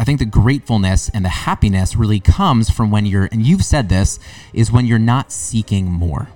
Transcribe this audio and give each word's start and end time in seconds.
I 0.00 0.04
think 0.04 0.18
the 0.18 0.24
gratefulness 0.24 1.10
and 1.10 1.22
the 1.26 1.28
happiness 1.28 1.94
really 1.94 2.20
comes 2.20 2.70
from 2.70 2.90
when 2.90 3.04
you're, 3.04 3.28
and 3.30 3.44
you've 3.44 3.62
said 3.62 3.90
this, 3.90 4.18
is 4.54 4.72
when 4.72 4.86
you're 4.86 4.98
not 4.98 5.30
seeking 5.30 5.92
more. 5.92 6.30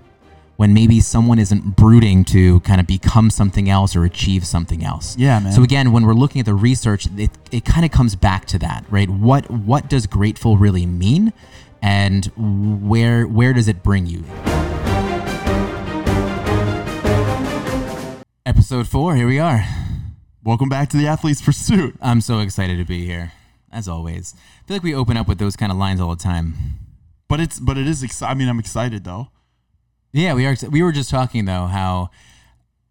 When 0.56 0.74
maybe 0.74 1.00
someone 1.00 1.38
isn't 1.38 1.74
brooding 1.74 2.26
to 2.26 2.60
kind 2.60 2.78
of 2.78 2.86
become 2.86 3.30
something 3.30 3.70
else 3.70 3.96
or 3.96 4.04
achieve 4.04 4.46
something 4.46 4.84
else. 4.84 5.16
Yeah, 5.16 5.38
man. 5.38 5.50
So 5.50 5.62
again, 5.62 5.92
when 5.92 6.04
we're 6.04 6.12
looking 6.12 6.40
at 6.40 6.44
the 6.44 6.52
research, 6.52 7.08
it, 7.16 7.30
it 7.50 7.64
kind 7.64 7.86
of 7.86 7.90
comes 7.90 8.14
back 8.14 8.44
to 8.48 8.58
that, 8.58 8.84
right? 8.90 9.08
What 9.08 9.50
what 9.50 9.88
does 9.88 10.06
grateful 10.06 10.58
really 10.58 10.84
mean, 10.84 11.32
and 11.80 12.26
where 12.36 13.26
where 13.26 13.54
does 13.54 13.66
it 13.66 13.82
bring 13.82 14.04
you? 14.04 14.24
Episode 18.44 18.86
four, 18.88 19.16
here 19.16 19.26
we 19.26 19.38
are. 19.38 19.66
Welcome 20.44 20.68
back 20.68 20.90
to 20.90 20.98
the 20.98 21.06
Athlete's 21.06 21.40
Pursuit. 21.40 21.96
I'm 22.02 22.20
so 22.20 22.40
excited 22.40 22.76
to 22.76 22.84
be 22.84 23.06
here, 23.06 23.32
as 23.74 23.88
always. 23.88 24.34
I 24.62 24.66
feel 24.68 24.76
like 24.76 24.82
we 24.84 24.94
open 24.94 25.16
up 25.16 25.28
with 25.28 25.38
those 25.38 25.56
kind 25.56 25.70
of 25.72 25.78
lines 25.78 26.00
all 26.00 26.14
the 26.14 26.22
time. 26.22 26.54
But 27.28 27.40
it's 27.40 27.58
but 27.60 27.76
it 27.76 27.86
is 27.86 28.02
exciting. 28.02 28.30
I 28.36 28.38
mean, 28.38 28.48
I'm 28.48 28.58
excited 28.58 29.04
though. 29.04 29.28
Yeah, 30.12 30.34
we 30.34 30.46
are. 30.46 30.54
exci- 30.54 30.70
We 30.70 30.82
were 30.82 30.92
just 30.92 31.10
talking 31.10 31.44
though 31.46 31.66
how 31.66 32.10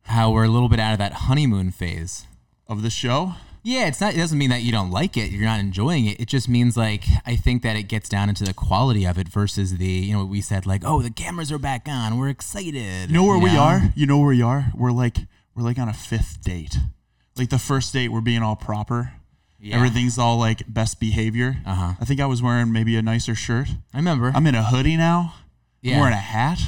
how 0.03 0.31
we're 0.31 0.43
a 0.43 0.49
little 0.49 0.69
bit 0.69 0.79
out 0.79 0.91
of 0.93 0.99
that 0.99 1.13
honeymoon 1.13 1.71
phase. 1.71 2.25
Of 2.67 2.81
the 2.81 2.89
show, 2.89 3.33
Yeah, 3.61 3.87
it's 3.87 4.01
not. 4.01 4.13
It 4.13 4.17
doesn't 4.17 4.37
mean 4.37 4.49
that 4.49 4.61
you 4.63 4.71
don't 4.71 4.89
like 4.89 5.15
it. 5.17 5.31
You're 5.31 5.45
not 5.45 5.59
enjoying 5.59 6.05
it. 6.05 6.19
It 6.19 6.27
just 6.27 6.47
means 6.49 6.75
like 6.75 7.03
I 7.25 7.35
think 7.35 7.61
that 7.63 7.75
it 7.75 7.83
gets 7.83 8.09
down 8.09 8.29
into 8.29 8.43
the 8.43 8.53
quality 8.53 9.05
of 9.05 9.17
it 9.17 9.27
versus 9.27 9.77
the 9.77 9.85
you 9.85 10.13
know 10.13 10.19
what 10.19 10.29
we 10.29 10.41
said 10.41 10.65
like 10.65 10.81
oh 10.85 11.01
the 11.01 11.09
cameras 11.11 11.51
are 11.51 11.59
back 11.59 11.87
on. 11.87 12.17
We're 12.17 12.29
excited. 12.29 13.09
you 13.09 13.13
know 13.13 13.23
where 13.25 13.37
we 13.37 13.53
know? 13.53 13.59
are. 13.61 13.81
You 13.95 14.05
know 14.07 14.17
where 14.17 14.29
we 14.29 14.41
are. 14.41 14.71
We're 14.75 14.91
like 14.91 15.17
we're 15.55 15.63
like 15.63 15.77
on 15.77 15.87
a 15.89 15.93
fifth 15.93 16.41
date. 16.41 16.77
Like 17.37 17.49
the 17.49 17.59
first 17.59 17.93
date, 17.93 18.09
we're 18.09 18.21
being 18.21 18.41
all 18.43 18.55
proper. 18.55 19.13
Yeah. 19.63 19.77
Everything's 19.77 20.17
all 20.17 20.37
like 20.37 20.61
best 20.67 20.99
behavior. 20.99 21.55
Uh-huh. 21.65 21.93
I 21.99 22.03
think 22.05 22.19
I 22.19 22.25
was 22.25 22.41
wearing 22.41 22.71
maybe 22.73 22.97
a 22.97 23.01
nicer 23.01 23.33
shirt. 23.33 23.69
I 23.93 23.97
remember. 23.97 24.31
I'm 24.35 24.45
in 24.45 24.55
a 24.55 24.63
hoodie 24.63 24.97
now. 24.97 25.35
Yeah. 25.81 25.93
I'm 25.95 25.99
wearing 26.01 26.13
a 26.13 26.17
hat. 26.17 26.59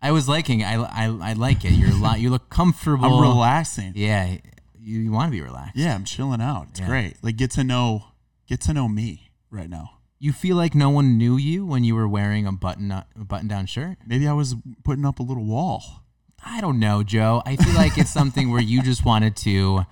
I 0.00 0.12
was 0.12 0.28
liking. 0.28 0.62
I, 0.62 0.74
I, 0.76 1.04
I 1.30 1.32
like 1.32 1.64
it. 1.64 1.72
You're 1.72 1.90
a 1.90 1.94
lot. 1.94 2.20
You 2.20 2.30
look 2.30 2.50
comfortable. 2.50 3.06
I'm 3.06 3.20
relaxing. 3.22 3.92
Yeah, 3.96 4.36
you, 4.78 5.00
you 5.00 5.10
want 5.10 5.28
to 5.28 5.32
be 5.32 5.40
relaxed. 5.40 5.76
Yeah, 5.76 5.94
I'm 5.94 6.04
chilling 6.04 6.40
out. 6.40 6.68
It's 6.70 6.80
Yeah. 6.80 6.86
great. 6.86 7.16
Like 7.22 7.36
get 7.36 7.50
to 7.52 7.64
know 7.64 8.04
get 8.46 8.60
to 8.62 8.72
know 8.72 8.86
me 8.86 9.30
right 9.50 9.68
now. 9.68 9.90
You 10.20 10.32
feel 10.32 10.56
like 10.56 10.74
no 10.74 10.90
one 10.90 11.18
knew 11.18 11.36
you 11.36 11.66
when 11.66 11.82
you 11.84 11.94
were 11.96 12.06
wearing 12.06 12.46
a 12.46 12.52
button 12.52 12.90
a 12.92 13.04
button 13.16 13.48
down 13.48 13.66
shirt. 13.66 13.98
Maybe 14.06 14.28
I 14.28 14.32
was 14.32 14.54
putting 14.84 15.04
up 15.04 15.18
a 15.18 15.22
little 15.22 15.44
wall. 15.44 15.82
I 16.46 16.60
don't 16.60 16.78
know, 16.78 17.02
Joe. 17.02 17.42
I 17.44 17.56
feel 17.56 17.74
like 17.74 17.98
it's 17.98 18.10
something 18.12 18.50
where 18.52 18.60
you 18.60 18.82
just 18.82 19.04
wanted 19.04 19.34
to, 19.38 19.86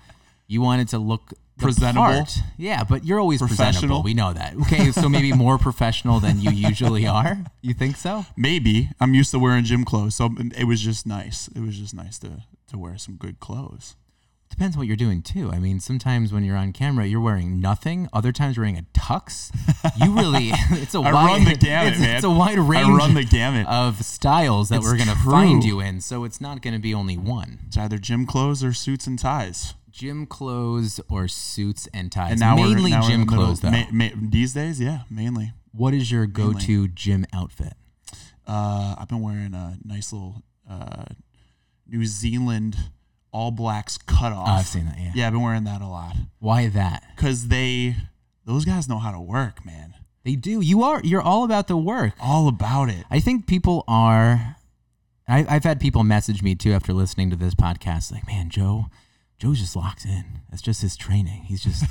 you 0.47 0.61
wanted 0.61 0.87
to 0.89 0.99
look 0.99 1.33
Presentable? 1.57 2.03
part. 2.05 2.37
Yeah, 2.57 2.83
but 2.83 3.05
you're 3.05 3.19
always 3.19 3.39
presentable. 3.39 3.71
Professional? 3.73 4.03
We 4.03 4.13
know 4.13 4.33
that. 4.33 4.55
Okay, 4.63 4.91
so 4.91 5.07
maybe 5.07 5.31
more 5.33 5.57
professional 5.57 6.19
than 6.19 6.39
you 6.41 6.51
usually 6.51 7.05
are. 7.07 7.37
You 7.61 7.73
think 7.73 7.95
so? 7.95 8.25
Maybe 8.35 8.89
I'm 8.99 9.13
used 9.13 9.31
to 9.31 9.39
wearing 9.39 9.63
gym 9.63 9.85
clothes, 9.85 10.15
so 10.15 10.29
it 10.57 10.65
was 10.65 10.81
just 10.81 11.05
nice. 11.07 11.47
It 11.49 11.59
was 11.61 11.77
just 11.77 11.93
nice 11.93 12.17
to 12.19 12.43
to 12.67 12.77
wear 12.77 12.97
some 12.97 13.15
good 13.15 13.39
clothes. 13.39 13.95
Depends 14.49 14.77
what 14.77 14.85
you're 14.85 14.95
doing 14.95 15.23
too. 15.23 15.49
I 15.51 15.57
mean, 15.57 15.79
sometimes 15.79 16.31
when 16.31 16.43
you're 16.43 16.55
on 16.57 16.73
camera, 16.73 17.05
you're 17.07 17.19
wearing 17.21 17.59
nothing. 17.59 18.07
Other 18.13 18.31
times, 18.31 18.55
you're 18.55 18.63
wearing 18.65 18.77
a 18.77 18.85
tux. 18.99 19.51
You 19.97 20.11
really, 20.15 20.49
it's 20.71 20.93
a 20.93 20.99
I 20.99 21.11
wide, 21.11 21.25
run 21.27 21.43
the 21.45 21.55
gamut, 21.55 21.93
it's, 21.93 21.99
man. 22.01 22.15
It's 22.17 22.23
a 22.25 22.29
wide 22.29 22.59
range. 22.59 22.87
I 22.87 22.91
run 22.91 23.13
the 23.15 23.23
gamut. 23.25 23.65
of 23.67 24.03
styles 24.05 24.69
that 24.69 24.77
It's 24.77 24.85
we're 24.85 24.97
gonna 24.97 25.15
true. 25.15 25.31
find 25.31 25.63
you 25.63 25.79
in. 25.79 26.01
So 26.01 26.23
it's 26.23 26.39
not 26.39 26.61
gonna 26.61 26.77
be 26.79 26.93
only 26.93 27.17
one. 27.17 27.59
It's 27.67 27.77
either 27.77 27.97
gym 27.97 28.25
clothes 28.27 28.63
or 28.63 28.73
suits 28.73 29.07
and 29.07 29.17
ties. 29.17 29.73
Gym 29.93 30.25
clothes 30.25 30.99
or 31.09 31.27
suits 31.27 31.87
and 31.93 32.11
ties. 32.11 32.31
And 32.31 32.39
now 32.39 32.55
Mainly 32.55 32.89
now 32.91 33.07
gym 33.07 33.25
clothes, 33.27 33.59
though. 33.61 33.69
ma- 33.69 33.85
ma- 33.91 34.09
these 34.19 34.51
days, 34.53 34.81
yeah, 34.81 35.03
mainly. 35.09 35.53
what 35.71 35.93
is 35.93 36.11
your 36.11 36.25
go-to 36.25 36.87
gym 36.87 37.25
outfit? 37.31 37.73
Uh, 38.47 38.95
I've 38.97 39.07
been 39.07 39.21
wearing 39.21 39.53
a 39.53 39.77
nice 39.85 40.11
little 40.11 40.41
uh, 40.69 41.05
New 41.87 42.05
Zealand 42.07 42.75
All 43.31 43.51
Blacks 43.51 43.97
cutoff. 43.99 44.47
Oh, 44.47 44.51
I've 44.51 44.65
seen 44.65 44.85
that. 44.85 44.97
Yeah. 44.99 45.11
Yeah, 45.13 45.27
I've 45.27 45.33
been 45.33 45.43
wearing 45.43 45.63
that 45.65 45.81
a 45.81 45.87
lot 45.87 46.15
Why 46.39 46.67
that? 46.69 47.03
because 47.15 47.47
they, 47.49 47.95
those 48.45 48.65
guys 48.65 48.89
know 48.89 48.97
how 48.99 49.11
to 49.11 49.21
work, 49.21 49.63
man. 49.65 49.93
They 50.25 50.35
do. 50.35 50.59
You 50.59 50.83
are. 50.83 51.01
You're 51.03 51.21
all 51.21 51.43
about 51.43 51.67
the 51.67 51.77
work. 51.77 52.13
All 52.19 52.47
about 52.47 52.89
it. 52.89 53.05
I 53.11 53.19
think 53.19 53.45
people 53.45 53.83
are. 53.87 54.55
I, 55.27 55.45
I've 55.47 55.63
had 55.65 55.79
people 55.79 56.03
message 56.03 56.41
me 56.41 56.55
too 56.55 56.71
after 56.73 56.93
listening 56.93 57.29
to 57.29 57.35
this 57.35 57.53
podcast, 57.53 58.11
like, 58.11 58.25
"Man, 58.25 58.49
Joe, 58.49 58.85
Joe 59.43 59.53
just 59.53 59.75
locks 59.75 60.05
in. 60.05 60.23
That's 60.49 60.61
just 60.61 60.81
his 60.81 60.95
training. 60.95 61.43
He's 61.43 61.61
just, 61.61 61.83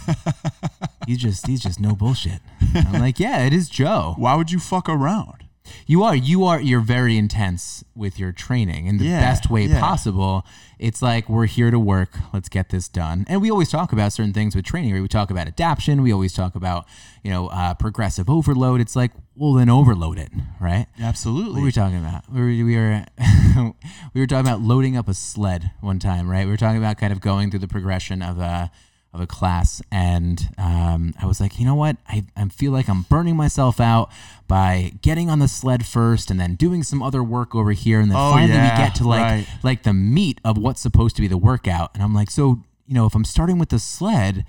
he's 1.07 1.19
just, 1.19 1.47
he's 1.47 1.61
just 1.61 1.79
no 1.79 1.95
bullshit." 1.95 2.41
I'm 2.75 2.99
like, 2.99 3.21
"Yeah, 3.21 3.45
it 3.45 3.53
is 3.53 3.69
Joe. 3.69 4.15
Why 4.17 4.37
would 4.37 4.51
you 4.51 4.59
fuck 4.59 4.89
around? 4.89 5.42
You 5.87 6.03
are. 6.03 6.15
You 6.15 6.45
are. 6.45 6.61
You're 6.61 6.81
very 6.81 7.17
intense 7.17 7.85
with 7.95 8.19
your 8.19 8.33
training 8.33 8.87
in 8.87 8.99
the 8.99 9.05
Yeah, 9.05 9.21
best 9.21 9.51
way 9.51 9.67
yeah. 9.67 9.81
possible. 9.81 10.45
It's 10.79 11.01
like 11.03 11.29
we're 11.29 11.47
here 11.47 11.71
to 11.71 11.79
work. 11.79 12.19
Let's 12.33 12.49
get 12.49 12.71
this 12.71 12.89
done. 12.89 13.25
And 13.29 13.41
we 13.41 13.51
always 13.51 13.71
talk 13.71 13.93
about 13.93 14.13
certain 14.13 14.33
things 14.33 14.57
with 14.57 14.65
training. 14.65 14.93
Right? 14.93 15.01
We 15.03 15.09
talk 15.09 15.31
about 15.31 15.47
adaptation. 15.47 16.03
We 16.03 16.13
always 16.13 16.33
talk 16.33 16.55
about 16.55 16.87
you 17.23 17.31
know 17.31 17.49
uh, 17.49 17.75
progressive 17.75 18.29
overload. 18.29 18.81
It's 18.81 18.97
like, 18.97 19.13
well, 19.37 19.53
then 19.53 19.69
overload 19.71 20.19
it, 20.19 20.31
right? 20.61 20.87
Absolutely. 21.01 21.53
What 21.53 21.61
were 21.61 21.65
we 21.67 21.73
talking 21.73 21.99
about? 21.99 22.31
We 22.33 22.41
were 22.41 22.47
we 22.65 22.77
were, 22.77 23.05
we 24.15 24.21
were 24.21 24.27
talking 24.27 24.47
about 24.47 24.61
loading 24.61 24.97
up 24.97 25.09
a 25.09 25.15
sled 25.15 25.71
one 25.81 25.99
time, 25.99 26.29
right? 26.29 26.45
We 26.45 26.51
were 26.51 26.57
talking 26.57 26.79
about 26.79 26.99
kind 26.99 27.13
of 27.13 27.21
going 27.21 27.51
through 27.51 27.61
the 27.61 27.69
progression 27.69 28.23
of 28.23 28.39
a 28.39 28.71
of 29.15 29.21
a 29.21 29.27
class, 29.27 29.83
and 29.91 30.49
um, 30.57 31.13
I 31.21 31.27
was 31.27 31.39
like, 31.41 31.59
you 31.59 31.67
know 31.67 31.75
what? 31.75 31.97
I, 32.09 32.25
I 32.37 32.49
feel 32.49 32.73
like 32.73 32.89
I'm 32.89 33.03
burning 33.03 33.37
myself 33.37 33.79
out 33.81 34.11
by 34.49 34.93
getting 35.03 35.29
on 35.29 35.39
the 35.39 35.49
sled 35.49 35.85
first, 35.87 36.31
and 36.31 36.41
then 36.41 36.55
doing 36.55 36.83
some 36.83 37.03
other 37.03 37.23
work 37.23 37.55
over 37.55 37.73
here, 37.73 38.01
and 38.01 38.11
then 38.11 38.17
Oh, 38.19 38.33
finally 38.33 38.55
yeah, 38.55 38.79
we 38.79 38.85
get 38.87 38.95
to 38.97 39.09
like 39.09 39.21
right. 39.23 39.47
like 39.63 39.83
the 39.83 39.93
meat 39.93 40.41
of 40.45 40.57
what's 40.57 40.81
supposed 40.81 41.15
to 41.17 41.23
be 41.23 41.29
the 41.29 41.37
workout, 41.37 41.91
and 41.95 42.03
I'm 42.03 42.15
like, 42.15 42.31
so 42.31 42.61
you 42.87 42.95
know, 42.95 43.05
if 43.07 43.15
I'm 43.15 43.25
starting 43.25 43.59
with 43.59 43.69
the 43.69 43.79
sled, 43.79 44.45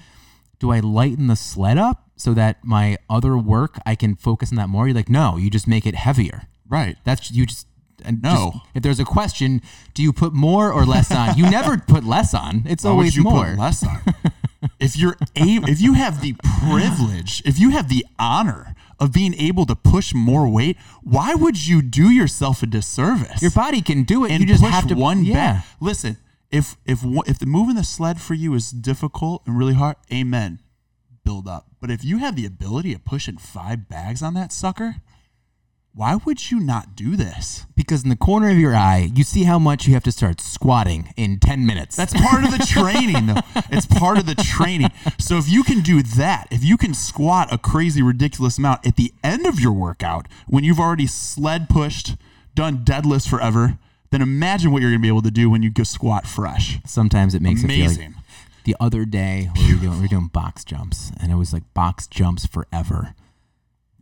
do 0.60 0.72
I 0.72 0.80
lighten 0.80 1.28
the 1.28 1.36
sled 1.36 1.78
up 1.78 2.10
so 2.16 2.34
that 2.34 2.64
my 2.64 2.98
other 3.10 3.38
work 3.38 3.78
I 3.86 3.96
can 3.96 4.16
focus 4.16 4.52
on 4.52 4.56
that 4.56 4.70
more? 4.70 4.88
You're 4.88 4.96
like, 4.96 5.10
no, 5.10 5.36
you 5.38 5.50
just 5.50 5.68
make 5.68 5.86
it 5.86 5.96
heavier. 5.96 6.44
right. 6.70 6.96
That's 7.04 7.32
you 7.32 7.46
just 7.46 7.68
and 8.06 8.22
No. 8.22 8.52
just- 8.54 8.66
if 8.76 8.84
there's 8.84 9.00
a 9.00 9.06
question, 9.06 9.62
do 9.94 10.02
you 10.04 10.12
put 10.12 10.34
more 10.34 10.72
or 10.74 10.86
less 10.86 11.12
on? 11.12 11.38
You 11.38 11.50
never 11.50 11.78
put 11.78 12.04
less 12.04 12.34
on. 12.34 12.64
It's 12.66 12.84
Why 12.84 12.90
always 12.92 13.18
more. 13.18 13.56
less 13.58 13.84
on? 13.86 14.02
if 14.80 14.96
you're 14.98 15.18
a- 15.36 15.64
if 15.70 15.82
you 15.82 15.94
have 15.94 16.22
the 16.22 16.34
privilege, 16.68 17.42
if 17.46 17.60
you 17.60 17.70
have 17.72 17.90
the 17.90 18.06
honor 18.18 18.76
of 19.00 19.12
being 19.12 19.34
able 19.36 19.66
to 19.66 19.76
push 19.76 20.14
more 20.14 20.48
weight, 20.48 20.78
why 21.02 21.34
would 21.36 21.68
you 21.68 21.82
do 21.82 22.10
yourself 22.10 22.64
a 22.64 22.66
disservice? 22.66 23.42
Your 23.42 23.52
body 23.52 23.82
can 23.82 24.04
do 24.04 24.24
it. 24.26 24.32
and 24.32 24.40
you 24.40 24.46
just 24.48 24.64
have 24.64 24.88
to 24.88 24.96
one 24.96 25.26
yeah. 25.26 25.34
back. 25.34 25.66
Listen, 25.80 26.18
if 26.52 26.78
if 26.86 27.04
if 27.26 27.40
the 27.40 27.46
moving 27.46 27.76
the 27.76 27.84
sled 27.84 28.22
for 28.22 28.34
you 28.34 28.54
is 28.54 28.72
difficult 28.72 29.42
and 29.46 29.58
really 29.58 29.74
hard, 29.74 29.96
amen. 30.12 30.60
Build 31.26 31.48
up. 31.48 31.68
But 31.80 31.90
if 31.90 32.04
you 32.04 32.18
have 32.18 32.36
the 32.36 32.46
ability 32.46 32.94
of 32.94 33.04
pushing 33.06 33.38
five 33.38 33.90
bags 33.90 34.22
on 34.22 34.34
that 34.36 34.52
sucker, 34.52 34.98
why 35.96 36.16
would 36.16 36.50
you 36.50 36.60
not 36.60 36.96
do 36.96 37.16
this? 37.16 37.68
Because 37.76 38.04
in 38.04 38.10
the 38.10 38.16
corner 38.16 38.50
of 38.50 38.58
your 38.58 38.76
eye, 38.76 39.12
you 39.14 39.24
see 39.24 39.44
how 39.44 39.60
much 39.60 39.86
you 39.86 39.94
have 39.94 40.04
to 40.04 40.12
start 40.12 40.42
squatting 40.42 41.14
in 41.16 41.40
ten 41.40 41.66
minutes. 41.66 41.96
That's 41.96 42.14
part 42.14 42.44
of 42.44 42.52
the 42.52 42.66
training, 42.68 43.28
though. 43.28 43.42
It's 43.70 43.86
part 43.86 44.18
of 44.18 44.26
the 44.26 44.34
training. 44.36 44.90
So 45.20 45.38
if 45.38 45.48
you 45.48 45.64
can 45.64 45.82
do 45.82 46.02
that, 46.02 46.48
if 46.50 46.64
you 46.64 46.78
can 46.78 46.96
squat 46.96 47.54
a 47.54 47.60
crazy, 47.60 48.02
ridiculous 48.02 48.58
amount 48.58 48.88
at 48.88 48.96
the 48.96 49.14
end 49.24 49.46
of 49.46 49.60
your 49.60 49.74
workout, 49.74 50.28
when 50.48 50.64
you've 50.64 50.80
already 50.80 51.06
sled 51.06 51.70
pushed, 51.70 52.16
done 52.56 52.80
deadlifts 52.80 53.30
forever, 53.30 53.78
then 54.10 54.22
imagine 54.22 54.72
what 54.72 54.82
you're 54.82 54.92
going 54.92 55.02
to 55.02 55.04
be 55.04 55.08
able 55.08 55.22
to 55.22 55.32
do 55.32 55.50
when 55.50 55.62
you 55.62 55.70
go 55.70 55.84
squat 55.84 56.26
fresh. 56.26 56.80
Sometimes 56.86 57.36
it 57.36 57.42
makes 57.42 57.64
it 57.64 57.68
feel 57.68 57.86
Amazing. 57.86 58.14
like 58.14 58.24
the 58.64 58.76
other 58.80 59.06
day 59.06 59.50
we 59.56 59.76
were, 59.76 59.80
doing, 59.80 59.96
we 59.98 60.02
were 60.02 60.08
doing 60.08 60.28
box 60.28 60.64
jumps, 60.64 61.12
and 61.22 61.32
it 61.32 61.36
was 61.36 61.54
like 61.54 61.72
box 61.76 62.08
jumps 62.08 62.48
forever. 62.48 63.14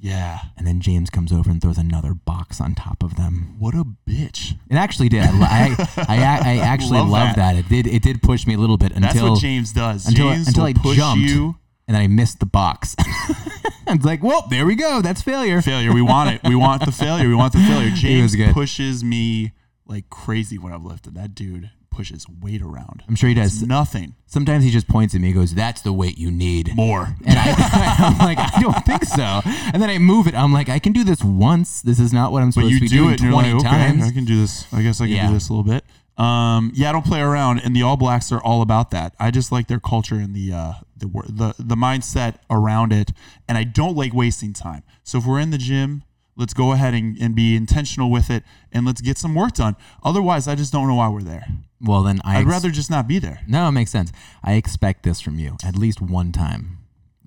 Yeah. 0.04 0.40
And 0.58 0.66
then 0.66 0.82
James 0.82 1.12
comes 1.12 1.32
over 1.32 1.50
and 1.52 1.62
throws 1.62 1.78
another 1.78 2.16
box 2.16 2.60
on 2.60 2.74
top 2.74 3.04
of 3.04 3.16
them. 3.18 3.56
What 3.60 3.76
a 3.76 3.86
bitch. 4.10 4.54
It 4.70 4.76
actually 4.76 5.10
did. 5.10 5.24
I, 5.26 5.76
I, 5.96 6.18
I, 6.18 6.42
I 6.56 6.58
actually 6.62 6.98
Love 7.00 7.10
love 7.10 7.36
that. 7.36 7.54
that. 7.54 7.56
It 7.56 7.70
did. 7.70 7.86
It 7.88 8.02
did 8.02 8.24
push 8.24 8.48
me 8.48 8.56
a 8.56 8.58
little 8.58 8.78
bit 8.78 8.94
That's 8.96 9.14
until 9.14 9.34
what 9.34 9.42
James 9.42 9.72
does. 9.72 10.08
until 10.08 10.32
James 10.32 10.48
until 10.48 10.64
will 10.64 10.70
I 10.70 10.74
push 10.74 10.98
jumped 10.98 11.30
you. 11.30 11.56
and 11.88 11.94
then 11.96 12.02
I 12.02 12.08
missed 12.08 12.40
the 12.40 12.48
box. 12.48 12.96
it's 13.88 14.04
like, 14.04 14.24
well, 14.24 14.48
there 14.50 14.66
we 14.66 14.74
go. 14.76 15.02
That's 15.04 15.22
failure. 15.22 15.62
Failure. 15.62 15.94
We 15.94 16.02
want 16.02 16.32
it. 16.34 16.42
We 16.50 16.56
want 16.56 16.84
the 16.84 16.92
failure. 16.92 17.28
We 17.28 17.36
want 17.36 17.54
the 17.54 17.60
failure. 17.60 17.92
James 17.94 18.36
good. 18.36 18.54
pushes 18.56 19.04
me 19.04 19.52
like 19.86 20.10
crazy 20.10 20.58
when 20.58 20.74
I've 20.74 20.84
lifted. 20.84 21.14
That 21.14 21.36
dude 21.36 21.70
pushes 22.02 22.26
weight 22.42 22.62
around. 22.64 23.04
I'm 23.08 23.16
sure 23.16 23.30
he 23.30 23.36
It's 23.40 23.60
does. 23.60 23.68
nothing 23.68 24.16
Sometimes 24.26 24.64
he 24.64 24.72
just 24.72 24.88
points 24.88 25.14
at 25.14 25.22
me 25.22 25.28
and 25.28 25.36
goes, 25.36 25.54
"That's 25.54 25.82
the 25.82 25.92
weight 25.94 26.18
you 26.18 26.32
need." 26.32 26.74
more. 26.76 27.16
And 27.26 27.38
I, 27.38 27.54
I'm 28.00 28.18
like, 28.18 28.38
I 28.40 28.62
don't 28.62 28.86
think 28.86 29.04
so. 29.04 29.42
And 29.74 29.82
then 29.82 29.90
I 29.90 29.98
move 29.98 30.26
it. 30.26 30.34
I'm 30.36 30.54
like, 30.54 30.70
I 30.70 30.80
can 30.80 30.94
do 30.94 31.04
this 31.04 31.22
once. 31.24 31.82
This 31.82 32.00
is 32.00 32.14
not 32.14 32.32
what 32.32 32.42
I'm 32.42 32.52
supposed 32.54 32.76
to 32.76 32.80
be 32.80 32.88
do 32.88 32.96
doing 32.98 33.10
it, 33.16 33.22
and 33.22 33.30
you're 33.30 33.32
20 33.34 33.54
like, 33.54 33.66
okay, 33.66 33.70
times. 33.70 34.04
I 34.08 34.12
can 34.12 34.24
do 34.26 34.40
this. 34.40 34.66
I 34.74 34.82
guess 34.82 35.02
I 35.02 35.08
can 35.08 35.16
Yeah. 35.16 35.28
do 35.28 35.34
this 35.34 35.50
a 35.50 35.54
little 35.54 35.70
bit. 35.70 35.84
Um, 36.18 36.72
yeah, 36.74 36.90
I 36.90 36.92
don't 36.94 37.06
play 37.06 37.20
around, 37.20 37.60
and 37.60 37.76
the 37.76 37.82
All 37.84 37.98
Blacks 37.98 38.32
are 38.32 38.42
all 38.42 38.62
about 38.62 38.92
that. 38.92 39.14
I 39.20 39.32
just 39.32 39.52
like 39.52 39.68
their 39.68 39.80
culture 39.82 40.16
and 40.16 40.34
the 40.34 40.54
uh, 40.54 40.74
the 40.96 41.08
the 41.28 41.54
the 41.60 41.76
mindset 41.76 42.36
around 42.50 42.94
it, 42.94 43.12
and 43.50 43.58
I 43.58 43.64
don't 43.66 43.96
like 43.98 44.14
wasting 44.14 44.54
time. 44.54 44.84
So 45.04 45.18
if 45.18 45.26
we're 45.26 45.40
in 45.40 45.50
the 45.52 45.58
gym, 45.58 46.04
let's 46.36 46.54
go 46.54 46.72
ahead 46.72 46.94
and, 46.94 47.18
and 47.20 47.36
be 47.36 47.56
intentional 47.56 48.10
with 48.12 48.30
it, 48.30 48.44
and 48.72 48.86
let's 48.86 49.02
get 49.02 49.18
some 49.18 49.36
work 49.36 49.54
done. 49.54 49.76
Otherwise, 50.04 50.48
I 50.48 50.56
just 50.56 50.72
don't 50.72 50.88
know 50.88 50.96
why 50.96 51.10
we're 51.10 51.22
there. 51.22 51.46
Well, 51.80 52.04
then 52.04 52.22
I 52.24 52.38
I'd 52.38 52.42
ex- 52.42 52.50
rather 52.50 52.70
just 52.72 52.90
not 52.90 53.08
be 53.08 53.20
there. 53.20 53.42
No, 53.48 53.68
it 53.68 53.72
makes 53.72 53.92
sense. 53.92 54.12
I 54.44 54.54
expect 54.54 55.04
this 55.04 55.20
from 55.22 55.40
you 55.40 55.58
at 55.64 55.76
least 55.76 56.02
one 56.02 56.32
time. 56.32 56.78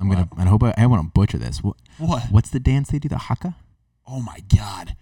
I'm 0.00 0.08
gonna. 0.10 0.28
I 0.36 0.44
hope 0.44 0.62
I, 0.62 0.74
I 0.76 0.86
want 0.86 1.02
to 1.04 1.10
butcher 1.12 1.38
this. 1.38 1.62
What, 1.62 1.76
What? 1.98 2.24
What's 2.30 2.50
the 2.50 2.60
dance 2.60 2.88
they 2.90 2.98
do? 2.98 3.08
The 3.08 3.18
haka. 3.18 3.56
Oh 4.06 4.20
my 4.20 4.38
god. 4.54 4.96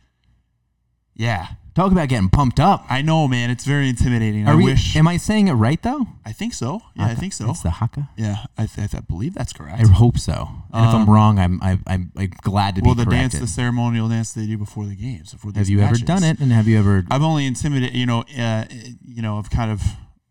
Yeah, 1.15 1.49
Talk 1.75 1.91
about 1.91 2.09
getting 2.11 2.29
pumped 2.29 2.61
up. 2.61 2.85
I 2.91 3.01
know, 3.01 3.27
man. 3.27 3.49
It's 3.51 3.65
very 3.65 3.89
intimidating. 3.89 4.47
I 4.47 4.55
we? 4.55 4.65
wish. 4.65 4.95
Am 4.95 5.09
I 5.09 5.17
saying 5.17 5.49
it 5.49 5.55
right 5.55 5.83
though? 5.83 6.07
I 6.25 6.33
think 6.33 6.53
so. 6.53 6.83
Yeah, 6.95 7.07
I 7.07 7.15
think 7.15 7.33
so. 7.33 7.49
It's 7.51 7.63
the 7.63 7.71
haka. 7.71 8.11
Yeah, 8.17 8.45
I, 8.59 8.67
th- 8.67 8.95
I 8.95 9.01
believe 9.01 9.33
that's 9.33 9.55
correct. 9.55 9.83
I 9.83 9.87
hope 9.89 10.19
so. 10.19 10.49
And 10.73 10.87
if 10.89 10.95
I'm 10.95 11.03
Um, 11.03 11.11
wrong, 11.11 11.39
I'm 11.39 11.63
I, 11.63 11.79
I'm, 11.87 12.13
I'm 12.15 12.31
glad 12.43 12.75
to 12.77 12.83
well, 12.83 12.95
be 12.95 12.99
Well, 12.99 13.05
the 13.07 13.11
dance, 13.11 13.39
the 13.39 13.47
ceremonial 13.47 14.09
dance 14.11 14.35
they 14.35 14.47
do 14.47 14.59
before 14.59 14.85
the 14.85 14.95
games. 14.95 15.33
Before 15.33 15.51
have 15.55 15.69
you 15.71 15.81
ever 15.81 15.97
done 15.97 16.23
it? 16.25 16.41
And 16.41 16.53
have 16.53 16.69
you 16.69 16.79
ever? 16.79 17.05
I've 17.11 17.23
only 17.23 17.47
intimidated. 17.47 17.97
You 17.97 18.05
know, 18.05 18.25
uh, 18.39 18.65
you 19.07 19.23
know, 19.23 19.39
I've 19.39 19.49
kind 19.49 19.71
of 19.71 19.81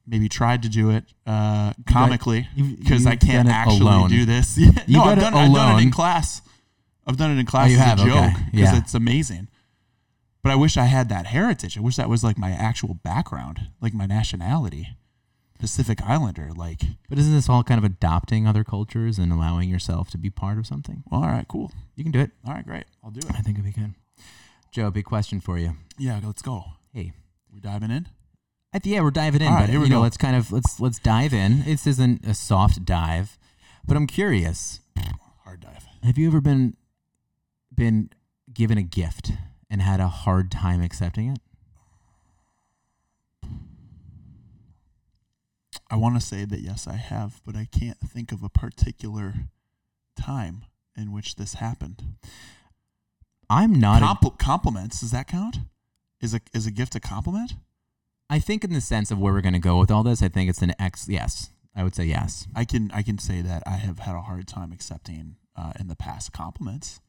maybe 0.06 0.30
tried 0.30 0.62
to 0.64 0.70
do 0.70 0.92
it 0.92 1.06
uh, 1.26 1.74
comically 1.88 2.48
because 2.78 3.08
I 3.08 3.16
can't 3.16 3.50
actually 3.50 3.80
alone. 3.82 4.10
do 4.10 4.26
this. 4.26 4.60
No, 4.88 5.04
I've 5.04 5.20
done 5.20 5.34
I've 5.34 5.52
done 5.54 5.80
it 5.80 5.84
in 5.84 5.92
class. 5.92 6.42
I've 7.08 7.18
done 7.18 7.32
it 7.32 7.40
in 7.40 7.46
class 7.48 7.72
you 7.72 7.78
as 7.78 7.84
have? 7.84 8.00
a 8.00 8.04
joke 8.06 8.34
because 8.52 8.74
Yeah. 8.74 8.78
it's 8.78 8.94
amazing. 8.94 9.48
But 10.44 10.52
I 10.52 10.56
wish 10.56 10.76
I 10.78 10.86
had 10.86 11.08
that 11.10 11.28
heritage. 11.28 11.78
I 11.78 11.82
wish 11.82 11.98
that 11.98 12.10
was 12.10 12.24
like 12.24 12.38
my 12.38 12.50
actual 12.52 12.96
background, 12.96 13.68
like 13.80 13.94
my 13.94 14.06
nationality, 14.08 14.98
Pacific 15.60 16.02
Islander. 16.02 16.50
Like, 16.56 16.82
But 17.10 17.20
isn't 17.20 17.34
this 17.34 17.48
all 17.50 17.64
kind 17.64 17.78
of 17.78 17.84
adopting 17.84 18.48
other 18.48 18.64
cultures 18.64 19.20
and 19.20 19.32
allowing 19.32 19.70
yourself 19.70 20.10
to 20.12 20.18
be 20.18 20.30
part 20.32 20.58
of 20.58 20.66
something? 20.66 21.04
well, 21.12 21.22
all 21.24 21.28
right, 21.30 21.48
cool. 21.48 21.72
You 21.96 22.04
can 22.04 22.12
do 22.12 22.20
it. 22.20 22.32
All 22.46 22.54
right, 22.54 22.66
great. 22.66 22.86
I'll 23.04 23.12
do 23.12 23.20
it. 23.20 23.36
I 23.36 23.42
think 23.42 23.60
it'd 23.60 23.66
be 23.76 23.80
good. 23.80 23.94
Joe, 24.72 24.90
big 24.90 25.06
question 25.06 25.40
for 25.42 25.60
you. 25.60 25.76
Yeah, 25.98 26.20
let's 26.24 26.42
go. 26.42 26.64
Hey, 26.94 27.12
we're 27.54 27.60
diving 27.60 27.92
in? 27.92 28.08
I 28.74 28.80
th- 28.80 28.96
yeah, 28.96 29.02
we're 29.02 29.12
diving 29.12 29.42
in, 29.42 29.48
All 29.48 29.54
right, 29.56 29.62
but 29.64 29.70
here 29.70 29.80
we 29.80 29.86
you 29.88 29.90
know, 29.92 29.98
go. 29.98 30.04
let's 30.04 30.16
kind 30.18 30.36
of 30.36 30.52
let's 30.52 30.80
let's 30.80 30.98
dive 30.98 31.34
in. 31.34 31.66
This 31.66 31.86
isn't 31.86 32.26
a 32.26 32.34
soft 32.34 32.86
dive, 32.86 33.38
but 33.86 33.98
I'm 33.98 34.08
curious. 34.08 34.80
Hard 35.44 35.60
dive. 35.60 35.86
Have 36.04 36.18
you 36.18 36.28
ever 36.28 36.40
been 36.40 36.78
been 37.76 38.10
given 38.54 38.78
a 38.78 38.84
gift 38.84 39.34
and 39.72 39.82
had 39.82 40.02
a 40.02 40.10
hard 40.10 40.52
time 40.52 40.84
accepting 40.84 41.30
it? 41.30 41.40
I 45.90 45.96
want 45.96 46.16
to 46.20 46.26
say 46.26 46.46
that 46.46 46.60
yes, 46.60 46.88
I 46.88 46.98
have, 46.98 47.42
but 47.46 47.56
I 47.56 47.68
can't 47.72 48.00
think 48.00 48.32
of 48.32 48.44
a 48.44 48.50
particular 48.50 49.34
time 50.20 50.66
in 50.96 51.12
which 51.12 51.38
this 51.38 51.56
happened. 51.56 52.04
I'm 53.50 53.80
not. 53.80 54.02
a, 54.02 54.06
Compl- 54.06 54.38
compliments 54.38 55.00
does 55.00 55.12
that 55.12 55.28
count? 55.28 55.58
Is 56.22 56.34
a 56.34 56.42
is 56.54 56.68
a 56.68 56.72
gift 56.72 56.96
a 56.96 57.00
compliment? 57.00 57.54
I 58.30 58.40
think 58.40 58.64
in 58.64 58.72
the 58.72 58.82
sense 58.82 59.10
of 59.12 59.20
where 59.20 59.34
we're 59.34 59.42
going 59.42 59.54
to 59.54 59.60
go 59.60 59.80
with 59.80 59.92
all 59.92 60.04
this, 60.04 60.22
I 60.22 60.30
think 60.30 60.50
it's 60.50 60.62
an 60.62 60.74
X. 60.80 61.08
Yes, 61.10 61.50
I 61.76 61.84
would 61.84 61.96
say 61.96 62.06
yes. 62.06 62.48
I 62.56 62.64
can 62.66 62.92
I 62.94 63.02
can 63.02 63.18
say 63.18 63.42
that 63.42 63.64
I 63.66 63.78
have 63.78 64.00
had 64.00 64.16
a 64.16 64.22
hard 64.22 64.48
time 64.48 64.72
accepting 64.72 65.36
uh, 65.56 65.74
in 65.80 65.88
the 65.88 65.96
past 65.96 66.32
compliments 66.32 67.02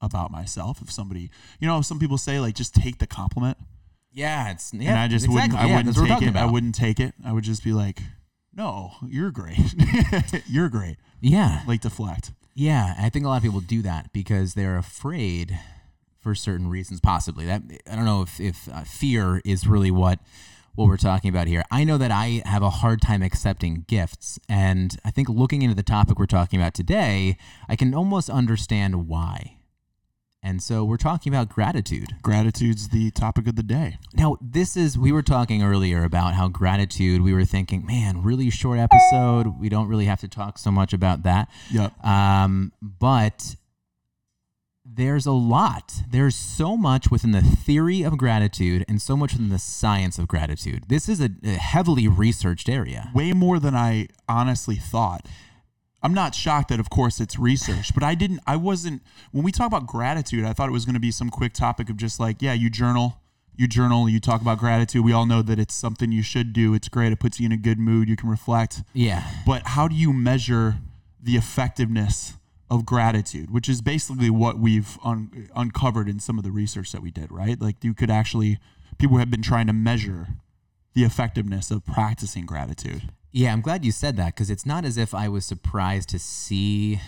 about 0.00 0.30
myself. 0.30 0.80
If 0.82 0.90
somebody, 0.90 1.30
you 1.60 1.66
know, 1.66 1.82
some 1.82 1.98
people 1.98 2.18
say 2.18 2.40
like 2.40 2.54
just 2.54 2.74
take 2.74 2.98
the 2.98 3.06
compliment, 3.06 3.58
Yeah, 4.12 4.50
it's 4.50 4.72
yeah. 4.72 4.90
and 4.90 4.98
I 4.98 5.08
just 5.08 5.26
exactly. 5.26 5.34
wouldn't 5.34 5.54
I 5.60 5.66
yeah, 5.66 5.76
wouldn't 5.76 5.86
that's 5.86 5.98
what 5.98 6.08
we're 6.10 6.18
take 6.26 6.28
it. 6.34 6.36
I 6.38 6.46
wouldn't 6.46 6.74
take 6.74 7.00
it. 7.00 7.14
I 7.24 7.32
would 7.32 7.44
just 7.44 7.62
be 7.64 7.72
like, 7.72 8.00
no, 8.54 8.92
you're 9.06 9.30
great, 9.30 9.74
you're 10.48 10.68
great. 10.68 10.96
Yeah, 11.20 11.62
Like 11.66 11.82
deflect. 11.82 12.32
Yeah, 12.54 12.94
I 12.98 13.08
think 13.10 13.24
a 13.24 13.28
lot 13.28 13.36
of 13.36 13.42
people 13.42 13.60
do 13.60 13.80
that 13.82 14.12
because 14.12 14.54
they're 14.54 14.76
afraid 14.76 15.58
for 16.18 16.34
certain 16.34 16.68
reasons. 16.68 17.00
Possibly 17.00 17.46
that 17.46 17.62
I 17.90 17.94
don't 17.94 18.04
know 18.04 18.22
if 18.22 18.40
if 18.40 18.68
uh, 18.72 18.82
fear 18.82 19.40
is 19.44 19.66
really 19.66 19.90
what 19.90 20.18
what 20.74 20.86
we're 20.88 20.96
talking 20.96 21.28
about 21.30 21.46
here. 21.46 21.62
I 21.70 21.84
know 21.84 21.96
that 21.98 22.10
I 22.10 22.42
have 22.44 22.62
a 22.62 22.70
hard 22.70 23.00
time 23.02 23.22
accepting 23.22 23.84
gifts, 23.86 24.38
and 24.48 24.96
I 25.04 25.10
think 25.10 25.28
looking 25.28 25.62
into 25.62 25.74
the 25.76 25.82
topic 25.82 26.18
we're 26.18 26.26
talking 26.26 26.60
about 26.60 26.74
today, 26.74 27.36
I 27.68 27.76
can 27.76 27.94
almost 27.94 28.28
understand 28.30 29.06
why. 29.08 29.56
And 30.42 30.62
so 30.62 30.84
we're 30.84 30.96
talking 30.96 31.32
about 31.32 31.50
gratitude. 31.50 32.14
Gratitude's 32.22 32.88
the 32.88 33.10
topic 33.10 33.46
of 33.46 33.56
the 33.56 33.62
day. 33.62 33.98
Now, 34.14 34.38
this 34.40 34.74
is, 34.76 34.96
we 34.96 35.12
were 35.12 35.22
talking 35.22 35.62
earlier 35.62 36.02
about 36.02 36.32
how 36.32 36.48
gratitude, 36.48 37.20
we 37.20 37.34
were 37.34 37.44
thinking, 37.44 37.84
man, 37.84 38.22
really 38.22 38.48
short 38.48 38.78
episode. 38.78 39.60
We 39.60 39.68
don't 39.68 39.86
really 39.86 40.06
have 40.06 40.20
to 40.20 40.28
talk 40.28 40.56
so 40.56 40.70
much 40.70 40.94
about 40.94 41.24
that. 41.24 41.50
Yep. 41.70 42.04
Um, 42.04 42.72
but 42.80 43.54
there's 44.82 45.26
a 45.26 45.32
lot. 45.32 45.92
There's 46.10 46.34
so 46.34 46.76
much 46.76 47.10
within 47.10 47.32
the 47.32 47.42
theory 47.42 48.02
of 48.02 48.16
gratitude 48.16 48.84
and 48.88 49.00
so 49.00 49.16
much 49.16 49.32
within 49.32 49.50
the 49.50 49.58
science 49.58 50.18
of 50.18 50.26
gratitude. 50.26 50.84
This 50.88 51.08
is 51.08 51.20
a, 51.20 51.30
a 51.44 51.50
heavily 51.50 52.08
researched 52.08 52.68
area. 52.68 53.10
way 53.14 53.32
more 53.32 53.58
than 53.58 53.74
I 53.74 54.08
honestly 54.26 54.76
thought. 54.76 55.26
I'm 56.02 56.14
not 56.14 56.34
shocked 56.34 56.70
that, 56.70 56.80
of 56.80 56.88
course, 56.88 57.20
it's 57.20 57.38
research, 57.38 57.92
but 57.94 58.02
I 58.02 58.14
didn't, 58.14 58.40
I 58.46 58.56
wasn't, 58.56 59.02
when 59.32 59.44
we 59.44 59.52
talk 59.52 59.66
about 59.66 59.86
gratitude, 59.86 60.44
I 60.44 60.52
thought 60.52 60.68
it 60.68 60.72
was 60.72 60.84
going 60.84 60.94
to 60.94 61.00
be 61.00 61.10
some 61.10 61.28
quick 61.28 61.52
topic 61.52 61.90
of 61.90 61.96
just 61.96 62.18
like, 62.18 62.40
yeah, 62.40 62.54
you 62.54 62.70
journal, 62.70 63.20
you 63.54 63.68
journal, 63.68 64.08
you 64.08 64.18
talk 64.20 64.40
about 64.40 64.58
gratitude. 64.58 65.04
We 65.04 65.12
all 65.12 65.26
know 65.26 65.42
that 65.42 65.58
it's 65.58 65.74
something 65.74 66.10
you 66.10 66.22
should 66.22 66.54
do. 66.54 66.72
It's 66.72 66.88
great. 66.88 67.12
It 67.12 67.20
puts 67.20 67.38
you 67.38 67.46
in 67.46 67.52
a 67.52 67.58
good 67.58 67.78
mood. 67.78 68.08
You 68.08 68.16
can 68.16 68.30
reflect. 68.30 68.82
Yeah. 68.94 69.22
But 69.44 69.62
how 69.66 69.88
do 69.88 69.94
you 69.94 70.14
measure 70.14 70.76
the 71.22 71.36
effectiveness 71.36 72.34
of 72.70 72.86
gratitude, 72.86 73.50
which 73.50 73.68
is 73.68 73.82
basically 73.82 74.30
what 74.30 74.58
we've 74.58 74.96
un- 75.04 75.50
uncovered 75.56 76.08
in 76.08 76.20
some 76.20 76.38
of 76.38 76.44
the 76.44 76.52
research 76.52 76.92
that 76.92 77.02
we 77.02 77.10
did, 77.10 77.30
right? 77.32 77.60
Like 77.60 77.82
you 77.82 77.92
could 77.92 78.10
actually, 78.10 78.58
people 78.96 79.18
have 79.18 79.30
been 79.30 79.42
trying 79.42 79.66
to 79.66 79.72
measure 79.72 80.28
the 80.94 81.04
effectiveness 81.04 81.70
of 81.70 81.84
practicing 81.84 82.46
gratitude. 82.46 83.10
Yeah, 83.32 83.52
I'm 83.52 83.60
glad 83.60 83.84
you 83.84 83.92
said 83.92 84.16
that 84.16 84.34
because 84.34 84.50
it's 84.50 84.66
not 84.66 84.84
as 84.84 84.96
if 84.96 85.14
I 85.14 85.28
was 85.28 85.44
surprised 85.44 86.08
to 86.10 86.18
see 86.18 87.00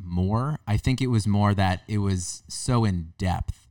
more. 0.00 0.58
I 0.66 0.76
think 0.76 1.00
it 1.02 1.08
was 1.08 1.26
more 1.26 1.54
that 1.54 1.82
it 1.86 1.98
was 1.98 2.42
so 2.48 2.84
in 2.84 3.12
depth 3.18 3.66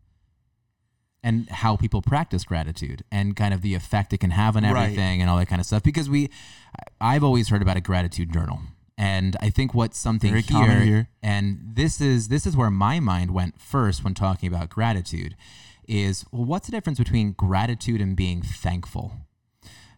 and 1.23 1.49
how 1.49 1.75
people 1.75 2.01
practice 2.01 2.43
gratitude 2.43 3.03
and 3.11 3.35
kind 3.35 3.53
of 3.53 3.61
the 3.61 3.73
effect 3.73 4.13
it 4.13 4.19
can 4.19 4.31
have 4.31 4.55
on 4.55 4.63
Right. 4.63 4.83
everything 4.83 5.21
and 5.21 5.29
all 5.29 5.37
that 5.37 5.47
kind 5.47 5.59
of 5.59 5.65
stuff. 5.65 5.83
Because 5.83 6.09
we, 6.09 6.29
I've 7.01 7.23
always 7.23 7.49
heard 7.49 7.61
about 7.61 7.75
a 7.77 7.81
gratitude 7.81 8.31
journal. 8.31 8.59
And 8.97 9.35
I 9.41 9.49
think 9.49 9.73
what's 9.73 9.97
something 9.97 10.31
here, 10.33 10.81
here. 10.81 11.09
and 11.23 11.59
this 11.73 12.01
is 12.01 12.27
this 12.27 12.45
is 12.45 12.57
where 12.57 12.69
my 12.69 12.99
mind 12.99 13.31
went 13.31 13.59
first 13.61 14.03
when 14.03 14.13
talking 14.13 14.47
about 14.53 14.69
gratitude, 14.69 15.37
is 15.87 16.25
well, 16.33 16.43
what's 16.43 16.67
the 16.67 16.73
difference 16.73 16.99
between 16.99 17.31
gratitude 17.31 18.01
and 18.01 18.15
being 18.15 18.41
thankful? 18.41 19.13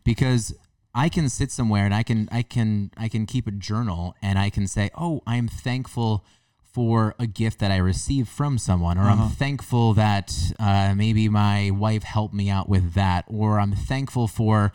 because 0.04 0.54
I 0.93 1.10
can 1.10 1.29
sit 1.29 1.51
somewhere 1.51 1.86
and 1.86 1.93
I 1.93 2.03
can 2.03 2.27
I 2.31 2.41
can 2.41 2.91
I 2.98 3.07
can 3.07 3.25
keep 3.25 3.48
a 3.48 3.51
journal 3.51 4.15
and 4.21 4.38
I 4.38 4.50
can 4.50 4.67
say, 4.67 4.89
"Oh, 4.95 5.21
I'm 5.25 5.48
thankful 5.48 6.25
for 6.74 7.15
a 7.19 7.27
gift 7.27 7.60
that 7.60 7.71
I 7.71 7.77
received 7.77 8.29
from 8.29 8.57
someone," 8.57 8.98
or 8.98 9.03
Uh-huh. 9.10 9.24
"I'm 9.24 9.29
thankful 9.29 9.93
that 9.95 10.33
uh, 10.60 10.93
maybe 10.95 11.27
my 11.29 11.69
wife 11.71 12.03
helped 12.03 12.33
me 12.33 12.50
out 12.50 12.67
with 12.69 12.93
that," 12.93 13.25
or 13.27 13.60
"I'm 13.60 13.74
thankful 13.74 14.27
for." 14.27 14.71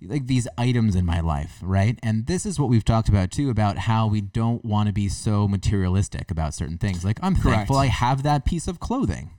like 0.00 0.28
these 0.28 0.46
items 0.56 0.94
in 0.94 1.04
my 1.04 1.18
life, 1.18 1.58
right? 1.60 1.98
And 2.04 2.26
this 2.28 2.46
is 2.46 2.56
what 2.60 2.68
we've 2.68 2.84
talked 2.84 3.08
about 3.08 3.32
too 3.32 3.50
about 3.50 3.78
how 3.78 4.06
we 4.06 4.20
don't 4.20 4.64
want 4.64 4.86
to 4.86 4.92
be 4.92 5.08
so 5.08 5.48
materialistic 5.48 6.30
about 6.30 6.54
certain 6.54 6.78
things. 6.78 7.04
Like 7.04 7.18
I'm 7.20 7.34
Correct. 7.34 7.56
thankful 7.56 7.78
I 7.78 7.86
have 7.86 8.22
that 8.22 8.44
piece 8.44 8.68
of 8.68 8.78
clothing 8.78 9.30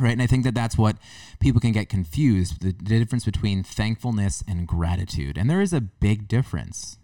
right? 0.00 0.12
And 0.12 0.22
i 0.22 0.26
think 0.26 0.44
that 0.44 0.54
that's 0.54 0.76
what 0.78 0.96
people 1.40 1.60
can 1.60 1.72
get 1.72 1.88
confused 1.88 2.60
the, 2.62 2.72
difference 2.72 3.24
between 3.24 3.62
thankfulness 3.62 4.42
and 4.48 4.66
gratitude. 4.66 5.36
And 5.38 5.48
there 5.50 5.60
is 5.60 5.72
a 5.72 5.80
big 5.80 6.28
difference. 6.28 6.98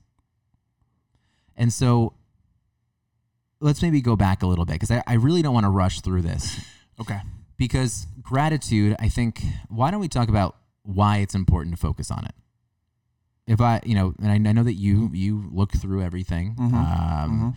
And 1.57 1.73
so 1.73 2.15
let's 3.61 3.81
maybe 3.83 4.01
go 4.01 4.17
back 4.17 4.43
a 4.43 4.47
little 4.47 4.65
bit 4.65 4.75
because 4.75 4.91
I, 4.91 5.03
I 5.07 5.15
really 5.15 5.43
don't 5.43 5.55
want 5.55 5.65
to 5.65 5.71
rush 5.71 6.01
through 6.01 6.23
this. 6.23 6.61
Okay. 7.01 7.19
because 7.57 8.07
gratitude 8.23 8.95
i 9.01 9.09
think 9.09 9.43
why 9.69 9.91
don't 9.91 9.99
we 9.99 10.07
talk 10.07 10.29
about 10.29 10.55
why 10.85 11.17
it's 11.19 11.35
important 11.35 11.75
to 11.75 11.81
focus 11.81 12.09
on 12.09 12.25
it? 12.25 12.35
If 13.49 13.61
i 13.61 13.81
you 13.85 13.97
know 13.97 14.15
and 14.23 14.31
i, 14.31 14.35
I 14.49 14.53
know 14.53 14.63
that 14.63 14.75
you 14.75 15.11
you 15.13 15.49
look 15.51 15.73
through 15.73 16.03
everything 16.03 16.55
Mhm. 16.55 16.73
um, 16.73 17.57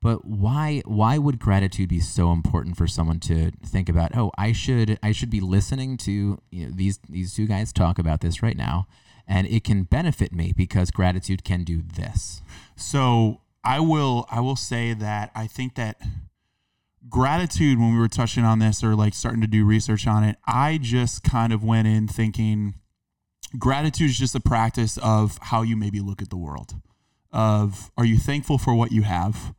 but 0.00 0.24
why 0.24 0.82
why 0.84 1.18
would 1.18 1.38
gratitude 1.38 1.88
be 1.88 2.00
so 2.00 2.32
important 2.32 2.76
for 2.76 2.86
someone 2.86 3.18
to 3.20 3.50
think 3.64 3.88
about 3.88 4.16
oh 4.16 4.30
i 4.38 4.52
should 4.52 4.98
i 5.02 5.12
should 5.12 5.30
be 5.30 5.40
listening 5.40 5.96
to 5.96 6.40
you 6.50 6.66
know, 6.66 6.72
these 6.74 6.98
these 7.08 7.34
two 7.34 7.46
guys 7.46 7.72
talk 7.72 7.98
about 7.98 8.20
this 8.20 8.42
right 8.42 8.56
now 8.56 8.86
and 9.26 9.46
it 9.48 9.62
can 9.64 9.82
benefit 9.82 10.32
me 10.32 10.52
because 10.56 10.90
gratitude 10.90 11.44
can 11.44 11.64
do 11.64 11.82
this 11.82 12.42
So 12.76 13.40
I 13.64 13.80
will 13.80 14.26
I 14.30 14.40
will 14.40 14.56
say 14.56 14.94
that 14.94 15.30
I 15.34 15.46
think 15.46 15.74
that 15.74 16.00
gratitude 17.08 17.78
when 17.78 17.92
we 17.92 17.98
were 17.98 18.08
touching 18.08 18.44
on 18.44 18.58
this 18.58 18.82
or 18.82 18.94
like 18.94 19.14
starting 19.14 19.40
to 19.40 19.46
do 19.46 19.64
research 19.64 20.06
on 20.06 20.24
it, 20.24 20.36
I 20.46 20.78
just 20.80 21.22
kind 21.22 21.52
of 21.52 21.62
went 21.64 21.88
in 21.88 22.08
thinking 22.08 22.74
gratitude 23.58 24.10
is 24.10 24.18
just 24.18 24.34
a 24.34 24.40
practice 24.40 24.98
of 24.98 25.38
how 25.42 25.62
you 25.62 25.76
maybe 25.76 26.00
look 26.00 26.22
at 26.22 26.30
the 26.30 26.36
world. 26.36 26.74
of 27.32 27.90
are 27.96 28.04
you 28.04 28.18
thankful 28.18 28.58
for 28.58 28.74
what 28.74 28.92
you 28.92 29.02
have? 29.02 29.54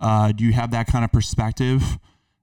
Uh, 0.00 0.32
do 0.32 0.44
you 0.44 0.52
have 0.52 0.70
that 0.72 0.86
kind 0.86 1.04
of 1.04 1.12
perspective? 1.12 1.98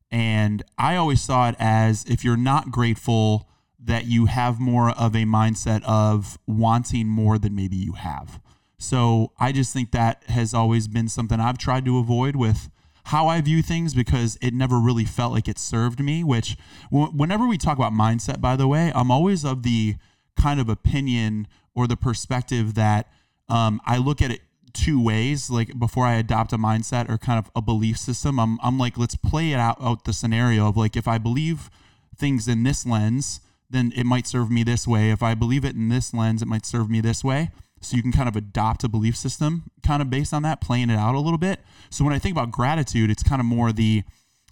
And 0.10 0.64
I 0.78 0.96
always 0.96 1.22
saw 1.22 1.50
it 1.50 1.56
as 1.60 2.04
if 2.06 2.24
you're 2.24 2.38
not 2.38 2.72
grateful, 2.72 3.48
that 3.84 4.06
you 4.06 4.28
have 4.28 4.60
more 4.60 4.92
of 4.92 5.16
a 5.16 5.24
mindset 5.24 5.84
of 5.84 6.38
wanting 6.46 7.08
more 7.08 7.38
than 7.40 7.56
maybe 7.56 7.76
you 7.76 7.94
have. 7.94 8.40
So 8.78 9.32
I 9.40 9.52
just 9.52 9.74
think 9.74 9.92
that 9.92 10.24
has 10.28 10.54
always 10.54 10.88
been 10.88 11.08
something 11.08 11.40
I've 11.40 11.58
tried 11.58 11.86
to 11.86 11.98
avoid 11.98 12.36
with 12.36 12.70
how 13.06 13.28
I 13.28 13.42
view 13.42 13.62
things 13.62 13.94
because 13.94 14.38
it 14.42 14.54
never 14.54 14.80
really 14.80 15.06
felt 15.06 15.34
like 15.34 15.48
it 15.48 15.58
served 15.58 16.00
me. 16.00 16.24
Which, 16.24 16.58
whenever 16.92 17.48
we 17.48 17.58
talk 17.58 17.78
about 17.78 17.94
mindset, 17.94 18.42
by 18.42 18.56
the 18.56 18.68
way, 18.68 18.92
I'm 18.94 19.10
always 19.10 19.44
of 19.44 19.64
the 19.64 19.96
kind 20.40 20.60
of 20.60 20.70
opinion 20.70 21.48
or 21.74 21.88
the 21.88 21.98
perspective 21.98 22.76
that 22.76 23.12
um, 23.50 23.82
I 23.86 23.98
look 23.98 24.22
at 24.22 24.32
it 24.32 24.42
two 24.74 25.04
ways. 25.04 25.50
Like 25.50 25.78
before 25.78 26.06
I 26.06 26.16
adopt 26.16 26.54
a 26.54 26.58
mindset 26.58 27.10
or 27.10 27.18
kind 27.18 27.40
of 27.40 27.52
a 27.56 27.62
belief 27.62 27.98
system, 27.98 28.40
I'm, 28.40 28.60
I'm 28.62 28.78
like, 28.78 28.98
let's 28.98 29.16
play 29.16 29.52
it 29.52 29.60
out, 29.60 29.82
out 29.82 30.06
the 30.06 30.14
scenario 30.14 30.68
of 30.68 30.78
like, 30.78 30.96
if 30.96 31.08
I 31.08 31.18
believe 31.18 31.70
things 32.16 32.48
in 32.48 32.64
this 32.64 32.86
lens, 32.86 33.42
then 33.70 33.94
it 33.96 34.06
might 34.06 34.28
serve 34.28 34.52
me 34.52 34.64
this 34.64 34.88
way. 34.88 35.12
If 35.12 35.24
I 35.24 35.34
believe 35.34 35.64
it 35.64 35.76
in 35.76 35.90
this 35.90 36.14
lens, 36.14 36.42
it 36.42 36.48
might 36.48 36.66
serve 36.66 36.90
me 36.90 37.02
this 37.02 37.24
way. 37.24 37.52
So 37.82 37.96
you 37.96 38.04
can 38.04 38.12
kind 38.12 38.30
of 38.30 38.36
adopt 38.36 38.84
a 38.84 38.90
belief 38.90 39.16
system 39.16 39.72
kind 39.84 40.02
of 40.02 40.10
based 40.10 40.34
on 40.34 40.44
that, 40.44 40.62
playing 40.62 40.90
it 40.90 40.98
out 40.98 41.16
a 41.16 41.20
little 41.20 41.40
bit. 41.40 41.62
So 41.90 42.06
when 42.06 42.14
I 42.14 42.20
think 42.20 42.36
about 42.36 42.52
gratitude, 42.52 43.10
it's 43.10 43.24
kind 43.24 43.40
of 43.40 43.46
more 43.46 43.72
the 43.72 44.04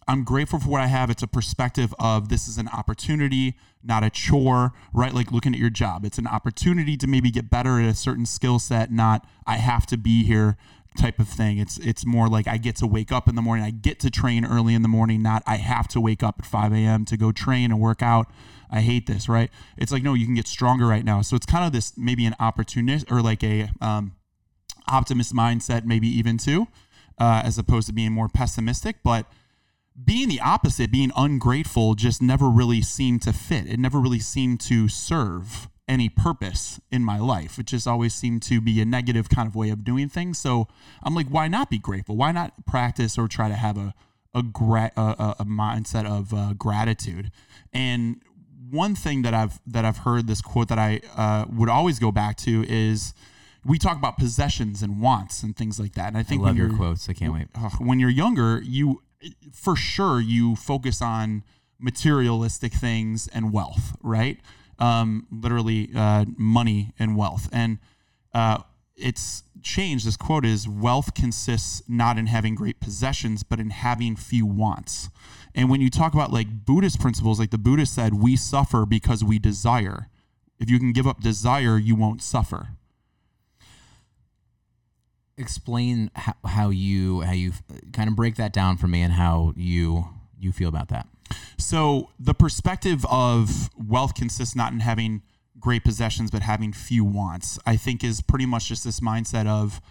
I'm 0.10 0.24
grateful 0.24 0.58
for 0.60 0.70
what 0.70 0.82
I 0.82 0.88
have. 0.88 1.12
It's 1.12 1.22
a 1.22 1.28
perspective 1.28 1.94
of 2.00 2.30
this 2.30 2.48
is 2.48 2.58
an 2.58 2.68
opportunity, 2.70 3.56
not 3.84 4.04
a 4.04 4.10
chore, 4.10 4.74
right? 4.92 5.14
Like 5.14 5.32
looking 5.32 5.54
at 5.54 5.60
your 5.60 5.70
job. 5.70 6.04
It's 6.04 6.18
an 6.18 6.26
opportunity 6.26 6.98
to 6.98 7.06
maybe 7.06 7.30
get 7.30 7.52
better 7.52 7.80
at 7.80 7.88
a 7.88 7.94
certain 7.94 8.26
skill 8.26 8.58
set, 8.58 8.92
not 8.92 9.28
I 9.46 9.58
have 9.58 9.86
to 9.86 9.98
be 9.98 10.24
here 10.24 10.58
type 10.98 11.20
of 11.20 11.28
thing. 11.30 11.60
It's 11.60 11.78
it's 11.78 12.08
more 12.08 12.28
like 12.28 12.48
I 12.48 12.58
get 12.58 12.76
to 12.78 12.88
wake 12.88 13.12
up 13.12 13.28
in 13.28 13.36
the 13.36 13.44
morning. 13.44 13.64
I 13.64 13.70
get 13.70 14.00
to 14.00 14.10
train 14.10 14.46
early 14.46 14.74
in 14.74 14.82
the 14.82 14.88
morning, 14.88 15.22
not 15.22 15.44
I 15.46 15.58
have 15.58 15.88
to 15.90 16.02
wake 16.02 16.24
up 16.24 16.38
at 16.40 16.46
5 16.48 16.74
a.m. 16.74 17.06
to 17.06 17.16
go 17.16 17.32
train 17.32 17.70
and 17.70 17.80
work 17.80 18.02
out. 18.02 18.32
I 18.72 18.82
hate 18.82 19.06
this, 19.06 19.30
right? 19.30 19.52
It's 19.78 19.92
like, 19.92 20.02
no, 20.02 20.16
you 20.16 20.26
can 20.26 20.34
get 20.34 20.48
stronger 20.48 20.88
right 20.88 21.06
now. 21.06 21.22
So 21.22 21.36
it's 21.36 21.46
kind 21.46 21.66
of 21.66 21.72
this 21.72 21.96
maybe 21.96 22.26
an 22.26 22.36
opportunist 22.40 23.12
or 23.12 23.22
like 23.22 23.44
a 23.44 23.70
um, 23.80 24.16
optimist 24.88 25.36
mindset, 25.36 25.86
maybe 25.86 26.08
even 26.08 26.40
too, 26.40 26.68
uh, 27.20 27.44
as 27.46 27.60
opposed 27.60 27.86
to 27.90 27.94
being 27.94 28.12
more 28.12 28.28
pessimistic. 28.28 28.98
But 29.04 29.28
being 30.06 30.30
the 30.30 30.40
opposite, 30.40 30.92
being 30.92 31.12
ungrateful, 31.16 31.96
just 31.96 32.22
never 32.22 32.50
really 32.50 32.82
seemed 32.82 33.22
to 33.24 33.34
fit. 33.34 33.68
It 33.68 33.80
never 33.80 34.00
really 34.00 34.20
seemed 34.20 34.60
to 34.62 34.88
serve 34.88 35.70
any 35.88 36.08
purpose 36.08 36.80
in 36.92 37.04
my 37.04 37.18
life. 37.18 37.58
It 37.58 37.66
just 37.66 37.88
always 37.88 38.14
seemed 38.14 38.44
to 38.44 38.62
be 38.62 38.80
a 38.80 38.86
negative 38.86 39.28
kind 39.28 39.48
of 39.48 39.56
way 39.56 39.72
of 39.72 39.84
doing 39.84 40.08
things. 40.08 40.38
So 40.38 40.68
I'm 41.02 41.16
like, 41.16 41.28
why 41.28 41.48
not 41.48 41.70
be 41.70 41.80
grateful? 41.80 42.16
Why 42.16 42.32
not 42.32 42.66
practice 42.66 43.18
or 43.18 43.28
try 43.28 43.50
to 43.50 43.56
have 43.56 43.78
a 43.78 43.94
a, 44.36 44.44
gra- 44.44 44.92
a, 44.96 45.36
a 45.40 45.46
mindset 45.46 46.06
of 46.06 46.34
uh, 46.34 46.54
gratitude? 46.54 47.32
And 47.74 48.22
one 48.70 48.94
thing 48.94 49.24
that 49.24 49.34
I've 49.34 49.60
that 49.66 49.84
I've 49.84 49.98
heard 49.98 50.28
this 50.28 50.42
quote 50.42 50.68
that 50.70 50.78
I 50.78 51.02
uh, 51.16 51.46
would 51.52 51.70
always 51.70 51.98
go 51.98 52.12
back 52.12 52.38
to 52.38 52.64
is 52.70 53.16
we 53.66 53.80
talk 53.80 53.98
about 53.98 54.18
possessions 54.18 54.84
and 54.84 55.02
wants 55.02 55.42
and 55.42 55.56
things 55.56 55.80
like 55.80 55.94
that. 55.94 56.08
And 56.08 56.18
I 56.18 56.24
think 56.24 56.42
I 56.42 56.46
love 56.46 56.56
when 56.56 56.68
your 56.70 56.78
quotes. 56.78 57.10
I 57.10 57.14
can't 57.14 57.34
wait. 57.34 57.48
When 57.80 58.00
you're 58.00 58.10
younger, 58.10 58.62
you 58.64 59.02
for 59.52 59.76
sure 59.76 60.20
you 60.20 60.56
focus 60.56 61.02
on 61.02 61.44
materialistic 61.80 62.74
things 62.74 63.28
and 63.34 63.54
wealth, 63.54 63.96
right? 64.02 64.40
Um, 64.78 65.28
literally 65.32 65.90
uh, 65.96 66.26
money 66.38 66.94
and 67.00 67.16
wealth. 67.16 67.50
And 67.52 67.80
uh, 68.34 68.60
it's 68.96 69.44
changed. 69.62 70.06
This 70.06 70.18
quote 70.18 70.46
is 70.46 70.68
wealth 70.68 71.14
consists 71.14 71.82
not 71.88 72.18
in 72.18 72.28
having 72.28 72.56
great 72.56 72.80
possessions, 72.80 73.44
but 73.44 73.60
in 73.60 73.70
having 73.70 74.16
few 74.16 74.46
wants. 74.46 75.10
And 75.56 75.70
when 75.70 75.82
you 75.82 75.90
talk 75.90 76.14
about 76.14 76.32
like 76.32 76.66
Buddhist 76.66 77.00
principles, 77.00 77.40
like 77.40 77.52
the 77.52 77.58
Buddha 77.58 77.86
said, 77.86 78.14
we 78.14 78.36
suffer 78.36 78.86
because 78.86 79.24
we 79.24 79.40
desire. 79.40 80.08
If 80.60 80.70
you 80.70 80.80
can 80.80 80.92
give 80.92 81.08
up 81.08 81.22
desire, 81.22 81.78
you 81.78 81.96
won't 81.96 82.22
suffer. 82.22 82.70
Explain 85.40 86.12
how, 86.16 86.34
how 86.46 86.70
you 86.70 87.22
how 87.22 87.32
you 87.32 87.54
kind 87.94 88.10
of 88.10 88.16
break 88.16 88.36
that 88.36 88.54
down 88.54 88.78
for 88.78 88.88
me 88.88 89.02
and 89.02 89.14
how 89.14 89.54
you 89.56 90.08
you 90.38 90.52
feel 90.52 90.70
about 90.70 90.90
that. 90.90 91.08
So 91.58 92.10
the 92.20 92.34
perspective 92.34 93.06
of 93.10 93.70
wealth 93.78 94.16
consists 94.16 94.56
not 94.56 94.74
in 94.74 94.82
having 94.82 95.22
great 95.60 95.84
possessions 95.84 96.30
but 96.30 96.42
having 96.42 96.74
few 96.74 97.04
wants. 97.04 97.58
I 97.66 97.76
think 97.78 98.04
is 98.04 98.22
pretty 98.22 98.46
much 98.46 98.68
just 98.68 98.84
this 98.84 99.00
mindset 99.00 99.48
of 99.48 99.82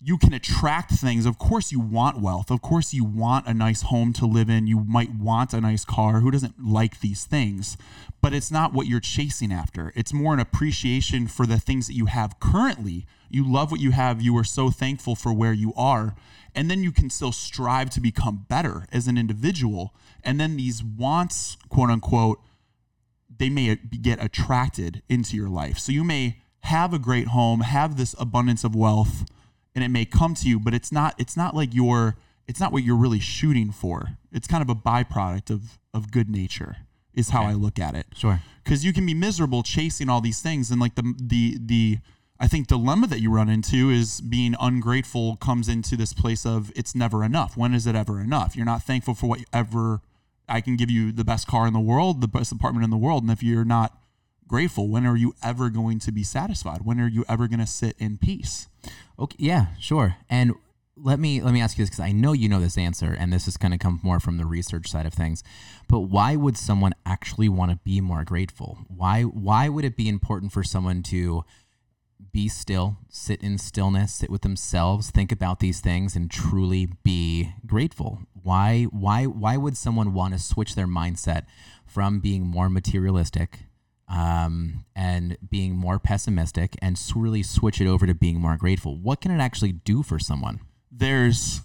you 0.00 0.18
can 0.18 0.34
attract 0.34 0.92
things. 0.92 1.24
Of 1.24 1.38
course, 1.38 1.72
you 1.72 1.80
want 1.80 2.20
wealth. 2.20 2.50
Of 2.50 2.60
course, 2.60 2.92
you 2.92 3.04
want 3.04 3.46
a 3.46 3.54
nice 3.54 3.82
home 3.82 4.12
to 4.14 4.26
live 4.26 4.50
in. 4.50 4.66
You 4.66 4.80
might 4.80 5.14
want 5.14 5.54
a 5.54 5.60
nice 5.60 5.84
car. 5.86 6.20
Who 6.20 6.30
doesn't 6.30 6.62
like 6.62 7.00
these 7.00 7.24
things? 7.24 7.78
But 8.20 8.34
it's 8.34 8.50
not 8.50 8.74
what 8.74 8.86
you're 8.86 9.00
chasing 9.00 9.52
after. 9.52 9.92
It's 9.96 10.12
more 10.12 10.34
an 10.34 10.40
appreciation 10.40 11.28
for 11.28 11.46
the 11.46 11.58
things 11.58 11.86
that 11.86 11.94
you 11.94 12.06
have 12.06 12.38
currently. 12.40 13.06
You 13.30 13.50
love 13.50 13.70
what 13.70 13.80
you 13.80 13.92
have. 13.92 14.20
You 14.20 14.36
are 14.36 14.44
so 14.44 14.70
thankful 14.70 15.14
for 15.14 15.32
where 15.32 15.54
you 15.54 15.72
are. 15.76 16.14
And 16.54 16.70
then 16.70 16.82
you 16.82 16.92
can 16.92 17.08
still 17.08 17.32
strive 17.32 17.88
to 17.90 18.00
become 18.00 18.44
better 18.48 18.86
as 18.92 19.08
an 19.08 19.16
individual. 19.16 19.94
And 20.22 20.38
then 20.38 20.56
these 20.56 20.84
wants, 20.84 21.56
quote 21.70 21.88
unquote, 21.90 22.40
they 23.38 23.48
may 23.48 23.76
get 23.76 24.22
attracted 24.22 25.02
into 25.08 25.36
your 25.36 25.48
life. 25.48 25.78
So 25.78 25.92
you 25.92 26.04
may 26.04 26.42
have 26.60 26.92
a 26.92 26.98
great 26.98 27.28
home, 27.28 27.60
have 27.60 27.96
this 27.96 28.14
abundance 28.18 28.62
of 28.62 28.74
wealth 28.74 29.24
and 29.76 29.84
it 29.84 29.88
may 29.88 30.06
come 30.06 30.34
to 30.34 30.48
you, 30.48 30.58
but 30.58 30.74
it's 30.74 30.90
not 30.90 31.14
it's 31.18 31.36
not 31.36 31.54
like 31.54 31.72
you're 31.72 32.16
it's 32.48 32.58
not 32.58 32.72
what 32.72 32.82
you're 32.82 32.96
really 32.96 33.20
shooting 33.20 33.70
for. 33.70 34.18
It's 34.32 34.48
kind 34.48 34.62
of 34.62 34.70
a 34.70 34.74
byproduct 34.74 35.50
of 35.50 35.78
of 35.94 36.10
good 36.10 36.28
nature 36.28 36.78
is 37.14 37.28
how 37.28 37.42
okay. 37.42 37.50
I 37.50 37.54
look 37.54 37.78
at 37.78 37.94
it. 37.94 38.06
Sure. 38.14 38.40
Cuz 38.64 38.84
you 38.84 38.92
can 38.92 39.06
be 39.06 39.14
miserable 39.14 39.62
chasing 39.62 40.08
all 40.08 40.20
these 40.20 40.40
things 40.40 40.70
and 40.70 40.80
like 40.80 40.96
the 40.96 41.14
the 41.20 41.58
the 41.60 41.98
I 42.40 42.48
think 42.48 42.66
dilemma 42.66 43.06
that 43.06 43.20
you 43.20 43.30
run 43.30 43.48
into 43.48 43.90
is 43.90 44.20
being 44.20 44.56
ungrateful 44.60 45.36
comes 45.36 45.68
into 45.68 45.96
this 45.96 46.12
place 46.12 46.44
of 46.44 46.72
it's 46.74 46.94
never 46.94 47.22
enough. 47.22 47.56
When 47.56 47.72
is 47.72 47.86
it 47.86 47.94
ever 47.94 48.20
enough? 48.20 48.56
You're 48.56 48.66
not 48.66 48.82
thankful 48.82 49.14
for 49.14 49.26
whatever 49.26 50.00
I 50.48 50.60
can 50.60 50.76
give 50.76 50.90
you 50.90 51.12
the 51.12 51.24
best 51.24 51.46
car 51.46 51.66
in 51.66 51.72
the 51.72 51.80
world, 51.80 52.20
the 52.20 52.28
best 52.28 52.52
apartment 52.52 52.84
in 52.84 52.90
the 52.90 52.96
world, 52.96 53.22
and 53.22 53.32
if 53.32 53.42
you're 53.42 53.64
not 53.64 53.98
grateful, 54.46 54.88
when 54.88 55.06
are 55.06 55.16
you 55.16 55.34
ever 55.42 55.70
going 55.70 55.98
to 56.00 56.12
be 56.12 56.22
satisfied? 56.22 56.82
When 56.84 57.00
are 57.00 57.08
you 57.08 57.24
ever 57.28 57.48
going 57.48 57.60
to 57.60 57.66
sit 57.66 57.96
in 57.98 58.18
peace? 58.18 58.68
Okay, 59.18 59.36
yeah, 59.38 59.66
sure. 59.78 60.16
And 60.28 60.52
let 60.96 61.18
me 61.18 61.40
let 61.40 61.52
me 61.52 61.60
ask 61.60 61.76
you 61.76 61.82
this 61.82 61.90
because 61.90 62.04
I 62.04 62.12
know 62.12 62.32
you 62.32 62.48
know 62.48 62.60
this 62.60 62.78
answer, 62.78 63.14
and 63.18 63.32
this 63.32 63.46
is 63.46 63.56
going 63.56 63.72
to 63.72 63.78
come 63.78 64.00
more 64.02 64.20
from 64.20 64.38
the 64.38 64.46
research 64.46 64.88
side 64.88 65.06
of 65.06 65.14
things. 65.14 65.42
But 65.88 66.00
why 66.00 66.36
would 66.36 66.56
someone 66.56 66.94
actually 67.04 67.48
want 67.48 67.70
to 67.70 67.78
be 67.84 68.00
more 68.00 68.24
grateful? 68.24 68.78
Why 68.88 69.22
why 69.22 69.68
would 69.68 69.84
it 69.84 69.96
be 69.96 70.08
important 70.08 70.52
for 70.52 70.64
someone 70.64 71.02
to 71.04 71.44
be 72.32 72.48
still, 72.48 72.96
sit 73.08 73.42
in 73.42 73.58
stillness, 73.58 74.14
sit 74.14 74.30
with 74.30 74.42
themselves, 74.42 75.10
think 75.10 75.32
about 75.32 75.60
these 75.60 75.80
things, 75.80 76.16
and 76.16 76.30
truly 76.30 76.88
be 77.02 77.52
grateful? 77.66 78.20
Why 78.42 78.84
why 78.84 79.26
why 79.26 79.56
would 79.56 79.76
someone 79.76 80.14
want 80.14 80.34
to 80.34 80.40
switch 80.40 80.74
their 80.74 80.86
mindset 80.86 81.44
from 81.86 82.20
being 82.20 82.46
more 82.46 82.68
materialistic 82.70 83.60
um, 84.08 84.84
and 84.94 85.36
being 85.50 85.76
more 85.76 85.98
pessimistic 85.98 86.76
and 86.80 87.00
really 87.14 87.42
switch 87.42 87.80
it 87.80 87.86
over 87.86 88.06
to 88.06 88.14
being 88.14 88.40
more 88.40 88.56
grateful? 88.56 88.96
What 88.96 89.20
can 89.20 89.30
it 89.30 89.40
actually 89.40 89.72
do 89.72 90.02
for 90.02 90.18
someone? 90.18 90.60
There's 90.90 91.62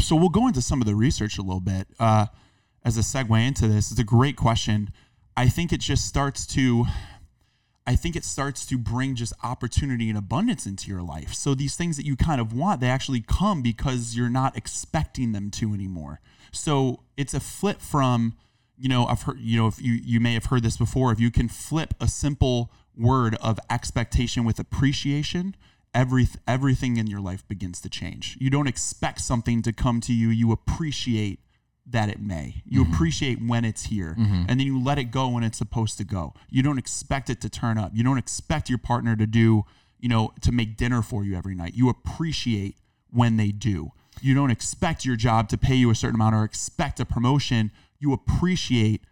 so 0.00 0.16
we'll 0.16 0.28
go 0.28 0.46
into 0.46 0.62
some 0.62 0.80
of 0.80 0.86
the 0.86 0.94
research 0.94 1.38
a 1.38 1.42
little 1.42 1.60
bit 1.60 1.86
uh, 1.98 2.26
as 2.84 2.96
a 2.96 3.00
segue 3.00 3.46
into 3.46 3.68
this. 3.68 3.90
It's 3.90 4.00
a 4.00 4.04
great 4.04 4.36
question. 4.36 4.92
I 5.36 5.48
think 5.48 5.72
it 5.72 5.80
just 5.80 6.06
starts 6.06 6.46
to 6.48 6.86
I 7.86 7.96
think 7.96 8.14
it 8.14 8.24
starts 8.24 8.64
to 8.66 8.78
bring 8.78 9.16
just 9.16 9.32
opportunity 9.42 10.08
and 10.08 10.16
abundance 10.16 10.66
into 10.66 10.88
your 10.88 11.02
life. 11.02 11.34
So 11.34 11.54
these 11.54 11.74
things 11.74 11.96
that 11.96 12.06
you 12.06 12.16
kind 12.16 12.40
of 12.40 12.52
want, 12.52 12.80
they 12.80 12.88
actually 12.88 13.20
come 13.20 13.60
because 13.60 14.16
you're 14.16 14.30
not 14.30 14.56
expecting 14.56 15.32
them 15.32 15.50
to 15.52 15.74
anymore. 15.74 16.20
So 16.52 17.02
it's 17.16 17.34
a 17.34 17.40
flip 17.40 17.80
from 17.80 18.34
you 18.82 18.88
know, 18.88 19.06
I've 19.06 19.22
heard, 19.22 19.38
you 19.38 19.60
know, 19.60 19.68
if 19.68 19.80
you, 19.80 19.92
you 19.92 20.18
may 20.18 20.34
have 20.34 20.46
heard 20.46 20.64
this 20.64 20.76
before, 20.76 21.12
if 21.12 21.20
you 21.20 21.30
can 21.30 21.48
flip 21.48 21.94
a 22.00 22.08
simple 22.08 22.72
word 22.96 23.36
of 23.36 23.60
expectation 23.70 24.44
with 24.44 24.58
appreciation, 24.58 25.54
every, 25.94 26.26
everything 26.48 26.96
in 26.96 27.06
your 27.06 27.20
life 27.20 27.46
begins 27.46 27.80
to 27.82 27.88
change. 27.88 28.36
You 28.40 28.50
don't 28.50 28.66
expect 28.66 29.20
something 29.20 29.62
to 29.62 29.72
come 29.72 30.00
to 30.00 30.12
you, 30.12 30.30
you 30.30 30.50
appreciate 30.50 31.38
that 31.86 32.08
it 32.08 32.20
may. 32.20 32.64
You 32.66 32.82
mm-hmm. 32.82 32.92
appreciate 32.92 33.38
when 33.40 33.64
it's 33.64 33.84
here, 33.84 34.16
mm-hmm. 34.18 34.46
and 34.48 34.58
then 34.58 34.66
you 34.66 34.82
let 34.82 34.98
it 34.98 35.12
go 35.12 35.28
when 35.28 35.44
it's 35.44 35.58
supposed 35.58 35.96
to 35.98 36.04
go. 36.04 36.34
You 36.50 36.64
don't 36.64 36.78
expect 36.78 37.30
it 37.30 37.40
to 37.42 37.48
turn 37.48 37.78
up. 37.78 37.92
You 37.94 38.02
don't 38.02 38.18
expect 38.18 38.68
your 38.68 38.78
partner 38.78 39.14
to 39.14 39.26
do, 39.28 39.64
you 40.00 40.08
know, 40.08 40.32
to 40.40 40.50
make 40.50 40.76
dinner 40.76 41.02
for 41.02 41.22
you 41.22 41.36
every 41.36 41.54
night. 41.54 41.74
You 41.76 41.88
appreciate 41.88 42.78
when 43.10 43.36
they 43.36 43.52
do. 43.52 43.92
You 44.20 44.34
don't 44.34 44.50
expect 44.50 45.04
your 45.04 45.16
job 45.16 45.48
to 45.50 45.56
pay 45.56 45.76
you 45.76 45.90
a 45.90 45.94
certain 45.94 46.16
amount 46.16 46.34
or 46.34 46.42
expect 46.42 46.98
a 46.98 47.04
promotion 47.04 47.70
you 48.02 48.12
appreciate 48.12 49.02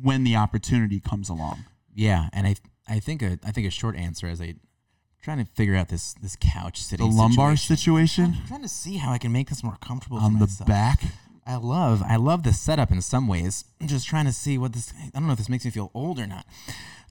when 0.00 0.24
the 0.24 0.34
opportunity 0.36 0.98
comes 1.00 1.28
along. 1.28 1.64
Yeah, 1.94 2.28
and 2.32 2.46
I 2.46 2.56
I 2.88 2.98
think 2.98 3.22
a 3.22 3.38
I 3.44 3.52
think 3.52 3.66
a 3.66 3.70
short 3.70 3.96
answer 3.96 4.26
as 4.26 4.40
I 4.40 4.56
trying 5.22 5.38
to 5.38 5.44
figure 5.44 5.76
out 5.76 5.88
this 5.88 6.14
this 6.14 6.36
couch 6.40 6.78
sitting 6.82 7.08
The 7.08 7.14
lumbar 7.16 7.56
situation. 7.56 8.34
I'm 8.42 8.46
trying 8.48 8.62
to 8.62 8.68
see 8.68 8.96
how 8.96 9.12
I 9.12 9.18
can 9.18 9.32
make 9.32 9.48
this 9.48 9.62
more 9.62 9.76
comfortable 9.80 10.18
for 10.18 10.24
on 10.24 10.34
the 10.34 10.40
myself. 10.46 10.66
back. 10.68 11.02
I 11.46 11.56
love 11.56 12.02
I 12.06 12.16
love 12.16 12.42
the 12.42 12.52
setup 12.52 12.90
in 12.90 13.00
some 13.02 13.28
ways. 13.28 13.64
I'm 13.80 13.86
just 13.88 14.06
trying 14.08 14.26
to 14.26 14.32
see 14.32 14.58
what 14.58 14.72
this. 14.72 14.92
I 15.00 15.10
don't 15.18 15.26
know 15.26 15.32
if 15.32 15.38
this 15.38 15.48
makes 15.48 15.64
me 15.64 15.70
feel 15.70 15.90
old 15.94 16.18
or 16.18 16.26
not. 16.26 16.44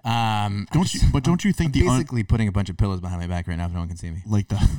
Um, 0.06 0.66
Don't 0.72 0.84
just- 0.88 1.04
you? 1.04 1.10
But 1.12 1.24
don't 1.26 1.44
you 1.44 1.52
think 1.52 1.76
I'm 1.76 1.82
the 1.82 1.88
un, 1.90 1.98
basically 1.98 2.24
putting 2.24 2.48
a 2.48 2.52
bunch 2.54 2.70
of 2.70 2.78
pillows 2.78 3.02
behind 3.02 3.20
my 3.20 3.28
back 3.28 3.48
right 3.50 3.58
now 3.58 3.66
if 3.66 3.74
no 3.74 3.80
one 3.80 3.90
can 3.90 3.98
see 3.98 4.10
me. 4.10 4.22
like 4.26 4.48
the 4.48 4.56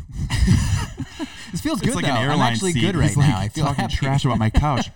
This 1.53 1.61
feels 1.61 1.81
good 1.83 1.95
like 1.95 2.07
though. 2.07 2.13
an 2.13 2.17
airline 2.23 2.41
I'm 2.41 2.53
actually 2.55 2.73
seat. 2.73 2.81
good 2.81 2.97
right 2.97 3.15
like, 3.15 3.29
now. 3.29 3.39
I 3.39 3.49
feel 3.49 3.65
talking 3.67 3.83
happy. 3.83 3.97
trash 3.97 4.25
about 4.25 4.39
my 4.39 4.49
couch. 4.51 4.91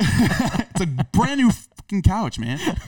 it's 0.80 0.90
a 0.90 1.04
brand 1.12 1.40
new 1.40 1.50
fucking 1.50 2.02
couch, 2.02 2.38
man. 2.38 2.58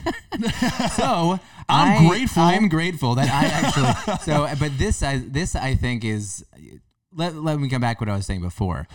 So 0.95 1.39
I'm 1.69 2.05
I- 2.05 2.07
grateful. 2.09 2.43
I'm 2.43 2.69
grateful 2.69 3.15
that 3.15 3.29
I 3.29 3.45
actually. 3.45 4.17
so, 4.25 4.47
but 4.59 4.77
this, 4.77 5.03
I, 5.03 5.17
this 5.19 5.55
I 5.55 5.75
think 5.75 6.03
is. 6.03 6.45
Let, 7.13 7.35
let 7.35 7.59
me 7.59 7.67
come 7.67 7.81
back 7.81 7.99
to 7.99 8.05
what 8.05 8.09
I 8.09 8.15
was 8.15 8.25
saying 8.25 8.39
before, 8.41 8.87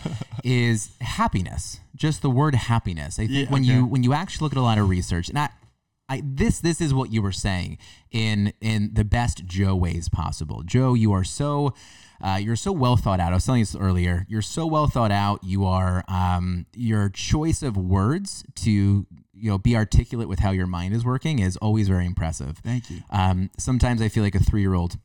is 0.43 0.89
happiness. 1.01 1.79
Just 1.95 2.23
the 2.23 2.31
word 2.31 2.55
happiness. 2.55 3.19
I 3.19 3.27
think 3.27 3.31
Yeah, 3.31 3.51
when 3.53 3.61
okay. 3.63 3.73
you 3.73 3.85
when 3.85 4.01
you 4.03 4.13
actually 4.13 4.45
look 4.45 4.53
at 4.53 4.57
a 4.57 4.61
lot 4.61 4.79
of 4.79 4.89
research, 4.89 5.29
and 5.29 5.37
I, 5.37 5.49
I 6.09 6.21
this 6.25 6.59
this 6.59 6.81
is 6.81 6.93
what 6.95 7.11
you 7.13 7.21
were 7.21 7.31
saying 7.31 7.77
in 8.11 8.53
in 8.59 8.89
the 8.93 9.03
best 9.05 9.45
Joe 9.45 9.75
ways 9.75 10.09
possible. 10.09 10.63
Joe, 10.63 10.95
you 10.95 11.13
are 11.13 11.23
so. 11.23 11.73
Uh, 12.21 12.39
you're 12.41 12.55
so 12.55 12.71
well 12.71 12.97
thought 12.97 13.19
out. 13.19 13.31
I 13.31 13.35
was 13.35 13.45
telling 13.45 13.59
you 13.59 13.65
this 13.65 13.75
earlier. 13.75 14.25
You're 14.27 14.41
so 14.41 14.65
well 14.65 14.87
thought 14.87 15.11
out. 15.11 15.43
You 15.43 15.65
are 15.65 16.03
um, 16.07 16.65
your 16.75 17.09
choice 17.09 17.61
of 17.61 17.77
words 17.77 18.43
to 18.55 18.71
you 19.39 19.51
know 19.51 19.57
be 19.57 19.75
articulate 19.75 20.27
with 20.27 20.39
how 20.39 20.51
your 20.51 20.67
mind 20.67 20.93
is 20.93 21.05
working 21.05 21.39
is 21.39 21.57
always 21.57 21.87
very 21.87 22.05
impressive. 22.05 22.57
Thank 22.59 22.89
you. 22.89 23.01
Um, 23.09 23.49
sometimes 23.57 24.01
I 24.01 24.09
feel 24.09 24.23
like 24.23 24.35
a 24.35 24.39
three 24.39 24.61
year 24.61 24.73
old 24.73 24.97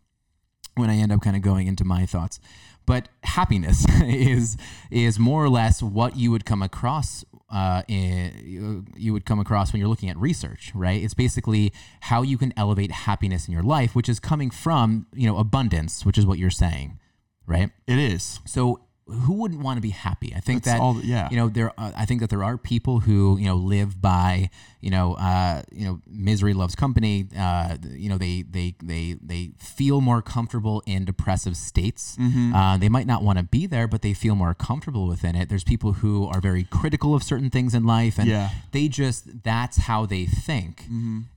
when 0.76 0.90
I 0.90 0.97
end 0.97 1.12
up 1.12 1.21
kind 1.21 1.37
of 1.37 1.42
going 1.42 1.66
into 1.66 1.85
my 1.85 2.07
thoughts. 2.07 2.40
But 2.87 3.09
happiness 3.23 3.85
is 4.02 4.57
is 4.90 5.19
more 5.19 5.45
or 5.45 5.49
less 5.49 5.83
what 5.83 6.16
you 6.16 6.31
would 6.31 6.45
come 6.45 6.62
across. 6.62 7.25
Uh, 7.50 7.83
in, 7.87 8.33
you, 8.47 8.85
you 8.97 9.12
would 9.12 9.26
come 9.26 9.38
across 9.38 9.75
when 9.75 9.81
you're 9.81 9.88
looking 9.88 10.09
at 10.09 10.16
research, 10.16 10.73
right? 10.75 11.02
It's 11.02 11.12
basically 11.12 11.71
how 12.00 12.23
you 12.23 12.38
can 12.38 12.54
elevate 12.57 12.90
happiness 12.90 13.47
in 13.47 13.52
your 13.52 13.62
life, 13.62 13.95
which 13.95 14.09
is 14.09 14.19
coming 14.19 14.50
from 14.50 15.07
you 15.14 15.26
know 15.26 15.37
abundance, 15.37 16.07
which 16.07 16.16
is 16.16 16.25
what 16.25 16.38
you're 16.38 16.50
saying, 16.50 16.99
right? 17.47 17.71
It 17.87 17.99
is. 17.99 18.41
So 18.47 18.81
who 19.07 19.35
wouldn't 19.35 19.61
want 19.61 19.77
to 19.77 19.81
be 19.83 19.91
happy? 19.91 20.33
I 20.35 20.41
think 20.41 20.63
That's 20.63 20.79
that 20.79 20.83
all- 20.83 21.01
yeah. 21.03 21.29
you 21.31 21.37
know 21.37 21.49
there. 21.49 21.73
Uh, 21.79 21.93
I 21.97 22.05
think 22.07 22.21
that 22.21 22.31
there 22.31 22.45
are 22.45 22.57
people 22.57 23.01
who 23.01 23.37
you 23.39 23.47
know 23.47 23.57
live 23.57 24.01
by 24.01 24.49
you 24.81 24.91
know 24.91 25.15
uh, 25.15 25.63
you 25.73 25.85
know 25.85 26.01
misery 26.09 26.55
loves 26.55 26.75
company. 26.75 27.27
Uh, 27.37 27.77
you 27.91 28.09
know 28.09 28.17
they 28.19 28.43
they 28.43 28.75
they 28.83 29.17
they 29.23 29.51
feel 29.59 30.01
more 30.01 30.23
comfortable 30.23 30.83
in 30.87 31.05
depressive 31.05 31.57
states. 31.57 32.17
Mm-hmm. 32.21 32.55
Uh, 32.55 32.77
they 32.79 32.89
might 32.89 33.07
not 33.07 33.23
want 33.23 33.39
to 33.39 33.45
be 33.45 33.67
there, 33.67 33.89
but 33.89 34.03
they 34.03 34.15
feel 34.15 34.35
more 34.35 34.55
comfortable 34.55 35.07
within 35.09 35.35
it. 35.35 35.49
There's 35.49 35.65
people 35.65 35.95
who 35.95 36.27
are 36.27 36.41
very 36.41 36.65
critical 36.65 37.15
of 37.15 37.23
certain 37.23 37.51
things 37.51 37.75
in 37.75 37.85
life, 37.85 38.19
and 38.19 38.29
Yeah. 38.29 38.51
they 38.71 38.89
just 38.89 39.43
that's 39.43 39.79
how 39.79 40.07
they 40.07 40.27
think. 40.27 40.85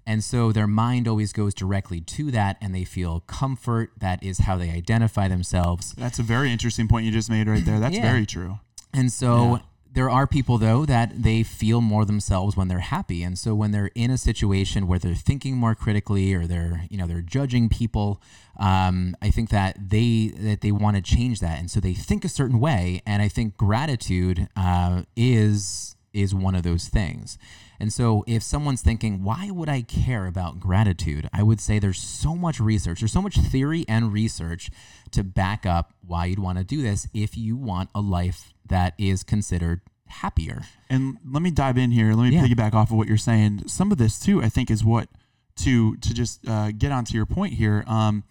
And 0.07 0.23
so 0.23 0.51
their 0.51 0.67
mind 0.67 1.07
always 1.07 1.33
goes 1.33 1.53
directly 1.55 1.99
to 2.01 2.29
that, 2.31 2.57
and 2.61 2.75
they 2.75 2.83
feel 2.83 3.21
comfort. 3.21 3.91
That 3.97 4.21
is 4.23 4.39
how 4.39 4.55
they 4.55 4.69
identify 4.69 5.27
themselves. 5.27 5.93
That's 5.97 6.19
a 6.19 6.23
very 6.23 6.51
interesting 6.51 6.87
point 6.87 7.05
you 7.07 7.11
just 7.11 7.29
made 7.29 7.47
right 7.47 7.64
there. 7.65 7.79
That's 7.79 7.95
Yeah. 7.95 8.01
very 8.01 8.25
true. 8.25 8.59
And 8.93 9.11
so 9.11 9.59
there 9.93 10.09
are 10.09 10.27
people 10.27 10.57
though 10.57 10.85
that 10.85 11.23
they 11.23 11.41
feel 11.41 11.79
more 11.81 12.03
themselves 12.05 12.57
when 12.57 12.67
they're 12.67 12.79
happy. 12.79 13.23
And 13.23 13.37
so 13.39 13.55
when 13.55 13.71
they're 13.71 13.91
in 13.95 14.11
a 14.11 14.17
situation 14.17 14.87
where 14.87 14.99
they're 14.99 15.15
thinking 15.15 15.57
more 15.57 15.73
critically 15.75 16.33
or 16.33 16.47
they're, 16.47 16.85
you 16.89 16.97
know, 16.97 17.07
they're 17.07 17.21
judging 17.21 17.69
people, 17.69 18.21
um, 18.57 19.15
I 19.21 19.29
think 19.31 19.49
that 19.49 19.77
they 19.89 20.33
that 20.37 20.61
they 20.61 20.71
want 20.71 20.95
to 20.97 21.01
change 21.01 21.39
that. 21.39 21.59
And 21.59 21.69
so 21.71 21.79
they 21.79 21.93
think 21.93 22.23
a 22.25 22.29
certain 22.29 22.59
way. 22.59 23.01
And 23.05 23.21
I 23.21 23.27
think 23.29 23.57
gratitude 23.57 24.47
uh, 24.55 25.03
is 25.15 25.95
is 26.13 26.33
one 26.33 26.55
of 26.55 26.63
those 26.63 26.87
things. 26.87 27.37
And 27.79 27.91
so 27.91 28.23
if 28.27 28.41
someone's 28.43 28.81
thinking, 28.81 29.23
why 29.23 29.49
would 29.51 29.69
I 29.69 29.81
care 29.81 30.27
about 30.27 30.59
gratitude? 30.59 31.29
I 31.33 31.43
would 31.43 31.59
say 31.59 31.79
there's 31.79 31.99
so 31.99 32.35
much 32.35 32.59
research, 32.59 32.99
there's 33.01 33.11
so 33.11 33.21
much 33.21 33.37
theory 33.37 33.85
and 33.87 34.13
research 34.13 34.69
to 35.11 35.23
back 35.23 35.65
up 35.65 35.93
why 36.05 36.25
you'd 36.25 36.39
want 36.39 36.57
to 36.57 36.63
do 36.63 36.81
this 36.81 37.07
if 37.13 37.37
you 37.37 37.55
want 37.57 37.89
a 37.93 38.01
life 38.01 38.53
that 38.67 38.93
is 38.97 39.23
considered 39.23 39.81
happier. 40.07 40.61
And 40.89 41.17
let 41.29 41.41
me 41.41 41.51
dive 41.51 41.77
in 41.77 41.91
here. 41.91 42.13
Let 42.13 42.29
me 42.29 42.35
Yeah. 42.35 42.45
piggyback 42.45 42.73
off 42.73 42.91
of 42.91 42.97
what 42.97 43.07
you're 43.07 43.17
saying. 43.17 43.63
Some 43.67 43.91
of 43.91 43.97
this 43.97 44.19
too, 44.19 44.41
I 44.41 44.49
think, 44.49 44.69
is 44.71 44.83
what 44.83 45.09
to 45.57 45.95
to 45.97 46.13
just 46.13 46.47
uh, 46.47 46.71
get 46.71 46.91
onto 46.91 47.15
your 47.15 47.25
point 47.25 47.53
here. 47.53 47.83
Um, 47.87 48.23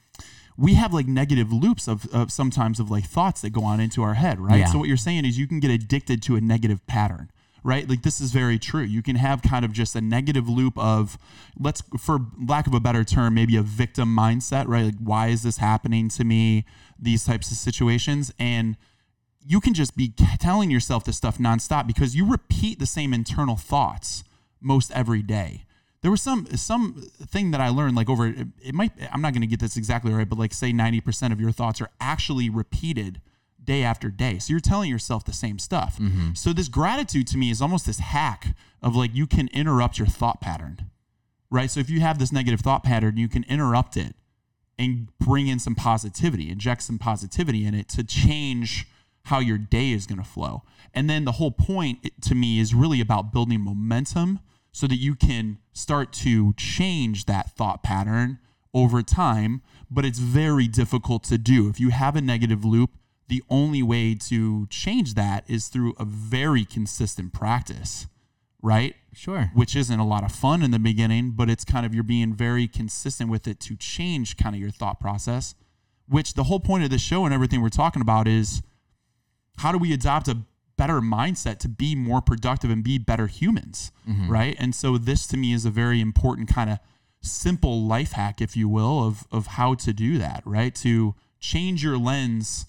we 0.56 0.74
have 0.74 0.92
like 0.94 1.08
negative 1.08 1.52
loops 1.52 1.88
of, 1.88 2.06
of 2.14 2.30
sometimes 2.30 2.78
of 2.78 2.90
like 2.90 3.04
thoughts 3.04 3.40
that 3.40 3.50
go 3.50 3.64
on 3.64 3.80
into 3.80 4.02
our 4.02 4.14
head, 4.14 4.38
right? 4.38 4.60
Yeah. 4.60 4.66
So 4.66 4.78
what 4.78 4.86
you're 4.88 4.96
saying 4.96 5.24
is 5.24 5.36
you 5.36 5.48
can 5.48 5.58
get 5.58 5.70
addicted 5.70 6.22
to 6.24 6.36
a 6.36 6.40
negative 6.40 6.86
pattern. 6.86 7.30
Right, 7.66 7.88
like 7.88 8.02
this 8.02 8.20
is 8.20 8.30
very 8.30 8.58
true. 8.58 8.82
You 8.82 9.02
can 9.02 9.16
have 9.16 9.40
kind 9.40 9.64
of 9.64 9.72
just 9.72 9.96
a 9.96 10.02
negative 10.02 10.50
loop 10.50 10.76
of, 10.78 11.16
let's, 11.58 11.82
for 11.98 12.18
lack 12.46 12.66
of 12.66 12.74
a 12.74 12.80
better 12.80 13.04
term, 13.04 13.32
maybe 13.32 13.56
a 13.56 13.62
victim 13.62 14.14
mindset, 14.14 14.68
right? 14.68 14.84
Like, 14.84 14.98
why 14.98 15.28
is 15.28 15.44
this 15.44 15.56
happening 15.56 16.10
to 16.10 16.24
me? 16.24 16.66
These 16.98 17.24
types 17.24 17.50
of 17.50 17.56
situations, 17.56 18.34
and 18.38 18.76
you 19.46 19.60
can 19.60 19.72
just 19.72 19.96
be 19.96 20.12
telling 20.38 20.70
yourself 20.70 21.04
this 21.04 21.16
stuff 21.16 21.38
nonstop 21.38 21.86
because 21.86 22.14
you 22.14 22.30
repeat 22.30 22.78
the 22.78 22.86
same 22.86 23.14
internal 23.14 23.56
thoughts 23.56 24.24
most 24.60 24.90
every 24.92 25.22
day. 25.22 25.64
There 26.02 26.10
was 26.10 26.20
some 26.20 26.46
some 26.56 27.08
thing 27.26 27.50
that 27.52 27.62
I 27.62 27.70
learned 27.70 27.96
like 27.96 28.10
over 28.10 28.26
it, 28.26 28.74
might 28.74 28.92
I'm 29.10 29.22
not 29.22 29.32
going 29.32 29.40
to 29.40 29.46
get 29.46 29.60
this 29.60 29.76
exactly 29.76 30.12
right, 30.12 30.28
but 30.28 30.38
like 30.38 30.52
say 30.52 30.70
90% 30.70 31.32
of 31.32 31.40
your 31.40 31.50
thoughts 31.50 31.80
are 31.80 31.88
actually 31.98 32.50
repeated 32.50 33.22
day 33.64 33.82
after 33.82 34.10
day. 34.10 34.38
So 34.38 34.52
you're 34.52 34.60
telling 34.60 34.90
yourself 34.90 35.24
the 35.24 35.32
same 35.32 35.58
stuff. 35.58 35.98
Mm-hmm. 35.98 36.34
So 36.34 36.52
this 36.52 36.68
gratitude 36.68 37.26
to 37.28 37.38
me 37.38 37.50
is 37.50 37.62
almost 37.62 37.86
this 37.86 37.98
hack 37.98 38.56
of 38.82 38.96
like 38.96 39.14
you 39.14 39.26
can 39.26 39.48
interrupt 39.48 39.98
your 39.98 40.06
thought 40.06 40.40
pattern. 40.40 40.90
Right? 41.50 41.70
So 41.70 41.80
if 41.80 41.88
you 41.88 42.00
have 42.00 42.18
this 42.18 42.32
negative 42.32 42.60
thought 42.60 42.82
pattern, 42.82 43.16
you 43.16 43.28
can 43.28 43.44
interrupt 43.44 43.96
it 43.96 44.14
and 44.78 45.08
bring 45.18 45.46
in 45.46 45.58
some 45.58 45.74
positivity, 45.74 46.50
inject 46.50 46.82
some 46.82 46.98
positivity 46.98 47.64
in 47.64 47.74
it 47.74 47.88
to 47.90 48.02
change 48.02 48.86
how 49.26 49.38
your 49.38 49.58
day 49.58 49.92
is 49.92 50.06
going 50.06 50.18
to 50.18 50.24
flow. 50.24 50.62
And 50.92 51.08
then 51.08 51.24
the 51.24 51.32
whole 51.32 51.50
point 51.50 52.10
to 52.22 52.34
me 52.34 52.58
is 52.58 52.74
really 52.74 53.00
about 53.00 53.32
building 53.32 53.60
momentum 53.60 54.40
so 54.72 54.86
that 54.86 54.96
you 54.96 55.14
can 55.14 55.58
start 55.72 56.12
to 56.12 56.52
change 56.54 57.26
that 57.26 57.50
thought 57.52 57.82
pattern 57.82 58.38
over 58.72 59.02
time. 59.02 59.62
But 59.90 60.04
it's 60.04 60.18
very 60.18 60.66
difficult 60.66 61.24
to 61.24 61.38
do. 61.38 61.68
If 61.68 61.78
you 61.80 61.90
have 61.90 62.16
a 62.16 62.20
negative 62.20 62.64
loop, 62.64 62.90
the 63.28 63.42
only 63.48 63.82
way 63.82 64.14
to 64.14 64.66
change 64.66 65.14
that 65.14 65.44
is 65.48 65.68
through 65.68 65.94
a 65.98 66.04
very 66.04 66.64
consistent 66.64 67.32
practice, 67.32 68.06
right? 68.62 68.94
Sure. 69.12 69.50
which 69.54 69.76
isn't 69.76 70.00
a 70.00 70.06
lot 70.06 70.24
of 70.24 70.32
fun 70.32 70.62
in 70.62 70.72
the 70.72 70.78
beginning, 70.78 71.30
but 71.30 71.48
it's 71.48 71.64
kind 71.64 71.86
of 71.86 71.94
you're 71.94 72.02
being 72.02 72.34
very 72.34 72.66
consistent 72.66 73.30
with 73.30 73.46
it 73.46 73.60
to 73.60 73.76
change 73.76 74.36
kind 74.36 74.54
of 74.54 74.60
your 74.60 74.70
thought 74.70 74.98
process. 75.00 75.54
Which 76.08 76.34
the 76.34 76.44
whole 76.44 76.60
point 76.60 76.84
of 76.84 76.90
this 76.90 77.00
show 77.00 77.24
and 77.24 77.32
everything 77.32 77.62
we're 77.62 77.70
talking 77.70 78.02
about 78.02 78.28
is 78.28 78.60
how 79.58 79.72
do 79.72 79.78
we 79.78 79.92
adopt 79.92 80.28
a 80.28 80.42
better 80.76 81.00
mindset 81.00 81.58
to 81.60 81.68
be 81.68 81.94
more 81.94 82.20
productive 82.20 82.70
and 82.70 82.82
be 82.82 82.98
better 82.98 83.26
humans, 83.26 83.92
mm-hmm. 84.06 84.30
right? 84.30 84.56
And 84.58 84.74
so 84.74 84.98
this 84.98 85.26
to 85.28 85.36
me 85.36 85.52
is 85.52 85.64
a 85.64 85.70
very 85.70 86.00
important 86.00 86.48
kind 86.48 86.68
of 86.68 86.78
simple 87.22 87.82
life 87.82 88.12
hack, 88.12 88.42
if 88.42 88.56
you 88.56 88.68
will, 88.68 89.02
of 89.02 89.26
of 89.32 89.46
how 89.46 89.74
to 89.76 89.92
do 89.92 90.18
that, 90.18 90.42
right? 90.44 90.74
To 90.76 91.14
change 91.40 91.82
your 91.82 91.96
lens 91.96 92.66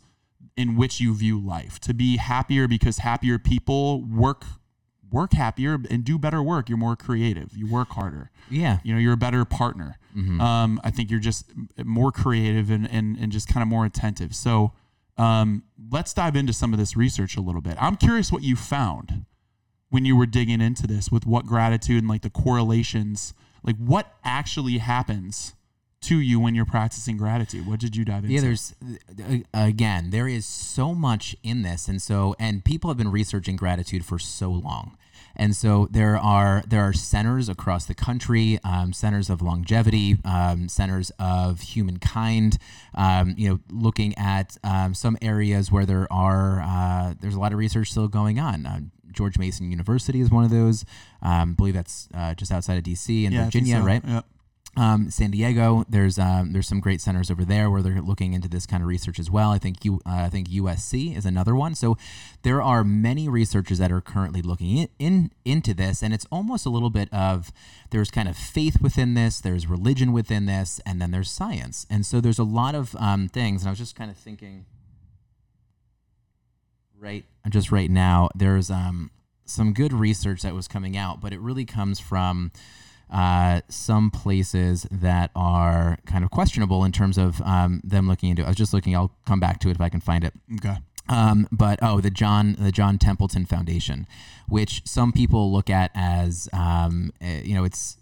in 0.58 0.76
which 0.76 1.00
you 1.00 1.14
view 1.16 1.40
life, 1.40 1.80
to 1.82 1.94
be 1.94 2.18
happier 2.18 2.68
because 2.68 3.00
happier 3.00 3.38
people 3.38 4.04
work 4.04 4.46
work 5.12 5.34
happier 5.34 5.78
and 5.90 6.04
do 6.04 6.18
better 6.18 6.42
work. 6.44 6.68
You're 6.68 6.78
more 6.78 6.96
creative. 6.96 7.56
You 7.56 7.68
work 7.72 7.90
harder. 7.90 8.32
Yeah. 8.50 8.80
You 8.84 8.94
know, 8.94 9.00
you're 9.00 9.14
a 9.14 9.18
better 9.18 9.46
partner. 9.46 9.98
Um, 10.42 10.82
I 10.84 10.92
think 10.92 11.10
you're 11.10 11.20
just 11.20 11.52
more 11.84 12.12
creative 12.12 12.70
and, 12.70 12.90
and, 12.90 13.18
and 13.18 13.32
just 13.32 13.48
kind 13.48 13.62
of 13.62 13.68
more 13.68 13.86
attentive. 13.86 14.36
So 14.36 14.74
um, 15.18 15.64
let's 15.92 16.14
dive 16.14 16.36
into 16.36 16.54
some 16.54 16.74
of 16.74 16.80
this 16.80 16.98
research 16.98 17.38
a 17.38 17.42
little 17.42 17.62
bit. 17.62 17.78
I'm 17.80 17.96
curious 17.96 18.32
what 18.32 18.44
you 18.44 18.56
found 18.56 19.26
when 19.90 20.06
you 20.06 20.18
were 20.18 20.26
digging 20.26 20.60
into 20.60 20.88
this 20.88 21.10
with 21.12 21.26
what 21.26 21.46
gratitude 21.46 22.00
and 22.00 22.10
like 22.10 22.22
the 22.22 22.30
correlations, 22.30 23.34
like 23.64 23.78
what 23.78 24.14
actually 24.24 24.80
happens 24.80 25.55
to 26.06 26.20
you 26.20 26.40
when 26.40 26.56
you're 26.56 26.66
practicing 26.66 27.18
gratitude. 27.18 27.68
What 27.68 27.80
did 27.80 27.96
you 27.96 28.06
dive 28.06 28.24
into? 28.24 28.34
Yeah, 28.36 28.42
there's 28.42 28.74
uh, 29.20 29.38
again, 29.54 30.10
there 30.10 30.28
is 30.28 30.46
so 30.46 30.94
much 30.94 31.36
in 31.44 31.62
this, 31.62 31.88
and 31.88 32.02
so 32.02 32.36
and 32.40 32.64
people 32.64 32.90
have 32.90 32.98
been 32.98 33.12
researching 33.12 33.56
gratitude 33.56 34.06
for 34.06 34.18
so 34.20 34.50
long, 34.52 34.98
and 35.36 35.56
so 35.56 35.88
there 35.92 36.18
are 36.18 36.64
there 36.68 36.82
are 36.82 36.94
centers 36.94 37.50
across 37.50 37.86
the 37.86 37.94
country, 37.94 38.60
um, 38.64 38.94
centers 38.94 39.30
of 39.30 39.42
longevity, 39.42 40.18
um, 40.26 40.68
centers 40.70 41.12
of 41.20 41.62
humankind. 41.62 42.58
Um, 42.94 43.34
you 43.38 43.50
know, 43.50 43.60
looking 43.72 44.18
at 44.18 44.58
um, 44.64 44.94
some 44.94 45.18
areas 45.22 45.72
where 45.72 45.86
there 45.86 46.08
are 46.12 46.62
uh, 46.62 47.14
there's 47.20 47.36
a 47.36 47.40
lot 47.40 47.52
of 47.52 47.58
research 47.60 47.92
still 47.92 48.08
going 48.08 48.40
on. 48.40 48.66
Uh, 48.66 48.80
George 49.12 49.38
Mason 49.38 49.72
University 49.72 50.20
is 50.20 50.30
one 50.30 50.44
of 50.44 50.50
those. 50.52 50.84
Um, 51.22 51.52
I 51.52 51.54
believe 51.54 51.74
that's 51.74 52.10
uh, 52.14 52.34
just 52.34 52.52
outside 52.52 52.78
of 52.78 52.84
D.C. 52.84 53.26
in 53.26 53.32
Yeah, 53.32 53.46
Virginia, 53.46 53.78
so. 53.78 53.86
right? 53.86 54.02
Yep. 54.06 54.26
Um, 54.78 55.10
San 55.10 55.32
Diego, 55.32 55.86
there's 55.88 56.20
um, 56.20 56.52
there's 56.52 56.68
some 56.68 56.82
great 56.82 57.00
centers 57.00 57.32
over 57.32 57.46
there 57.46 57.70
where 57.70 57.82
they're 57.82 58.02
looking 58.02 58.34
into 58.34 58.50
this 58.50 58.66
kind 58.66 58.84
of 58.84 58.90
research 58.90 59.20
as 59.20 59.32
well. 59.32 59.52
I 59.52 59.58
think 59.58 59.86
you 59.86 60.02
uh, 60.06 60.24
I 60.26 60.30
think 60.30 60.50
USC 60.50 61.16
is 61.16 61.26
another 61.26 61.56
one. 61.56 61.76
So 61.76 61.98
there 62.42 62.62
are 62.62 62.84
many 62.84 63.30
researchers 63.30 63.78
that 63.78 63.92
are 63.92 64.02
currently 64.02 64.42
looking 64.42 64.78
in, 64.78 64.90
in 65.00 65.32
into 65.46 65.74
this, 65.74 66.04
and 66.04 66.14
it's 66.14 66.26
almost 66.32 66.66
a 66.66 66.70
little 66.70 66.90
bit 66.90 67.12
of 67.14 67.54
there's 67.92 68.12
kind 68.12 68.28
of 68.28 68.36
faith 68.36 68.82
within 68.82 69.14
this, 69.14 69.40
there's 69.40 69.66
religion 69.66 70.12
within 70.12 70.46
this, 70.46 70.82
and 70.86 71.02
then 71.02 71.12
there's 71.12 71.32
science. 71.32 71.86
And 71.90 72.06
so 72.06 72.20
there's 72.20 72.40
a 72.40 72.44
lot 72.44 72.76
of 72.76 72.96
um, 72.98 73.30
things. 73.30 73.62
And 73.62 73.70
I 73.70 73.72
was 73.72 73.80
just 73.80 73.96
kind 73.96 74.12
of 74.12 74.18
thinking, 74.18 74.66
right, 77.00 77.24
just 77.50 77.72
right 77.72 77.90
now, 77.90 78.30
there's 78.36 78.70
um, 78.70 79.12
some 79.46 79.74
good 79.74 79.94
research 79.94 80.42
that 80.42 80.54
was 80.54 80.68
coming 80.68 80.98
out, 80.98 81.22
but 81.22 81.32
it 81.32 81.40
really 81.40 81.66
comes 81.66 82.00
from 82.00 82.52
uh, 83.16 83.62
some 83.70 84.12
places 84.12 84.86
that 84.92 85.32
are 85.38 85.98
kind 86.06 86.26
of 86.26 86.32
questionable 86.32 86.84
in 86.84 86.92
terms 86.92 87.18
of 87.18 87.42
um, 87.44 87.80
them 87.82 88.10
looking 88.10 88.30
into. 88.30 88.42
It. 88.42 88.46
I 88.46 88.50
was 88.50 88.58
just 88.58 88.74
looking. 88.74 88.94
I'll 88.94 89.16
come 89.26 89.40
back 89.40 89.60
to 89.62 89.70
it 89.70 89.72
if 89.72 89.82
I 89.82 89.88
can 89.88 90.02
find 90.02 90.26
it. 90.26 90.34
Okay. 90.56 90.76
Um, 91.08 91.48
but 91.50 91.80
oh, 91.82 92.02
the 92.02 92.10
John 92.10 92.58
the 92.60 92.74
John 92.74 92.98
Templeton 92.98 93.46
Foundation, 93.46 94.06
which 94.50 94.82
some 94.86 95.14
people 95.14 95.54
look 95.54 95.70
at 95.70 95.92
as 95.96 96.50
um, 96.52 97.14
eh, 97.22 97.42
you 97.46 97.56
know 97.56 97.64
it's 97.64 97.96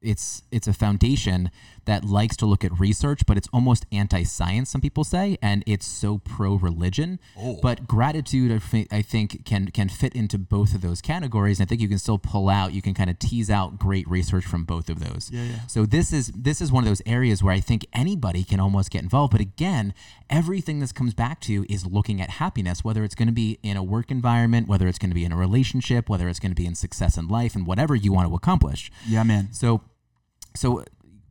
it's 0.00 0.44
it's 0.52 0.68
a 0.68 0.72
foundation 0.72 1.50
that 1.84 2.04
likes 2.04 2.36
to 2.38 2.46
look 2.46 2.64
at 2.64 2.78
research, 2.78 3.26
but 3.26 3.36
it's 3.36 3.48
almost 3.52 3.86
anti-science. 3.92 4.70
Some 4.70 4.80
people 4.80 5.04
say, 5.04 5.38
and 5.42 5.62
it's 5.66 5.86
so 5.86 6.18
pro-religion. 6.18 7.18
Oh. 7.38 7.58
But 7.62 7.86
gratitude, 7.86 8.52
I 8.90 9.02
think, 9.02 9.44
can 9.44 9.68
can 9.68 9.88
fit 9.88 10.14
into 10.14 10.38
both 10.38 10.74
of 10.74 10.80
those 10.80 11.00
categories. 11.00 11.60
And 11.60 11.66
I 11.66 11.68
think 11.68 11.80
you 11.80 11.88
can 11.88 11.98
still 11.98 12.18
pull 12.18 12.48
out, 12.48 12.72
you 12.72 12.82
can 12.82 12.94
kind 12.94 13.10
of 13.10 13.18
tease 13.18 13.50
out 13.50 13.78
great 13.78 14.08
research 14.08 14.44
from 14.44 14.64
both 14.64 14.88
of 14.88 15.00
those. 15.00 15.30
Yeah, 15.32 15.44
yeah. 15.44 15.66
So 15.66 15.86
this 15.86 16.12
is 16.12 16.28
this 16.28 16.60
is 16.60 16.72
one 16.72 16.84
of 16.84 16.88
those 16.88 17.02
areas 17.06 17.42
where 17.42 17.54
I 17.54 17.60
think 17.60 17.86
anybody 17.92 18.44
can 18.44 18.60
almost 18.60 18.90
get 18.90 19.02
involved. 19.02 19.32
But 19.32 19.40
again, 19.40 19.94
everything 20.28 20.80
this 20.80 20.92
comes 20.92 21.14
back 21.14 21.40
to 21.42 21.66
is 21.68 21.86
looking 21.86 22.20
at 22.20 22.30
happiness, 22.30 22.84
whether 22.84 23.04
it's 23.04 23.14
going 23.14 23.28
to 23.28 23.34
be 23.34 23.58
in 23.62 23.76
a 23.76 23.82
work 23.82 24.10
environment, 24.10 24.68
whether 24.68 24.88
it's 24.88 24.98
going 24.98 25.10
to 25.10 25.14
be 25.14 25.24
in 25.24 25.32
a 25.32 25.36
relationship, 25.36 26.08
whether 26.08 26.28
it's 26.28 26.38
going 26.38 26.52
to 26.52 26.56
be 26.56 26.66
in 26.66 26.74
success 26.74 27.16
in 27.16 27.28
life, 27.28 27.54
and 27.54 27.66
whatever 27.66 27.94
you 27.94 28.12
want 28.12 28.28
to 28.28 28.34
accomplish. 28.34 28.90
Yeah, 29.06 29.22
man. 29.22 29.52
So, 29.52 29.82
so 30.54 30.84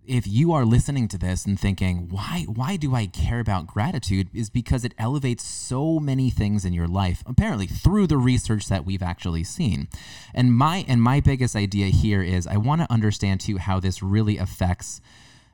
if 0.09 0.27
you 0.27 0.51
are 0.53 0.65
listening 0.65 1.07
to 1.09 1.17
this 1.17 1.45
and 1.45 1.59
thinking, 1.59 2.09
why, 2.09 2.45
why 2.47 2.75
do 2.77 2.95
I 2.95 3.05
care 3.05 3.39
about 3.39 3.67
gratitude? 3.67 4.27
Is 4.33 4.49
because 4.49 4.83
it 4.83 4.95
elevates 4.97 5.43
so 5.43 5.99
many 5.99 6.31
things 6.31 6.65
in 6.65 6.73
your 6.73 6.87
life, 6.87 7.23
apparently 7.27 7.67
through 7.67 8.07
the 8.07 8.17
research 8.17 8.67
that 8.69 8.85
we've 8.85 9.03
actually 9.03 9.43
seen. 9.43 9.87
And 10.33 10.53
my, 10.53 10.83
and 10.87 11.01
my 11.01 11.19
biggest 11.19 11.55
idea 11.55 11.87
here 11.87 12.23
is 12.23 12.47
I 12.47 12.57
want 12.57 12.81
to 12.81 12.91
understand 12.91 13.41
too 13.41 13.57
how 13.57 13.79
this 13.79 14.01
really 14.01 14.37
affects 14.37 14.99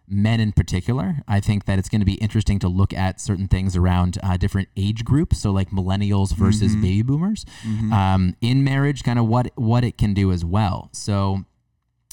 men 0.07 0.39
in 0.39 0.53
particular. 0.53 1.17
I 1.27 1.39
think 1.39 1.65
that 1.65 1.77
it's 1.77 1.89
going 1.89 2.01
to 2.01 2.05
be 2.05 2.13
interesting 2.15 2.59
to 2.59 2.69
look 2.69 2.93
at 2.93 3.19
certain 3.19 3.47
things 3.47 3.75
around 3.75 4.19
uh, 4.23 4.37
different 4.37 4.69
age 4.77 5.03
groups. 5.03 5.39
So 5.39 5.51
like 5.51 5.71
millennials 5.71 6.33
versus 6.33 6.75
baby 6.75 7.01
boomers 7.01 7.45
um, 7.91 8.35
in 8.39 8.63
marriage, 8.63 9.03
kind 9.03 9.19
of 9.19 9.25
what, 9.25 9.51
what 9.55 9.83
it 9.83 9.97
can 9.97 10.13
do 10.13 10.31
as 10.31 10.45
well. 10.45 10.89
So, 10.93 11.43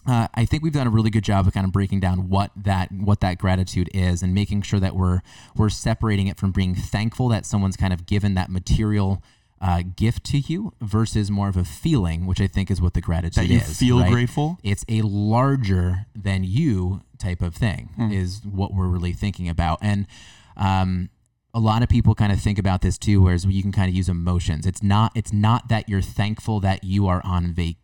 uh, 0.06 0.26
I 0.34 0.44
think 0.44 0.62
we've 0.62 0.72
done 0.72 0.86
a 0.86 0.90
really 0.90 1.10
good 1.10 1.24
job 1.24 1.46
of 1.46 1.52
kind 1.52 1.64
of 1.66 1.72
breaking 1.72 2.00
down 2.00 2.28
what 2.28 2.50
that 2.56 2.90
what 2.92 3.20
that 3.20 3.38
gratitude 3.38 3.88
is 3.94 4.22
and 4.22 4.34
making 4.34 4.62
sure 4.62 4.80
that 4.80 4.96
we're 4.96 5.20
we're 5.56 5.68
separating 5.68 6.26
it 6.26 6.38
from 6.38 6.50
being 6.52 6.74
thankful 6.74 7.28
that 7.28 7.46
someone's 7.46 7.76
kind 7.76 7.92
of 7.92 8.04
given 8.06 8.34
that 8.34 8.50
material 8.50 9.22
uh, 9.60 9.82
gift 9.94 10.24
to 10.24 10.38
you 10.38 10.72
versus 10.80 11.30
more 11.30 11.48
of 11.48 11.56
a 11.56 11.62
feeling, 11.64 12.26
which 12.26 12.40
I 12.40 12.48
think 12.48 12.68
is 12.68 12.80
what 12.80 12.94
the 12.94 13.00
gratitude 13.00 13.44
That 13.44 13.48
you 13.48 13.58
is. 13.58 13.78
feel 13.78 14.00
right? 14.00 14.10
grateful? 14.10 14.58
It's 14.64 14.84
a 14.88 15.02
larger 15.02 16.06
than 16.16 16.42
you 16.42 17.02
type 17.18 17.40
of 17.40 17.54
thing 17.54 17.90
is 18.10 18.40
what 18.44 18.74
we're 18.74 18.88
really 18.88 19.12
thinking 19.12 19.48
about, 19.48 19.78
and 19.80 20.08
um, 20.56 21.10
a 21.54 21.60
lot 21.60 21.84
of 21.84 21.88
people 21.88 22.16
kind 22.16 22.32
of 22.32 22.40
think 22.40 22.58
about 22.58 22.80
this 22.80 22.98
too, 22.98 23.22
whereas 23.22 23.44
you 23.44 23.62
can 23.62 23.70
kind 23.70 23.88
of 23.88 23.94
use 23.94 24.08
emotions. 24.08 24.66
It's 24.66 24.82
not 24.82 25.12
it's 25.14 25.32
not 25.32 25.68
that 25.68 25.88
you're 25.88 26.02
thankful 26.02 26.58
that 26.60 26.82
you 26.82 27.06
are 27.06 27.20
on 27.24 27.52
vacation 27.52 27.76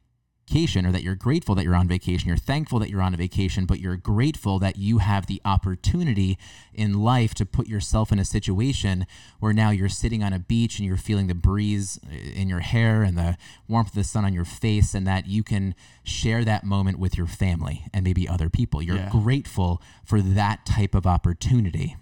or 0.86 0.92
that 0.92 1.02
you're 1.02 1.14
grateful 1.14 1.54
that 1.54 1.64
you're 1.64 1.74
on 1.74 1.86
vacation. 1.86 2.26
You're 2.26 2.36
thankful 2.38 2.78
that 2.78 2.88
you're 2.88 3.02
on 3.02 3.12
a 3.12 3.18
vacation, 3.18 3.66
but 3.66 3.80
you're 3.80 3.96
grateful 3.96 4.58
that 4.60 4.76
you 4.76 4.98
have 4.98 5.26
the 5.26 5.42
opportunity 5.44 6.38
in 6.72 7.02
life 7.02 7.34
to 7.34 7.44
put 7.44 7.66
yourself 7.68 8.10
in 8.10 8.18
a 8.18 8.24
situation 8.24 9.06
where 9.40 9.52
now 9.52 9.70
you're 9.70 9.90
sitting 9.90 10.22
on 10.22 10.32
a 10.32 10.38
beach 10.38 10.78
and 10.78 10.86
you're 10.86 10.96
feeling 10.96 11.26
the 11.26 11.34
breeze 11.34 12.00
in 12.34 12.48
your 12.48 12.60
hair 12.60 13.02
and 13.02 13.18
the 13.18 13.36
warmth 13.68 13.88
of 13.88 13.94
the 13.94 14.04
sun 14.04 14.24
on 14.24 14.32
your 14.32 14.46
face, 14.46 14.94
and 14.94 15.06
that 15.06 15.26
you 15.26 15.42
can 15.42 15.74
share 16.02 16.44
that 16.44 16.64
moment 16.64 16.98
with 16.98 17.18
your 17.18 17.26
family 17.26 17.84
and 17.92 18.02
maybe 18.02 18.26
other 18.26 18.48
people. 18.48 18.80
You're 18.80 18.96
Yeah. 18.96 19.10
grateful 19.10 19.82
for 20.04 20.22
that 20.22 20.64
type 20.64 20.94
of 20.94 21.06
opportunity, 21.06 21.96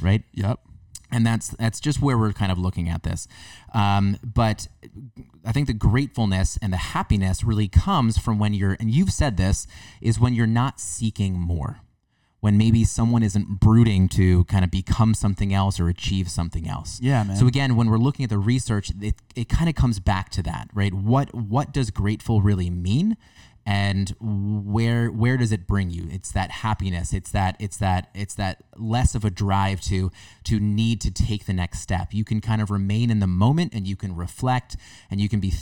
right? 0.00 0.22
Yep. 0.32 0.60
And 1.10 1.26
that's 1.26 1.48
that's 1.58 1.80
just 1.80 2.02
where 2.02 2.18
we're 2.18 2.32
kind 2.32 2.52
of 2.52 2.58
looking 2.58 2.88
at 2.88 3.02
this. 3.02 3.28
Um, 3.74 4.18
but 4.22 4.68
I 5.44 5.52
think 5.52 5.66
the 5.66 5.72
gratefulness 5.72 6.58
and 6.60 6.72
the 6.72 6.78
happiness 6.78 7.44
really 7.44 7.68
comes 7.68 8.18
from 8.18 8.38
when 8.38 8.54
you're, 8.54 8.76
and 8.78 8.90
you've 8.90 9.12
said 9.12 9.36
this, 9.36 9.66
is 10.00 10.20
when 10.20 10.34
you're 10.34 10.46
not 10.46 10.80
seeking 10.80 11.34
more. 11.34 11.80
When 12.40 12.56
maybe 12.56 12.84
someone 12.84 13.24
isn't 13.24 13.58
brooding 13.58 14.08
to 14.10 14.44
kind 14.44 14.64
of 14.64 14.70
become 14.70 15.12
something 15.12 15.52
else 15.52 15.80
or 15.80 15.88
achieve 15.88 16.30
something 16.30 16.68
else. 16.68 17.00
Yeah, 17.02 17.24
man. 17.24 17.36
So 17.36 17.48
again, 17.48 17.74
when 17.74 17.90
we're 17.90 17.98
looking 17.98 18.22
at 18.22 18.30
the 18.30 18.38
research, 18.38 18.92
it, 19.00 19.16
it 19.34 19.48
kind 19.48 19.68
of 19.68 19.74
comes 19.74 19.98
back 19.98 20.30
to 20.30 20.42
that, 20.44 20.68
right? 20.72 20.94
What 20.94 21.34
what 21.34 21.72
does 21.72 21.90
grateful 21.90 22.40
really 22.40 22.70
mean? 22.70 23.16
And 23.68 24.14
where 24.18 25.10
where 25.10 25.36
does 25.36 25.52
it 25.52 25.66
bring 25.66 25.90
you? 25.90 26.08
It's 26.10 26.32
that 26.32 26.50
happiness. 26.50 27.12
It's 27.12 27.30
that 27.32 27.54
it's 27.58 27.76
that 27.76 28.08
it's 28.14 28.34
that 28.36 28.64
less 28.78 29.14
of 29.14 29.26
a 29.26 29.30
drive 29.30 29.82
to 29.82 30.10
to 30.44 30.58
need 30.58 31.02
to 31.02 31.10
take 31.10 31.44
the 31.44 31.52
next 31.52 31.80
step. 31.80 32.14
You 32.14 32.24
can 32.24 32.40
kind 32.40 32.62
of 32.62 32.70
remain 32.70 33.10
in 33.10 33.20
the 33.20 33.26
moment 33.26 33.74
and 33.74 33.86
you 33.86 33.94
can 33.94 34.16
reflect 34.16 34.78
and 35.10 35.20
you 35.20 35.28
can 35.28 35.38
be 35.38 35.52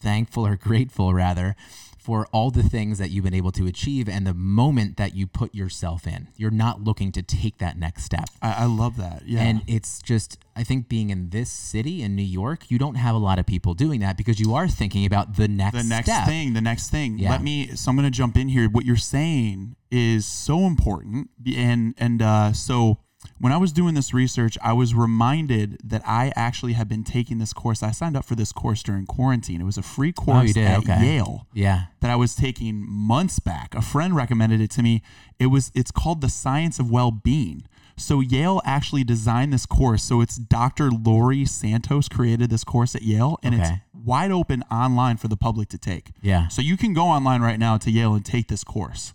thankful 0.00 0.46
or 0.46 0.56
grateful 0.68 1.12
rather 1.14 1.54
for 1.98 2.26
all 2.32 2.50
the 2.50 2.62
things 2.62 2.96
that 2.98 3.10
you've 3.10 3.24
been 3.24 3.34
able 3.34 3.52
to 3.52 3.66
achieve 3.66 4.08
and 4.08 4.26
the 4.26 4.32
moment 4.32 4.96
that 4.96 5.14
you 5.14 5.26
put 5.26 5.54
yourself 5.54 6.06
in 6.06 6.28
you're 6.36 6.50
not 6.50 6.82
looking 6.82 7.12
to 7.12 7.20
take 7.22 7.58
that 7.58 7.76
next 7.78 8.04
step 8.04 8.24
I, 8.40 8.62
I 8.62 8.64
love 8.64 8.96
that. 8.96 9.22
Yeah. 9.26 9.42
and 9.42 9.62
it's 9.66 10.00
just, 10.00 10.38
I 10.56 10.64
think 10.64 10.88
being 10.88 11.10
in 11.10 11.28
this 11.28 11.50
city 11.50 12.02
in 12.02 12.16
New 12.16 12.22
York, 12.22 12.70
you 12.70 12.78
don't 12.78 12.94
have 12.94 13.14
a 13.14 13.18
lot 13.18 13.38
of 13.38 13.44
people 13.44 13.74
doing 13.74 14.00
that 14.00 14.16
because 14.16 14.40
you 14.40 14.54
are 14.54 14.66
thinking 14.66 15.04
about 15.04 15.36
the 15.36 15.46
next 15.46 15.76
the 15.76 15.84
next 15.84 16.08
step. 16.10 16.26
thing 16.26 16.54
the 16.54 16.60
next 16.62 16.88
thing 16.90 17.18
Yeah. 17.18 17.30
let 17.32 17.42
me 17.42 17.68
so 17.76 17.90
i'm 17.90 17.96
going 17.96 18.10
to 18.10 18.16
jump 18.16 18.36
in 18.36 18.48
here 18.48 18.68
what 18.70 18.84
you're 18.86 18.96
saying 18.96 19.76
is 19.90 20.24
so 20.24 20.60
important 20.60 21.28
and 21.54 21.94
and 21.98 22.22
uh, 22.22 22.52
so 22.54 22.98
when 23.38 23.52
i 23.52 23.56
was 23.56 23.72
doing 23.72 23.94
this 23.94 24.12
research 24.14 24.56
i 24.62 24.72
was 24.72 24.94
reminded 24.94 25.78
that 25.84 26.02
i 26.06 26.32
actually 26.36 26.72
had 26.72 26.88
been 26.88 27.04
taking 27.04 27.38
this 27.38 27.52
course 27.52 27.82
i 27.82 27.90
signed 27.90 28.16
up 28.16 28.24
for 28.24 28.34
this 28.34 28.52
course 28.52 28.82
during 28.82 29.04
quarantine 29.06 29.60
it 29.60 29.64
was 29.64 29.76
a 29.78 29.82
free 29.82 30.12
oh, 30.18 30.22
course 30.22 30.56
Oh, 30.56 30.60
at 30.60 30.78
Okay. 30.78 31.04
yale 31.14 31.46
Yeah. 31.52 31.84
that 32.00 32.10
I 32.10 32.16
was 32.16 32.34
taking 32.34 32.84
months 32.88 33.38
back. 33.38 33.74
A 33.74 33.82
friend 33.82 34.16
recommended 34.16 34.60
it 34.60 34.70
to 34.72 34.82
me. 34.82 35.02
It 35.38 35.46
was 35.46 35.70
it's 35.74 35.90
called 35.90 36.22
The 36.22 36.28
Science 36.30 36.78
of 36.78 36.90
Well-Being. 36.90 37.64
So 37.96 38.20
Yale 38.20 38.62
actually 38.64 39.04
designed 39.04 39.52
this 39.52 39.66
course. 39.66 40.02
So 40.02 40.22
it's 40.22 40.36
Dr. 40.36 40.90
Laurie 40.90 41.44
Santos 41.44 42.08
created 42.08 42.48
this 42.48 42.64
course 42.64 42.94
at 42.94 43.02
Yale 43.02 43.38
and 43.42 43.54
it's 43.54 43.70
wide 43.92 44.30
open 44.30 44.62
online 44.72 45.18
for 45.18 45.28
the 45.28 45.36
public 45.36 45.68
to 45.70 45.78
take. 45.78 46.10
Yeah. 46.22 46.48
So 46.48 46.62
you 46.62 46.78
can 46.78 46.94
go 46.94 47.04
online 47.04 47.42
right 47.42 47.58
now 47.58 47.76
to 47.76 47.90
Yale 47.90 48.14
and 48.14 48.24
take 48.24 48.48
this 48.48 48.64
course. 48.64 49.12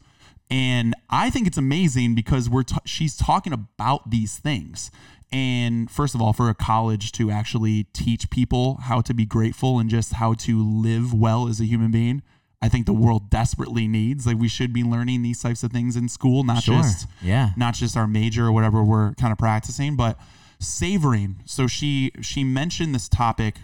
And 0.49 0.93
I 1.10 1.29
think 1.29 1.47
it's 1.47 1.58
amazing 1.58 2.13
because 2.15 2.49
we're 2.49 2.63
t- 2.63 2.75
she's 2.86 3.17
talking 3.17 3.51
about 3.53 4.10
these 4.10 4.38
things. 4.38 4.91
And 5.31 5.89
first 5.89 6.13
of 6.15 6.21
all, 6.21 6.34
for 6.34 6.49
a 6.49 6.53
college 6.55 7.12
to 7.13 7.31
actually 7.31 7.86
teach 7.93 8.29
people 8.29 8.75
how 8.84 9.01
to 9.01 9.13
be 9.13 9.25
grateful 9.25 9.79
and 9.79 9.89
just 9.89 10.13
how 10.13 10.34
to 10.36 10.63
live 10.63 11.13
well 11.13 11.47
as 11.47 11.60
a 11.60 11.65
human 11.65 11.89
being, 11.91 12.21
I 12.62 12.69
think 12.69 12.86
the 12.86 12.93
world 12.93 13.29
desperately 13.29 13.88
needs. 13.88 14.25
Like 14.27 14.38
we 14.38 14.47
should 14.47 14.71
be 14.71 14.84
learning 14.84 15.23
these 15.23 15.41
types 15.41 15.63
of 15.63 15.71
things 15.71 15.95
in 15.95 16.10
school, 16.10 16.43
not 16.43 16.63
Sure. 16.63 16.75
just 16.81 17.08
Yeah. 17.21 17.49
not 17.58 17.73
just 17.73 17.97
our 17.97 18.08
major 18.08 18.45
or 18.45 18.51
whatever 18.51 18.84
we're 18.84 19.13
kind 19.15 19.31
of 19.31 19.38
practicing, 19.38 19.95
but 19.95 20.17
savoring. 20.60 21.38
So 21.45 21.67
she 21.67 22.12
she 22.21 22.43
mentioned 22.43 22.93
this 22.95 23.10
topic, 23.10 23.62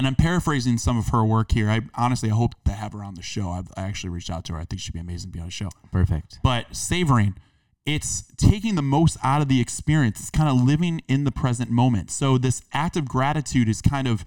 and 0.00 0.06
I'm 0.06 0.14
paraphrasing 0.14 0.78
some 0.78 0.96
of 0.96 1.08
her 1.08 1.22
work 1.22 1.52
here. 1.52 1.68
I 1.68 1.82
honestly 1.94 2.30
I 2.30 2.34
hope 2.34 2.52
to 2.64 2.72
have 2.72 2.94
her 2.94 3.04
on 3.04 3.16
the 3.16 3.22
show. 3.22 3.50
I've, 3.50 3.70
I 3.76 3.82
actually 3.82 4.08
reached 4.08 4.30
out 4.30 4.46
to 4.46 4.54
her. 4.54 4.58
I 4.58 4.64
think 4.64 4.80
she'd 4.80 4.94
be 4.94 4.98
amazing 4.98 5.30
to 5.30 5.32
be 5.34 5.40
on 5.40 5.48
the 5.48 5.52
show. 5.52 5.68
Perfect. 5.92 6.38
But 6.42 6.74
savoring, 6.74 7.34
it's 7.84 8.24
taking 8.38 8.76
the 8.76 8.82
most 8.82 9.18
out 9.22 9.42
of 9.42 9.48
the 9.48 9.60
experience. 9.60 10.18
It's 10.18 10.30
kind 10.30 10.48
of 10.48 10.56
living 10.56 11.02
in 11.06 11.24
the 11.24 11.30
present 11.30 11.70
moment. 11.70 12.10
So 12.10 12.38
this 12.38 12.62
act 12.72 12.96
of 12.96 13.08
gratitude 13.08 13.68
is 13.68 13.82
kind 13.82 14.08
of 14.08 14.24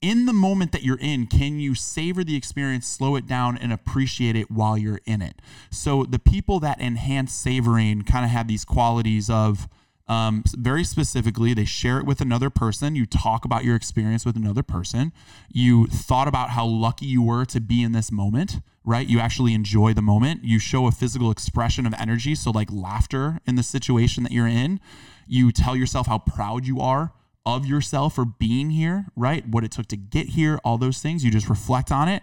in 0.00 0.26
the 0.26 0.32
moment 0.32 0.72
that 0.72 0.82
you're 0.82 0.98
in, 0.98 1.28
can 1.28 1.60
you 1.60 1.76
savor 1.76 2.24
the 2.24 2.34
experience, 2.34 2.88
slow 2.88 3.14
it 3.14 3.28
down, 3.28 3.56
and 3.56 3.72
appreciate 3.72 4.34
it 4.34 4.50
while 4.50 4.76
you're 4.76 4.98
in 5.06 5.22
it? 5.22 5.36
So 5.70 6.02
the 6.02 6.18
people 6.18 6.58
that 6.58 6.80
enhance 6.80 7.32
savoring 7.32 8.02
kind 8.02 8.24
of 8.24 8.32
have 8.32 8.48
these 8.48 8.64
qualities 8.64 9.30
of 9.30 9.68
Um, 10.12 10.44
very 10.54 10.84
specifically, 10.84 11.54
they 11.54 11.64
share 11.64 11.98
it 11.98 12.04
with 12.04 12.20
another 12.20 12.50
person. 12.50 12.94
You 12.94 13.06
talk 13.06 13.46
about 13.46 13.64
your 13.64 13.74
experience 13.74 14.26
with 14.26 14.36
another 14.36 14.62
person. 14.62 15.10
You 15.50 15.86
thought 15.86 16.28
about 16.28 16.50
how 16.50 16.66
lucky 16.66 17.06
you 17.06 17.22
were 17.22 17.46
to 17.46 17.60
be 17.60 17.82
in 17.82 17.92
this 17.92 18.12
moment, 18.12 18.60
right? 18.84 19.08
You 19.08 19.20
actually 19.20 19.54
enjoy 19.54 19.94
the 19.94 20.02
moment. 20.02 20.44
You 20.44 20.58
show 20.58 20.86
a 20.86 20.92
physical 20.92 21.30
expression 21.30 21.86
of 21.86 21.94
energy, 21.98 22.34
so 22.34 22.50
like 22.50 22.70
laughter 22.70 23.40
in 23.46 23.54
the 23.54 23.62
situation 23.62 24.22
that 24.24 24.32
you're 24.32 24.46
in. 24.46 24.80
You 25.26 25.50
tell 25.50 25.74
yourself 25.74 26.08
how 26.08 26.18
proud 26.18 26.66
you 26.66 26.78
are 26.80 27.14
of 27.46 27.64
yourself 27.64 28.14
for 28.14 28.26
being 28.26 28.68
here, 28.68 29.06
right? 29.16 29.48
What 29.48 29.64
it 29.64 29.70
took 29.72 29.86
to 29.88 29.96
get 29.96 30.28
here, 30.28 30.60
all 30.62 30.76
those 30.76 30.98
things. 30.98 31.24
You 31.24 31.30
just 31.30 31.48
reflect 31.48 31.90
on 31.90 32.08
it. 32.08 32.22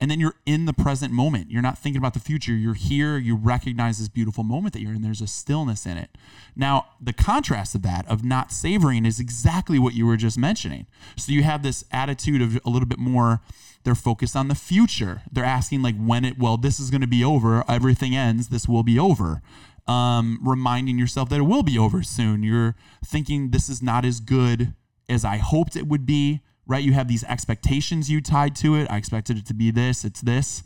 And 0.00 0.10
then 0.10 0.20
you're 0.20 0.36
in 0.46 0.66
the 0.66 0.72
present 0.72 1.12
moment. 1.12 1.50
You're 1.50 1.62
not 1.62 1.78
thinking 1.78 1.98
about 1.98 2.14
the 2.14 2.20
future. 2.20 2.52
You're 2.52 2.74
here. 2.74 3.18
You 3.18 3.34
recognize 3.34 3.98
this 3.98 4.08
beautiful 4.08 4.44
moment 4.44 4.72
that 4.74 4.80
you're 4.80 4.94
in. 4.94 5.02
There's 5.02 5.20
a 5.20 5.26
stillness 5.26 5.86
in 5.86 5.98
it. 5.98 6.16
Now, 6.54 6.86
the 7.00 7.12
contrast 7.12 7.74
of 7.74 7.82
that, 7.82 8.06
of 8.08 8.24
not 8.24 8.52
savoring, 8.52 9.04
is 9.04 9.18
exactly 9.18 9.78
what 9.78 9.94
you 9.94 10.06
were 10.06 10.16
just 10.16 10.38
mentioning. 10.38 10.86
So 11.16 11.32
you 11.32 11.42
have 11.42 11.62
this 11.62 11.84
attitude 11.90 12.40
of 12.40 12.60
a 12.64 12.70
little 12.70 12.88
bit 12.88 13.00
more, 13.00 13.40
they're 13.82 13.96
focused 13.96 14.36
on 14.36 14.48
the 14.48 14.54
future. 14.54 15.22
They're 15.32 15.44
asking, 15.44 15.82
like, 15.82 15.96
when 15.96 16.24
it, 16.24 16.38
well, 16.38 16.56
this 16.56 16.78
is 16.78 16.90
going 16.90 17.00
to 17.00 17.08
be 17.08 17.24
over. 17.24 17.64
Everything 17.68 18.14
ends. 18.14 18.48
This 18.48 18.68
will 18.68 18.84
be 18.84 18.98
over 18.98 19.42
um, 19.88 20.38
reminding 20.42 20.98
yourself 20.98 21.30
that 21.30 21.38
it 21.38 21.42
will 21.42 21.62
be 21.62 21.78
over 21.78 22.02
soon. 22.02 22.42
You're 22.42 22.76
thinking 23.04 23.50
this 23.50 23.68
is 23.68 23.82
not 23.82 24.04
as 24.04 24.20
good 24.20 24.74
as 25.08 25.24
I 25.24 25.38
hoped 25.38 25.74
it 25.74 25.88
would 25.88 26.04
be, 26.04 26.42
right? 26.68 26.84
You 26.84 26.92
have 26.92 27.08
these 27.08 27.24
expectations 27.24 28.10
you 28.10 28.20
tied 28.20 28.54
to 28.56 28.76
it. 28.76 28.88
I 28.90 28.98
expected 28.98 29.38
it 29.38 29.46
to 29.46 29.54
be 29.54 29.72
this, 29.72 30.04
it's 30.04 30.20
this. 30.20 30.62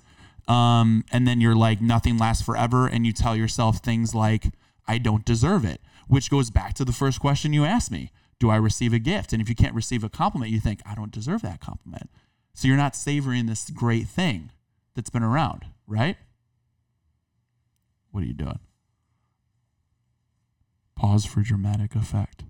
Um, 0.49 1.05
and 1.13 1.27
then 1.27 1.41
you're 1.41 1.55
like, 1.55 1.81
nothing 1.81 2.19
lasts 2.19 2.45
forever. 2.45 2.89
And 2.89 3.07
you 3.07 3.13
tell 3.13 3.37
yourself 3.37 3.79
things 3.79 4.15
like, 4.15 4.47
I 4.87 4.99
don't 4.99 5.25
deserve 5.25 5.65
it, 5.65 5.81
which 6.09 6.29
goes 6.29 6.51
back 6.51 6.75
to 6.75 6.85
the 6.85 6.93
first 6.93 7.21
question 7.21 7.53
you 7.53 7.65
asked 7.65 7.93
me 7.93 8.11
Do 8.41 8.51
I 8.51 8.57
receive 8.57 8.93
a 8.93 8.99
gift? 8.99 9.33
And 9.33 9.41
if 9.41 9.49
you 9.49 9.55
can't 9.55 9.75
receive 9.75 10.03
a 10.03 10.09
compliment, 10.11 10.51
you 10.51 10.61
think, 10.61 10.81
I 10.85 10.95
don't 10.95 11.13
deserve 11.13 11.43
that 11.43 11.61
compliment. 11.61 12.11
So 12.53 12.69
you're 12.69 12.77
not 12.77 12.97
savoring 12.97 13.47
this 13.47 13.71
great 13.71 14.09
thing 14.09 14.51
that's 14.95 15.09
been 15.09 15.23
around, 15.23 15.65
right? 15.87 16.17
What 18.11 18.25
are 18.25 18.27
you 18.27 18.35
doing? 18.35 18.59
Pause 20.97 21.25
for 21.25 21.41
dramatic 21.41 21.95
effect. 21.95 22.45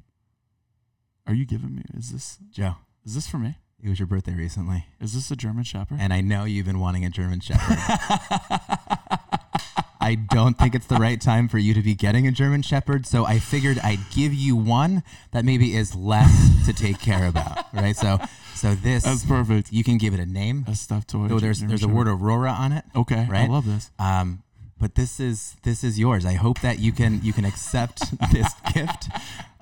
Are 1.26 1.34
you 1.34 1.46
giving 1.46 1.76
me? 1.76 1.82
Is 1.94 2.10
this 2.10 2.38
Joe, 2.50 2.76
is 3.04 3.14
this 3.14 3.26
for 3.28 3.38
me? 3.38 3.56
it 3.84 3.88
was 3.88 3.98
your 3.98 4.06
birthday 4.06 4.32
recently, 4.34 4.86
Is 5.00 5.12
this 5.12 5.28
a 5.32 5.36
German 5.36 5.64
Shepherd? 5.64 5.98
and 6.00 6.12
I 6.12 6.20
know 6.20 6.44
you've 6.44 6.66
been 6.66 6.78
wanting 6.78 7.04
a 7.04 7.10
German 7.10 7.40
Shepherd. 7.40 7.78
I 10.00 10.16
don't 10.16 10.58
think 10.58 10.74
it's 10.74 10.86
the 10.86 10.96
right 10.96 11.20
time 11.20 11.48
for 11.48 11.58
you 11.58 11.74
to 11.74 11.82
be 11.82 11.94
getting 11.94 12.26
a 12.26 12.32
German 12.32 12.62
Shepherd, 12.62 13.06
so 13.06 13.24
I 13.24 13.38
figured 13.38 13.78
I'd 13.78 14.00
give 14.14 14.34
you 14.34 14.56
one 14.56 15.04
that 15.30 15.44
maybe 15.44 15.76
is 15.76 15.94
less 15.94 16.64
to 16.66 16.72
take 16.72 17.00
care 17.00 17.26
about, 17.26 17.72
right? 17.72 17.96
So, 17.96 18.18
so 18.54 18.74
this 18.74 19.04
That's 19.04 19.24
perfect. 19.24 19.72
you 19.72 19.84
can 19.84 19.98
give 19.98 20.12
it 20.12 20.18
a 20.20 20.26
name. 20.26 20.64
A 20.66 20.74
stuffed 20.74 21.08
toy. 21.08 21.28
So 21.28 21.38
there's 21.38 21.58
German 21.58 21.68
there's 21.68 21.84
a 21.84 21.88
word 21.88 22.08
Aurora 22.08 22.50
on 22.50 22.72
it. 22.72 22.84
Okay, 22.96 23.26
right? 23.30 23.48
I 23.48 23.52
love 23.52 23.64
this. 23.66 23.92
Um, 23.98 24.42
but 24.80 24.96
this 24.96 25.20
is 25.20 25.56
this 25.62 25.84
is 25.84 25.98
yours. 26.00 26.26
I 26.26 26.34
hope 26.34 26.60
that 26.62 26.80
you 26.80 26.90
can 26.90 27.20
you 27.22 27.32
can 27.32 27.44
accept 27.44 28.00
this 28.32 28.52
gift 28.74 29.08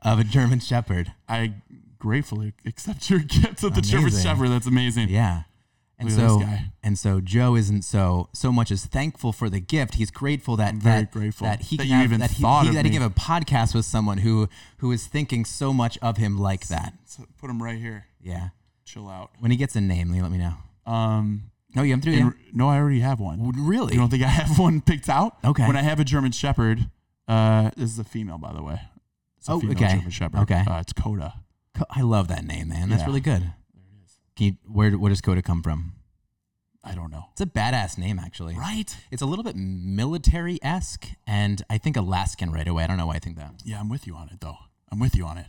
of 0.03 0.19
a 0.19 0.25
German 0.25 0.61
Shepherd. 0.61 1.13
I 1.29 1.53
gratefully 2.01 2.53
accept 2.67 3.09
your 3.11 3.21
gift 3.21 3.63
of 3.63 3.75
the 3.77 3.81
German. 3.81 4.11
Shepherd. 4.11 4.49
That's 4.49 4.67
amazing. 4.67 5.09
Yeah. 5.09 5.43
And 5.99 6.09
at 6.09 6.15
so 6.15 6.43
and 6.83 6.99
so 6.99 7.21
Joe 7.21 7.55
isn't 7.57 7.83
so 7.83 8.31
so 8.33 8.51
much 8.51 8.71
as 8.71 8.87
thankful 8.87 9.33
for 9.33 9.51
the 9.51 9.61
gift. 9.61 9.95
He's 9.97 10.11
grateful 10.11 10.57
that 10.57 10.81
that, 10.83 11.13
grateful 11.13 11.45
that 11.47 11.61
he 11.61 11.77
that 11.77 11.83
can 11.87 11.93
have, 11.93 12.05
even 12.05 12.21
that 12.21 12.31
he, 12.31 12.43
thought 12.43 12.63
he, 12.63 12.69
of 12.71 12.75
that 12.75 12.87
he 12.87 12.91
give 12.91 13.03
a 13.03 13.11
podcast 13.11 13.75
with 13.75 13.85
someone 13.85 14.19
who 14.19 14.49
who 14.79 14.91
is 14.93 15.07
thinking 15.07 15.45
so 15.45 15.73
much 15.75 15.99
of 16.01 16.17
him 16.17 16.39
like 16.39 16.69
that. 16.69 16.95
So 17.05 17.25
put 17.39 17.51
him 17.51 17.63
right 17.63 17.79
here. 17.79 18.07
Yeah. 18.21 18.49
Chill 18.87 19.09
out. 19.09 19.31
When 19.41 19.51
he 19.51 19.57
gets 19.59 19.77
a 19.77 19.81
name, 19.83 20.11
let 20.11 20.31
me 20.33 20.39
know. 20.39 20.55
Um, 20.91 21.51
No, 21.77 21.83
you 21.83 21.93
have 21.93 22.01
to 22.03 22.11
do 22.11 22.19
and- 22.19 22.35
no, 22.55 22.69
I 22.69 22.79
already 22.79 23.01
have 23.01 23.21
one. 23.21 23.53
Really? 23.55 23.93
You 23.93 24.01
don't 24.01 24.09
think 24.09 24.23
I 24.25 24.29
have 24.29 24.59
one 24.59 24.81
picked 24.81 25.09
out? 25.11 25.37
Okay. 25.45 25.67
When 25.67 25.77
I 25.77 25.83
have 25.83 26.01
a 26.01 26.05
German 26.05 26.33
Shepherd, 26.33 26.89
uh, 27.29 27.71
this 27.77 27.91
is 27.93 27.99
a 27.99 28.05
female, 28.05 28.39
by 28.39 28.53
the 28.55 28.63
way. 28.63 28.81
It's 29.37 29.49
a 29.49 29.53
Oh, 29.53 29.61
female 29.61 29.77
okay. 29.77 29.89
German 29.97 30.11
Shepherd. 30.11 30.41
Okay. 30.41 30.65
Uh, 30.67 30.81
it's 30.81 30.93
Coda. 30.95 31.35
I 31.91 32.03
love 32.03 32.29
that 32.29 32.45
name, 32.45 32.69
man. 32.69 32.89
That's 32.89 33.03
Yeah. 33.03 33.07
really 33.07 33.21
good. 33.21 33.53
Can 34.37 34.47
you, 34.47 34.53
where 34.67 34.91
where 34.93 35.09
does 35.11 35.21
Coda 35.21 35.43
come 35.43 35.63
from? 35.63 35.93
I 36.83 36.95
don't 36.95 37.11
know. 37.11 37.27
It's 37.33 37.41
a 37.43 37.47
badass 37.47 37.99
name, 37.99 38.19
actually. 38.19 38.55
Right? 38.57 38.97
It's 39.11 39.21
a 39.23 39.27
little 39.27 39.45
bit 39.45 39.55
military 39.57 40.59
esque, 40.63 41.07
and 41.27 41.63
I 41.69 41.77
think 41.79 41.97
Alaskan 41.97 42.51
right 42.53 42.67
away. 42.67 42.85
I 42.85 42.87
don't 42.87 42.97
know 42.97 43.07
why 43.07 43.17
I 43.17 43.19
think 43.19 43.37
that. 43.37 43.55
Yeah, 43.65 43.79
I'm 43.81 43.89
with 43.91 44.07
you 44.07 44.15
on 44.15 44.29
it, 44.31 44.41
though. 44.41 44.57
I'm 44.91 44.99
with 44.99 45.15
you 45.15 45.27
on 45.27 45.37
it. 45.39 45.47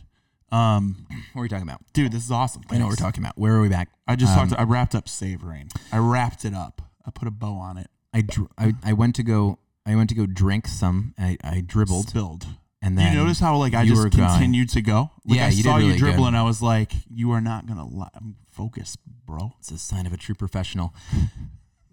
Um, 0.50 1.06
What 1.32 1.40
are 1.40 1.42
we 1.42 1.48
talking 1.48 1.66
about? 1.66 1.80
dude, 1.94 2.12
this 2.12 2.24
is 2.24 2.30
awesome. 2.30 2.62
I 2.70 2.76
know 2.76 2.84
what 2.84 2.90
we're 2.90 2.96
talking 2.96 3.22
about. 3.24 3.38
Where 3.38 3.54
are 3.54 3.62
we 3.62 3.70
back? 3.70 3.88
I 4.06 4.14
just 4.16 4.36
Um, 4.36 4.48
talked. 4.50 4.60
I 4.60 4.64
wrapped 4.64 4.94
up 4.94 5.08
savoring. 5.08 5.70
I 5.90 5.96
wrapped 5.98 6.44
it 6.44 6.52
up. 6.54 6.82
I 7.06 7.10
put 7.10 7.26
a 7.26 7.30
bow 7.30 7.54
on 7.54 7.78
it. 7.78 7.88
I, 8.12 8.20
dr- 8.20 8.50
I 8.58 8.74
I 8.84 8.92
went 8.92 9.14
to 9.16 9.22
go. 9.22 9.58
I 9.86 9.96
went 9.96 10.10
to 10.10 10.14
go 10.14 10.26
drink 10.26 10.68
some. 10.68 11.14
I, 11.18 11.38
I 11.42 11.62
dribbled, 11.62 12.10
Spilled. 12.10 12.46
And 12.82 12.98
then 12.98 13.12
you 13.14 13.18
notice 13.20 13.38
how 13.40 13.56
like 13.56 13.72
I 13.74 13.82
you 13.82 13.90
just 13.92 14.02
were 14.02 14.10
going. 14.10 14.28
continued 14.28 14.68
to 14.70 14.82
go? 14.82 15.10
Like, 15.24 15.36
Yeah, 15.38 15.44
I 15.46 15.48
you 15.50 15.56
did 15.56 15.64
saw 15.64 15.76
really 15.76 15.92
you 15.92 15.98
dribble, 15.98 16.18
good. 16.24 16.28
and 16.28 16.36
I 16.36 16.42
was 16.42 16.60
like, 16.60 16.92
"You 17.08 17.30
are 17.30 17.40
not 17.40 17.66
gonna. 17.66 17.86
I'm 18.14 18.36
focused, 18.50 18.98
bro." 19.24 19.52
It's 19.60 19.70
a 19.70 19.78
sign 19.78 20.06
of 20.06 20.12
a 20.12 20.16
true 20.16 20.34
professional. 20.34 20.92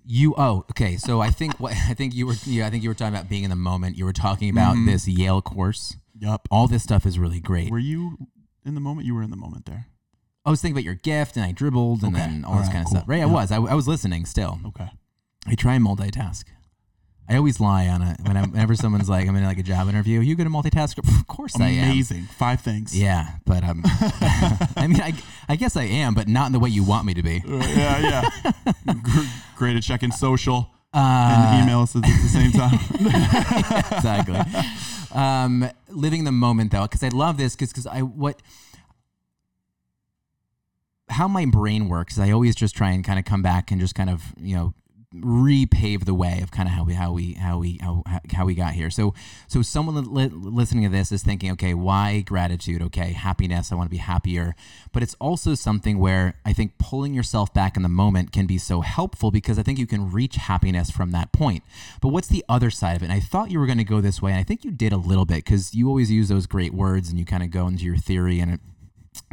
You 0.06 0.34
oh 0.38 0.65
okay. 0.71 0.97
So 0.97 1.21
I 1.21 1.30
think 1.30 1.60
what 1.60 1.73
I 1.73 1.93
think 1.93 2.15
you 2.15 2.25
were 2.25 2.34
yeah 2.45 2.65
I 2.65 2.69
think 2.71 2.82
you 2.84 2.89
were 2.89 2.95
talking 2.95 3.13
about 3.13 3.30
being 3.30 3.43
in 3.43 3.49
the 3.49 3.56
moment. 3.56 3.97
You 3.97 4.06
were 4.06 4.13
talking 4.13 4.49
about 4.49 4.75
Mm-hmm. 4.75 4.88
this 4.88 5.08
Yale 5.08 5.41
course. 5.41 5.97
Yup. 6.17 6.47
All 6.52 6.67
this 6.67 6.84
stuff 6.84 7.06
is 7.06 7.19
really 7.19 7.39
great. 7.39 7.69
Were 7.71 7.78
you 7.80 8.17
in 8.65 8.73
the 8.75 8.82
moment? 8.82 9.06
You 9.06 9.13
were 9.15 9.21
in 9.23 9.30
the 9.30 9.38
moment 9.38 9.65
there. 9.65 9.86
I 10.45 10.49
was 10.49 10.62
thinking 10.62 10.75
about 10.78 10.84
your 10.86 10.95
gift, 10.95 11.36
and 11.38 11.45
I 11.45 11.52
dribbled, 11.52 12.02
and 12.04 12.15
Okay. 12.15 12.25
then 12.25 12.43
all 12.45 12.54
All 12.54 12.58
this 12.60 12.67
right, 12.67 12.73
kind 12.73 12.82
of 12.86 12.91
cool. 12.91 12.97
stuff. 13.02 13.10
Right? 13.10 13.21
I 13.21 13.25
was. 13.25 13.52
I, 13.52 13.58
I 13.58 13.73
was 13.75 13.88
listening 13.88 14.25
still. 14.25 14.60
Okay. 14.67 14.89
I 15.45 15.54
try 15.56 15.75
and 15.75 15.86
multitask. 15.86 16.43
I 17.30 17.38
always 17.38 17.60
lie 17.60 17.88
on 17.88 18.02
it 18.02 18.18
when 18.26 18.36
I'm, 18.36 18.52
whenever 18.52 18.74
someone's 18.76 19.08
like, 19.08 19.28
I'm 19.28 19.36
in 19.36 19.44
like 19.44 19.60
a 19.60 19.63
job 19.63 19.88
interview. 19.88 20.20
You 20.20 20.36
good 20.36 20.48
at 20.48 20.52
multitask? 20.52 20.98
Of 20.98 21.28
course 21.28 21.60
I 21.60 21.68
am. 21.68 21.92
Amazing. 21.92 22.24
Five 22.24 22.62
things. 22.62 22.98
Yeah, 23.00 23.28
but 23.46 23.63
um, 23.63 23.84
I 24.76 24.88
mean, 24.89 25.00
I, 25.00 25.13
I 25.48 25.56
guess 25.56 25.78
I 25.78 25.84
am, 25.84 26.15
but 26.15 26.28
not 26.28 26.48
in 26.48 26.54
the 26.54 26.60
way 26.60 26.70
you 26.70 26.84
want 26.84 27.06
me 27.06 27.13
to 27.13 27.22
be. 27.22 27.44
Uh, 27.48 27.58
yeah. 27.58 28.22
Yeah. 28.44 28.94
Gr- 29.04 29.22
Great 29.56 29.78
at 29.78 29.84
checking 29.84 30.12
social 30.12 30.72
Uh, 30.92 31.52
and 31.54 31.63
email 31.63 31.82
us 31.82 31.96
at 31.96 32.02
the 32.02 32.10
same 32.10 32.52
time. 32.52 32.80
exactly. 33.98 34.39
Um, 35.12 35.70
living 35.89 36.24
the 36.24 36.32
moment 36.32 36.72
though, 36.72 36.84
because 36.84 37.04
I 37.04 37.10
love 37.10 37.38
this 37.38 37.56
because 37.56 37.70
because 37.72 37.86
I 37.86 38.02
what 38.02 38.42
how 41.10 41.28
my 41.28 41.46
brain 41.46 41.89
works. 41.89 42.18
I 42.20 42.32
always 42.32 42.56
just 42.56 42.76
try 42.76 42.92
and 42.92 43.04
kind 43.04 43.20
of 43.20 43.26
come 43.26 43.42
back 43.44 43.70
and 43.72 43.80
just 43.80 43.94
kind 43.96 44.10
of 44.10 44.34
you 44.39 44.56
know 44.56 44.74
repave 45.15 46.06
the 46.06 46.13
way 46.13 46.39
of 46.43 46.52
kind 46.52 46.69
of 46.69 46.76
how 46.76 46.84
we 46.84 46.93
how 46.93 47.12
we 47.12 47.34
how 47.34 47.58
we 47.58 47.80
how, 47.82 48.04
how 48.32 48.45
we 48.45 48.54
got 48.54 48.74
here. 48.74 48.91
So 48.91 49.15
so 49.48 49.63
someone 49.63 50.13
li- 50.13 50.30
listening 50.32 50.84
to 50.84 50.89
this 50.89 51.12
is 51.12 51.24
thinking, 51.24 51.52
okay, 51.54 51.74
why 51.74 52.22
gratitude? 52.22 52.82
Okay, 52.84 53.13
happiness. 53.13 53.72
I 53.72 53.76
want 53.76 53.88
to 53.88 53.91
be 53.91 53.98
happier. 53.98 54.56
But 54.91 55.02
it's 55.02 55.15
also 55.15 55.56
something 55.56 55.98
where 55.98 56.36
I 56.45 56.54
think 56.54 56.78
pulling 56.78 57.15
yourself 57.15 57.52
back 57.54 57.76
in 57.76 57.82
the 57.82 57.89
moment 57.89 58.32
can 58.32 58.45
be 58.45 58.60
so 58.60 58.82
helpful 58.82 59.32
because 59.32 59.58
I 59.58 59.63
think 59.63 59.80
you 59.80 59.88
can 59.88 60.12
reach 60.12 60.36
happiness 60.36 60.91
from 60.91 61.12
that 61.12 61.32
point. 61.32 61.63
But 62.02 62.10
what's 62.10 62.28
the 62.28 62.45
other 62.48 62.69
side 62.69 62.95
of 62.95 63.02
it? 63.02 63.06
And 63.06 63.13
I 63.13 63.19
thought 63.19 63.50
you 63.50 63.60
were 63.60 63.65
going 63.65 63.80
to 63.80 63.84
go 63.84 64.02
this 64.02 64.22
way, 64.22 64.32
and 64.32 64.39
I 64.39 64.43
think 64.43 64.63
you 64.63 64.69
did 64.69 64.93
a 64.93 64.98
little 64.98 65.26
bit 65.26 65.43
because 65.43 65.74
you 65.74 65.88
always 65.88 66.12
use 66.12 66.30
those 66.30 66.45
great 66.45 66.74
words 66.74 67.10
and 67.10 67.17
you 67.17 67.26
kind 67.26 67.41
of 67.41 67.50
go 67.50 67.67
into 67.67 67.84
your 67.84 67.98
theory, 67.98 68.39
and 68.39 68.54
it 68.54 68.60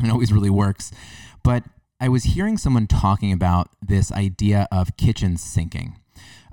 it 0.03 0.11
always 0.11 0.33
really 0.33 0.51
works. 0.51 0.91
But 1.43 1.65
I 1.99 2.09
was 2.09 2.25
hearing 2.25 2.59
someone 2.59 2.87
talking 2.87 3.33
about 3.33 3.71
this 3.81 4.13
idea 4.13 4.69
of 4.71 4.97
kitchen 4.97 5.37
sinking. 5.37 5.97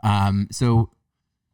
Um, 0.02 0.48
so, 0.52 0.90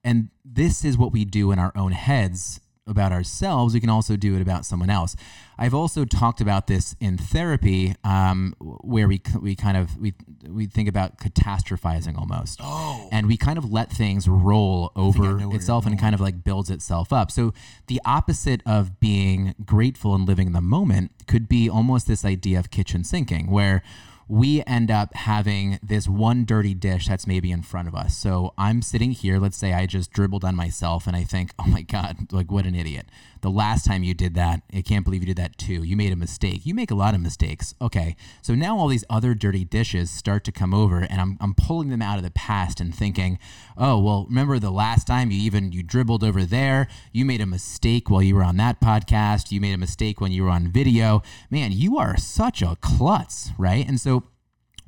and 0.04 0.30
this 0.46 0.86
is 0.86 0.98
what 0.98 1.12
we 1.12 1.26
do 1.26 1.52
in 1.52 1.60
our 1.60 1.72
own 1.76 1.92
heads 1.92 2.60
about 2.90 3.12
ourselves. 3.12 3.74
We 3.74 3.80
can 3.80 3.90
also 3.90 4.16
do 4.18 4.36
it 4.36 4.42
about 4.42 4.66
someone 4.66 4.90
else. 4.90 5.16
I've 5.58 5.74
also 5.74 6.06
talked 6.06 6.42
about 6.42 6.68
this 6.68 6.96
in 7.00 7.18
therapy, 7.18 7.96
um, 8.04 8.56
where 8.60 9.08
we 9.08 9.22
we 9.40 9.56
kind 9.56 9.78
of 9.78 9.98
we 9.98 10.14
we 10.48 10.66
think 10.68 10.88
about 10.90 11.18
catastrophizing 11.20 12.18
almost, 12.18 12.60
Oh. 12.64 13.08
and 13.12 13.28
we 13.28 13.36
kind 13.38 13.58
of 13.58 13.72
let 13.72 13.92
things 13.92 14.28
roll 14.28 14.92
over 14.96 15.40
itself 15.54 15.86
and 15.86 16.00
kind 16.00 16.16
of 16.16 16.22
like 16.22 16.44
builds 16.44 16.70
itself 16.70 17.12
up. 17.12 17.30
So 17.32 17.54
the 17.88 18.00
opposite 18.06 18.62
of 18.66 19.00
being 19.00 19.54
grateful 19.66 20.16
and 20.16 20.26
living 20.28 20.54
the 20.54 20.62
moment 20.62 21.12
could 21.28 21.48
be 21.50 21.70
almost 21.70 22.08
this 22.08 22.24
idea 22.26 22.58
of 22.60 22.72
kitchen 22.72 23.04
sinking, 23.04 23.52
where 23.52 23.84
we 24.30 24.64
end 24.68 24.92
up 24.92 25.14
having 25.16 25.80
this 25.82 26.08
one 26.08 26.46
dirty 26.46 26.76
dish 26.76 27.08
that's 27.08 27.26
maybe 27.26 27.52
in 27.52 27.64
front 27.64 27.88
of 27.88 27.96
us. 27.96 28.16
So 28.16 28.54
I'm 28.60 28.84
sitting 28.84 29.12
here, 29.12 29.40
let's 29.40 29.58
say 29.58 29.74
I 29.74 29.88
just 29.88 30.12
dribbled 30.12 30.46
on 30.46 30.56
myself 30.56 31.08
and 31.08 31.16
I 31.16 31.24
think, 31.24 31.52
oh 31.58 31.66
my 31.68 31.82
God, 31.82 32.32
like 32.32 32.52
what 32.52 32.66
an 32.66 32.76
idiot. 32.76 33.08
The 33.42 33.50
last 33.50 33.86
time 33.86 34.04
you 34.04 34.14
did 34.14 34.36
that, 34.36 34.62
I 34.74 34.82
can't 34.82 35.06
believe 35.06 35.22
you 35.22 35.28
did 35.28 35.38
that 35.38 35.58
too. 35.58 35.84
You 35.84 35.96
made 35.96 36.12
a 36.12 36.18
mistake. 36.18 36.66
You 36.66 36.74
make 36.74 36.92
a 36.92 36.96
lot 36.96 37.14
of 37.14 37.22
mistakes. 37.22 37.74
Okay. 37.82 38.16
So 38.42 38.56
now 38.56 38.78
all 38.78 38.88
these 38.88 39.06
other 39.10 39.34
dirty 39.34 39.64
dishes 39.64 40.10
start 40.10 40.44
to 40.46 40.52
come 40.52 40.74
over 40.74 41.00
and 41.00 41.22
I'm, 41.22 41.38
I'm 41.40 41.54
pulling 41.54 41.90
them 41.90 42.02
out 42.02 42.18
of 42.18 42.24
the 42.24 42.32
past 42.32 42.80
and 42.80 42.94
thinking, 42.94 43.40
oh, 43.78 44.00
well, 44.00 44.26
remember 44.26 44.60
the 44.60 44.72
last 44.72 45.08
time 45.08 45.32
you 45.32 45.40
even, 45.40 45.72
you 45.72 45.84
dribbled 45.84 46.24
over 46.24 46.44
there. 46.44 46.88
You 47.12 47.26
made 47.26 47.42
a 47.42 47.46
mistake 47.46 48.10
while 48.10 48.22
you 48.22 48.36
were 48.36 48.44
on 48.44 48.58
that 48.58 48.82
podcast. 48.82 49.52
You 49.52 49.62
made 49.62 49.74
a 49.74 49.78
mistake 49.78 50.20
when 50.20 50.32
you 50.32 50.44
were 50.44 50.50
on 50.50 50.68
video. 50.68 51.22
Man, 51.50 51.72
you 51.72 51.98
are 51.98 52.18
such 52.18 52.62
a 52.62 52.78
klutz, 52.82 53.52
right? 53.58 53.88
And 53.88 54.00
so 54.00 54.24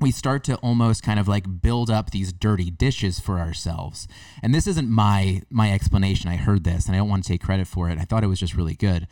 we 0.02 0.12
start 0.12 0.44
to 0.46 0.56
almost 0.58 1.04
kind 1.04 1.20
of 1.20 1.28
like 1.28 1.62
build 1.62 1.90
up 1.90 2.10
these 2.10 2.34
dirty 2.34 2.72
dishes 2.72 3.20
for 3.20 3.40
ourselves. 3.40 4.08
And 4.42 4.54
this 4.54 4.68
isn't 4.68 4.90
my 4.90 5.44
my 5.50 5.72
explanation. 5.72 6.30
I 6.30 6.38
heard 6.38 6.64
this 6.64 6.88
and 6.88 6.96
I 6.96 7.00
don't 7.00 7.10
want 7.10 7.24
to 7.24 7.30
take 7.30 7.42
credit 7.44 7.68
for 7.68 7.90
it. 7.90 8.00
I 8.00 8.04
thought 8.04 8.24
it 8.24 8.28
was 8.28 8.40
just 8.40 8.56
really 8.56 8.76
good. 8.76 9.08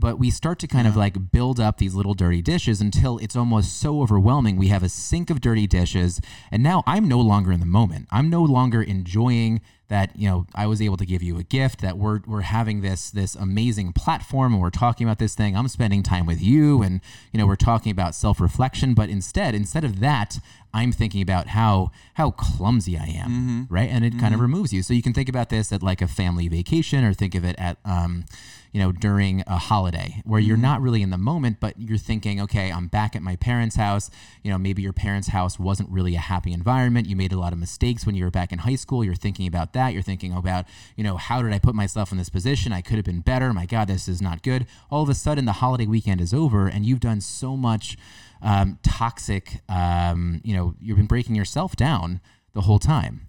But 0.00 0.18
we 0.18 0.30
start 0.30 0.58
to 0.60 0.66
kind 0.66 0.88
of 0.88 0.96
like 0.96 1.30
build 1.30 1.60
up 1.60 1.76
these 1.76 1.94
little 1.94 2.14
dirty 2.14 2.40
dishes 2.40 2.80
until 2.80 3.18
it's 3.18 3.36
almost 3.36 3.78
so 3.78 4.00
overwhelming. 4.00 4.56
We 4.56 4.68
have 4.68 4.82
a 4.82 4.88
sink 4.88 5.28
of 5.28 5.40
dirty 5.40 5.66
dishes 5.66 6.20
and 6.50 6.62
now 6.62 6.82
I'm 6.86 7.06
no 7.06 7.20
longer 7.20 7.52
in 7.52 7.60
the 7.60 7.66
moment. 7.66 8.08
I'm 8.10 8.30
no 8.30 8.42
longer 8.42 8.82
enjoying 8.82 9.60
that 9.88 10.16
you 10.16 10.28
know 10.28 10.46
I 10.54 10.66
was 10.66 10.80
able 10.80 10.96
to 10.98 11.04
give 11.04 11.20
you 11.20 11.36
a 11.36 11.42
gift 11.42 11.80
that 11.80 11.98
we're 11.98 12.20
we're 12.26 12.42
having 12.42 12.80
this 12.80 13.10
this 13.10 13.34
amazing 13.34 13.92
platform 13.92 14.52
and 14.52 14.62
we're 14.62 14.70
talking 14.70 15.06
about 15.06 15.18
this 15.18 15.34
thing. 15.34 15.56
I'm 15.56 15.68
spending 15.68 16.02
time 16.02 16.26
with 16.26 16.40
you 16.40 16.80
and 16.82 17.00
you 17.32 17.38
know 17.38 17.46
we're 17.46 17.56
talking 17.56 17.92
about 17.92 18.14
self-reflection 18.14 18.94
but 18.94 19.10
instead 19.10 19.54
instead 19.54 19.84
of 19.84 20.00
that 20.00 20.38
I'm 20.72 20.92
thinking 20.92 21.20
about 21.20 21.48
how 21.48 21.90
how 22.14 22.30
clumsy 22.30 22.96
I 22.96 23.06
am 23.06 23.66
right? 23.68 23.90
And 23.90 24.04
it 24.04 24.18
kind 24.18 24.32
of 24.32 24.40
removes 24.40 24.72
you. 24.72 24.82
So 24.82 24.94
you 24.94 25.02
can 25.02 25.12
think 25.12 25.28
about 25.28 25.50
this 25.50 25.72
at 25.72 25.82
like 25.82 26.00
a 26.00 26.08
family 26.08 26.48
vacation 26.48 27.04
or 27.04 27.12
think 27.12 27.34
of 27.34 27.44
it 27.44 27.56
at 27.58 27.76
um 27.84 28.24
you 28.72 28.80
know, 28.80 28.92
during 28.92 29.42
a 29.46 29.58
holiday 29.58 30.22
where 30.24 30.40
you're 30.40 30.56
not 30.56 30.80
really 30.80 31.02
in 31.02 31.10
the 31.10 31.18
moment, 31.18 31.58
but 31.58 31.78
you're 31.78 31.98
thinking, 31.98 32.40
okay, 32.40 32.70
I'm 32.70 32.86
back 32.86 33.16
at 33.16 33.22
my 33.22 33.36
parents' 33.36 33.76
house. 33.76 34.10
You 34.42 34.50
know, 34.50 34.58
maybe 34.58 34.82
your 34.82 34.92
parents' 34.92 35.28
house 35.28 35.58
wasn't 35.58 35.90
really 35.90 36.14
a 36.14 36.20
happy 36.20 36.52
environment. 36.52 37.08
You 37.08 37.16
made 37.16 37.32
a 37.32 37.38
lot 37.38 37.52
of 37.52 37.58
mistakes 37.58 38.06
when 38.06 38.14
you 38.14 38.24
were 38.24 38.30
back 38.30 38.52
in 38.52 38.60
high 38.60 38.76
school. 38.76 39.04
You're 39.04 39.14
thinking 39.14 39.46
about 39.46 39.72
that. 39.72 39.92
You're 39.92 40.02
thinking 40.02 40.32
about, 40.32 40.66
you 40.96 41.02
know, 41.02 41.16
how 41.16 41.42
did 41.42 41.52
I 41.52 41.58
put 41.58 41.74
myself 41.74 42.12
in 42.12 42.18
this 42.18 42.28
position? 42.28 42.72
I 42.72 42.80
could 42.80 42.96
have 42.96 43.04
been 43.04 43.20
better. 43.20 43.52
My 43.52 43.66
God, 43.66 43.88
this 43.88 44.08
is 44.08 44.22
not 44.22 44.42
good. 44.42 44.66
All 44.90 45.02
of 45.02 45.08
a 45.08 45.14
sudden, 45.14 45.46
the 45.46 45.52
holiday 45.52 45.86
weekend 45.86 46.20
is 46.20 46.32
over 46.32 46.68
and 46.68 46.86
you've 46.86 47.00
done 47.00 47.20
so 47.20 47.56
much 47.56 47.96
um, 48.42 48.78
toxic, 48.82 49.60
um, 49.68 50.40
you 50.44 50.54
know, 50.54 50.74
you've 50.80 50.96
been 50.96 51.06
breaking 51.06 51.34
yourself 51.34 51.76
down 51.76 52.20
the 52.52 52.62
whole 52.62 52.78
time. 52.78 53.26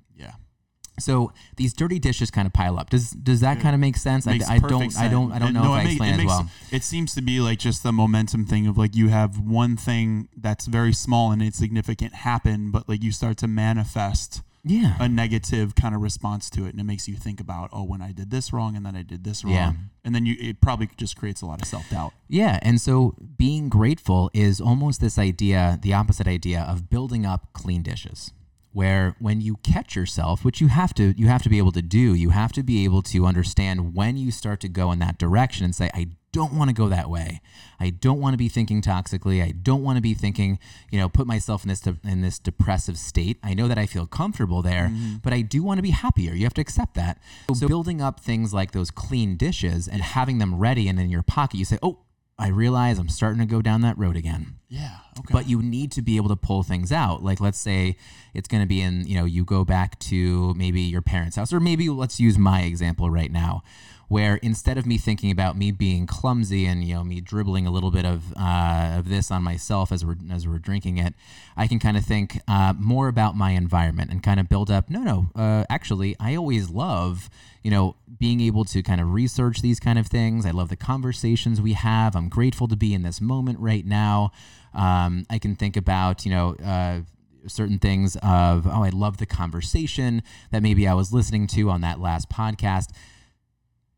Yeah. 1.08 1.14
So 1.14 1.34
these 1.58 1.74
dirty 1.74 2.00
dishes 2.00 2.32
kind 2.32 2.46
of 2.46 2.54
pile 2.54 2.80
up. 2.80 2.90
Does 2.90 3.12
does 3.12 3.40
that 3.42 3.58
hmm. 3.58 3.64
kind 3.64 3.76
of 3.76 3.82
make 3.82 3.98
sense? 3.98 4.28
I, 4.28 4.40
I 4.48 4.60
don't 4.60 4.98
I 4.98 5.08
don't 5.08 5.32
I 5.32 5.40
don't 5.40 5.54
know 5.54 5.64
no, 5.64 5.74
if 5.76 5.80
I 5.80 5.84
make- 5.84 5.94
explain 5.94 6.14
it 6.16 6.24
it 6.24 6.26
well. 6.28 6.50
It 6.72 6.84
seems 6.84 7.14
to 7.16 7.22
be 7.22 7.40
like 7.40 7.60
just 7.60 7.84
the 7.84 7.92
momentum 7.92 8.46
thing 8.46 8.68
of 8.68 8.78
like 8.78 8.96
you 8.96 9.10
have 9.10 9.40
one 9.40 9.78
thing 9.78 10.30
that's 10.36 10.66
very 10.68 10.94
small 10.94 11.32
and 11.32 11.42
insignificant 11.42 12.14
happen, 12.16 12.72
but 12.72 12.88
like 12.88 13.04
you 13.04 13.12
start 13.12 13.38
to 13.38 13.48
manifest 13.48 14.42
Yeah. 14.64 14.96
a 15.00 15.10
negative 15.10 15.74
kind 15.76 15.96
of 15.96 16.02
response 16.02 16.50
to 16.52 16.66
it, 16.66 16.70
and 16.70 16.80
it 16.80 16.84
makes 16.84 17.08
you 17.08 17.16
think 17.16 17.40
about, 17.40 17.70
oh, 17.74 17.84
when 17.84 18.02
I 18.02 18.12
did 18.12 18.30
this 18.30 18.54
wrong, 18.54 18.76
and 18.76 18.86
then 18.86 18.96
I 18.96 19.02
did 19.02 19.24
this 19.24 19.44
wrong, 19.44 19.54
Yeah. 19.54 19.74
and 20.06 20.14
then 20.14 20.26
you 20.26 20.36
it 20.40 20.62
probably 20.62 20.90
just 20.98 21.18
creates 21.18 21.42
a 21.42 21.46
lot 21.46 21.62
of 21.62 21.68
self 21.68 21.90
doubt. 21.90 22.14
Yeah, 22.28 22.60
and 22.62 22.80
so 22.80 23.16
being 23.38 23.70
grateful 23.70 24.30
is 24.34 24.62
almost 24.62 25.02
this 25.02 25.18
idea, 25.18 25.80
the 25.82 25.94
opposite 25.94 26.28
idea 26.28 26.62
of 26.62 26.90
building 26.90 27.26
up 27.26 27.50
clean 27.54 27.82
dishes. 27.82 28.32
Where 28.74 29.16
when 29.20 29.42
you 29.42 29.58
catch 29.58 29.96
yourself, 29.96 30.46
which 30.46 30.62
you 30.62 30.68
have 30.68 30.94
to 30.96 31.14
you 31.18 31.28
have 31.28 31.44
to 31.44 31.50
be 31.50 31.58
able 31.58 31.74
to 31.74 31.82
do, 31.82 32.14
you 32.14 32.30
have 32.30 32.54
to 32.54 32.64
be 32.64 32.84
able 32.84 33.02
to 33.04 33.26
understand 33.26 33.94
when 33.96 34.18
you 34.18 34.32
start 34.32 34.60
to 34.62 34.70
go 34.70 34.92
in 34.92 35.00
that 35.00 35.18
direction 35.18 35.66
and 35.66 35.76
say 35.76 35.90
I 35.94 36.08
don't 36.32 36.54
want 36.54 36.70
to 36.70 36.74
go 36.74 36.88
that 36.88 37.10
way. 37.10 37.42
I 37.80 37.90
don't 37.90 38.20
want 38.20 38.34
to 38.34 38.38
be 38.38 38.48
thinking 38.48 38.82
toxically. 38.82 39.44
I 39.44 39.52
don't 39.52 39.84
want 39.84 39.98
to 39.98 40.02
be 40.02 40.14
thinking, 40.14 40.60
you 40.90 41.00
know, 41.00 41.10
put 41.10 41.28
myself 41.28 41.64
in 41.64 41.70
this 41.70 41.82
de- 41.82 41.98
in 42.04 42.22
this 42.22 42.40
depressive 42.40 42.98
state. 42.98 43.38
I 43.44 43.54
know 43.54 43.68
that 43.68 43.78
I 43.78 43.86
feel 43.86 44.08
comfortable 44.08 44.62
there, 44.62 44.88
mm-hmm. 44.88 45.18
but 45.24 45.34
I 45.34 45.42
do 45.42 45.64
want 45.64 45.78
to 45.78 45.82
be 45.82 45.92
happier. 45.92 46.34
You 46.34 46.44
have 46.44 46.54
to 46.56 46.62
accept 46.62 46.94
that. 46.96 47.20
So 47.54 47.68
building 47.68 48.02
up 48.02 48.20
things 48.20 48.54
like 48.54 48.72
those 48.72 48.92
clean 48.92 49.36
dishes 49.36 49.88
and 49.88 50.02
having 50.02 50.38
them 50.38 50.56
ready 50.56 50.88
and 50.88 51.00
in 51.00 51.10
your 51.10 51.24
pocket, 51.24 51.58
you 51.58 51.66
say, 51.66 51.78
"Oh, 51.84 52.00
I 52.40 52.48
realize 52.48 52.98
I'm 52.98 53.10
starting 53.10 53.40
to 53.40 53.46
go 53.46 53.62
down 53.62 53.82
that 53.82 53.98
road 53.98 54.16
again. 54.16 54.56
Yeah. 54.68 54.98
Okay. 55.20 55.32
But 55.32 55.48
you 55.48 55.62
need 55.62 55.92
to 55.94 56.02
be 56.02 56.18
able 56.18 56.30
to 56.30 56.36
pull 56.36 56.64
things 56.64 56.92
out. 56.92 57.24
Like 57.24 57.40
let's 57.40 57.60
say 57.60 57.98
it's 58.34 58.48
going 58.48 58.64
to 58.64 58.68
be 58.68 58.82
in, 58.82 59.06
you 59.06 59.16
know, 59.16 59.26
you 59.26 59.44
go 59.44 59.64
back 59.64 60.00
to 60.00 60.54
maybe 60.56 60.82
your 60.82 61.02
parents' 61.02 61.36
house 61.36 61.54
or 61.54 61.60
maybe 61.60 61.90
let's 61.90 62.20
use 62.20 62.38
my 62.38 62.62
example 62.62 63.10
right 63.10 63.32
now 63.32 63.64
where 64.12 64.36
instead 64.36 64.78
of 64.78 64.86
me 64.86 64.98
thinking 64.98 65.32
about 65.32 65.56
me 65.56 65.72
being 65.72 66.06
clumsy 66.06 66.66
and 66.66 66.84
you 66.84 66.94
know 66.94 67.02
me 67.02 67.22
dribbling 67.22 67.66
a 67.66 67.72
little 67.72 67.92
bit 67.92 68.04
of 68.04 68.34
uh, 68.36 68.96
of 68.98 69.08
this 69.08 69.32
on 69.32 69.42
myself 69.42 69.90
as 69.90 70.04
we're 70.04 70.18
as 70.30 70.46
we're 70.46 70.60
drinking 70.60 70.98
it, 70.98 71.14
I 71.56 71.66
can 71.66 71.80
kind 71.80 71.96
of 71.96 72.04
think 72.04 72.38
uh, 72.46 72.74
more 72.78 73.08
about 73.08 73.38
my 73.38 73.52
environment 73.52 74.12
and 74.12 74.22
kind 74.22 74.38
of 74.38 74.50
build 74.50 74.70
up. 74.70 74.90
No, 74.90 75.00
no, 75.00 75.30
uh, 75.34 75.64
actually, 75.70 76.18
I 76.20 76.36
always 76.36 76.70
love 76.70 77.30
you 77.64 77.72
know 77.72 77.96
being 78.20 78.42
able 78.42 78.66
to 78.66 78.84
kind 78.84 79.00
of 79.00 79.14
research 79.14 79.62
these 79.62 79.80
kind 79.80 79.98
of 79.98 80.08
things. 80.08 80.46
I 80.46 80.52
love 80.52 80.68
the 80.68 80.76
conversations 80.76 81.62
we 81.62 81.72
have. 81.72 82.14
I'm 82.14 82.28
grateful 82.28 82.68
to 82.68 82.76
be 82.76 82.94
in 82.94 83.04
this 83.04 83.22
moment 83.22 83.60
right 83.62 83.86
now. 83.86 84.34
Um, 84.74 85.26
I 85.30 85.40
can 85.40 85.56
think 85.56 85.78
about 85.78 86.26
you 86.26 86.32
know. 86.32 86.56
Uh, 86.56 87.02
certain 87.48 87.80
things 87.80 88.16
of 88.18 88.68
oh 88.68 88.84
i 88.84 88.90
love 88.90 89.18
the 89.18 89.26
conversation 89.26 90.22
that 90.52 90.62
maybe 90.62 90.88
i 90.88 90.94
was 90.94 91.12
listening 91.12 91.48
to 91.48 91.72
on 91.72 91.82
that 91.82 92.00
last 92.00 92.30
podcast 92.30 92.92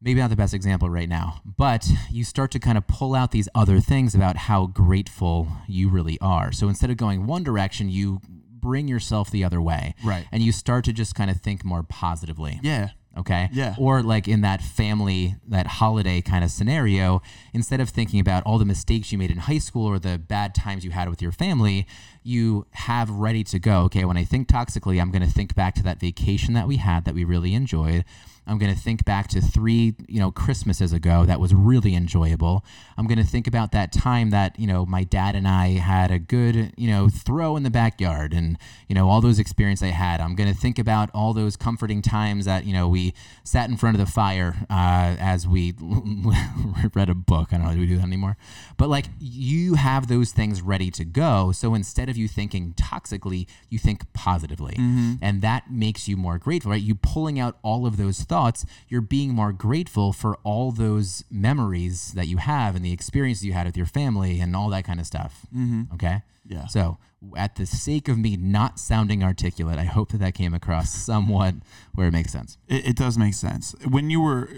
maybe 0.03 0.19
not 0.19 0.29
the 0.29 0.35
best 0.35 0.53
example 0.53 0.89
right 0.89 1.09
now, 1.09 1.41
but 1.45 1.87
you 2.11 2.23
start 2.23 2.51
to 2.51 2.59
kind 2.59 2.77
of 2.77 2.85
pull 2.87 3.15
out 3.15 3.31
these 3.31 3.47
other 3.55 3.79
things 3.79 4.13
about 4.13 4.35
how 4.35 4.67
grateful 4.67 5.47
you 5.67 5.89
really 5.89 6.19
are. 6.19 6.51
So 6.51 6.67
instead 6.67 6.89
of 6.89 6.97
going 6.97 7.25
one 7.25 7.43
direction, 7.43 7.89
you 7.89 8.19
bring 8.27 8.87
yourself 8.87 9.31
the 9.31 9.43
other 9.43 9.61
way. 9.61 9.95
Right. 10.03 10.25
And 10.31 10.43
you 10.43 10.51
start 10.51 10.85
to 10.85 10.93
just 10.93 11.15
kind 11.15 11.31
of 11.31 11.39
think 11.41 11.63
more 11.63 11.83
positively. 11.83 12.59
yeah. 12.61 12.89
Okay. 13.15 13.47
Yeah. 13.53 13.75
Or 13.77 14.01
like 14.01 14.27
in 14.27 14.41
that 14.41 14.59
family, 14.63 15.35
that 15.47 15.67
holiday 15.67 16.19
kind 16.19 16.43
of 16.43 16.49
scenario, 16.49 17.21
instead 17.53 17.79
of 17.79 17.89
thinking 17.89 18.19
about 18.19 18.41
all 18.43 18.57
the 18.57 18.65
mistakes 18.65 19.11
you 19.11 19.19
made 19.19 19.29
in 19.29 19.37
high 19.37 19.59
school 19.59 19.85
or 19.85 19.99
the 19.99 20.17
bad 20.17 20.55
times 20.55 20.83
you 20.83 20.89
had 20.89 21.07
with 21.09 21.21
your 21.21 21.31
family, 21.31 21.85
you 22.23 22.65
have 22.71 23.11
ready 23.11 23.43
to 23.43 23.59
go. 23.59 23.81
Okay. 23.83 24.03
When 24.03 24.17
I 24.17 24.23
think 24.23 24.47
toxically, 24.47 24.99
I'm 24.99 25.11
going 25.11 25.21
to 25.21 25.31
think 25.31 25.53
back 25.53 25.75
to 25.75 25.83
that 25.83 25.99
vacation 25.99 26.55
that 26.55 26.67
we 26.67 26.77
had 26.77 27.05
that 27.05 27.13
we 27.13 27.23
really 27.23 27.53
enjoyed. 27.53 28.03
I'm 28.45 28.57
going 28.57 28.73
to 28.73 28.79
think 28.79 29.05
back 29.05 29.27
to 29.29 29.41
three, 29.41 29.95
you 30.07 30.19
know, 30.19 30.31
Christmases 30.31 30.93
ago 30.93 31.25
that 31.25 31.39
was 31.39 31.53
really 31.53 31.95
enjoyable. 31.95 32.63
I'm 32.97 33.07
going 33.07 33.17
to 33.17 33.23
think 33.23 33.47
about 33.47 33.71
that 33.71 33.91
time 33.91 34.31
that, 34.31 34.59
you 34.59 34.67
know, 34.67 34.85
my 34.85 35.03
dad 35.03 35.35
and 35.35 35.47
I 35.47 35.69
had 35.79 36.11
a 36.11 36.19
good, 36.19 36.73
you 36.77 36.89
know, 36.89 37.09
throw 37.09 37.55
in 37.55 37.63
the 37.63 37.69
backyard 37.69 38.33
and, 38.33 38.57
you 38.87 38.95
know, 38.95 39.09
all 39.09 39.21
those 39.21 39.39
experiences 39.39 39.87
I 39.87 39.91
had. 39.91 40.19
I'm 40.19 40.35
going 40.35 40.53
to 40.53 40.59
think 40.59 40.77
about 40.77 41.09
all 41.13 41.33
those 41.33 41.55
comforting 41.55 42.01
times 42.01 42.45
that, 42.45 42.65
you 42.65 42.73
know, 42.73 42.87
we 42.87 43.13
sat 43.43 43.69
in 43.69 43.77
front 43.77 43.99
of 43.99 44.05
the 44.05 44.11
fire 44.11 44.65
uh, 44.69 45.15
as 45.19 45.47
we 45.47 45.73
read 46.93 47.09
a 47.09 47.15
book. 47.15 47.49
I 47.51 47.57
don't 47.57 47.67
know, 47.67 47.73
do 47.73 47.79
we 47.79 47.87
do 47.87 47.97
that 47.97 48.03
anymore? 48.03 48.37
But 48.77 48.89
like 48.89 49.05
you 49.19 49.75
have 49.75 50.07
those 50.07 50.31
things 50.31 50.61
ready 50.61 50.91
to 50.91 51.05
go. 51.05 51.51
So 51.51 51.73
instead 51.73 52.09
of 52.09 52.17
you 52.17 52.27
thinking 52.27 52.73
toxically, 52.73 53.47
you 53.69 53.79
think 53.79 54.11
positively. 54.13 54.75
And 55.21 55.41
that 55.41 55.71
makes 55.71 56.07
you 56.07 56.17
more 56.17 56.37
grateful, 56.37 56.71
right? 56.71 56.81
You 56.81 56.95
pulling 56.95 57.39
out 57.39 57.57
all 57.61 57.85
of 57.85 57.97
those 57.97 58.17
thoughts, 58.33 58.65
you're 58.87 59.01
being 59.01 59.31
more 59.31 59.51
grateful 59.51 60.11
for 60.11 60.39
all 60.43 60.71
those 60.71 61.23
memories 61.29 62.13
that 62.13 62.27
you 62.27 62.37
have 62.37 62.75
and 62.75 62.83
the 62.83 62.91
experiences 62.91 63.45
you 63.45 63.53
had 63.53 63.67
with 63.67 63.77
your 63.77 63.85
family 63.85 64.39
and 64.39 64.55
all 64.55 64.69
that 64.69 64.83
kind 64.83 64.99
of 64.99 65.05
stuff. 65.05 65.45
Okay. 65.93 66.23
Yeah. 66.47 66.65
So, 66.65 66.97
at 67.37 67.55
the 67.55 67.67
sake 67.67 68.07
of 68.07 68.17
me 68.17 68.35
not 68.35 68.79
sounding 68.79 69.23
articulate, 69.23 69.77
I 69.77 69.83
hope 69.83 70.11
that 70.11 70.17
that 70.17 70.33
came 70.33 70.53
across 70.55 70.91
somewhat 71.05 71.53
where 71.93 72.07
it 72.07 72.11
makes 72.11 72.31
sense. 72.31 72.57
It, 72.67 72.87
it 72.87 72.95
does 72.95 73.19
make 73.19 73.35
sense. 73.35 73.75
When 73.87 74.09
you 74.09 74.19
were 74.19 74.49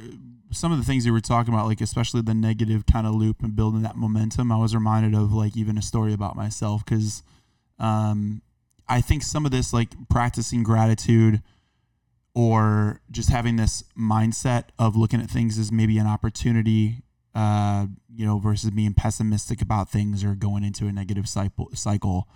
some 0.51 0.71
of 0.71 0.77
the 0.77 0.85
things 0.85 1.05
you 1.05 1.11
were 1.11 1.19
talking 1.19 1.53
about, 1.53 1.67
like 1.67 1.81
especially 1.81 2.21
the 2.21 2.33
negative 2.33 2.85
kind 2.85 3.05
of 3.05 3.13
loop 3.13 3.43
and 3.43 3.57
building 3.57 3.81
that 3.81 3.97
momentum, 3.97 4.53
I 4.53 4.57
was 4.57 4.73
reminded 4.73 5.13
of 5.13 5.33
like 5.33 5.57
even 5.57 5.77
a 5.77 5.81
story 5.81 6.13
about 6.13 6.37
myself 6.37 6.85
because 6.85 7.23
um, 7.77 8.41
I 8.87 9.01
think 9.01 9.21
some 9.21 9.45
of 9.45 9.51
this, 9.51 9.73
like 9.73 9.89
practicing 10.09 10.63
gratitude 10.63 11.41
or 12.35 13.01
just 13.09 13.29
having 13.29 13.55
this 13.55 13.83
mindset 13.97 14.65
of 14.77 14.95
looking 14.95 15.21
at 15.21 15.29
things 15.29 15.57
as 15.57 15.71
maybe 15.71 15.97
an 15.97 16.05
opportunity, 16.05 17.01
uh, 17.33 17.87
you 18.13 18.25
know, 18.25 18.37
versus 18.39 18.69
being 18.71 18.93
pessimistic 18.93 19.61
about 19.61 19.89
things 19.89 20.23
or 20.23 20.35
going 20.35 20.63
into 20.63 20.85
a 20.87 20.91
negative 20.91 21.27
cycle, 21.27 21.69
cycle 21.73 22.27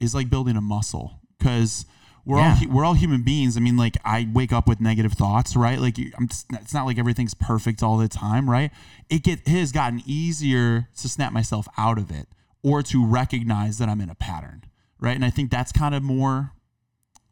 is 0.00 0.14
like 0.14 0.28
building 0.30 0.56
a 0.56 0.60
muscle 0.60 1.20
because 1.38 1.84
we're 2.24 2.38
all 2.38 2.44
Yeah. 2.44 2.56
hu- 2.56 2.68
we're 2.70 2.84
all 2.84 2.94
human 2.94 3.22
beings. 3.22 3.56
I 3.56 3.60
mean, 3.60 3.76
like 3.76 3.96
I 4.04 4.28
wake 4.32 4.52
up 4.52 4.66
with 4.66 4.80
negative 4.80 5.12
thoughts, 5.12 5.54
right? 5.54 5.78
Like 5.78 5.98
I'm, 6.16 6.28
it's 6.52 6.72
not 6.74 6.86
like 6.86 6.98
everything's 6.98 7.34
perfect 7.34 7.82
all 7.82 7.98
the 7.98 8.08
time, 8.08 8.48
right? 8.48 8.70
It 9.10 9.22
get 9.22 9.40
it 9.40 9.48
has 9.48 9.70
gotten 9.70 10.02
easier 10.06 10.88
to 10.96 11.08
snap 11.08 11.32
myself 11.32 11.68
out 11.76 11.98
of 11.98 12.10
it 12.10 12.26
or 12.62 12.82
to 12.84 13.04
recognize 13.04 13.78
that 13.78 13.88
I'm 13.88 14.00
in 14.00 14.08
a 14.08 14.14
pattern, 14.14 14.64
right? 14.98 15.14
And 15.16 15.24
I 15.24 15.30
think 15.30 15.50
that's 15.50 15.72
kind 15.72 15.94
of 15.94 16.02
more 16.02 16.52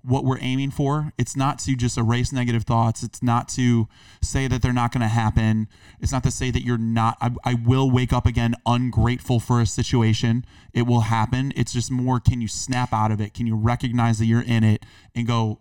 what 0.03 0.25
we're 0.25 0.39
aiming 0.41 0.71
for. 0.71 1.13
It's 1.19 1.37
not 1.37 1.59
to 1.61 1.75
just 1.77 1.99
erase 1.99 2.33
negative 2.33 2.65
thoughts. 2.65 3.03
It's 3.03 3.23
not 3.23 3.49
to 3.51 3.89
say 4.23 4.49
that 4.49 4.63
they're 4.63 4.73
not 4.73 4.93
going 4.93 5.03
to 5.03 5.09
happen. 5.09 5.69
It's 6.01 6.13
not 6.13 6.23
to 6.25 6.31
say 6.31 6.51
that 6.51 6.63
you're 6.63 6.79
not, 6.79 7.17
I, 7.21 7.31
I, 7.45 7.55
will 7.55 7.91
wake 7.91 8.13
up 8.13 8.27
again 8.27 8.55
ungrateful 8.67 9.41
for 9.41 9.61
a 9.61 9.67
situation. 9.67 10.45
It 10.73 10.83
will 10.83 11.03
happen. 11.03 11.53
It's 11.57 11.73
just 11.73 11.91
more 11.91 12.21
can 12.21 12.41
you 12.41 12.49
snap 12.49 12.93
out 12.93 13.11
of 13.11 13.21
it? 13.21 13.35
Can 13.35 13.47
you 13.47 13.57
recognize 13.57 14.19
that 14.19 14.27
you're 14.27 14.43
in 14.43 14.65
it 14.65 14.85
and 15.15 15.27
go, 15.27 15.61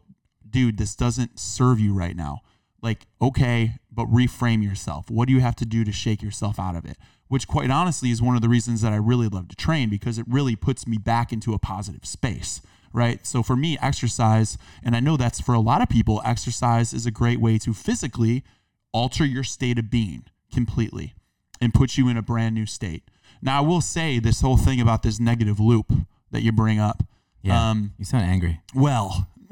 dude, 0.49 0.77
this 0.77 0.95
doesn't 0.95 1.39
serve 1.39 1.79
you 1.79 1.93
right 1.93 2.15
now? 2.15 2.39
Like, 2.81 3.07
okay, 3.21 3.73
but 3.91 4.07
reframe 4.07 4.63
yourself. 4.63 5.09
What 5.09 5.27
do 5.27 5.33
you 5.33 5.41
have 5.41 5.55
to 5.57 5.65
do 5.65 5.83
to 5.83 5.91
shake 5.91 6.21
yourself 6.21 6.59
out 6.59 6.75
of 6.75 6.85
it? 6.85 6.97
Which, 7.27 7.47
quite 7.47 7.69
honestly, 7.69 8.09
is 8.09 8.21
one 8.21 8.35
of 8.35 8.41
the 8.41 8.49
reasons 8.49 8.81
that 8.81 8.93
I 8.93 8.95
really 8.95 9.27
love 9.27 9.49
to 9.49 9.55
train 9.55 9.89
because 9.89 10.17
it 10.17 10.25
really 10.27 10.55
puts 10.55 10.87
me 10.87 10.97
back 10.97 11.31
into 11.31 11.53
a 11.53 11.59
positive 11.59 12.05
space 12.05 12.61
right? 12.93 13.25
So 13.25 13.43
for 13.43 13.55
me, 13.55 13.77
exercise, 13.81 14.57
and 14.83 14.95
I 14.95 14.99
know 14.99 15.17
that's 15.17 15.41
for 15.41 15.53
a 15.53 15.59
lot 15.59 15.81
of 15.81 15.89
people, 15.89 16.21
exercise 16.25 16.93
is 16.93 17.05
a 17.05 17.11
great 17.11 17.39
way 17.39 17.57
to 17.59 17.73
physically 17.73 18.43
alter 18.91 19.25
your 19.25 19.43
state 19.43 19.77
of 19.77 19.89
being 19.89 20.23
completely 20.53 21.13
and 21.61 21.73
put 21.73 21.97
you 21.97 22.07
in 22.07 22.17
a 22.17 22.21
brand 22.21 22.55
new 22.55 22.65
state. 22.65 23.03
Now, 23.41 23.59
I 23.59 23.61
will 23.61 23.81
say 23.81 24.19
this 24.19 24.41
whole 24.41 24.57
thing 24.57 24.81
about 24.81 25.03
this 25.03 25.19
negative 25.19 25.59
loop 25.59 25.91
that 26.31 26.41
you 26.41 26.51
bring 26.51 26.79
up. 26.79 27.03
Yeah, 27.41 27.69
um, 27.69 27.93
you 27.97 28.05
sound 28.05 28.25
angry. 28.25 28.59
Well, 28.75 29.27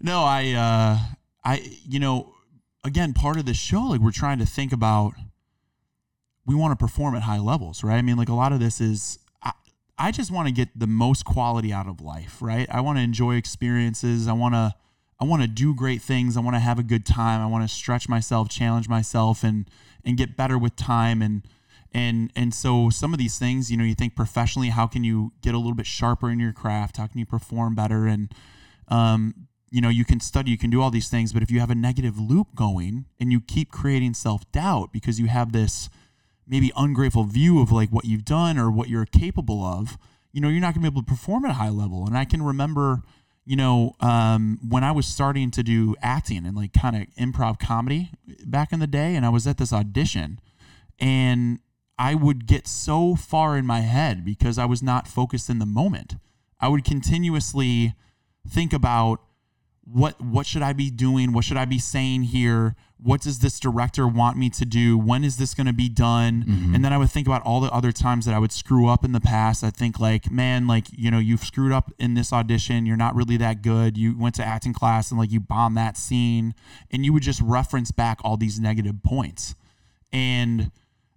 no, 0.00 0.24
I, 0.24 0.52
uh, 0.52 0.98
I, 1.44 1.62
you 1.86 2.00
know, 2.00 2.32
again, 2.82 3.12
part 3.12 3.36
of 3.36 3.44
this 3.44 3.58
show, 3.58 3.82
like 3.82 4.00
we're 4.00 4.10
trying 4.10 4.38
to 4.38 4.46
think 4.46 4.72
about, 4.72 5.12
we 6.46 6.54
want 6.54 6.72
to 6.72 6.82
perform 6.82 7.14
at 7.14 7.22
high 7.22 7.40
levels, 7.40 7.84
right? 7.84 7.96
I 7.96 8.02
mean, 8.02 8.16
like 8.16 8.30
a 8.30 8.34
lot 8.34 8.52
of 8.52 8.60
this 8.60 8.80
is 8.80 9.18
I 9.98 10.10
just 10.10 10.30
want 10.30 10.46
to 10.48 10.52
get 10.52 10.78
the 10.78 10.86
most 10.86 11.24
quality 11.24 11.72
out 11.72 11.86
of 11.86 12.00
life, 12.00 12.38
right? 12.40 12.68
I 12.70 12.80
want 12.80 12.98
to 12.98 13.02
enjoy 13.02 13.36
experiences. 13.36 14.28
I 14.28 14.32
want 14.32 14.54
to 14.54 14.74
I 15.18 15.24
want 15.24 15.40
to 15.42 15.48
do 15.48 15.74
great 15.74 16.02
things. 16.02 16.36
I 16.36 16.40
want 16.40 16.56
to 16.56 16.60
have 16.60 16.78
a 16.78 16.82
good 16.82 17.06
time. 17.06 17.40
I 17.40 17.46
want 17.46 17.66
to 17.66 17.74
stretch 17.74 18.08
myself, 18.08 18.48
challenge 18.48 18.88
myself 18.88 19.42
and 19.42 19.68
and 20.04 20.16
get 20.16 20.36
better 20.36 20.58
with 20.58 20.76
time 20.76 21.22
and 21.22 21.42
and 21.92 22.30
and 22.36 22.52
so 22.52 22.90
some 22.90 23.14
of 23.14 23.18
these 23.18 23.38
things, 23.38 23.70
you 23.70 23.76
know, 23.76 23.84
you 23.84 23.94
think 23.94 24.14
professionally, 24.14 24.68
how 24.68 24.86
can 24.86 25.02
you 25.02 25.32
get 25.40 25.54
a 25.54 25.58
little 25.58 25.74
bit 25.74 25.86
sharper 25.86 26.30
in 26.30 26.38
your 26.38 26.52
craft? 26.52 26.98
How 26.98 27.06
can 27.06 27.18
you 27.18 27.26
perform 27.26 27.74
better 27.74 28.06
and 28.06 28.32
um 28.88 29.48
you 29.68 29.80
know, 29.80 29.88
you 29.88 30.04
can 30.04 30.20
study, 30.20 30.52
you 30.52 30.56
can 30.56 30.70
do 30.70 30.80
all 30.80 30.90
these 30.90 31.08
things, 31.08 31.32
but 31.32 31.42
if 31.42 31.50
you 31.50 31.58
have 31.58 31.70
a 31.70 31.74
negative 31.74 32.18
loop 32.18 32.54
going 32.54 33.06
and 33.18 33.32
you 33.32 33.40
keep 33.40 33.72
creating 33.72 34.14
self-doubt 34.14 34.92
because 34.92 35.18
you 35.18 35.26
have 35.26 35.50
this 35.52 35.88
maybe 36.46 36.70
ungrateful 36.76 37.24
view 37.24 37.60
of 37.60 37.72
like 37.72 37.90
what 37.90 38.04
you've 38.04 38.24
done 38.24 38.58
or 38.58 38.70
what 38.70 38.88
you're 38.88 39.06
capable 39.06 39.62
of, 39.62 39.98
you 40.32 40.40
know, 40.40 40.48
you're 40.48 40.60
not 40.60 40.74
going 40.74 40.84
to 40.84 40.90
be 40.90 40.94
able 40.94 41.02
to 41.02 41.08
perform 41.08 41.44
at 41.44 41.50
a 41.50 41.54
high 41.54 41.70
level. 41.70 42.06
And 42.06 42.16
I 42.16 42.24
can 42.24 42.42
remember, 42.42 43.02
you 43.44 43.56
know, 43.56 43.94
um, 44.00 44.58
when 44.66 44.84
I 44.84 44.92
was 44.92 45.06
starting 45.06 45.50
to 45.52 45.62
do 45.62 45.96
acting 46.02 46.46
and 46.46 46.56
like 46.56 46.72
kind 46.72 46.96
of 46.96 47.02
improv 47.18 47.58
comedy 47.58 48.10
back 48.44 48.72
in 48.72 48.80
the 48.80 48.86
day, 48.86 49.14
and 49.16 49.24
I 49.24 49.30
was 49.30 49.46
at 49.46 49.58
this 49.58 49.72
audition, 49.72 50.40
and 50.98 51.58
I 51.98 52.14
would 52.14 52.46
get 52.46 52.68
so 52.68 53.14
far 53.14 53.56
in 53.56 53.66
my 53.66 53.80
head 53.80 54.24
because 54.24 54.58
I 54.58 54.66
was 54.66 54.82
not 54.82 55.08
focused 55.08 55.48
in 55.48 55.58
the 55.58 55.66
moment. 55.66 56.16
I 56.60 56.68
would 56.68 56.84
continuously 56.84 57.94
think 58.48 58.72
about 58.72 59.20
what 59.84 60.20
what 60.20 60.46
should 60.46 60.62
I 60.62 60.72
be 60.72 60.90
doing? 60.90 61.32
What 61.32 61.44
should 61.44 61.56
I 61.56 61.64
be 61.64 61.78
saying 61.78 62.24
here? 62.24 62.74
What 63.02 63.20
does 63.20 63.40
this 63.40 63.60
director 63.60 64.08
want 64.08 64.38
me 64.38 64.48
to 64.50 64.64
do? 64.64 64.96
When 64.96 65.22
is 65.22 65.36
this 65.36 65.52
going 65.52 65.66
to 65.66 65.72
be 65.72 65.88
done? 65.88 66.44
Mm-hmm. 66.48 66.74
And 66.74 66.84
then 66.84 66.92
I 66.92 66.98
would 66.98 67.10
think 67.10 67.26
about 67.26 67.42
all 67.42 67.60
the 67.60 67.70
other 67.70 67.92
times 67.92 68.24
that 68.24 68.34
I 68.34 68.38
would 68.38 68.52
screw 68.52 68.88
up 68.88 69.04
in 69.04 69.12
the 69.12 69.20
past. 69.20 69.62
I 69.62 69.70
think 69.70 70.00
like, 70.00 70.30
man, 70.30 70.66
like, 70.66 70.86
you 70.92 71.10
know, 71.10 71.18
you've 71.18 71.44
screwed 71.44 71.72
up 71.72 71.92
in 71.98 72.14
this 72.14 72.32
audition. 72.32 72.86
You're 72.86 72.96
not 72.96 73.14
really 73.14 73.36
that 73.36 73.60
good. 73.60 73.98
You 73.98 74.18
went 74.18 74.34
to 74.36 74.44
acting 74.44 74.72
class 74.72 75.10
and 75.10 75.20
like 75.20 75.30
you 75.30 75.40
bombed 75.40 75.76
that 75.76 75.98
scene 75.98 76.54
and 76.90 77.04
you 77.04 77.12
would 77.12 77.22
just 77.22 77.40
reference 77.42 77.90
back 77.90 78.18
all 78.24 78.38
these 78.38 78.58
negative 78.58 79.02
points. 79.02 79.54
And 80.10 80.70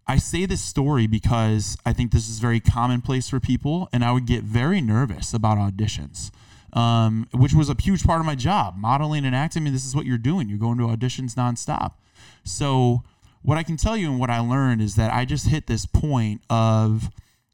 I 0.06 0.18
say 0.18 0.46
this 0.46 0.62
story 0.62 1.08
because 1.08 1.78
I 1.86 1.94
think 1.94 2.12
this 2.12 2.28
is 2.28 2.40
very 2.40 2.60
commonplace 2.60 3.30
for 3.30 3.40
people 3.40 3.88
and 3.94 4.04
I 4.04 4.12
would 4.12 4.26
get 4.26 4.44
very 4.44 4.82
nervous 4.82 5.34
about 5.34 5.58
auditions 5.58 6.32
um, 6.74 7.28
which 7.32 7.54
was 7.54 7.70
a 7.70 7.76
huge 7.80 8.04
part 8.04 8.20
of 8.20 8.26
my 8.26 8.36
job. 8.36 8.76
Modeling 8.78 9.26
and 9.26 9.36
acting, 9.36 9.64
I 9.64 9.66
mean, 9.66 9.74
this 9.74 9.86
is 9.86 9.96
what 9.96 10.06
you're 10.06 10.18
doing. 10.18 10.50
You're 10.50 10.58
going 10.58 10.78
to 10.78 10.86
auditions 10.86 11.36
nonstop. 11.36 11.94
So, 12.44 13.04
what 13.42 13.58
I 13.58 13.64
can 13.64 13.78
tell 13.78 13.96
you 13.96 14.10
and 14.10 14.20
what 14.20 14.30
I 14.30 14.40
learned 14.40 14.82
is 14.82 14.96
that 14.96 15.14
I 15.14 15.26
just 15.26 15.48
hit 15.48 15.68
this 15.68 15.86
point 15.86 16.42
of 16.50 17.10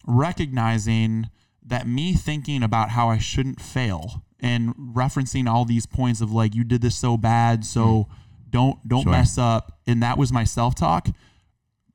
recognizing 0.07 1.29
that 1.63 1.87
me 1.87 2.13
thinking 2.13 2.63
about 2.63 2.89
how 2.89 3.09
I 3.09 3.17
shouldn't 3.17 3.61
fail 3.61 4.23
and 4.39 4.75
referencing 4.75 5.47
all 5.47 5.65
these 5.65 5.85
points 5.85 6.21
of 6.21 6.31
like 6.31 6.55
you 6.55 6.63
did 6.63 6.81
this 6.81 6.97
so 6.97 7.17
bad, 7.17 7.65
so 7.65 7.85
mm. 7.85 8.07
don't 8.49 8.87
don't 8.87 9.03
sure. 9.03 9.11
mess 9.11 9.37
up, 9.37 9.79
and 9.85 10.01
that 10.01 10.17
was 10.17 10.31
my 10.31 10.43
self 10.43 10.75
talk 10.75 11.09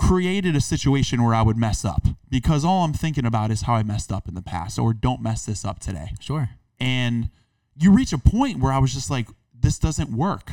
created 0.01 0.57
a 0.57 0.61
situation 0.61 1.23
where 1.23 1.35
I 1.35 1.43
would 1.43 1.59
mess 1.59 1.85
up 1.85 2.07
because 2.31 2.65
all 2.65 2.85
I'm 2.85 2.95
thinking 2.95 3.27
about 3.27 3.51
is 3.51 3.63
how 3.63 3.75
I 3.75 3.83
messed 3.83 4.11
up 4.11 4.29
in 4.29 4.35
the 4.35 4.43
past 4.43 4.79
or 4.79 4.95
don't 4.95 5.21
mess 5.21 5.45
this 5.45 5.63
up 5.63 5.79
today. 5.79 6.15
Sure. 6.21 6.49
And 6.81 7.31
you 7.77 7.93
reach 7.93 8.13
a 8.13 8.19
point 8.19 8.59
where 8.59 8.73
I 8.73 8.79
was 8.79 8.93
just 8.93 9.11
like, 9.11 9.29
this 9.59 9.79
doesn't 9.79 10.11
work. 10.11 10.51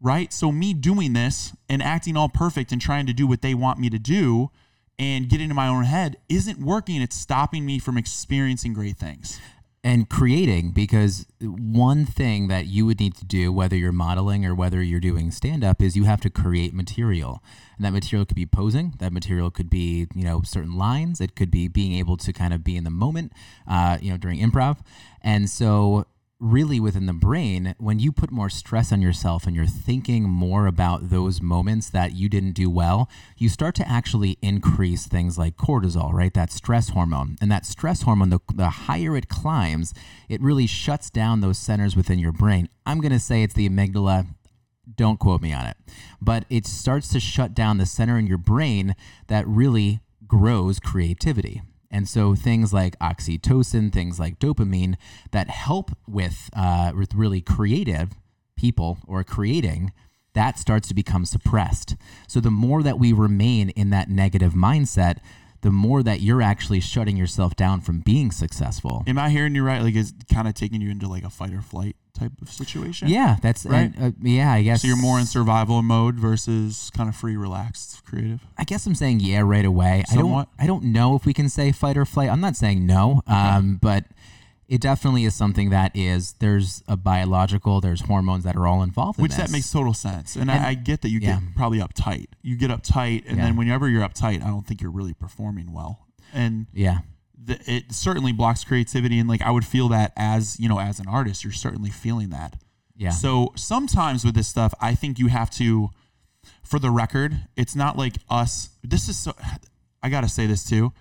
Right. 0.00 0.32
So, 0.32 0.52
me 0.52 0.74
doing 0.74 1.14
this 1.14 1.56
and 1.68 1.82
acting 1.82 2.16
all 2.16 2.28
perfect 2.28 2.72
and 2.72 2.80
trying 2.80 3.06
to 3.06 3.14
do 3.14 3.26
what 3.26 3.40
they 3.40 3.54
want 3.54 3.78
me 3.78 3.88
to 3.88 3.98
do 3.98 4.50
and 4.98 5.28
get 5.28 5.40
into 5.40 5.54
my 5.54 5.66
own 5.66 5.84
head 5.84 6.16
isn't 6.28 6.58
working. 6.58 7.00
It's 7.00 7.16
stopping 7.16 7.64
me 7.64 7.78
from 7.78 7.96
experiencing 7.96 8.74
great 8.74 8.96
things 8.96 9.40
and 9.84 10.08
creating 10.08 10.72
because 10.72 11.26
one 11.40 12.06
thing 12.06 12.48
that 12.48 12.66
you 12.66 12.86
would 12.86 12.98
need 12.98 13.14
to 13.16 13.24
do 13.24 13.52
whether 13.52 13.76
you're 13.76 13.92
modeling 13.92 14.44
or 14.44 14.54
whether 14.54 14.82
you're 14.82 14.98
doing 14.98 15.30
stand 15.30 15.62
up 15.62 15.82
is 15.82 15.94
you 15.94 16.04
have 16.04 16.22
to 16.22 16.30
create 16.30 16.72
material 16.72 17.42
and 17.76 17.84
that 17.84 17.92
material 17.92 18.24
could 18.24 18.36
be 18.36 18.46
posing 18.46 18.94
that 18.98 19.12
material 19.12 19.50
could 19.50 19.70
be 19.70 20.06
you 20.14 20.24
know 20.24 20.42
certain 20.42 20.76
lines 20.76 21.20
it 21.20 21.34
could 21.34 21.50
be 21.50 21.68
being 21.68 21.94
able 21.94 22.16
to 22.16 22.32
kind 22.32 22.54
of 22.54 22.62
be 22.64 22.76
in 22.76 22.84
the 22.84 22.90
moment 22.90 23.32
uh, 23.68 23.98
you 24.00 24.10
know 24.10 24.16
during 24.16 24.38
improv 24.40 24.78
and 25.22 25.48
so 25.48 26.06
really 26.44 26.78
within 26.78 27.06
the 27.06 27.12
brain, 27.12 27.74
when 27.78 27.98
you 27.98 28.12
put 28.12 28.30
more 28.30 28.50
stress 28.50 28.92
on 28.92 29.00
yourself 29.00 29.46
and 29.46 29.56
you're 29.56 29.66
thinking 29.66 30.24
more 30.24 30.66
about 30.66 31.10
those 31.10 31.40
moments 31.40 31.90
that 31.90 32.14
you 32.14 32.28
didn't 32.28 32.52
do 32.52 32.68
well, 32.68 33.08
you 33.36 33.48
start 33.48 33.74
to 33.74 33.88
actually 33.88 34.36
increase 34.42 35.06
things 35.06 35.38
like 35.38 35.56
cortisol, 35.56 36.12
right? 36.12 36.34
That 36.34 36.52
stress 36.52 36.90
hormone. 36.90 37.36
And 37.40 37.50
that 37.50 37.64
stress 37.64 38.02
hormone, 38.02 38.30
the, 38.30 38.40
the 38.54 38.68
higher 38.68 39.16
it 39.16 39.28
climbs, 39.28 39.94
it 40.28 40.40
really 40.42 40.66
shuts 40.66 41.08
down 41.08 41.40
those 41.40 41.58
centers 41.58 41.96
within 41.96 42.18
your 42.18 42.32
brain. 42.32 42.68
I'm 42.84 43.00
going 43.00 43.12
to 43.12 43.18
say 43.18 43.42
it's 43.42 43.54
the 43.54 43.68
amygdala. 43.68 44.26
Don't 44.96 45.18
quote 45.18 45.42
me 45.42 45.52
on 45.52 45.66
it. 45.66 45.76
But 46.20 46.44
it 46.50 46.66
starts 46.66 47.08
to 47.08 47.20
shut 47.20 47.54
down 47.54 47.78
the 47.78 47.86
center 47.86 48.18
in 48.18 48.26
your 48.26 48.38
brain 48.38 48.94
that 49.28 49.46
really 49.46 50.00
grows 50.26 50.80
creativity. 50.80 51.62
And 51.90 52.08
so 52.08 52.34
things 52.34 52.72
like 52.72 52.98
oxytocin, 52.98 53.92
things 53.92 54.18
like 54.18 54.38
dopamine 54.38 54.96
that 55.30 55.48
help 55.48 55.92
with 56.08 56.50
uh, 56.54 56.92
with 56.96 57.14
really 57.14 57.40
creative 57.40 58.14
people 58.56 58.98
or 59.06 59.22
creating 59.22 59.92
that 60.34 60.58
starts 60.58 60.88
to 60.88 60.94
become 60.94 61.24
suppressed. 61.24 61.96
So 62.26 62.40
the 62.40 62.50
more 62.50 62.82
that 62.82 62.98
we 62.98 63.12
remain 63.12 63.70
in 63.70 63.90
that 63.90 64.10
negative 64.10 64.52
mindset, 64.52 65.18
the 65.62 65.70
more 65.70 66.02
that 66.02 66.20
you're 66.20 66.42
actually 66.42 66.80
shutting 66.80 67.16
yourself 67.16 67.56
down 67.56 67.80
from 67.80 68.00
being 68.00 68.30
successful. 68.30 69.02
Am 69.06 69.16
I 69.16 69.30
hearing 69.30 69.54
you 69.54 69.62
right? 69.62 69.80
Like 69.80 69.94
it's 69.94 70.12
kind 70.32 70.46
of 70.46 70.54
taking 70.54 70.80
you 70.80 70.90
into 70.90 71.08
like 71.08 71.24
a 71.24 71.30
fight 71.30 71.54
or 71.54 71.62
flight 71.62 71.96
type 72.14 72.32
of 72.40 72.48
situation. 72.48 73.08
Yeah, 73.08 73.36
that's 73.42 73.66
right. 73.66 73.92
And, 73.96 74.14
uh, 74.14 74.16
yeah, 74.22 74.52
I 74.52 74.62
guess. 74.62 74.82
So 74.82 74.88
you're 74.88 74.96
more 74.96 75.18
in 75.18 75.26
survival 75.26 75.82
mode 75.82 76.16
versus 76.16 76.90
kind 76.96 77.08
of 77.08 77.16
free, 77.16 77.36
relaxed, 77.36 78.04
creative. 78.04 78.40
I 78.56 78.64
guess 78.64 78.86
I'm 78.86 78.94
saying 78.94 79.20
yeah 79.20 79.42
right 79.44 79.64
away. 79.64 80.04
Somewhat. 80.08 80.48
I 80.58 80.66
don't. 80.66 80.82
I 80.82 80.86
don't 80.86 80.92
know 80.92 81.16
if 81.16 81.26
we 81.26 81.34
can 81.34 81.48
say 81.48 81.72
fight 81.72 81.96
or 81.96 82.04
flight. 82.04 82.30
I'm 82.30 82.40
not 82.40 82.56
saying 82.56 82.86
no, 82.86 83.22
um, 83.26 83.78
but 83.80 84.04
it 84.68 84.80
definitely 84.80 85.24
is 85.24 85.34
something 85.34 85.70
that 85.70 85.92
is 85.94 86.34
there's 86.38 86.82
a 86.88 86.96
biological 86.96 87.80
there's 87.80 88.02
hormones 88.02 88.44
that 88.44 88.56
are 88.56 88.66
all 88.66 88.82
involved 88.82 89.18
in 89.18 89.22
which 89.22 89.32
this. 89.32 89.38
that 89.38 89.50
makes 89.50 89.70
total 89.70 89.92
sense 89.92 90.36
and, 90.36 90.50
and 90.50 90.64
I, 90.64 90.70
I, 90.70 90.74
get 90.74 91.02
that 91.02 91.10
you 91.10 91.20
yeah. 91.20 91.40
get 91.40 91.54
probably 91.54 91.80
uptight 91.80 92.26
you 92.42 92.56
get 92.56 92.70
uptight 92.70 93.24
and 93.28 93.36
yeah. 93.36 93.44
then 93.44 93.56
whenever 93.56 93.88
you're 93.88 94.02
uptight 94.02 94.42
i 94.42 94.46
don't 94.46 94.66
think 94.66 94.80
you're 94.80 94.90
really 94.90 95.14
performing 95.14 95.72
well 95.72 96.06
and 96.32 96.66
yeah 96.72 97.00
the, 97.36 97.58
it 97.70 97.92
certainly 97.92 98.32
blocks 98.32 98.64
creativity 98.64 99.18
and 99.18 99.28
like 99.28 99.42
i 99.42 99.50
would 99.50 99.64
feel 99.64 99.88
that 99.88 100.12
as 100.16 100.58
you 100.58 100.68
know 100.68 100.78
as 100.78 100.98
an 100.98 101.08
artist 101.08 101.44
you're 101.44 101.52
certainly 101.52 101.90
feeling 101.90 102.30
that 102.30 102.56
yeah 102.96 103.10
so 103.10 103.52
sometimes 103.56 104.24
with 104.24 104.34
this 104.34 104.48
stuff 104.48 104.72
i 104.80 104.94
think 104.94 105.18
you 105.18 105.28
have 105.28 105.50
to 105.50 105.90
for 106.62 106.78
the 106.78 106.90
record 106.90 107.46
it's 107.56 107.74
not 107.74 107.98
like 107.98 108.16
us 108.30 108.70
this 108.82 109.08
is 109.08 109.18
so 109.18 109.32
i 110.02 110.08
gotta 110.08 110.28
say 110.28 110.46
this 110.46 110.64
too 110.64 110.92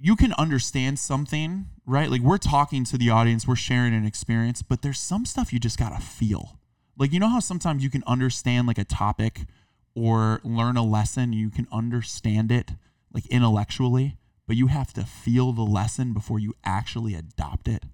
you 0.00 0.16
can 0.16 0.32
understand 0.34 0.98
something, 0.98 1.66
right? 1.84 2.10
Like 2.10 2.22
we're 2.22 2.38
talking 2.38 2.84
to 2.84 2.96
the 2.96 3.10
audience, 3.10 3.46
we're 3.46 3.56
sharing 3.56 3.92
an 3.94 4.06
experience, 4.06 4.62
but 4.62 4.80
there's 4.80 4.98
some 4.98 5.26
stuff 5.26 5.52
you 5.52 5.58
just 5.60 5.78
got 5.78 5.94
to 5.94 6.04
feel. 6.04 6.58
Like 6.96 7.12
you 7.12 7.20
know 7.20 7.28
how 7.28 7.40
sometimes 7.40 7.84
you 7.84 7.90
can 7.90 8.02
understand 8.06 8.66
like 8.66 8.78
a 8.78 8.84
topic 8.84 9.42
or 9.94 10.40
learn 10.42 10.76
a 10.78 10.84
lesson, 10.84 11.32
you 11.32 11.50
can 11.50 11.66
understand 11.70 12.50
it 12.50 12.72
like 13.12 13.26
intellectually, 13.26 14.16
but 14.50 14.56
you 14.56 14.66
have 14.66 14.92
to 14.92 15.04
feel 15.04 15.52
the 15.52 15.62
lesson 15.62 16.12
before 16.12 16.40
you 16.40 16.52
actually 16.64 17.14
adopt 17.14 17.68
it. 17.68 17.84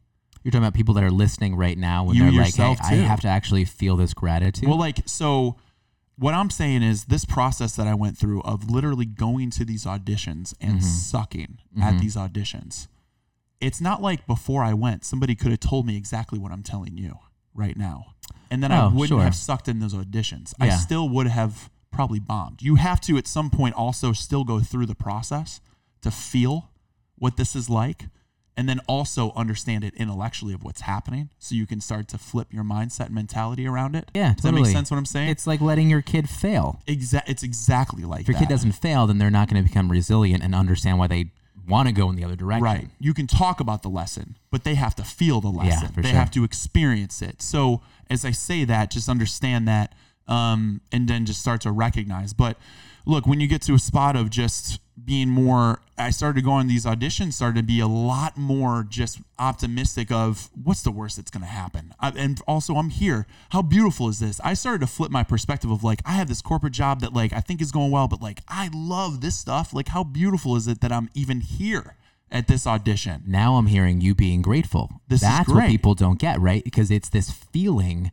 You're 0.43 0.51
talking 0.53 0.63
about 0.65 0.73
people 0.73 0.95
that 0.95 1.05
are 1.05 1.11
listening 1.11 1.55
right 1.55 1.77
now 1.77 2.05
when 2.05 2.17
You 2.17 2.23
they're 2.33 2.45
like, 2.45 2.55
hey, 2.55 2.77
I 2.81 2.95
have 2.95 3.21
to 3.21 3.29
actually 3.29 3.67
feel 3.67 3.95
this 3.97 4.15
gratitude. 4.15 4.67
Well, 4.67 4.79
like, 4.79 5.01
so 5.05 5.57
what 6.17 6.33
I'm 6.33 6.49
saying 6.49 6.83
is 6.83 7.05
this 7.05 7.27
process 7.27 7.77
that 7.77 7.87
I 7.87 7.93
went 7.93 8.17
through 8.17 8.41
of 8.41 8.71
literally 8.71 9.05
going 9.05 9.51
to 9.51 9.67
these 9.67 9.85
auditions 9.85 10.55
and 10.59 10.79
Mm-hmm. 10.79 10.81
sucking 10.81 11.59
at 11.83 11.99
these 12.01 12.17
auditions. 12.17 12.89
It's 13.61 13.83
not 13.83 14.01
like 14.01 14.27
before 14.27 14.65
I 14.65 14.73
went, 14.73 15.05
somebody 15.05 15.35
could 15.35 15.51
have 15.51 15.61
told 15.61 15.85
me 15.87 15.95
exactly 15.99 16.39
what 16.39 16.53
I'm 16.53 16.63
telling 16.63 16.97
you 16.97 17.19
right 17.53 17.77
now. 17.77 18.15
And 18.51 18.63
then 18.63 18.73
I 18.73 18.87
Oh, 18.87 18.89
wouldn't 18.89 19.09
sure. 19.09 19.23
have 19.23 19.35
sucked 19.35 19.69
in 19.69 19.81
those 19.81 19.93
auditions. 19.93 20.55
I 20.59 20.71
still 20.71 21.07
would 21.11 21.27
have 21.27 21.69
probably 21.91 22.19
bombed. 22.21 22.63
You 22.63 22.77
have 22.77 23.03
to 23.03 23.19
at 23.19 23.27
some 23.27 23.51
point 23.51 23.75
also 23.75 24.15
still 24.15 24.45
go 24.45 24.61
through 24.61 24.87
the 24.87 24.95
process 24.95 25.61
to 26.03 26.11
feel 26.11 26.71
what 27.19 27.37
this 27.37 27.57
is 27.57 27.69
like 27.71 28.05
and 28.59 28.69
then 28.69 28.81
also 28.89 29.33
understand 29.37 29.85
it 29.85 29.95
intellectually 29.97 30.55
of 30.55 30.65
what's 30.65 30.83
happening 30.83 31.29
so 31.39 31.55
you 31.55 31.67
can 31.67 31.81
start 31.81 32.09
to 32.09 32.17
flip 32.19 32.53
your 32.53 32.65
mindset 32.65 33.07
and 33.07 33.15
mentality 33.15 33.67
around 33.67 33.95
it. 33.95 34.11
yeah, 34.15 34.33
Does 34.33 34.45
totally. 34.45 34.63
that 34.63 34.69
make 34.69 34.77
sense 34.77 34.91
what 34.91 34.97
I'm 34.97 35.05
saying? 35.07 35.29
It's 35.29 35.47
like 35.47 35.61
letting 35.61 35.91
your 35.91 36.01
kid 36.03 36.29
fail. 36.29 36.81
Exa- 36.87 37.23
it's 37.27 37.43
exactly 37.43 38.05
like 38.05 38.23
If 38.23 38.29
your 38.29 38.35
that. 38.35 38.41
kid 38.41 38.49
doesn't 38.49 38.73
fail, 38.73 39.07
then 39.07 39.19
they're 39.19 39.31
not 39.31 39.51
going 39.51 39.63
to 39.63 39.69
become 39.69 39.91
resilient 39.91 40.43
and 40.43 40.55
understand 40.55 40.99
why 40.99 41.07
they 41.07 41.33
want 41.69 41.89
to 41.89 41.93
go 41.93 42.09
in 42.09 42.17
the 42.17 42.25
other 42.25 42.37
direction. 42.37 42.63
Right. 42.65 42.89
You 42.99 43.13
can 43.13 43.27
talk 43.27 43.61
about 43.61 43.83
the 43.83 43.89
lesson, 43.91 44.39
but 44.51 44.65
they 44.65 44.75
have 44.77 44.95
to 44.97 45.05
feel 45.05 45.41
the 45.43 45.49
lesson. 45.49 45.89
for 45.89 46.01
they 46.01 46.11
sure. 46.11 46.19
have 46.19 46.31
to 46.31 46.45
experience 46.45 47.21
it. 47.21 47.43
So 47.43 47.83
as 48.09 48.25
I 48.25 48.31
say 48.31 48.65
that, 48.65 48.91
just 48.91 49.09
understand 49.09 49.67
that 49.69 49.93
um, 50.29 50.81
and 50.93 51.09
then 51.09 51.27
just 51.27 51.41
start 51.41 51.61
to 51.63 51.71
recognize. 51.73 52.33
But 52.33 52.57
look, 53.05 53.27
when 53.27 53.41
you 53.41 53.49
get 53.49 53.63
to 53.63 53.75
a 53.75 53.79
spot 53.79 54.17
of 54.17 54.31
just 54.31 54.81
being 55.03 55.29
more, 55.29 55.81
I 55.99 56.11
started 56.11 56.45
going 56.45 56.69
these 56.69 56.87
auditions, 56.87 57.35
started 57.35 57.61
to 57.61 57.63
be 57.63 57.81
a 57.81 57.87
lot 57.87 58.37
more 58.37 58.87
just 58.89 59.21
optimistic 59.39 60.11
of 60.11 60.49
what's 60.63 60.83
the 60.83 60.91
worst 60.91 61.17
that's 61.17 61.31
going 61.31 61.43
to 61.43 61.49
happen. 61.49 61.95
I, 62.01 62.11
and 62.11 62.41
also, 62.49 62.77
I'm 62.77 62.91
here. 62.91 63.27
How 63.51 63.63
beautiful 63.63 64.09
is 64.09 64.19
this? 64.19 64.41
I 64.43 64.55
started 64.55 64.81
to 64.81 64.87
flip 64.87 65.11
my 65.11 65.23
perspective 65.23 65.71
of 65.71 65.85
like, 65.85 66.01
I 66.07 66.13
have 66.13 66.29
this 66.29 66.41
corporate 66.43 66.73
job 66.73 67.01
that 67.01 67.13
like 67.13 67.33
I 67.33 67.41
think 67.41 67.61
is 67.61 67.73
going 67.73 67.91
well, 67.91 68.09
but 68.09 68.23
like 68.23 68.41
I 68.49 68.71
love 68.75 69.21
this 69.21 69.37
stuff. 69.37 69.75
Like, 69.75 69.89
how 69.89 70.03
beautiful 70.03 70.57
is 70.57 70.67
it 70.67 70.81
that 70.81 70.93
I'm 70.93 71.11
even 71.15 71.41
here? 71.41 71.97
At 72.29 72.49
this 72.49 72.67
audition, 72.67 73.23
Now 73.25 73.55
I'm 73.55 73.69
hearing 73.69 74.01
you 74.01 74.13
being 74.13 74.43
grateful. 74.43 75.01
This 75.07 75.23
is 75.23 75.29
That's 75.29 75.49
what 75.49 75.69
people 75.69 75.95
don't 75.95 76.19
get, 76.19 76.41
right? 76.41 76.65
Because 76.65 76.91
it's 76.91 77.09
this 77.09 77.31
feeling. 77.31 78.11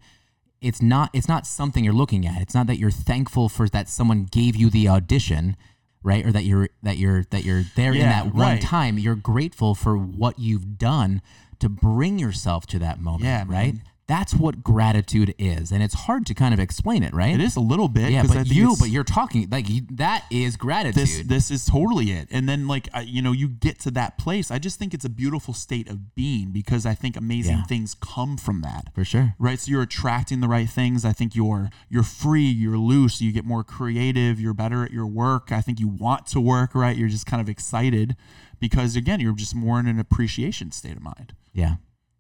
It's 0.62 0.84
not. 0.84 1.10
It's 1.14 1.28
not 1.28 1.48
something 1.48 1.84
you're 1.84 1.96
looking 1.96 2.28
at. 2.28 2.40
It's 2.40 2.54
not 2.54 2.68
that 2.68 2.78
you're 2.78 2.92
thankful 2.92 3.50
for 3.50 3.68
that 3.70 3.90
someone 3.90 4.26
gave 4.26 4.56
you 4.56 4.70
the 4.70 4.88
audition, 4.88 5.58
right? 6.04 6.26
Or 6.26 6.32
that 6.32 6.44
you're 6.44 6.70
that 6.84 6.98
you're 6.98 7.24
that 7.32 7.44
you're 7.44 7.64
there 7.76 7.94
in 7.94 8.02
that 8.02 8.34
one 8.34 8.54
right. 8.54 8.62
time. 8.62 9.00
You're 9.00 9.16
grateful 9.16 9.74
for 9.76 9.98
what 9.98 10.38
you've 10.38 10.78
done 10.78 11.22
to 11.60 11.70
bring 11.70 12.20
yourself 12.20 12.66
to 12.68 12.80
that 12.80 13.00
moment, 13.00 13.24
Yeah, 13.24 13.46
right? 13.48 13.74
man. 13.76 13.84
That's 14.06 14.34
what 14.34 14.64
gratitude 14.64 15.34
is, 15.38 15.72
and 15.72 15.82
it's 15.82 15.94
hard 15.94 16.26
to 16.26 16.34
kind 16.34 16.54
of 16.54 16.60
explain 16.60 17.04
it, 17.04 17.14
right? 17.14 17.34
It 17.34 17.40
is 17.40 17.56
a 17.56 17.62
little 17.62 17.88
bit. 17.88 18.12
Yeah, 18.12 18.24
but 18.24 18.32
think 18.32 18.52
you, 18.52 18.76
but 18.78 18.90
you're 18.90 19.06
talking 19.06 19.48
like 19.50 19.70
you, 19.70 19.84
that 19.92 20.26
is 20.30 20.58
gratitude. 20.58 20.96
this 21.02 21.22
this 21.26 21.50
is 21.50 21.64
totally 21.66 22.12
it. 22.12 22.28
And 22.30 22.48
then 22.50 22.68
like 22.68 22.90
I, 22.94 23.02
you 23.02 23.22
know, 23.22 23.32
you 23.32 23.48
get 23.48 23.80
to 23.82 23.92
that 23.92 24.18
place. 24.18 24.52
I 24.52 24.60
just 24.60 24.78
think 24.78 24.94
it's 24.94 25.06
a 25.06 25.10
beautiful 25.10 25.54
state 25.54 25.90
of 25.90 26.16
being 26.16 26.52
because 26.52 26.86
I 26.86 26.96
think 26.96 27.16
amazing 27.16 27.58
Yeah. 27.60 27.64
things 27.64 27.94
come 27.96 28.36
from 28.36 28.62
that. 28.62 28.94
for 28.94 29.06
sure. 29.06 29.36
Right, 29.40 29.58
so 29.58 29.72
you're 29.72 29.82
attracting 29.84 30.42
the 30.42 30.50
right 30.50 30.70
things. 30.70 31.06
I 31.06 31.14
think 31.14 31.34
you're 31.34 31.70
you're 31.88 32.04
free, 32.04 32.44
you're 32.44 32.78
loose, 32.78 33.22
you 33.22 33.32
get 33.32 33.46
more 33.46 33.64
creative, 33.64 34.38
you're 34.38 34.54
better 34.54 34.84
at 34.84 34.92
your 34.92 35.08
work. 35.08 35.52
I 35.54 35.62
think 35.62 35.80
you 35.80 35.88
want 35.88 36.28
to 36.28 36.42
work, 36.42 36.76
right? 36.76 36.98
You're 36.98 37.08
just 37.10 37.26
kind 37.26 37.40
of 37.42 37.48
excited 37.48 38.18
because 38.60 38.98
again, 38.98 39.22
you're 39.22 39.34
just 39.34 39.56
more 39.56 39.80
in 39.80 39.88
an 39.88 39.98
appreciation 40.00 40.72
state 40.74 40.98
of 40.98 41.02
mind. 41.04 41.34
Yeah. 41.54 41.76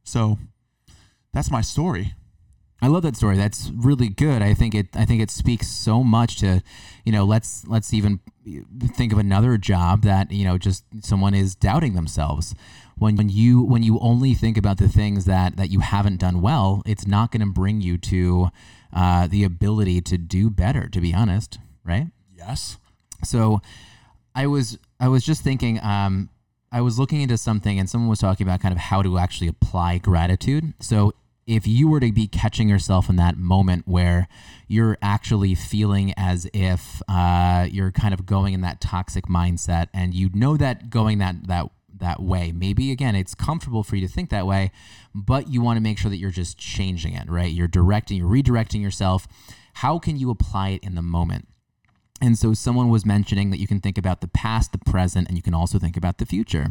So 0.06 0.40
that's 1.34 1.52
my 1.52 1.62
story. 1.62 2.14
I 2.84 2.88
love 2.88 3.04
that 3.04 3.16
story. 3.16 3.38
That's 3.38 3.72
really 3.74 4.10
good. 4.10 4.42
I 4.42 4.54
think 4.54 4.76
it. 4.76 4.88
I 4.94 5.06
think 5.06 5.22
it 5.22 5.32
speaks 5.32 5.70
so 5.70 6.04
much 6.04 6.38
to, 6.40 6.62
you 7.06 7.14
know, 7.14 7.24
let's 7.24 7.66
let's 7.66 7.94
even 7.94 8.20
think 8.94 9.14
of 9.14 9.20
another 9.20 9.58
job 9.58 10.02
that 10.02 10.32
you 10.34 10.44
know 10.44 10.58
just 10.58 10.84
someone 11.00 11.34
is 11.34 11.56
doubting 11.56 11.94
themselves. 11.94 12.54
When 12.98 13.16
when 13.16 13.30
you 13.30 13.62
when 13.62 13.84
you 13.84 14.00
only 14.00 14.34
think 14.34 14.58
about 14.58 14.80
the 14.80 14.90
things 14.90 15.24
that 15.26 15.56
that 15.56 15.70
you 15.70 15.80
haven't 15.80 16.18
done 16.18 16.42
well, 16.42 16.82
it's 16.86 17.08
not 17.08 17.32
going 17.32 17.40
to 17.40 17.52
bring 17.54 17.80
you 17.80 17.98
to 18.00 18.50
uh, 18.94 19.28
the 19.28 19.46
ability 19.46 20.02
to 20.02 20.18
do 20.18 20.50
better. 20.50 20.90
To 20.90 21.00
be 21.00 21.14
honest, 21.14 21.60
right? 21.86 22.08
Yes. 22.36 22.78
So 23.24 23.62
I 24.36 24.46
was 24.48 24.78
I 25.00 25.08
was 25.08 25.24
just 25.24 25.42
thinking 25.42 25.80
um 25.82 26.30
I 26.70 26.82
was 26.82 27.00
looking 27.00 27.22
into 27.22 27.38
something 27.38 27.80
and 27.80 27.90
someone 27.90 28.10
was 28.10 28.20
talking 28.20 28.46
about 28.46 28.60
kind 28.60 28.74
of 28.74 28.80
how 28.80 29.02
to 29.04 29.20
actually 29.20 29.48
apply 29.48 30.00
gratitude. 30.00 30.74
So 30.82 31.14
if 31.46 31.68
you 31.68 31.88
were 31.88 32.00
to 32.00 32.12
be 32.12 32.28
catching 32.28 32.70
yourself 32.70 33.10
in 33.10 33.16
that 33.18 33.38
moment 33.38 33.88
where 33.88 34.28
you're 34.68 34.98
actually 35.02 35.56
feeling 35.56 36.14
as 36.16 36.48
if 36.54 37.02
uh, 37.08 37.68
you're 37.70 37.92
kind 37.92 38.14
of 38.14 38.26
going 38.26 38.54
in 38.54 38.62
that 38.62 38.80
toxic 38.80 39.26
mindset 39.26 39.88
and 39.94 40.14
you 40.14 40.30
know 40.34 40.58
that 40.58 40.90
going 40.90 41.18
that 41.18 41.48
that 41.48 41.70
that 41.96 42.22
way 42.22 42.52
maybe 42.52 42.92
again 42.92 43.16
it's 43.16 43.36
comfortable 43.36 43.84
for 43.84 43.96
you 43.96 44.06
to 44.06 44.12
think 44.12 44.30
that 44.30 44.48
way 44.48 44.72
but 45.14 45.48
you 45.48 45.62
want 45.62 45.78
to 45.78 45.82
make 45.82 45.98
sure 45.98 46.10
that 46.10 46.18
you're 46.18 46.32
just 46.32 46.58
changing 46.58 47.14
it 47.14 47.30
right 47.30 47.52
you're 47.52 47.68
directing 47.68 48.18
you're 48.18 48.28
redirecting 48.28 48.82
yourself 48.82 49.28
how 49.76 50.00
can 50.00 50.18
you 50.18 50.32
apply 50.32 50.70
it 50.70 50.84
in 50.84 50.96
the 50.96 51.02
moment 51.02 51.48
and 52.24 52.40
so 52.40 52.54
someone 52.54 52.88
was 52.88 53.06
mentioning 53.06 53.50
that 53.50 53.60
you 53.60 53.68
can 53.68 53.82
think 53.82 53.98
about 53.98 54.22
the 54.22 54.30
past, 54.30 54.72
the 54.72 54.78
present, 54.78 55.28
and 55.28 55.36
you 55.36 55.44
can 55.44 55.54
also 55.54 55.78
think 55.78 55.98
about 55.98 56.20
the 56.20 56.26
future. 56.26 56.68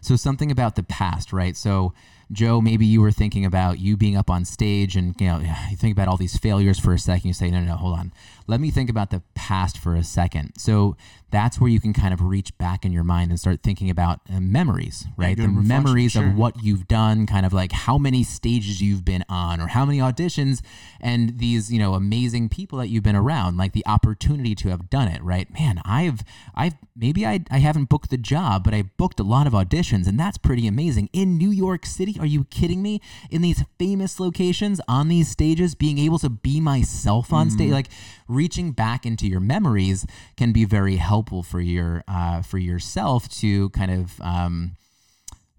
So 0.00 0.14
something 0.14 0.52
about 0.52 0.76
the 0.76 0.84
past, 0.84 1.32
right? 1.32 1.56
So 1.56 1.92
Joe, 2.32 2.60
maybe 2.60 2.86
you 2.86 3.00
were 3.00 3.12
thinking 3.12 3.44
about 3.44 3.78
you 3.78 3.96
being 3.96 4.16
up 4.16 4.30
on 4.30 4.44
stage 4.44 4.96
and 4.96 5.14
you 5.20 5.26
know, 5.26 5.38
you 5.70 5.76
think 5.76 5.92
about 5.92 6.08
all 6.08 6.16
these 6.16 6.38
failures 6.38 6.78
for 6.78 6.92
a 6.92 6.98
second, 6.98 7.28
you 7.28 7.34
say, 7.34 7.50
no, 7.50 7.60
no, 7.60 7.66
no, 7.66 7.76
hold 7.76 7.98
on. 7.98 8.12
Let 8.46 8.60
me 8.60 8.70
think 8.70 8.90
about 8.90 9.10
the 9.10 9.22
past 9.34 9.78
for 9.78 9.94
a 9.94 10.02
second. 10.02 10.54
So 10.56 10.96
that's 11.32 11.58
where 11.58 11.70
you 11.70 11.80
can 11.80 11.94
kind 11.94 12.12
of 12.12 12.22
reach 12.22 12.56
back 12.58 12.84
in 12.84 12.92
your 12.92 13.02
mind 13.02 13.30
and 13.30 13.40
start 13.40 13.62
thinking 13.62 13.88
about 13.88 14.20
uh, 14.30 14.38
memories, 14.38 15.06
right? 15.16 15.36
the 15.36 15.48
memories 15.48 16.12
sure. 16.12 16.28
of 16.28 16.36
what 16.36 16.62
you've 16.62 16.86
done, 16.86 17.26
kind 17.26 17.46
of 17.46 17.52
like 17.52 17.72
how 17.72 17.96
many 17.96 18.22
stages 18.22 18.82
you've 18.82 19.04
been 19.04 19.24
on 19.28 19.60
or 19.60 19.68
how 19.68 19.86
many 19.86 19.98
auditions 19.98 20.60
and 21.00 21.38
these, 21.38 21.72
you 21.72 21.78
know, 21.78 21.94
amazing 21.94 22.50
people 22.50 22.78
that 22.78 22.88
you've 22.88 23.02
been 23.02 23.16
around, 23.16 23.56
like 23.56 23.72
the 23.72 23.84
opportunity 23.86 24.54
to 24.54 24.68
have 24.68 24.90
done 24.90 25.08
it, 25.08 25.22
right? 25.22 25.52
Man, 25.52 25.80
I've 25.84 26.22
I've 26.54 26.74
maybe 26.94 27.26
I 27.26 27.40
I 27.50 27.58
haven't 27.58 27.88
booked 27.88 28.10
the 28.10 28.18
job, 28.18 28.62
but 28.62 28.74
I 28.74 28.82
booked 28.82 29.18
a 29.18 29.24
lot 29.24 29.46
of 29.46 29.54
auditions 29.54 30.06
and 30.06 30.20
that's 30.20 30.36
pretty 30.36 30.66
amazing. 30.66 31.08
In 31.14 31.38
New 31.38 31.50
York 31.50 31.86
City, 31.86 32.16
are 32.20 32.26
you 32.26 32.44
kidding 32.44 32.82
me? 32.82 33.00
In 33.30 33.40
these 33.40 33.64
famous 33.78 34.20
locations 34.20 34.82
on 34.86 35.08
these 35.08 35.28
stages, 35.28 35.74
being 35.74 35.98
able 35.98 36.18
to 36.18 36.28
be 36.28 36.60
myself 36.60 37.32
on 37.32 37.48
stage, 37.50 37.70
like 37.70 37.88
reaching 38.34 38.72
back 38.72 39.06
into 39.06 39.26
your 39.26 39.40
memories 39.40 40.06
can 40.36 40.52
be 40.52 40.64
very 40.64 40.96
helpful 40.96 41.42
for 41.42 41.60
your 41.60 42.02
uh, 42.08 42.42
for 42.42 42.58
yourself 42.58 43.28
to 43.40 43.70
kind 43.70 43.90
of 43.90 44.20
um, 44.20 44.76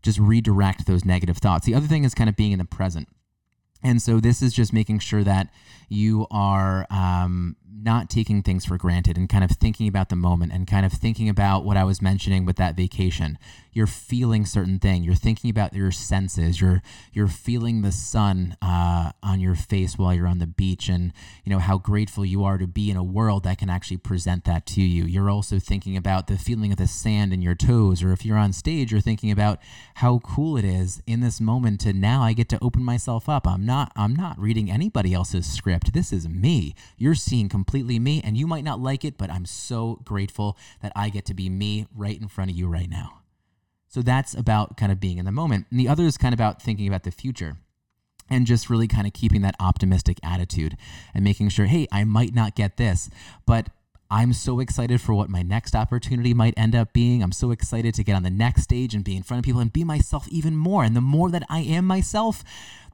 just 0.01 0.19
redirect 0.19 0.86
those 0.86 1.05
negative 1.05 1.38
thoughts. 1.38 1.65
The 1.65 1.76
other 1.76 1.88
thing 1.88 2.03
is 2.03 2.13
kind 2.13 2.30
of 2.30 2.36
being 2.36 2.51
in 2.51 2.59
the 2.59 2.65
present. 2.65 3.07
And 3.84 4.01
so 4.01 4.19
this 4.19 4.41
is 4.41 4.53
just 4.53 4.71
making 4.71 4.99
sure 4.99 5.24
that 5.24 5.49
you 5.89 6.26
are 6.32 6.88
um, 6.89 7.57
not 7.76 8.09
taking 8.09 8.43
things 8.43 8.65
for 8.65 8.78
granted 8.78 9.17
and 9.17 9.28
kind 9.28 9.43
of 9.43 9.51
thinking 9.51 9.88
about 9.88 10.09
the 10.09 10.15
moment 10.15 10.51
and 10.51 10.67
kind 10.67 10.86
of 10.86 10.93
thinking 10.93 11.28
about 11.30 11.65
what 11.65 11.78
I 11.78 11.84
was 11.84 12.01
mentioning 12.01 12.45
with 12.45 12.57
that 12.57 12.76
vacation. 12.76 13.38
You're 13.71 13.88
feeling 13.88 14.45
certain 14.45 14.78
thing. 14.78 15.03
You're 15.03 15.15
thinking 15.15 15.49
about 15.49 15.74
your 15.74 15.91
senses. 15.91 16.61
You're 16.61 16.84
you're 17.11 17.28
feeling 17.28 17.82
the 17.82 17.91
sun 17.91 18.55
uh, 18.61 19.13
on 19.24 19.39
your 19.39 19.55
face 19.55 19.97
while 19.97 20.13
you're 20.13 20.28
on 20.28 20.38
the 20.38 20.45
beach, 20.45 20.89
and 20.89 21.11
you 21.43 21.49
know 21.51 21.57
how 21.57 21.80
grateful 21.80 22.24
you 22.24 22.43
are 22.43 22.59
to 22.59 22.67
be 22.67 22.91
in 22.91 22.97
a 22.97 23.03
world 23.03 23.43
that 23.43 23.57
can 23.57 23.71
actually 23.71 23.97
present 23.97 24.45
that 24.45 24.67
to 24.67 24.82
you. 24.82 25.05
You're 25.05 25.32
also 25.32 25.57
thinking 25.57 25.97
about 25.97 26.28
the 26.28 26.38
feeling 26.38 26.71
of 26.71 26.78
the 26.78 26.86
sand 26.86 27.34
in 27.34 27.41
your 27.41 27.55
toes, 27.55 28.03
or 28.03 28.13
if 28.13 28.24
you're 28.24 28.38
on 28.38 28.53
stage, 28.53 28.91
you're 28.91 29.01
thinking 29.01 29.32
about 29.32 29.59
how 29.95 30.19
cool 30.19 30.55
it 30.55 30.65
is 30.65 31.01
in 31.07 31.21
this 31.21 31.41
moment 31.41 31.82
to 31.82 31.93
now 31.93 32.21
I 32.21 32.34
get 32.34 32.49
to 32.49 32.63
open 32.63 32.84
myself 32.84 33.28
up. 33.28 33.47
I'm 33.47 33.65
not 33.65 33.91
I'm 33.95 34.15
not 34.15 34.38
reading 34.38 34.69
anybody 34.69 35.15
else's 35.15 35.51
script. 35.51 35.93
This 35.93 36.13
is 36.13 36.30
me. 36.30 36.76
You're 36.95 37.15
seeing 37.15 37.49
completely 37.49 37.62
me, 37.99 38.22
and 38.24 38.38
you 38.38 38.47
might 38.47 38.64
not 38.64 38.80
like 38.80 39.03
it, 39.05 39.18
but 39.18 39.30
I'm 39.30 39.45
so 39.45 39.99
grateful 40.03 40.57
that 40.82 40.91
I 40.95 41.09
get 41.09 41.26
to 41.26 41.34
be 41.34 41.49
me 41.49 41.88
right 41.95 42.20
in 42.20 42.28
front 42.28 42.51
of 42.51 42.57
you 42.57 42.68
right 42.68 42.89
now. 42.89 43.20
So 43.88 44.01
that's 44.01 44.34
about 44.34 44.78
kind 44.78 44.91
of 44.91 44.99
being 44.99 45.18
in 45.18 45.26
the 45.26 45.32
moment. 45.32 45.68
And 45.70 45.80
the 45.80 45.88
other 45.88 46.05
is 46.05 46.18
kind 46.18 46.34
of 46.34 46.39
about 46.39 46.61
thinking 46.61 46.88
about 46.88 47.03
the 47.03 47.11
future 47.11 47.57
and 48.30 48.47
just 48.47 48.70
really 48.70 48.88
kind 48.88 49.05
of 49.05 49.14
keeping 49.14 49.41
that 49.41 49.55
optimistic 49.59 50.20
attitude 50.24 50.78
and 51.14 51.24
making 51.24 51.49
sure, 51.49 51.68
hey, 51.68 51.88
I 51.91 52.03
might 52.03 52.34
not 52.34 52.55
get 52.55 52.78
this, 52.78 53.09
but 53.45 53.70
I'm 54.09 54.34
so 54.34 54.59
excited 54.59 55.01
for 55.01 55.14
what 55.14 55.30
my 55.30 55.41
next 55.41 55.76
opportunity 55.76 56.34
might 56.34 56.53
end 56.55 56.76
up 56.76 56.93
being. 56.93 57.24
I'm 57.24 57.32
so 57.32 57.51
excited 57.51 57.95
to 57.95 58.03
get 58.03 58.16
on 58.16 58.24
the 58.24 58.30
next 58.30 58.64
stage 58.64 58.93
and 58.93 59.03
be 59.03 59.16
in 59.16 59.24
front 59.24 59.39
of 59.39 59.45
people 59.45 59.61
and 59.61 59.74
be 59.74 59.84
myself 59.84 60.28
even 60.28 60.55
more. 60.55 60.84
And 60.84 60.95
the 60.95 61.01
more 61.01 61.32
that 61.32 61.43
I 61.49 61.61
am 61.61 61.86
myself, 61.86 62.43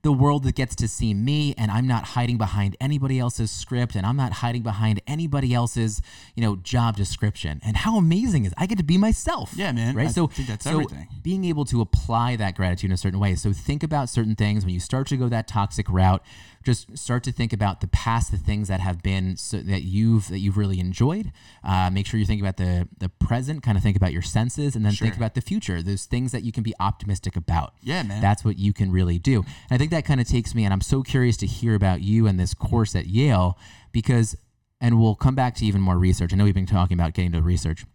the 0.02 0.12
world 0.12 0.44
that 0.44 0.56
gets 0.56 0.76
to 0.76 0.88
see 0.88 1.14
me 1.14 1.54
and 1.58 1.70
I'm 1.72 1.88
not 1.88 2.04
hiding 2.04 2.38
behind 2.38 2.78
anybody 2.80 3.20
else's 3.20 3.52
script 3.52 3.96
and 3.96 4.06
I'm 4.06 4.16
not 4.16 4.34
hiding 4.34 4.62
behind 4.62 5.02
anybody 5.08 5.54
else's, 5.54 6.02
you 6.36 6.44
know, 6.44 6.56
job 6.58 6.96
description. 6.96 7.60
And 7.66 7.78
how 7.78 7.98
amazing 7.98 8.46
is 8.46 8.54
I 8.58 8.66
get 8.66 8.78
to 8.78 8.84
be 8.84 8.98
myself. 8.98 9.52
Yeah, 9.56 9.72
man. 9.72 9.96
Right. 9.96 10.08
I 10.08 10.12
so 10.12 10.28
think 10.28 10.48
that's 10.48 10.64
so 10.64 10.72
everything. 10.72 11.08
being 11.22 11.46
able 11.46 11.66
to 11.66 11.82
apply 11.82 12.36
that 12.38 12.56
gratitude 12.56 12.90
in 12.90 12.94
a 12.94 12.98
certain 12.98 13.20
way. 13.20 13.36
So 13.36 13.52
think 13.52 13.84
about 13.84 14.10
certain 14.10 14.36
things 14.36 14.66
when 14.66 14.74
you 14.74 14.80
start 14.80 15.08
to 15.08 15.18
go 15.18 15.28
that 15.30 15.48
toxic 15.48 15.90
route. 15.90 16.24
Just 16.62 16.98
start 16.98 17.24
to 17.24 17.32
think 17.32 17.54
about 17.54 17.80
the 17.80 17.88
past, 17.88 18.32
the 18.32 18.38
things 18.38 18.68
that 18.68 18.82
have 18.82 19.02
been 19.02 19.38
so 19.38 19.60
that 19.62 19.84
you've 19.84 20.28
that 20.28 20.40
you've 20.40 20.58
really 20.58 20.80
enjoyed. 20.80 21.32
Uh, 21.64 21.90
make 21.90 22.06
sure 22.06 22.20
you 22.20 22.26
think 22.26 22.42
about 22.42 22.58
the 22.58 22.88
the 22.98 23.08
present, 23.08 23.64
kind 23.64 23.78
of 23.78 23.84
think 23.84 23.96
about 23.96 24.12
your 24.12 24.22
senses, 24.22 24.76
and 24.76 24.86
then 24.86 24.92
think 24.92 25.16
about 25.16 25.36
the 25.36 25.42
future. 25.42 25.82
Those 25.82 26.06
things 26.06 26.34
that 26.34 26.44
you 26.44 26.52
can 26.52 26.62
be 26.62 26.74
optimistic 26.78 27.38
about. 27.38 27.74
Yeah, 27.82 28.04
man. 28.04 28.22
That's 28.22 28.44
what 28.44 28.60
you 28.60 28.74
can 28.74 28.92
really 28.92 29.18
do. 29.18 29.38
And 29.38 29.72
I 29.72 29.78
think 29.78 29.89
that 29.92 30.06
kind 30.06 30.22
of 30.22 30.28
takes 30.28 30.56
me, 30.56 30.64
and 30.64 30.74
I'm 30.74 30.82
so 30.82 31.02
curious 31.04 31.38
to 31.38 31.46
hear 31.46 31.76
about 31.76 32.02
you 32.02 32.28
and 32.28 32.40
this 32.40 32.54
course 32.54 32.96
at 32.96 33.08
Yale 33.08 33.58
because, 33.92 34.36
and 34.82 35.00
we'll 35.00 35.16
come 35.16 35.36
back 35.36 35.56
to 35.56 35.66
even 35.66 35.82
more 35.82 35.98
research. 35.98 36.34
I 36.34 36.36
know 36.36 36.44
we've 36.44 36.54
been 36.54 36.66
talking 36.66 36.96
about 36.96 37.14
getting 37.14 37.32
to 37.34 37.42
research, 37.42 37.86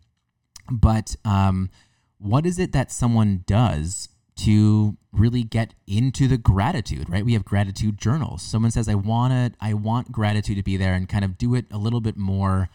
but 0.70 1.16
um, 1.24 1.70
what 2.18 2.46
is 2.46 2.58
it 2.58 2.72
that 2.72 2.90
someone 2.90 3.44
does 3.46 4.08
to 4.36 4.96
really 5.12 5.44
get 5.44 5.74
into 5.86 6.26
the 6.26 6.36
gratitude 6.36 7.08
right 7.08 7.24
we 7.24 7.34
have 7.34 7.44
gratitude 7.44 7.96
journals 7.96 8.42
someone 8.42 8.70
says 8.70 8.88
i 8.88 8.94
want 8.94 9.32
to 9.32 9.56
i 9.64 9.72
want 9.72 10.10
gratitude 10.10 10.56
to 10.56 10.62
be 10.62 10.76
there 10.76 10.94
and 10.94 11.08
kind 11.08 11.24
of 11.24 11.38
do 11.38 11.54
it 11.54 11.66
a 11.70 11.78
little 11.78 12.00
bit 12.00 12.16
more 12.16 12.68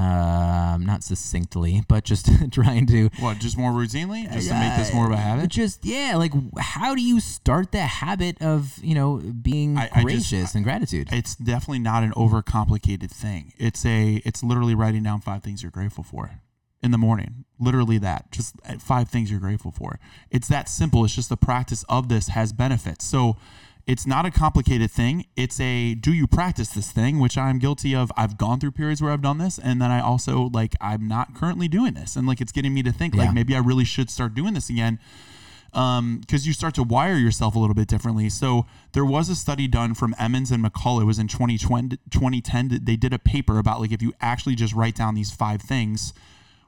um 0.00 0.84
not 0.86 1.02
succinctly 1.04 1.82
but 1.88 2.04
just 2.04 2.28
trying 2.52 2.86
to 2.86 3.10
What, 3.20 3.38
just 3.38 3.56
more 3.58 3.70
routinely? 3.72 4.30
Just 4.32 4.48
to 4.48 4.54
make 4.54 4.76
this 4.76 4.92
more 4.94 5.06
of 5.06 5.12
a 5.12 5.14
uh, 5.14 5.18
habit? 5.18 5.50
just 5.50 5.84
yeah 5.84 6.14
like 6.16 6.32
how 6.58 6.94
do 6.94 7.02
you 7.02 7.20
start 7.20 7.72
the 7.72 7.82
habit 7.82 8.40
of 8.42 8.78
you 8.82 8.94
know 8.94 9.16
being 9.18 9.76
I- 9.76 9.84
I 9.84 9.86
just- 9.88 10.04
gracious 10.30 10.54
and 10.54 10.64
gratitude 10.64 11.08
It's 11.12 11.34
definitely 11.36 11.80
not 11.80 12.02
an 12.02 12.12
overcomplicated 12.12 13.10
thing. 13.10 13.52
It's 13.58 13.84
a 13.84 14.22
it's 14.24 14.42
literally 14.42 14.74
writing 14.74 15.02
down 15.02 15.20
five 15.20 15.42
things 15.42 15.62
you're 15.62 15.70
grateful 15.70 16.04
for 16.04 16.30
in 16.82 16.90
the 16.92 16.98
morning. 16.98 17.44
Literally 17.58 17.98
that. 17.98 18.30
Just 18.32 18.56
uh, 18.66 18.78
five 18.78 19.08
things 19.10 19.30
you're 19.30 19.40
grateful 19.40 19.70
for. 19.70 19.98
It's 20.30 20.48
that 20.48 20.68
simple. 20.68 21.04
It's 21.04 21.14
just 21.14 21.28
the 21.28 21.36
practice 21.36 21.84
of 21.88 22.08
this 22.08 22.28
has 22.28 22.52
benefits. 22.54 23.04
So 23.04 23.36
it's 23.90 24.06
not 24.06 24.24
a 24.24 24.30
complicated 24.30 24.90
thing. 24.90 25.26
It's 25.34 25.58
a 25.58 25.94
do 25.94 26.12
you 26.12 26.26
practice 26.28 26.68
this 26.68 26.92
thing, 26.92 27.18
which 27.18 27.36
I'm 27.36 27.58
guilty 27.58 27.94
of. 27.94 28.12
I've 28.16 28.38
gone 28.38 28.60
through 28.60 28.70
periods 28.72 29.02
where 29.02 29.12
I've 29.12 29.22
done 29.22 29.38
this, 29.38 29.58
and 29.58 29.82
then 29.82 29.90
I 29.90 30.00
also 30.00 30.48
like 30.52 30.76
I'm 30.80 31.08
not 31.08 31.34
currently 31.34 31.66
doing 31.66 31.94
this, 31.94 32.14
and 32.14 32.24
like 32.26 32.40
it's 32.40 32.52
getting 32.52 32.72
me 32.72 32.82
to 32.84 32.92
think 32.92 33.14
Yeah. 33.14 33.24
like 33.24 33.34
maybe 33.34 33.56
I 33.56 33.58
really 33.58 33.84
should 33.84 34.08
start 34.08 34.34
doing 34.34 34.54
this 34.54 34.70
again 34.70 34.98
um 35.72 36.18
because 36.20 36.48
you 36.48 36.52
start 36.52 36.74
to 36.74 36.82
wire 36.82 37.16
yourself 37.16 37.54
a 37.54 37.58
little 37.58 37.74
bit 37.76 37.86
differently 37.86 38.28
so 38.28 38.66
there 38.90 39.04
was 39.04 39.28
a 39.28 39.36
study 39.36 39.68
done 39.68 39.94
from 39.94 40.12
emmons 40.18 40.50
and 40.50 40.64
mccullough 40.64 41.02
it 41.02 41.04
was 41.04 41.20
in 41.20 41.28
2020, 41.28 41.96
2010 42.10 42.80
they 42.82 42.96
did 42.96 43.12
a 43.12 43.20
paper 43.20 43.56
about 43.56 43.80
like 43.80 43.92
if 43.92 44.02
you 44.02 44.12
actually 44.20 44.56
just 44.56 44.74
write 44.74 44.96
down 44.96 45.14
these 45.14 45.30
five 45.30 45.62
things 45.62 46.12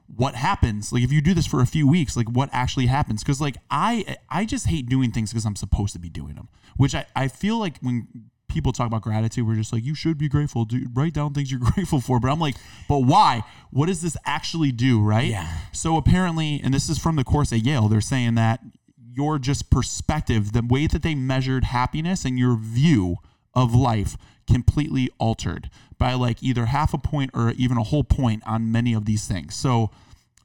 what 0.07 0.35
happens. 0.35 0.91
Like 0.91 1.03
if 1.03 1.11
you 1.11 1.21
do 1.21 1.33
this 1.33 1.47
for 1.47 1.61
a 1.61 1.65
few 1.65 1.87
weeks 1.87 2.15
like 2.15 2.29
what 2.29 2.49
actually 2.51 2.87
happens? 2.87 3.23
Because 3.23 3.41
like 3.41 3.57
i 3.69 4.17
i 4.29 4.45
just 4.45 4.67
hate 4.67 4.87
doing 4.87 5.11
things 5.11 5.31
because 5.31 5.45
i'm 5.45 5.55
supposed 5.55 5.93
to 5.93 5.99
be 5.99 6.09
doing 6.09 6.35
them 6.35 6.49
which 6.77 6.93
i 6.95 7.05
i 7.15 7.27
feel 7.27 7.57
like 7.57 7.77
when 7.79 8.07
people 8.47 8.71
talk 8.71 8.85
about 8.85 9.01
gratitude 9.01 9.47
we're 9.47 9.55
just 9.55 9.73
like 9.73 9.83
you 9.83 9.95
should 9.95 10.17
be 10.17 10.29
grateful. 10.29 10.65
Do 10.65 10.85
write 10.93 11.13
down 11.13 11.33
things 11.33 11.51
you're 11.51 11.59
grateful 11.73 12.01
for. 12.01 12.19
But 12.19 12.29
i'm 12.31 12.39
like 12.39 12.55
but 12.87 12.99
why? 12.99 13.43
What 13.71 13.87
does 13.87 14.01
this 14.01 14.17
actually 14.25 14.71
do? 14.71 15.01
Right? 15.01 15.29
Yeah. 15.29 15.47
so 15.71 15.97
apparently 15.97 16.61
and 16.63 16.73
this 16.73 16.89
is 16.89 16.97
from 16.99 17.15
the 17.15 17.23
course 17.23 17.51
at 17.51 17.59
yale 17.59 17.87
they're 17.87 18.01
saying 18.01 18.35
that 18.35 18.59
your 19.15 19.37
just 19.39 19.69
perspective 19.69 20.53
the 20.53 20.63
way 20.67 20.87
that 20.87 21.03
they 21.03 21.15
measured 21.15 21.65
happiness 21.65 22.25
and 22.25 22.37
your 22.39 22.55
view 22.57 23.17
of 23.53 23.73
life 23.73 24.17
completely 24.47 25.09
altered 25.19 25.69
by 25.97 26.13
like 26.13 26.41
either 26.43 26.65
half 26.65 26.93
a 26.93 26.97
point 26.97 27.31
or 27.33 27.51
even 27.51 27.77
a 27.77 27.83
whole 27.83 28.03
point 28.03 28.43
on 28.45 28.71
many 28.71 28.93
of 28.93 29.05
these 29.05 29.27
things. 29.27 29.55
So 29.55 29.89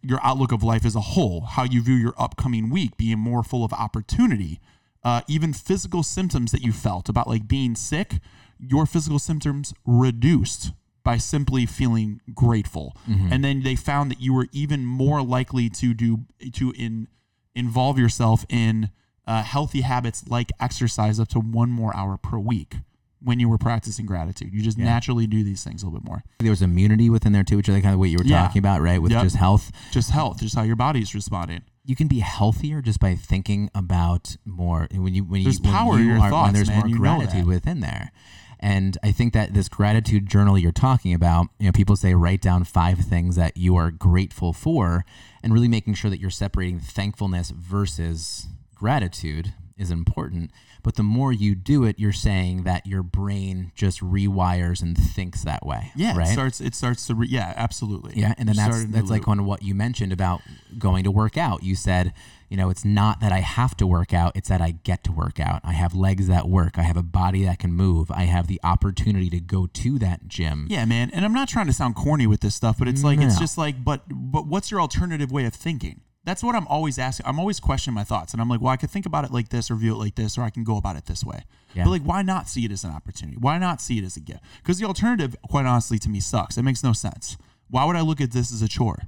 your 0.02 0.20
outlook 0.22 0.52
of 0.52 0.62
life 0.62 0.84
as 0.84 0.94
a 0.94 1.00
whole, 1.00 1.40
how 1.42 1.64
you 1.64 1.82
view 1.82 1.94
your 1.94 2.14
upcoming 2.16 2.70
week 2.70 2.96
being 2.96 3.18
more 3.18 3.42
full 3.42 3.64
of 3.64 3.72
opportunity, 3.72 4.60
uh, 5.02 5.22
even 5.26 5.52
physical 5.52 6.02
symptoms 6.02 6.52
that 6.52 6.62
you 6.62 6.72
felt 6.72 7.08
about 7.08 7.26
like 7.26 7.48
being 7.48 7.74
sick, 7.74 8.14
your 8.60 8.86
physical 8.86 9.18
symptoms 9.18 9.74
reduced 9.84 10.72
by 11.02 11.16
simply 11.16 11.66
feeling 11.66 12.20
grateful. 12.34 12.94
And 13.32 13.42
then 13.42 13.62
they 13.62 13.74
found 13.76 14.10
that 14.10 14.20
you 14.20 14.34
were 14.34 14.46
even 14.52 14.84
more 14.84 15.22
likely 15.22 15.68
to 15.70 15.94
do 15.94 16.20
to 16.52 16.72
in 16.76 17.08
involve 17.54 17.98
yourself 17.98 18.44
in 18.48 18.90
uh, 19.26 19.42
healthy 19.42 19.80
habits 19.80 20.28
like 20.28 20.52
exercise 20.60 21.18
up 21.18 21.28
to 21.28 21.40
one 21.40 21.70
more 21.70 21.96
hour 21.96 22.16
per 22.16 22.38
week 22.38 22.76
when 23.20 23.40
you 23.40 23.48
were 23.48 23.58
practicing 23.58 24.06
gratitude. 24.06 24.52
You 24.54 24.62
just 24.62 24.78
naturally 24.78 25.26
do 25.26 25.42
these 25.42 25.64
things 25.64 25.82
a 25.82 25.86
little 25.86 26.00
bit 26.00 26.06
more. 26.08 26.22
there 26.38 26.50
was 26.50 26.62
immunity 26.62 27.10
within 27.10 27.32
there 27.32 27.44
too 27.44 27.56
which 27.56 27.68
is 27.68 27.74
kind 27.82 27.92
of 27.94 27.98
what 27.98 28.10
you 28.10 28.18
were 28.18 28.24
Yeah. 28.24 28.42
talking 28.42 28.60
about 28.60 28.80
right 28.80 29.00
with 29.02 29.12
Yep. 29.12 29.22
just 29.24 29.36
health 29.36 29.72
Just 29.90 30.10
health, 30.10 30.40
just 30.40 30.54
how 30.54 30.62
your 30.62 30.76
body's 30.76 31.14
responding. 31.14 31.62
you 31.84 31.96
can 31.96 32.06
be 32.06 32.20
healthier 32.20 32.80
just 32.82 33.00
by 33.00 33.14
thinking 33.14 33.70
about 33.74 34.36
more 34.44 34.86
when 34.92 35.14
you 35.14 35.24
when 35.24 35.42
There's 35.42 35.58
you 35.58 35.64
when 35.64 35.72
power 35.72 35.94
in 35.96 36.00
you 36.00 36.06
your 36.08 36.16
are, 36.16 36.20
when 36.20 36.30
thoughts, 36.30 36.52
there's 36.52 36.68
man. 36.68 36.86
more 36.86 36.96
gratitude 36.98 37.46
within 37.46 37.80
there 37.80 38.12
and 38.60 38.98
i 39.02 39.10
think 39.12 39.32
that 39.32 39.54
this 39.54 39.68
gratitude 39.68 40.26
journal 40.28 40.58
you're 40.58 40.72
talking 40.72 41.14
about 41.14 41.46
you 41.58 41.66
know 41.66 41.72
people 41.72 41.96
say 41.96 42.12
write 42.14 42.40
down 42.42 42.62
five 42.64 42.98
things 42.98 43.36
that 43.36 43.56
you 43.56 43.74
are 43.76 43.90
grateful 43.90 44.52
for 44.52 45.04
and 45.42 45.52
really 45.54 45.68
making 45.68 45.94
sure 45.94 46.10
that 46.10 46.20
you're 46.20 46.28
separating 46.30 46.78
thankfulness 46.80 47.50
versus 47.50 48.48
gratitude 48.74 49.54
is 49.78 49.90
important 49.90 50.50
but 50.82 50.96
the 50.96 51.02
more 51.02 51.32
you 51.32 51.54
do 51.54 51.84
it 51.84 51.98
you're 51.98 52.12
saying 52.12 52.62
that 52.64 52.86
your 52.86 53.02
brain 53.02 53.72
just 53.74 54.00
rewires 54.00 54.82
and 54.82 54.96
thinks 54.96 55.42
that 55.44 55.64
way 55.64 55.92
Yeah, 55.96 56.16
right 56.16 56.28
it 56.28 56.32
starts. 56.32 56.60
It 56.60 56.74
starts 56.74 57.06
to. 57.06 57.14
Re- 57.14 57.28
yeah, 57.28 57.52
absolutely. 57.56 58.14
yeah, 58.16 58.34
and 58.38 58.48
then 58.48 58.56
You 58.56 58.62
that's 58.62 58.84
that's 58.86 59.10
like 59.10 59.28
on 59.28 59.44
what 59.44 59.62
you 59.62 59.74
mentioned 59.74 60.12
about 60.12 60.40
going 60.78 61.04
to 61.04 61.10
work 61.10 61.36
out. 61.36 61.62
You 61.62 61.74
said, 61.74 62.12
you 62.48 62.56
know, 62.56 62.70
it's 62.70 62.84
not 62.84 63.20
that 63.20 63.32
I 63.32 63.40
have 63.40 63.76
to 63.78 63.86
work 63.86 64.12
out; 64.14 64.32
it's 64.34 64.48
that 64.48 64.60
I 64.60 64.72
get 64.72 65.04
to 65.04 65.12
work 65.12 65.40
out. 65.40 65.60
I 65.64 65.72
have 65.72 65.94
legs 65.94 66.26
that 66.28 66.48
work. 66.48 66.78
I 66.78 66.82
have 66.82 66.96
a 66.96 67.02
body 67.02 67.44
that 67.44 67.58
can 67.58 67.72
move. 67.72 68.10
I 68.10 68.24
have 68.24 68.46
the 68.46 68.60
opportunity 68.62 69.30
to 69.30 69.40
go 69.40 69.66
to 69.66 69.98
that 69.98 70.28
gym. 70.28 70.66
Yeah, 70.70 70.84
man. 70.84 71.10
And 71.12 71.24
I'm 71.24 71.34
not 71.34 71.48
trying 71.48 71.66
to 71.66 71.72
sound 71.72 71.94
corny 71.96 72.26
with 72.26 72.40
this 72.40 72.54
stuff, 72.54 72.78
but 72.78 72.88
it's 72.88 73.04
like 73.04 73.20
it's 73.20 73.38
just 73.38 73.58
like, 73.58 73.82
but 73.84 74.04
but 74.08 74.46
what's 74.46 74.70
your 74.70 74.80
alternative 74.80 75.30
way 75.32 75.44
of 75.44 75.54
thinking? 75.54 76.00
That's 76.28 76.42
what 76.42 76.54
I'm 76.54 76.66
always 76.66 76.98
asking. 76.98 77.24
I'm 77.24 77.38
always 77.38 77.58
questioning 77.58 77.94
my 77.94 78.04
thoughts, 78.04 78.34
and 78.34 78.42
I'm 78.42 78.50
like, 78.50 78.60
well, 78.60 78.70
I 78.70 78.76
could 78.76 78.90
think 78.90 79.06
about 79.06 79.24
it 79.24 79.32
like 79.32 79.48
this, 79.48 79.70
or 79.70 79.76
view 79.76 79.94
it 79.94 79.98
like 79.98 80.14
this, 80.14 80.36
or 80.36 80.42
I 80.42 80.50
can 80.50 80.62
go 80.62 80.76
about 80.76 80.94
it 80.94 81.06
this 81.06 81.24
way. 81.24 81.44
Yeah. 81.72 81.84
But 81.84 81.90
like, 81.90 82.02
why 82.02 82.20
not 82.20 82.50
see 82.50 82.66
it 82.66 82.70
as 82.70 82.84
an 82.84 82.90
opportunity? 82.90 83.38
Why 83.38 83.56
not 83.56 83.80
see 83.80 83.96
it 83.96 84.04
as 84.04 84.18
a 84.18 84.20
gift? 84.20 84.40
Because 84.58 84.78
the 84.78 84.84
alternative, 84.84 85.34
quite 85.48 85.64
honestly, 85.64 85.98
to 86.00 86.10
me 86.10 86.20
sucks. 86.20 86.58
It 86.58 86.64
makes 86.64 86.84
no 86.84 86.92
sense. 86.92 87.38
Why 87.70 87.86
would 87.86 87.96
I 87.96 88.02
look 88.02 88.20
at 88.20 88.32
this 88.32 88.52
as 88.52 88.60
a 88.60 88.68
chore? 88.68 89.04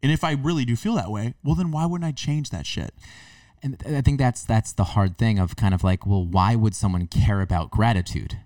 And 0.00 0.12
if 0.12 0.22
I 0.22 0.30
really 0.30 0.64
do 0.64 0.76
feel 0.76 0.94
that 0.94 1.10
way, 1.10 1.34
well, 1.42 1.56
then 1.56 1.72
why 1.72 1.86
wouldn't 1.86 2.06
I 2.06 2.12
change 2.12 2.50
that 2.50 2.66
shit? 2.66 2.94
And 3.60 3.82
I 3.84 4.00
think 4.00 4.20
that's 4.20 4.44
that's 4.44 4.72
the 4.72 4.84
hard 4.84 5.18
thing 5.18 5.40
of 5.40 5.56
kind 5.56 5.74
of 5.74 5.82
like, 5.82 6.06
well, 6.06 6.24
why 6.24 6.54
would 6.54 6.76
someone 6.76 7.08
care 7.08 7.40
about 7.40 7.72
gratitude? 7.72 8.38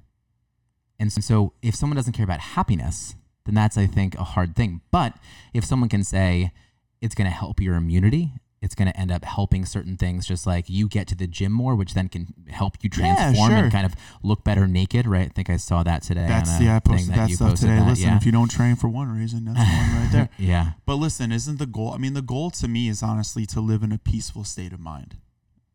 And 0.99 1.13
so 1.13 1.53
if 1.61 1.75
someone 1.75 1.97
doesn't 1.97 2.15
care 2.15 2.25
about 2.25 2.41
happiness, 2.41 3.17
then 3.45 3.55
that's 3.55 3.77
I 3.77 3.85
think 3.87 4.15
a 4.15 4.25
hard 4.25 4.57
thing. 4.57 4.81
But 4.91 5.13
if 5.53 5.63
someone 5.63 5.91
can 5.91 6.05
say 6.05 6.53
it's 7.01 7.15
going 7.15 7.31
to 7.31 7.35
help 7.35 7.61
your 7.61 7.75
immunity, 7.75 8.33
it's 8.61 8.75
going 8.75 8.91
to 8.91 8.99
end 8.99 9.13
up 9.13 9.25
helping 9.25 9.65
certain 9.65 9.97
things 9.97 10.27
just 10.27 10.47
like 10.47 10.69
you 10.69 10.89
get 10.89 11.07
to 11.09 11.15
the 11.15 11.27
gym 11.27 11.53
more, 11.53 11.77
which 11.77 11.95
then 11.95 12.09
can 12.09 12.27
help 12.49 12.75
you 12.83 12.91
Yeah, 12.93 13.15
transform 13.15 13.51
sure. 13.51 13.59
and 13.59 13.73
kind 13.73 13.87
of 13.87 13.95
look 14.23 14.43
better 14.45 14.67
naked, 14.67 15.07
right? 15.07 15.27
I 15.27 15.33
think 15.33 15.49
I 15.49 15.57
saw 15.57 15.83
that 15.85 16.03
today. 16.03 16.27
That's 16.27 16.61
yeah. 16.61 16.77
I 16.77 16.81
posted 16.81 17.15
that, 17.15 17.29
you 17.29 17.37
stuff 17.37 17.51
posted 17.51 17.69
today. 17.69 17.81
that, 17.81 17.89
Listen, 17.89 18.09
yeah. 18.09 18.17
if 18.17 18.27
you 18.27 18.33
don't 18.33 18.51
train 18.51 18.77
for 18.77 18.89
one 18.89 19.17
reason, 19.17 19.45
that's 19.45 19.59
one 19.59 20.03
right 20.03 20.09
there. 20.11 20.29
yeah. 20.39 20.73
But 20.87 20.97
listen, 20.97 21.31
isn't 21.31 21.59
the 21.59 21.67
goal? 21.67 21.93
I 21.93 21.99
mean, 21.99 22.15
the 22.15 22.23
goal 22.23 22.51
to 22.53 22.67
me 22.67 22.89
is 22.89 23.03
honestly 23.03 23.47
to 23.47 23.61
live 23.61 23.83
in 23.83 23.93
a 23.93 23.99
peaceful 23.99 24.45
state 24.45 24.73
of 24.73 24.81
mind. 24.81 25.17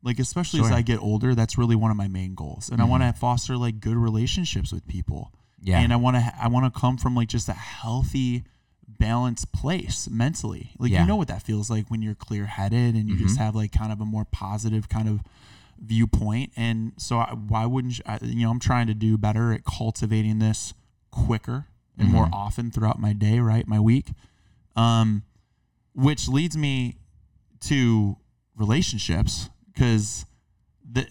Like, 0.03 0.19
especially 0.19 0.59
as 0.59 0.69
I 0.69 0.81
get 0.81 0.99
older, 0.99 1.33
that's 1.33 1.57
really 1.57 1.77
one 1.77 1.89
of 1.89 1.95
my 1.95 2.09
main 2.09 2.35
goals, 2.35 2.67
and 2.67 2.81
I 2.81 2.83
want 2.83 3.03
to 3.03 3.07
mm-hmm. 3.07 3.19
foster 3.19 3.55
like 3.55 3.79
good 3.79 3.95
relationships 3.95 4.73
with 4.73 4.85
people. 4.85 5.31
Yeah. 5.61 5.79
and 5.79 5.93
I 5.93 5.95
want 5.95 6.17
to 6.17 6.33
I 6.41 6.49
want 6.49 6.71
to 6.71 6.77
come 6.77 6.97
from 6.97 7.15
like 7.15 7.29
just 7.29 7.47
a 7.47 7.53
healthy, 7.53 8.43
balanced 8.87 9.51
place 9.51 10.09
mentally. 10.09 10.71
Like 10.77 10.91
Yeah. 10.91 11.01
you 11.01 11.07
know 11.07 11.15
what 11.15 11.27
that 11.27 11.41
feels 11.43 11.69
like 11.69 11.89
when 11.89 12.01
you're 12.01 12.15
clear 12.15 12.45
headed 12.45 12.95
and 12.95 13.09
you 13.09 13.17
just 13.17 13.37
have 13.37 13.55
like 13.55 13.71
kind 13.71 13.91
of 13.91 13.99
a 14.01 14.05
more 14.05 14.25
positive 14.25 14.87
kind 14.89 15.07
of 15.09 15.21
viewpoint. 15.79 16.51
And 16.55 16.93
so 16.97 17.17
I, 17.19 17.33
why 17.33 17.65
wouldn't 17.65 17.97
you, 17.97 18.03
I, 18.07 18.19
you 18.21 18.43
know 18.45 18.51
I'm 18.51 18.59
trying 18.59 18.87
to 18.87 18.93
do 18.93 19.17
better 19.17 19.51
at 19.53 19.65
cultivating 19.65 20.39
this 20.39 20.73
quicker 21.11 21.65
and 21.97 22.09
more 22.09 22.27
often 22.33 22.71
throughout 22.71 22.99
my 22.99 23.13
day, 23.13 23.39
right, 23.39 23.67
my 23.67 23.79
week. 23.79 24.07
Um, 24.75 25.23
which 25.93 26.27
leads 26.27 26.57
me 26.57 26.95
to 27.61 28.17
relationships 28.55 29.49
because 29.73 30.25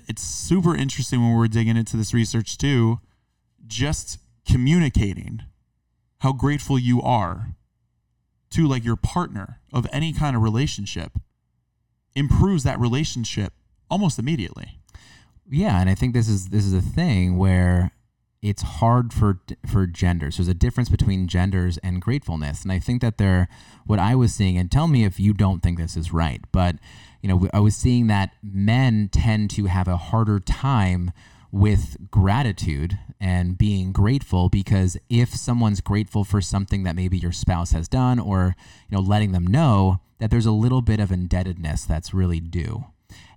it's 0.09 0.23
super 0.23 0.75
interesting 0.75 1.20
when 1.23 1.37
we're 1.37 1.47
digging 1.49 1.77
into 1.77 1.97
this 1.97 2.12
research 2.12 2.59
too. 2.59 2.99
Just 3.66 4.18
communicating 4.47 5.43
how 6.18 6.33
grateful 6.33 6.79
you 6.79 7.01
are 7.03 7.55
to 8.53 8.66
like 8.66 8.84
your 8.84 8.96
partner 8.96 9.61
of 9.72 9.86
any 9.92 10.12
kind 10.12 10.36
of 10.36 10.42
relationship 10.42 11.12
improves 12.14 12.62
that 12.64 12.78
relationship 12.78 13.53
almost 13.90 14.18
immediately. 14.18 14.78
Yeah, 15.48 15.80
and 15.80 15.90
I 15.90 15.94
think 15.94 16.14
this 16.14 16.28
is 16.28 16.48
this 16.48 16.64
is 16.64 16.72
a 16.72 16.80
thing 16.80 17.36
where 17.36 17.92
it's 18.40 18.62
hard 18.62 19.12
for 19.12 19.40
for 19.66 19.86
genders. 19.86 20.36
There's 20.36 20.48
a 20.48 20.55
difference 20.55 20.88
between 20.88 21.28
genders 21.28 21.78
and 21.78 22.00
gratefulness, 22.00 22.62
and 22.62 22.72
I 22.72 22.78
think 22.78 23.00
that 23.03 23.18
there, 23.18 23.48
what 23.86 23.98
I 23.98 24.14
was 24.14 24.34
seeing, 24.34 24.57
and 24.57 24.70
tell 24.70 24.88
me 24.88 25.05
if 25.05 25.20
you 25.20 25.32
don't 25.32 25.62
think 25.62 25.78
this 25.78 25.96
is 25.96 26.12
right, 26.12 26.40
but 26.53 26.76
you 27.22 27.28
know, 27.28 27.48
I 27.55 27.61
was 27.61 27.76
seeing 27.76 28.09
that 28.09 28.32
men 28.42 29.09
tend 29.12 29.50
to 29.50 29.66
have 29.66 29.86
a 29.88 29.96
harder 29.96 30.40
time 30.40 31.12
with 31.53 32.11
gratitude 32.11 32.98
and 33.20 33.59
being 33.59 33.92
grateful 33.92 34.48
because 34.48 34.96
if 35.09 35.28
someone's 35.28 35.82
grateful 35.82 36.24
for 36.24 36.40
something 36.40 36.82
that 36.82 36.96
maybe 36.96 37.18
your 37.18 37.30
spouse 37.30 37.72
has 37.72 37.86
done 37.86 38.18
or 38.18 38.57
you 38.88 38.96
know 38.96 39.03
letting 39.03 39.32
them 39.32 39.46
know 39.46 40.00
that 40.18 40.30
there's 40.30 40.46
a 40.46 40.53
little 40.53 40.82
bit 40.82 40.98
of 40.98 41.12
indebtedness 41.12 41.84
that's 41.84 42.14
really 42.14 42.40
due. 42.40 42.86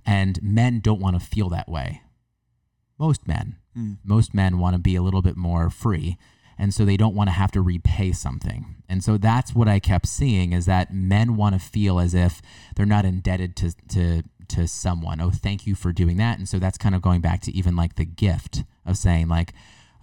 And 0.05 0.41
men 0.41 0.79
don't 0.79 1.01
want 1.01 1.19
to 1.19 1.25
feel 1.25 1.49
that 1.49 1.67
way. 1.67 2.01
Most 2.97 3.27
men. 3.27 3.57
Mm. 3.77 3.97
most 4.05 4.33
men 4.33 4.57
want 4.57 4.73
to 4.73 4.81
be 4.81 4.95
a 4.95 5.01
little 5.01 5.21
bit 5.21 5.35
more 5.35 5.69
free 5.69 6.17
and 6.57 6.73
so 6.73 6.85
they 6.85 6.97
don't 6.97 7.15
want 7.15 7.27
to 7.27 7.33
have 7.33 7.51
to 7.51 7.61
repay 7.61 8.11
something. 8.11 8.75
And 8.87 9.03
so 9.03 9.17
that's 9.17 9.53
what 9.53 9.67
i 9.67 9.79
kept 9.79 10.07
seeing 10.07 10.53
is 10.53 10.65
that 10.65 10.93
men 10.93 11.35
want 11.35 11.53
to 11.55 11.59
feel 11.59 11.99
as 11.99 12.13
if 12.13 12.41
they're 12.75 12.85
not 12.85 13.05
indebted 13.05 13.55
to 13.57 13.73
to 13.89 14.23
to 14.49 14.67
someone. 14.67 15.21
Oh 15.21 15.31
thank 15.31 15.67
you 15.67 15.75
for 15.75 15.91
doing 15.91 16.17
that. 16.17 16.37
And 16.37 16.47
so 16.47 16.59
that's 16.59 16.77
kind 16.77 16.95
of 16.95 17.01
going 17.01 17.21
back 17.21 17.41
to 17.41 17.51
even 17.51 17.75
like 17.75 17.95
the 17.95 18.05
gift 18.05 18.63
of 18.85 18.97
saying 18.97 19.27
like 19.27 19.53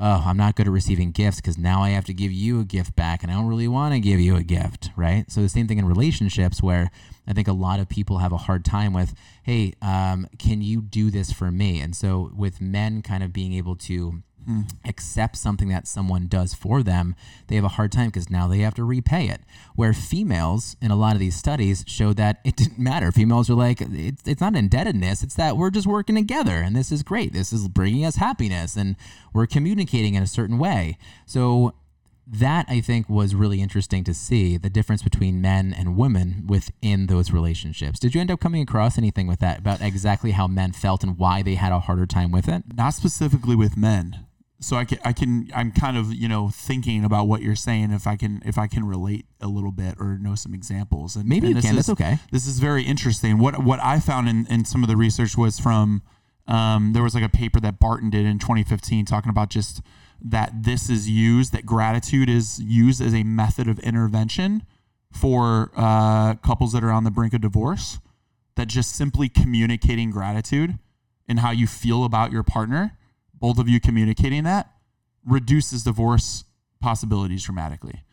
oh 0.01 0.24
i'm 0.26 0.38
not 0.38 0.57
good 0.57 0.66
at 0.66 0.72
receiving 0.72 1.12
gifts 1.12 1.36
because 1.36 1.59
now 1.59 1.82
i 1.82 1.90
have 1.90 2.05
to 2.07 2.14
give 2.14 2.32
you 2.32 2.61
a 2.61 2.64
gift 2.64 2.97
back 2.97 3.22
and 3.22 3.30
i 3.30 3.34
don't 3.34 3.47
really 3.47 3.68
want 3.68 3.93
to 3.93 4.01
give 4.01 4.18
you 4.18 4.34
a 4.34 4.43
gift 4.43 4.90
right? 4.97 5.30
So 5.30 5.40
the 5.40 5.49
same 5.49 5.68
thing 5.68 5.78
in 5.78 5.86
relationships 5.86 6.62
where 6.62 6.90
i 7.26 7.32
think 7.32 7.48
a 7.48 7.52
lot 7.52 7.80
of 7.80 7.88
people 7.88 8.18
have 8.18 8.32
a 8.32 8.36
hard 8.36 8.64
time 8.64 8.92
with 8.92 9.14
hey 9.42 9.72
um, 9.82 10.26
can 10.38 10.62
you 10.62 10.80
do 10.80 11.10
this 11.10 11.32
for 11.32 11.50
me 11.50 11.80
and 11.80 11.94
so 11.96 12.30
with 12.36 12.60
men 12.60 13.02
kind 13.02 13.22
of 13.22 13.32
being 13.32 13.52
able 13.52 13.76
to 13.76 14.22
accept 14.84 15.36
something 15.36 15.68
that 15.68 15.86
someone 15.86 16.26
does 16.26 16.54
for 16.54 16.82
them, 16.82 17.14
they 17.46 17.54
have 17.56 17.64
a 17.64 17.68
hard 17.68 17.92
time 17.92 18.06
because 18.06 18.30
now 18.30 18.48
they 18.48 18.58
have 18.58 18.74
to 18.74 18.84
repay 18.84 19.28
it. 19.28 19.40
Where 19.74 19.92
females, 19.92 20.76
in 20.80 20.90
a 20.90 20.96
lot 20.96 21.14
of 21.14 21.20
these 21.20 21.36
studies, 21.36 21.84
showed 21.86 22.16
that 22.16 22.40
it 22.44 22.56
didn't 22.56 22.78
matter. 22.78 23.12
Females 23.12 23.48
are 23.50 23.54
like, 23.54 23.80
it's, 23.80 24.26
it's 24.26 24.40
not 24.40 24.56
indebtedness, 24.56 25.22
it's 25.22 25.34
that 25.34 25.56
we're 25.56 25.70
just 25.70 25.86
working 25.86 26.16
together 26.16 26.56
and 26.56 26.74
this 26.74 26.90
is 26.90 27.02
great. 27.02 27.32
This 27.32 27.52
is 27.52 27.68
bringing 27.68 28.04
us 28.04 28.16
happiness 28.16 28.76
and 28.76 28.96
we're 29.32 29.46
communicating 29.46 30.14
in 30.14 30.22
a 30.22 30.26
certain 30.28 30.58
way. 30.58 30.98
So, 31.26 31.74
that 32.33 32.64
I 32.68 32.80
think 32.80 33.09
was 33.11 33.35
really 33.35 33.61
interesting 33.61 34.05
to 34.05 34.14
see 34.14 34.57
the 34.57 34.70
difference 34.70 35.03
between 35.03 35.41
men 35.43 35.74
and 35.76 35.97
women 35.97 36.45
within 36.47 37.07
those 37.07 37.30
relationships. 37.30 37.99
Did 37.99 38.14
you 38.14 38.20
end 38.22 38.30
up 38.30 38.41
coming 38.41 38.62
across 38.62 38.97
anything 38.97 39.26
with 39.26 39.39
that 39.41 39.59
about 39.59 39.83
exactly 39.83 40.30
how 40.30 40.47
men 40.49 40.72
felt 40.72 41.03
and 41.05 41.18
why 41.18 41.43
they 41.43 41.57
had 41.57 41.72
a 41.72 41.80
harder 41.80 42.07
time 42.07 42.30
with 42.33 42.49
it? 42.49 42.62
Not 42.74 42.95
specifically 42.95 43.55
with 43.55 43.76
men. 43.76 44.24
So 44.61 44.76
I 44.76 44.85
can, 44.87 44.99
I 45.05 45.12
can, 45.12 45.51
I'm 45.55 45.72
kind 45.72 45.97
of, 45.99 46.14
you 46.14 46.26
know, 46.28 46.49
thinking 46.49 47.05
about 47.05 47.26
what 47.26 47.43
you're 47.43 47.57
saying. 47.57 47.91
If 47.91 48.07
I 48.07 48.16
can, 48.16 48.41
if 48.47 48.57
I 48.57 48.66
can 48.68 48.87
relate 48.87 49.26
a 49.41 49.49
little 49.49 49.72
bit 49.72 49.97
or 49.99 50.16
know 50.18 50.35
some 50.37 50.55
examples, 50.55 51.16
and 51.16 51.28
Maybe 51.28 51.49
and 51.49 51.57
you 51.57 51.61
this 51.61 51.64
can. 51.68 51.76
is- 51.78 51.87
That's 51.87 52.01
okay. 52.01 52.18
This 52.30 52.47
is 52.47 52.61
very 52.61 52.85
interesting. 52.85 53.39
What 53.39 53.62
what 53.64 53.80
I 53.83 53.99
found 53.99 54.28
in, 54.28 54.47
in 54.49 54.64
some 54.64 54.83
of 54.85 54.89
the 54.89 54.97
research 54.97 55.37
was 55.37 55.59
from 55.59 56.01
um, 56.47 56.93
there 56.93 57.03
was 57.03 57.12
like 57.14 57.24
a 57.24 57.28
paper 57.28 57.59
that 57.61 57.78
Barton 57.80 58.09
did 58.09 58.24
in 58.24 58.39
2015 58.39 59.05
talking 59.05 59.30
about 59.30 59.51
just 59.51 59.80
that 60.24 60.62
this 60.62 60.88
is 60.88 61.08
used 61.08 61.52
that 61.52 61.66
gratitude 61.66 62.28
is 62.28 62.60
used 62.60 63.00
as 63.00 63.14
a 63.14 63.22
method 63.22 63.68
of 63.68 63.78
intervention 63.80 64.62
for 65.10 65.70
uh, 65.76 66.34
couples 66.36 66.72
that 66.72 66.84
are 66.84 66.92
on 66.92 67.04
the 67.04 67.10
brink 67.10 67.34
of 67.34 67.40
divorce. 67.40 67.98
That 68.54 68.68
just 68.68 68.94
simply 68.94 69.30
communicating 69.30 70.10
gratitude 70.10 70.78
and 71.26 71.40
how 71.40 71.52
you 71.52 71.66
feel 71.66 72.04
about 72.04 72.32
your 72.32 72.42
partner, 72.42 72.98
both 73.32 73.58
of 73.58 73.66
you 73.66 73.80
communicating 73.80 74.44
that, 74.44 74.70
reduces 75.24 75.84
divorce 75.84 76.44
possibilities 76.80 77.44
dramatically 77.44 78.04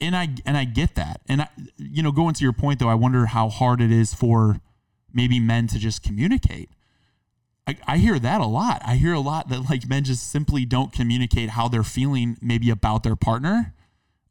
and 0.00 0.16
I 0.16 0.28
and 0.44 0.56
I 0.56 0.64
get 0.64 0.94
that. 0.94 1.20
And 1.28 1.42
I, 1.42 1.48
you 1.76 2.02
know, 2.02 2.12
going 2.12 2.34
to 2.34 2.44
your 2.44 2.52
point 2.52 2.78
though, 2.78 2.88
I 2.88 2.94
wonder 2.94 3.26
how 3.26 3.48
hard 3.48 3.80
it 3.80 3.90
is 3.90 4.14
for 4.14 4.60
maybe 5.12 5.40
men 5.40 5.66
to 5.68 5.78
just 5.78 6.02
communicate. 6.02 6.70
I, 7.66 7.76
I 7.86 7.98
hear 7.98 8.18
that 8.18 8.40
a 8.40 8.46
lot. 8.46 8.82
I 8.84 8.96
hear 8.96 9.12
a 9.12 9.20
lot 9.20 9.48
that 9.48 9.68
like 9.68 9.88
men 9.88 10.04
just 10.04 10.30
simply 10.30 10.64
don't 10.64 10.92
communicate 10.92 11.50
how 11.50 11.68
they're 11.68 11.82
feeling 11.82 12.36
maybe 12.40 12.70
about 12.70 13.02
their 13.02 13.16
partner 13.16 13.74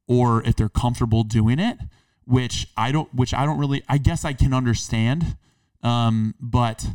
or 0.08 0.44
if 0.44 0.56
they're 0.56 0.70
comfortable 0.70 1.24
doing 1.24 1.60
it, 1.60 1.78
which 2.26 2.68
I 2.78 2.92
don't 2.92 3.14
which 3.14 3.34
I 3.34 3.46
don't 3.46 3.60
really 3.60 3.84
I 3.90 3.98
guess 3.98 4.24
I 4.24 4.34
can 4.34 4.54
understand. 4.54 5.38
Um, 5.84 6.34
but 6.40 6.88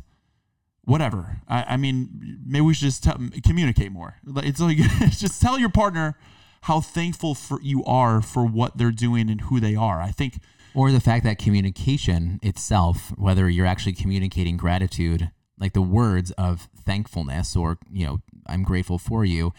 whatever. 0.85 1.41
I, 1.47 1.65
I 1.69 1.77
mean, 1.77 2.41
maybe 2.45 2.63
we 2.63 2.75
should 2.75 2.87
just 2.87 3.05
tell, 3.05 3.19
communicate 3.47 3.93
more. 3.93 4.17
It's 4.39 4.61
like 4.61 4.77
just 5.11 5.41
tell 5.41 5.59
your 5.59 5.69
partner 5.69 6.17
how 6.63 6.81
thankful 6.81 7.35
for 7.35 7.61
you 7.63 7.85
are 7.85 8.21
for 8.21 8.45
what 8.45 8.77
they're 8.77 8.91
doing 8.91 9.31
and 9.31 9.43
who 9.43 9.61
they 9.61 9.75
are. 9.75 10.01
I 10.01 10.11
think 10.11 10.41
Or 10.75 10.91
the 10.91 11.01
fact 11.01 11.25
that 11.25 11.39
communication 11.39 12.41
itself, 12.43 13.13
whether 13.17 13.49
you're 13.49 13.67
actually 13.67 13.93
communicating 13.93 14.57
gratitude, 14.57 15.31
like 15.61 15.75
the 15.75 15.83
words 15.83 16.31
of 16.33 16.69
thankfulness 16.85 17.55
or, 17.55 17.79
you 17.93 18.07
know, 18.07 18.21
I'm 18.47 18.65
grateful 18.65 18.99
for 18.99 19.25
you, 19.25 19.53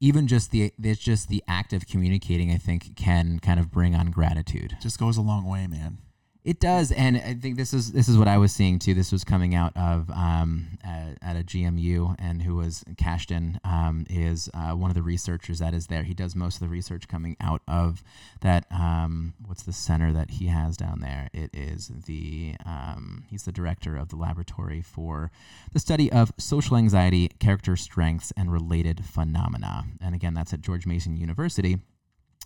even 0.00 0.26
just 0.26 0.50
the 0.50 0.72
it's 0.82 1.00
just 1.00 1.28
the 1.28 1.42
act 1.46 1.72
of 1.72 1.86
communicating, 1.86 2.50
I 2.50 2.56
think, 2.56 2.96
can 2.96 3.38
kind 3.40 3.60
of 3.60 3.70
bring 3.70 3.94
on 3.94 4.10
gratitude. 4.10 4.76
just 4.80 4.98
goes 4.98 5.16
a 5.16 5.22
long 5.22 5.44
way, 5.44 5.66
man. 5.66 5.98
It 6.44 6.58
does, 6.58 6.90
and 6.90 7.16
I 7.18 7.34
think 7.34 7.56
this 7.56 7.72
is 7.72 7.92
this 7.92 8.08
is 8.08 8.18
what 8.18 8.26
I 8.26 8.36
was 8.36 8.50
seeing 8.50 8.80
too. 8.80 8.94
This 8.94 9.12
was 9.12 9.22
coming 9.22 9.54
out 9.54 9.76
of 9.76 10.10
um, 10.10 10.76
at, 10.82 11.16
at 11.22 11.36
a 11.36 11.44
GMU, 11.44 12.16
and 12.18 12.42
who 12.42 12.56
was 12.56 12.82
Kashdan 12.96 13.64
um, 13.64 14.06
is 14.10 14.50
uh, 14.52 14.72
one 14.72 14.90
of 14.90 14.96
the 14.96 15.04
researchers 15.04 15.60
that 15.60 15.72
is 15.72 15.86
there. 15.86 16.02
He 16.02 16.14
does 16.14 16.34
most 16.34 16.56
of 16.56 16.60
the 16.60 16.68
research 16.68 17.06
coming 17.06 17.36
out 17.40 17.62
of 17.68 18.02
that. 18.40 18.66
Um, 18.72 19.34
what's 19.46 19.62
the 19.62 19.72
center 19.72 20.12
that 20.14 20.30
he 20.32 20.46
has 20.46 20.76
down 20.76 20.98
there? 21.00 21.30
It 21.32 21.50
is 21.52 21.92
the 22.06 22.56
um, 22.66 23.22
he's 23.30 23.44
the 23.44 23.52
director 23.52 23.96
of 23.96 24.08
the 24.08 24.16
laboratory 24.16 24.82
for 24.82 25.30
the 25.72 25.78
study 25.78 26.10
of 26.10 26.32
social 26.38 26.76
anxiety, 26.76 27.28
character 27.38 27.76
strengths, 27.76 28.32
and 28.36 28.52
related 28.52 29.04
phenomena. 29.04 29.84
And 30.00 30.12
again, 30.12 30.34
that's 30.34 30.52
at 30.52 30.60
George 30.60 30.86
Mason 30.86 31.16
University. 31.16 31.78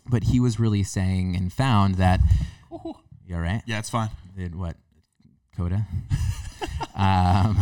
But 0.06 0.24
he 0.24 0.38
was 0.38 0.60
really 0.60 0.82
saying 0.82 1.34
and 1.34 1.50
found 1.50 1.94
that. 1.94 2.20
You 3.26 3.34
all 3.36 3.40
right? 3.42 3.62
Yeah, 3.66 3.78
it's 3.78 3.90
fine. 3.90 4.10
did 4.36 4.54
what? 4.54 4.76
Coda? 5.56 5.86
Um, 6.94 7.58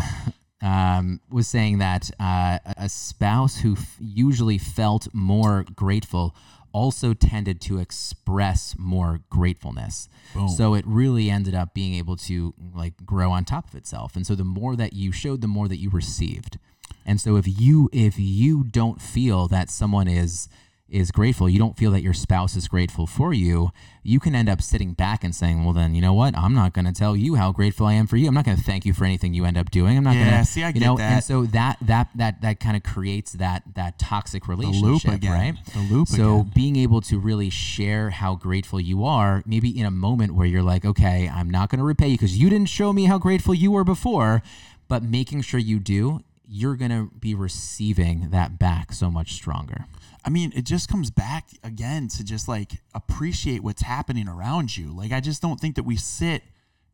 um, 0.63 1.21
was 1.29 1.49
saying 1.49 1.79
that 1.79 2.09
uh, 2.21 2.59
a- 2.77 2.89
spouse 2.89 3.59
who 3.59 3.73
f- 3.73 3.97
usually 4.01 4.59
felt 4.59 5.09
more 5.13 5.65
grateful 5.75 6.35
also 6.73 7.15
tended 7.15 7.61
to 7.63 7.79
express 7.79 8.77
more 8.79 9.21
gratefulness. 9.31 10.09
So 10.49 10.75
it 10.75 10.85
really 10.87 11.31
ended 11.31 11.55
up 11.55 11.75
being 11.75 11.95
able 11.95 12.17
to 12.19 12.55
like 12.75 13.05
grow 13.05 13.33
on 13.33 13.45
top 13.45 13.69
of 13.69 13.75
itself. 13.75 14.15
And 14.17 14.25
so 14.27 14.35
the 14.37 14.45
more 14.45 14.77
that 14.77 14.93
you 14.93 15.11
showed 15.13 15.41
the 15.41 15.49
more 15.49 15.67
that 15.69 15.79
you 15.79 15.91
received. 15.91 16.59
And 17.05 17.21
so 17.21 17.37
if 17.37 17.47
you 17.61 17.91
if 17.93 18.15
you 18.19 18.63
don't 18.65 19.01
feel 19.03 19.49
that 19.49 19.71
someone 19.71 20.09
is 20.09 20.49
is 20.95 21.11
grateful, 21.11 21.49
you 21.49 21.59
don't 21.59 21.77
feel 21.77 21.91
that 21.91 22.03
your 22.03 22.13
spouse 22.13 22.55
is 22.57 22.69
grateful 22.69 23.07
for 23.07 23.33
you, 23.35 23.71
you 24.03 24.21
can 24.21 24.35
end 24.35 24.49
up 24.49 24.63
sitting 24.63 24.93
back 24.93 25.25
and 25.25 25.35
saying, 25.35 25.65
"Well, 25.65 25.73
then 25.73 25.95
you 25.95 26.01
know 26.01 26.13
what? 26.15 26.37
I'm 26.39 26.55
not 26.55 26.73
going 26.73 26.85
to 26.85 26.93
tell 26.93 27.17
you 27.17 27.35
how 27.35 27.51
grateful 27.53 27.87
I 27.87 27.95
am 27.95 28.07
for 28.07 28.17
you. 28.17 28.29
I'm 28.29 28.35
not 28.35 28.45
going 28.45 28.57
to 28.57 28.63
thank 28.63 28.85
you 28.87 28.93
for 28.93 29.05
anything 29.05 29.35
you 29.35 29.45
end 29.45 29.59
up 29.59 29.71
doing. 29.71 29.97
I'm 29.97 30.05
not 30.05 30.15
Yeah, 30.15 30.31
going 30.31 30.45
to, 30.45 30.51
see, 30.51 30.63
I 30.63 30.69
you 30.69 30.75
get 30.75 30.81
know." 30.83 30.97
that. 30.99 31.13
And 31.13 31.25
so 31.25 31.47
that 31.47 31.79
that 31.83 32.09
that 32.15 32.41
that 32.43 32.61
kind 32.61 32.77
of 32.77 32.83
creates 32.83 33.33
that 33.33 33.63
that 33.75 33.99
toxic 33.99 34.47
relationship, 34.47 35.13
again. 35.15 35.33
right? 35.33 35.55
The 35.73 35.81
loop 35.95 36.09
So 36.09 36.41
again. 36.41 36.53
being 36.55 36.77
able 36.77 37.01
to 37.03 37.19
really 37.19 37.51
share 37.51 38.11
how 38.11 38.35
grateful 38.37 38.79
you 38.81 39.05
are, 39.05 39.43
maybe 39.47 39.77
in 39.77 39.87
a 39.87 39.91
moment 39.91 40.35
where 40.35 40.47
you're 40.47 40.63
like, 40.63 40.85
"Okay, 40.85 41.29
I'm 41.29 41.51
not 41.51 41.71
going 41.71 41.79
to 41.81 41.85
repay 41.85 42.09
you 42.09 42.15
because 42.17 42.37
you 42.39 42.49
didn't 42.51 42.69
show 42.69 42.93
me 42.93 43.07
how 43.07 43.19
grateful 43.19 43.55
you 43.55 43.71
were 43.73 43.85
before," 43.85 44.43
but 44.87 45.03
making 45.03 45.41
sure 45.43 45.59
you 45.61 45.79
do. 45.81 46.21
You're 46.47 46.77
going 46.77 46.91
to 46.91 47.11
be 47.19 47.35
receiving 47.35 48.29
that 48.31 48.59
back 48.59 48.93
so 48.93 49.11
much 49.11 49.33
stronger. 49.33 49.87
I 50.25 50.31
mean, 50.31 50.53
it 50.57 50.65
just 50.65 50.89
comes 50.89 51.11
back 51.11 51.49
again 51.63 52.09
to 52.09 52.25
just 52.25 52.49
like 52.49 52.73
appreciate 52.95 53.63
what's 53.63 53.83
happening 53.83 54.27
around 54.27 54.77
you. 54.77 54.91
Like, 54.91 55.13
I 55.13 55.21
just 55.21 55.43
don't 55.43 55.61
think 55.61 55.77
that 55.77 55.83
we 55.83 55.97
sit 55.97 56.43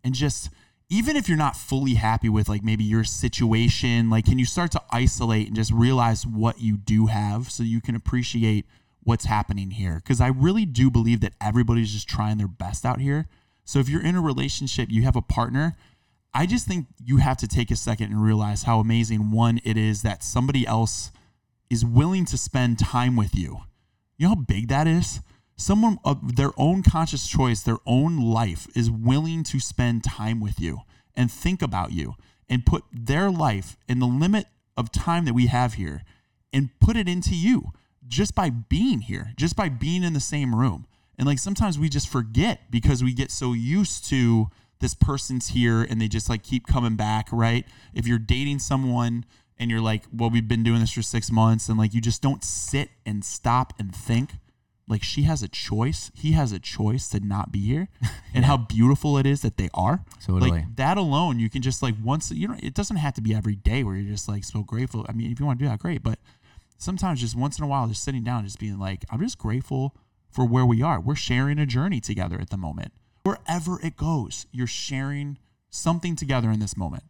and 0.03 0.15
just, 0.15 0.51
even 0.89 1.15
if 1.15 1.29
you're 1.29 1.39
not 1.39 1.57
fully 1.57 1.95
happy 1.95 2.29
with 2.29 2.49
like 2.49 2.65
maybe 2.65 2.83
your 2.83 3.05
situation, 3.05 4.11
like, 4.11 4.25
can 4.25 4.39
you 4.39 4.45
start 4.45 4.73
to 4.73 4.83
isolate 4.91 5.47
and 5.47 5.55
just 5.55 5.71
realize 5.71 6.27
what 6.27 6.61
you 6.61 6.77
do 6.77 7.07
have 7.07 7.51
so 7.51 7.63
you 7.63 7.81
can 7.81 7.95
appreciate 7.95 8.67
what's 9.05 9.27
happening 9.27 9.71
here? 9.71 9.97
Because 9.97 10.21
I 10.21 10.29
really 10.29 10.67
do 10.67 10.91
believe 10.91 11.21
that 11.21 11.35
everybody's 11.41 11.93
just 11.93 12.09
trying 12.09 12.39
their 12.39 12.49
best 12.49 12.85
out 12.85 13.01
here. 13.01 13.29
So 13.65 13.79
if 13.79 13.89
you're 13.89 14.03
in 14.03 14.17
a 14.17 14.21
relationship, 14.21 14.91
you 14.91 15.03
have 15.03 15.15
a 15.15 15.23
partner, 15.23 15.77
I 16.35 16.47
just 16.47 16.67
think 16.67 16.87
you 17.05 17.19
have 17.19 17.37
to 17.39 17.47
take 17.47 17.71
a 17.71 17.77
second 17.77 18.11
and 18.11 18.23
realize 18.23 18.65
how 18.65 18.81
amazing 18.81 19.31
one 19.31 19.61
it 19.65 19.77
is 19.77 20.03
that 20.03 20.25
somebody 20.25 20.67
else 20.67 21.13
is 21.71 21.85
willing 21.85 22.25
to 22.27 22.37
spend 22.37 22.79
time 22.79 23.17
with 23.17 23.35
you. 23.35 23.61
You 24.19 24.27
know 24.27 24.35
how 24.35 24.41
big 24.43 24.69
that 24.69 24.87
is? 24.87 25.21
Someone 25.57 25.99
of 26.05 26.37
their 26.37 26.51
own 26.57 26.83
conscious 26.83 27.29
choice, 27.29 27.63
their 27.63 27.79
own 27.87 28.19
life 28.19 28.67
is 28.75 28.91
willing 28.91 29.45
to 29.45 29.61
spend 29.61 30.05
time 30.05 30.41
with 30.41 30.59
you 30.59 30.81
and 31.15 31.31
think 31.31 31.63
about 31.63 31.93
you 31.93 32.15
and 32.49 32.67
put 32.67 32.85
their 32.93 33.31
life 33.31 33.77
in 33.89 33.99
the 34.01 34.07
limit 34.07 34.47
of 34.77 34.91
time 34.91 35.25
that 35.27 35.35
we 35.35 35.47
have 35.47 35.75
here 35.75 36.03
and 36.53 36.71
put 36.81 36.97
it 36.97 37.09
into 37.09 37.35
you 37.35 37.73
just 38.09 38.35
by 38.35 38.51
being 38.51 39.01
here, 39.01 39.33
just 39.37 39.55
by 39.55 39.69
being 39.69 40.03
in 40.03 40.13
the 40.13 40.21
same 40.21 40.55
room. 40.55 40.87
And 41.19 41.27
like 41.27 41.39
sometimes 41.39 41.79
we 41.79 41.89
just 41.89 42.09
forget 42.09 42.71
because 42.71 43.05
we 43.05 43.13
get 43.13 43.31
so 43.31 43.53
used 43.53 44.09
to 44.09 44.49
this 44.81 44.95
person's 44.95 45.49
here 45.49 45.83
and 45.83 46.01
they 46.01 46.09
just 46.09 46.29
like 46.29 46.43
keep 46.43 46.67
coming 46.67 46.97
back, 46.97 47.29
right? 47.31 47.67
If 47.95 48.07
you're 48.07 48.19
dating 48.19 48.59
someone 48.61 49.27
and 49.61 49.71
you're 49.71 49.83
like, 49.83 50.05
well, 50.11 50.31
we've 50.31 50.49
been 50.49 50.63
doing 50.63 50.81
this 50.81 50.91
for 50.91 51.03
six 51.03 51.31
months 51.31 51.69
and 51.69 51.79
like 51.79 51.93
you 51.93 52.01
just 52.01 52.23
don't 52.23 52.43
sit 52.43 52.89
and 53.05 53.23
stop 53.25 53.75
and 53.79 53.95
think. 53.95 54.33
Like 54.89 55.05
she 55.05 55.23
has 55.23 55.43
a 55.43 55.49
choice. 55.49 56.11
He 56.17 56.33
has 56.33 56.51
a 56.51 56.59
choice 56.59 57.09
to 57.11 57.21
not 57.21 57.53
be 57.53 57.61
here 57.61 57.89
and 58.35 58.47
how 58.47 58.57
beautiful 58.57 59.19
it 59.19 59.27
is 59.27 59.43
that 59.43 59.59
they 59.59 59.69
are. 59.73 60.03
Totally. 60.25 60.51
like 60.51 60.77
that 60.77 60.97
alone 60.97 61.39
you 61.39 61.51
can 61.51 61.63
just 61.63 61.83
like 61.83 61.95
once 62.03 62.33
you 62.33 62.49
know 62.49 62.57
it 62.61 62.75
doesn't 62.75 62.97
have 62.97 63.15
to 63.15 63.21
be 63.21 63.35
every 63.35 63.55
day 63.55 63.85
where 63.85 63.95
you're 63.95 64.11
just 64.11 64.29
like 64.29 64.43
so 64.45 64.63
grateful. 64.63 65.05
I 65.09 65.13
mean 65.13 65.31
if 65.31 65.39
you 65.39 65.47
want 65.47 65.59
to 65.59 65.65
do 65.67 65.69
that 65.69 65.79
great 65.79 66.03
but 66.03 66.19
sometimes 66.79 67.21
just 67.21 67.37
once 67.37 67.59
in 67.59 67.65
a 67.65 67.69
while 67.69 67.87
just 67.87 68.03
sitting 68.03 68.25
down 68.25 68.43
just 68.43 68.59
being 68.59 68.79
like 68.79 69.05
i'm 69.11 69.21
just 69.21 69.37
grateful 69.37 69.95
for 70.31 70.47
where 70.47 70.65
we 70.65 70.81
are. 70.81 70.99
We're 70.99 71.15
sharing 71.15 71.59
a 71.59 71.67
journey 71.67 72.01
together 72.01 72.41
at 72.41 72.51
the 72.51 72.57
moment. 72.57 72.93
Wherever 73.23 73.79
it 73.85 73.97
goes 73.97 74.47
you're 74.51 74.67
sharing 74.67 75.39
something 75.69 76.17
together 76.17 76.51
in 76.51 76.59
this 76.59 76.77
moment. 76.77 77.05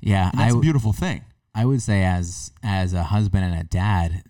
Yeah, 0.00 0.30
and 0.30 0.40
that's 0.40 0.52
a 0.52 0.54
w- 0.54 0.62
beautiful 0.62 0.92
thing 0.94 1.22
I 1.54 1.64
would 1.64 1.82
say 1.82 2.04
as 2.04 2.52
as 2.62 2.92
a 2.92 3.04
husband 3.04 3.44
and 3.44 3.60
a 3.60 3.64
dad, 3.64 4.22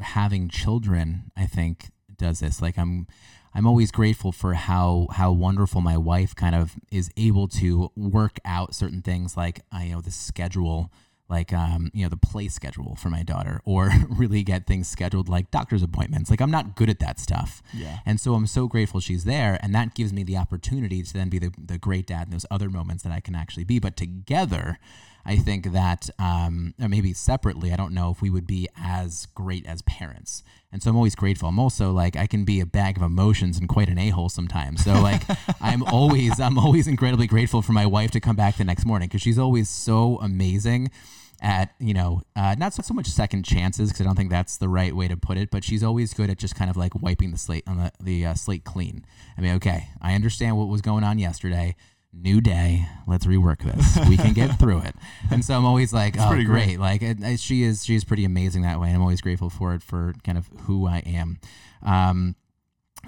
having 0.00 0.48
children, 0.48 1.30
I 1.36 1.46
think 1.46 1.90
does 2.16 2.40
this. 2.40 2.62
Like 2.62 2.78
I'm 2.78 3.06
I'm 3.54 3.66
always 3.66 3.90
grateful 3.90 4.32
for 4.32 4.54
how 4.54 5.08
how 5.12 5.32
wonderful 5.32 5.80
my 5.80 5.96
wife 5.96 6.34
kind 6.34 6.54
of 6.54 6.74
is 6.90 7.10
able 7.16 7.48
to 7.48 7.90
work 7.96 8.38
out 8.44 8.74
certain 8.74 9.02
things 9.02 9.36
like 9.36 9.60
I 9.72 9.88
know 9.88 10.00
the 10.00 10.10
schedule 10.10 10.90
like 11.26 11.54
um, 11.54 11.90
you 11.94 12.02
know 12.04 12.10
the 12.10 12.18
play 12.18 12.48
schedule 12.48 12.96
for 12.96 13.08
my 13.08 13.22
daughter 13.22 13.60
or 13.64 13.90
really 14.10 14.42
get 14.42 14.66
things 14.66 14.86
scheduled 14.88 15.26
like 15.28 15.50
doctor's 15.50 15.82
appointments 15.82 16.28
like 16.28 16.38
i'm 16.42 16.50
not 16.50 16.76
good 16.76 16.90
at 16.90 16.98
that 16.98 17.18
stuff 17.18 17.62
Yeah. 17.72 18.00
and 18.04 18.20
so 18.20 18.34
i'm 18.34 18.46
so 18.46 18.68
grateful 18.68 19.00
she's 19.00 19.24
there 19.24 19.58
and 19.62 19.74
that 19.74 19.94
gives 19.94 20.12
me 20.12 20.22
the 20.22 20.36
opportunity 20.36 21.02
to 21.02 21.12
then 21.14 21.30
be 21.30 21.38
the, 21.38 21.50
the 21.56 21.78
great 21.78 22.06
dad 22.06 22.26
in 22.26 22.32
those 22.32 22.44
other 22.50 22.68
moments 22.68 23.04
that 23.04 23.12
i 23.12 23.20
can 23.20 23.34
actually 23.34 23.64
be 23.64 23.78
but 23.78 23.96
together 23.96 24.78
i 25.26 25.36
think 25.36 25.72
that 25.72 26.08
um, 26.18 26.74
or 26.80 26.88
maybe 26.88 27.12
separately 27.12 27.72
i 27.72 27.76
don't 27.76 27.92
know 27.92 28.10
if 28.10 28.20
we 28.20 28.30
would 28.30 28.46
be 28.46 28.68
as 28.76 29.26
great 29.34 29.66
as 29.66 29.82
parents 29.82 30.42
and 30.72 30.82
so 30.82 30.90
i'm 30.90 30.96
always 30.96 31.14
grateful 31.14 31.48
i'm 31.48 31.58
also 31.58 31.92
like 31.92 32.16
i 32.16 32.26
can 32.26 32.44
be 32.44 32.60
a 32.60 32.66
bag 32.66 32.96
of 32.96 33.02
emotions 33.02 33.58
and 33.58 33.68
quite 33.68 33.88
an 33.88 33.98
a-hole 33.98 34.28
sometimes 34.28 34.84
so 34.84 34.92
like 35.00 35.22
i'm 35.60 35.82
always 35.84 36.40
i'm 36.40 36.58
always 36.58 36.86
incredibly 36.86 37.26
grateful 37.26 37.62
for 37.62 37.72
my 37.72 37.86
wife 37.86 38.10
to 38.10 38.20
come 38.20 38.36
back 38.36 38.56
the 38.56 38.64
next 38.64 38.84
morning 38.84 39.08
because 39.08 39.22
she's 39.22 39.38
always 39.38 39.68
so 39.68 40.18
amazing 40.20 40.90
at 41.44 41.74
you 41.78 41.92
know 41.92 42.22
uh, 42.36 42.54
not 42.58 42.72
so, 42.72 42.82
so 42.82 42.94
much 42.94 43.06
second 43.06 43.44
chances 43.44 43.90
because 43.90 44.00
I 44.00 44.04
don't 44.04 44.16
think 44.16 44.30
that's 44.30 44.56
the 44.56 44.68
right 44.68 44.96
way 44.96 45.08
to 45.08 45.16
put 45.16 45.36
it, 45.36 45.50
but 45.50 45.62
she's 45.62 45.82
always 45.82 46.14
good 46.14 46.30
at 46.30 46.38
just 46.38 46.54
kind 46.54 46.70
of 46.70 46.76
like 46.76 46.94
wiping 47.00 47.30
the 47.30 47.38
slate 47.38 47.64
on 47.66 47.76
the 47.76 47.92
the 48.00 48.26
uh, 48.26 48.34
slate 48.34 48.64
clean. 48.64 49.04
I 49.36 49.42
mean, 49.42 49.54
okay, 49.56 49.88
I 50.00 50.14
understand 50.14 50.56
what 50.56 50.68
was 50.68 50.80
going 50.80 51.04
on 51.04 51.18
yesterday. 51.18 51.76
New 52.16 52.40
day, 52.40 52.86
let's 53.06 53.26
rework 53.26 53.58
this. 53.62 53.98
We 54.08 54.16
can 54.16 54.32
get 54.34 54.56
through 54.58 54.78
it. 54.78 54.94
And 55.30 55.44
so 55.44 55.56
I'm 55.56 55.64
always 55.64 55.92
like, 55.92 56.16
oh, 56.18 56.30
great. 56.30 56.46
great. 56.46 56.78
Like 56.80 57.02
it, 57.02 57.22
it- 57.22 57.40
she 57.40 57.62
is, 57.64 57.84
she 57.84 57.94
is 57.96 58.04
pretty 58.04 58.24
amazing 58.24 58.62
that 58.62 58.80
way, 58.80 58.86
and 58.88 58.96
I'm 58.96 59.02
always 59.02 59.20
grateful 59.20 59.50
for 59.50 59.74
it 59.74 59.82
for 59.82 60.14
kind 60.24 60.38
of 60.38 60.48
who 60.62 60.86
I 60.86 60.98
am, 61.04 61.38
um, 61.82 62.36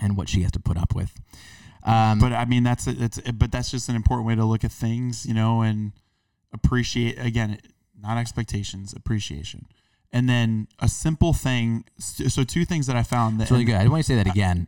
and 0.02 0.16
what 0.16 0.28
she 0.28 0.42
has 0.42 0.52
to 0.52 0.60
put 0.60 0.76
up 0.76 0.94
with. 0.94 1.18
Um, 1.84 2.18
but 2.18 2.32
I 2.32 2.44
mean 2.46 2.64
that's 2.64 2.88
it's 2.88 3.20
but 3.32 3.52
that's 3.52 3.70
just 3.70 3.88
an 3.88 3.94
important 3.94 4.26
way 4.26 4.34
to 4.34 4.44
look 4.44 4.64
at 4.64 4.72
things, 4.72 5.24
you 5.24 5.32
know, 5.34 5.62
and 5.62 5.92
appreciate 6.52 7.16
again, 7.18 7.58
not 7.98 8.18
expectations, 8.18 8.92
appreciation, 8.92 9.66
and 10.12 10.28
then 10.28 10.66
a 10.80 10.88
simple 10.88 11.32
thing. 11.32 11.84
So 11.98 12.42
two 12.42 12.64
things 12.64 12.88
that 12.88 12.96
I 12.96 13.04
found 13.04 13.38
that 13.38 13.44
it's 13.44 13.52
really 13.52 13.64
good. 13.64 13.76
I 13.76 13.86
want 13.86 14.00
to 14.04 14.06
say 14.06 14.16
that 14.16 14.26
again. 14.26 14.66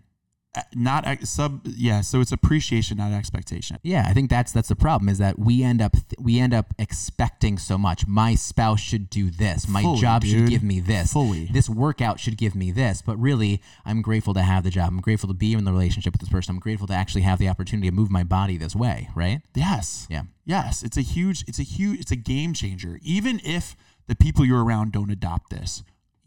Not 0.75 1.07
sub, 1.25 1.61
yeah. 1.65 2.01
So 2.01 2.21
it's 2.21 2.33
appreciation, 2.33 2.99
not 2.99 3.13
expectation. 3.13 3.79
Yeah, 3.83 4.05
I 4.07 4.13
think 4.13 4.31
that's 4.31 4.53
that's 4.53 4.69
the 4.69 4.77
problem 4.77 5.09
is 5.09 5.19
that 5.19 5.39
we 5.39 5.63
end 5.63 5.81
up 5.83 5.97
we 6.19 6.39
end 6.39 6.55
up 6.55 6.75
expecting 6.79 7.59
so 7.59 7.79
much. 7.79 8.07
My 8.07 8.35
spouse 8.35 8.81
should 8.81 9.11
do 9.11 9.31
this. 9.31 9.69
My 9.69 9.83
Fully, 9.83 10.01
job 10.01 10.25
should 10.25 10.49
give 10.49 10.63
me 10.63 10.81
this. 10.81 11.13
Fully. 11.13 11.47
This 11.47 11.69
workout 11.69 12.21
should 12.21 12.37
give 12.37 12.55
me 12.55 12.71
this. 12.71 13.03
But 13.03 13.17
really, 13.19 13.63
I'm 13.85 14.03
grateful 14.03 14.35
to 14.35 14.43
have 14.43 14.65
the 14.65 14.71
job. 14.71 14.89
I'm 14.89 15.01
grateful 15.01 15.29
to 15.29 15.35
be 15.35 15.53
in 15.53 15.65
the 15.65 15.73
relationship 15.73 16.13
with 16.13 16.21
this 16.21 16.31
person. 16.31 16.55
I'm 16.55 16.61
grateful 16.61 16.87
to 16.89 16.95
actually 16.95 17.23
have 17.23 17.39
the 17.39 17.49
opportunity 17.49 17.89
to 17.89 17.95
move 17.95 18.11
my 18.11 18.25
body 18.25 18.57
this 18.57 18.75
way, 18.75 19.09
right? 19.15 19.41
Yes. 19.55 20.07
Yeah. 20.11 20.23
Yes. 20.45 20.83
It's 20.83 20.97
a 20.97 21.03
huge. 21.03 21.45
It's 21.47 21.59
a 21.59 21.65
huge. 21.65 22.01
It's 22.01 22.11
a 22.11 22.17
game 22.17 22.55
changer. 22.55 22.99
Even 23.03 23.41
if 23.45 23.77
the 24.07 24.15
people 24.15 24.45
you're 24.45 24.65
around 24.65 24.93
don't 24.93 25.11
adopt 25.11 25.51
this, 25.51 25.83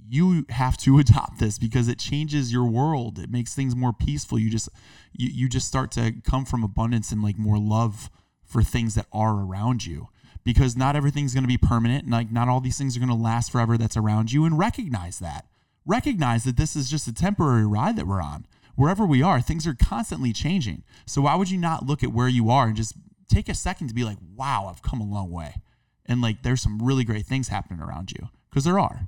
you 0.07 0.45
have 0.49 0.77
to 0.77 0.99
adopt 0.99 1.39
this 1.39 1.57
because 1.57 1.87
it 1.87 1.99
changes 1.99 2.51
your 2.51 2.65
world. 2.65 3.19
It 3.19 3.31
makes 3.31 3.53
things 3.53 3.75
more 3.75 3.93
peaceful. 3.93 4.39
You 4.39 4.49
just 4.49 4.69
you, 5.13 5.29
you 5.31 5.49
just 5.49 5.67
start 5.67 5.91
to 5.91 6.13
come 6.23 6.45
from 6.45 6.63
abundance 6.63 7.11
and 7.11 7.21
like 7.21 7.37
more 7.37 7.59
love 7.59 8.09
for 8.43 8.63
things 8.63 8.95
that 8.95 9.07
are 9.11 9.41
around 9.41 9.85
you. 9.85 10.09
Because 10.43 10.75
not 10.75 10.95
everything's 10.95 11.35
going 11.35 11.43
to 11.43 11.47
be 11.47 11.57
permanent, 11.57 12.03
and 12.03 12.11
like 12.11 12.31
not 12.31 12.47
all 12.47 12.59
these 12.59 12.77
things 12.77 12.97
are 12.97 12.99
going 12.99 13.09
to 13.09 13.15
last 13.15 13.51
forever. 13.51 13.77
That's 13.77 13.97
around 13.97 14.31
you, 14.31 14.43
and 14.43 14.57
recognize 14.57 15.19
that. 15.19 15.45
Recognize 15.85 16.45
that 16.45 16.57
this 16.57 16.75
is 16.75 16.89
just 16.89 17.07
a 17.07 17.13
temporary 17.13 17.65
ride 17.65 17.95
that 17.97 18.07
we're 18.07 18.21
on. 18.21 18.47
Wherever 18.75 19.05
we 19.05 19.21
are, 19.21 19.39
things 19.39 19.67
are 19.67 19.75
constantly 19.75 20.33
changing. 20.33 20.83
So 21.05 21.21
why 21.21 21.35
would 21.35 21.51
you 21.51 21.59
not 21.59 21.85
look 21.85 22.03
at 22.03 22.11
where 22.11 22.27
you 22.27 22.49
are 22.49 22.65
and 22.67 22.75
just 22.75 22.95
take 23.29 23.49
a 23.49 23.53
second 23.53 23.89
to 23.89 23.93
be 23.93 24.03
like, 24.03 24.17
"Wow, 24.35 24.67
I've 24.67 24.81
come 24.81 24.99
a 24.99 25.05
long 25.05 25.29
way," 25.29 25.61
and 26.07 26.21
like 26.21 26.41
there's 26.41 26.61
some 26.61 26.79
really 26.81 27.03
great 27.03 27.27
things 27.27 27.49
happening 27.49 27.79
around 27.79 28.11
you 28.11 28.29
because 28.49 28.63
there 28.63 28.79
are. 28.79 29.07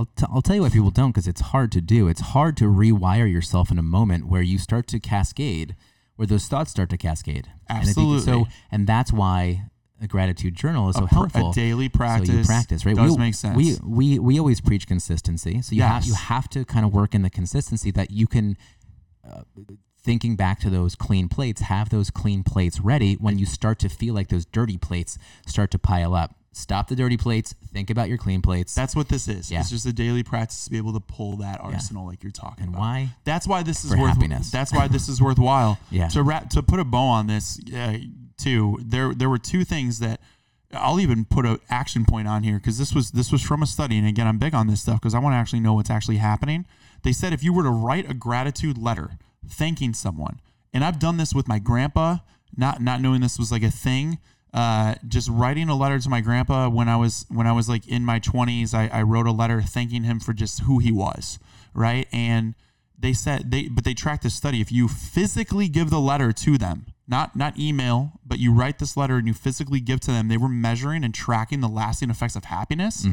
I'll, 0.00 0.06
t- 0.16 0.26
I'll 0.32 0.40
tell 0.42 0.56
you 0.56 0.62
why 0.62 0.70
people 0.70 0.90
don't 0.90 1.10
because 1.10 1.28
it's 1.28 1.42
hard 1.42 1.70
to 1.72 1.80
do. 1.82 2.08
It's 2.08 2.20
hard 2.22 2.56
to 2.58 2.64
rewire 2.64 3.30
yourself 3.30 3.70
in 3.70 3.78
a 3.78 3.82
moment 3.82 4.26
where 4.28 4.40
you 4.40 4.56
start 4.56 4.86
to 4.88 4.98
cascade, 4.98 5.76
where 6.16 6.26
those 6.26 6.46
thoughts 6.46 6.70
start 6.70 6.88
to 6.90 6.96
cascade. 6.96 7.48
And 7.68 7.84
think- 7.84 7.88
Absolutely. 7.98 8.20
so, 8.24 8.46
and 8.70 8.86
that's 8.86 9.12
why 9.12 9.66
a 10.00 10.06
gratitude 10.06 10.54
journal 10.54 10.88
is 10.88 10.96
so 10.96 11.04
A 11.04 11.06
pr- 11.08 11.14
a 11.14 11.18
helpful. 11.18 11.52
daily 11.52 11.84
So 11.84 11.84
you 11.84 11.90
practice 11.90 12.46
practice, 12.46 12.86
right? 12.86 12.96
does 12.96 13.12
we, 13.12 13.18
make 13.18 13.34
sense. 13.34 13.56
We 13.56 13.76
we 13.84 14.18
we 14.18 14.38
always 14.38 14.62
preach 14.62 14.86
consistency. 14.86 15.60
So 15.60 15.74
you 15.74 15.82
have 15.82 16.06
you 16.06 16.14
have 16.14 16.48
to 16.50 16.64
kind 16.64 16.86
of 16.86 16.94
work 16.94 17.14
in 17.14 17.20
the 17.20 17.30
consistency 17.30 17.90
that 17.90 18.10
you 18.10 18.26
can. 18.26 18.56
Uh, 19.30 19.42
thinking 20.02 20.34
back 20.34 20.58
to 20.58 20.70
those 20.70 20.94
clean 20.94 21.28
plates, 21.28 21.60
have 21.60 21.90
those 21.90 22.08
clean 22.08 22.42
plates 22.42 22.80
ready 22.80 23.16
when 23.16 23.38
you 23.38 23.44
start 23.44 23.78
to 23.78 23.86
feel 23.90 24.14
like 24.14 24.28
those 24.28 24.46
dirty 24.46 24.78
plates 24.78 25.18
start 25.46 25.70
to 25.70 25.78
pile 25.78 26.14
up. 26.14 26.34
Stop 26.52 26.88
the 26.88 26.96
dirty 26.96 27.16
plates. 27.16 27.54
Think 27.72 27.90
about 27.90 28.08
your 28.08 28.18
clean 28.18 28.42
plates. 28.42 28.74
That's 28.74 28.96
what 28.96 29.08
this 29.08 29.28
is. 29.28 29.50
Yeah. 29.52 29.60
It's 29.60 29.70
just 29.70 29.86
a 29.86 29.92
daily 29.92 30.24
practice 30.24 30.64
to 30.64 30.70
be 30.70 30.78
able 30.78 30.92
to 30.94 31.00
pull 31.00 31.36
that 31.36 31.60
arsenal 31.60 32.06
like 32.06 32.22
you're 32.24 32.32
talking 32.32 32.64
and 32.64 32.74
about. 32.74 32.80
why? 32.80 33.08
That's 33.24 33.46
why 33.46 33.62
this 33.62 33.84
is 33.84 33.92
For 33.92 33.98
worth. 33.98 34.14
happiness. 34.14 34.50
That's 34.52 34.72
why 34.72 34.88
this 34.88 35.08
is 35.08 35.22
worthwhile. 35.22 35.78
Yeah. 35.90 36.08
To 36.08 36.22
wrap, 36.22 36.50
to 36.50 36.62
put 36.62 36.80
a 36.80 36.84
bow 36.84 37.04
on 37.04 37.26
this, 37.28 37.60
uh, 37.74 37.98
too. 38.36 38.78
There, 38.84 39.14
there 39.14 39.28
were 39.30 39.38
two 39.38 39.64
things 39.64 39.98
that 40.00 40.20
I'll 40.72 41.00
even 41.00 41.24
put 41.24 41.46
an 41.46 41.58
action 41.68 42.04
point 42.04 42.26
on 42.28 42.42
here 42.42 42.56
because 42.58 42.78
this 42.78 42.94
was 42.94 43.10
this 43.10 43.30
was 43.32 43.42
from 43.42 43.62
a 43.62 43.66
study, 43.66 43.98
and 43.98 44.06
again, 44.06 44.26
I'm 44.26 44.38
big 44.38 44.54
on 44.54 44.66
this 44.66 44.82
stuff 44.82 45.00
because 45.00 45.14
I 45.14 45.18
want 45.18 45.34
to 45.34 45.36
actually 45.36 45.60
know 45.60 45.74
what's 45.74 45.90
actually 45.90 46.18
happening. 46.18 46.64
They 47.02 47.12
said 47.12 47.32
if 47.32 47.42
you 47.42 47.52
were 47.52 47.62
to 47.64 47.70
write 47.70 48.08
a 48.08 48.14
gratitude 48.14 48.78
letter 48.78 49.18
thanking 49.48 49.94
someone, 49.94 50.40
and 50.72 50.84
I've 50.84 50.98
done 50.98 51.16
this 51.16 51.34
with 51.34 51.48
my 51.48 51.58
grandpa, 51.58 52.18
not 52.56 52.80
not 52.80 53.00
knowing 53.00 53.20
this 53.20 53.38
was 53.38 53.50
like 53.50 53.62
a 53.64 53.70
thing. 53.70 54.18
Uh, 54.52 54.96
just 55.06 55.28
writing 55.28 55.68
a 55.68 55.76
letter 55.76 55.98
to 55.98 56.08
my 56.08 56.20
grandpa 56.20 56.68
when 56.68 56.88
I 56.88 56.96
was 56.96 57.24
when 57.28 57.46
I 57.46 57.52
was 57.52 57.68
like 57.68 57.86
in 57.86 58.04
my 58.04 58.18
20s, 58.18 58.74
I, 58.74 58.88
I 58.88 59.02
wrote 59.02 59.26
a 59.26 59.32
letter 59.32 59.62
thanking 59.62 60.02
him 60.02 60.18
for 60.18 60.32
just 60.32 60.62
who 60.62 60.78
he 60.80 60.90
was, 60.90 61.38
right? 61.72 62.08
And 62.12 62.54
they 62.98 63.12
said 63.12 63.50
they 63.52 63.68
but 63.68 63.84
they 63.84 63.94
tracked 63.94 64.24
this 64.24 64.34
study. 64.34 64.60
If 64.60 64.72
you 64.72 64.88
physically 64.88 65.68
give 65.68 65.90
the 65.90 66.00
letter 66.00 66.32
to 66.32 66.58
them, 66.58 66.86
not 67.06 67.36
not 67.36 67.58
email, 67.60 68.12
but 68.26 68.40
you 68.40 68.52
write 68.52 68.80
this 68.80 68.96
letter 68.96 69.18
and 69.18 69.28
you 69.28 69.34
physically 69.34 69.78
give 69.78 70.00
to 70.00 70.10
them, 70.10 70.26
they 70.26 70.36
were 70.36 70.48
measuring 70.48 71.04
and 71.04 71.14
tracking 71.14 71.60
the 71.60 71.68
lasting 71.68 72.10
effects 72.10 72.34
of 72.34 72.44
happiness. 72.46 73.06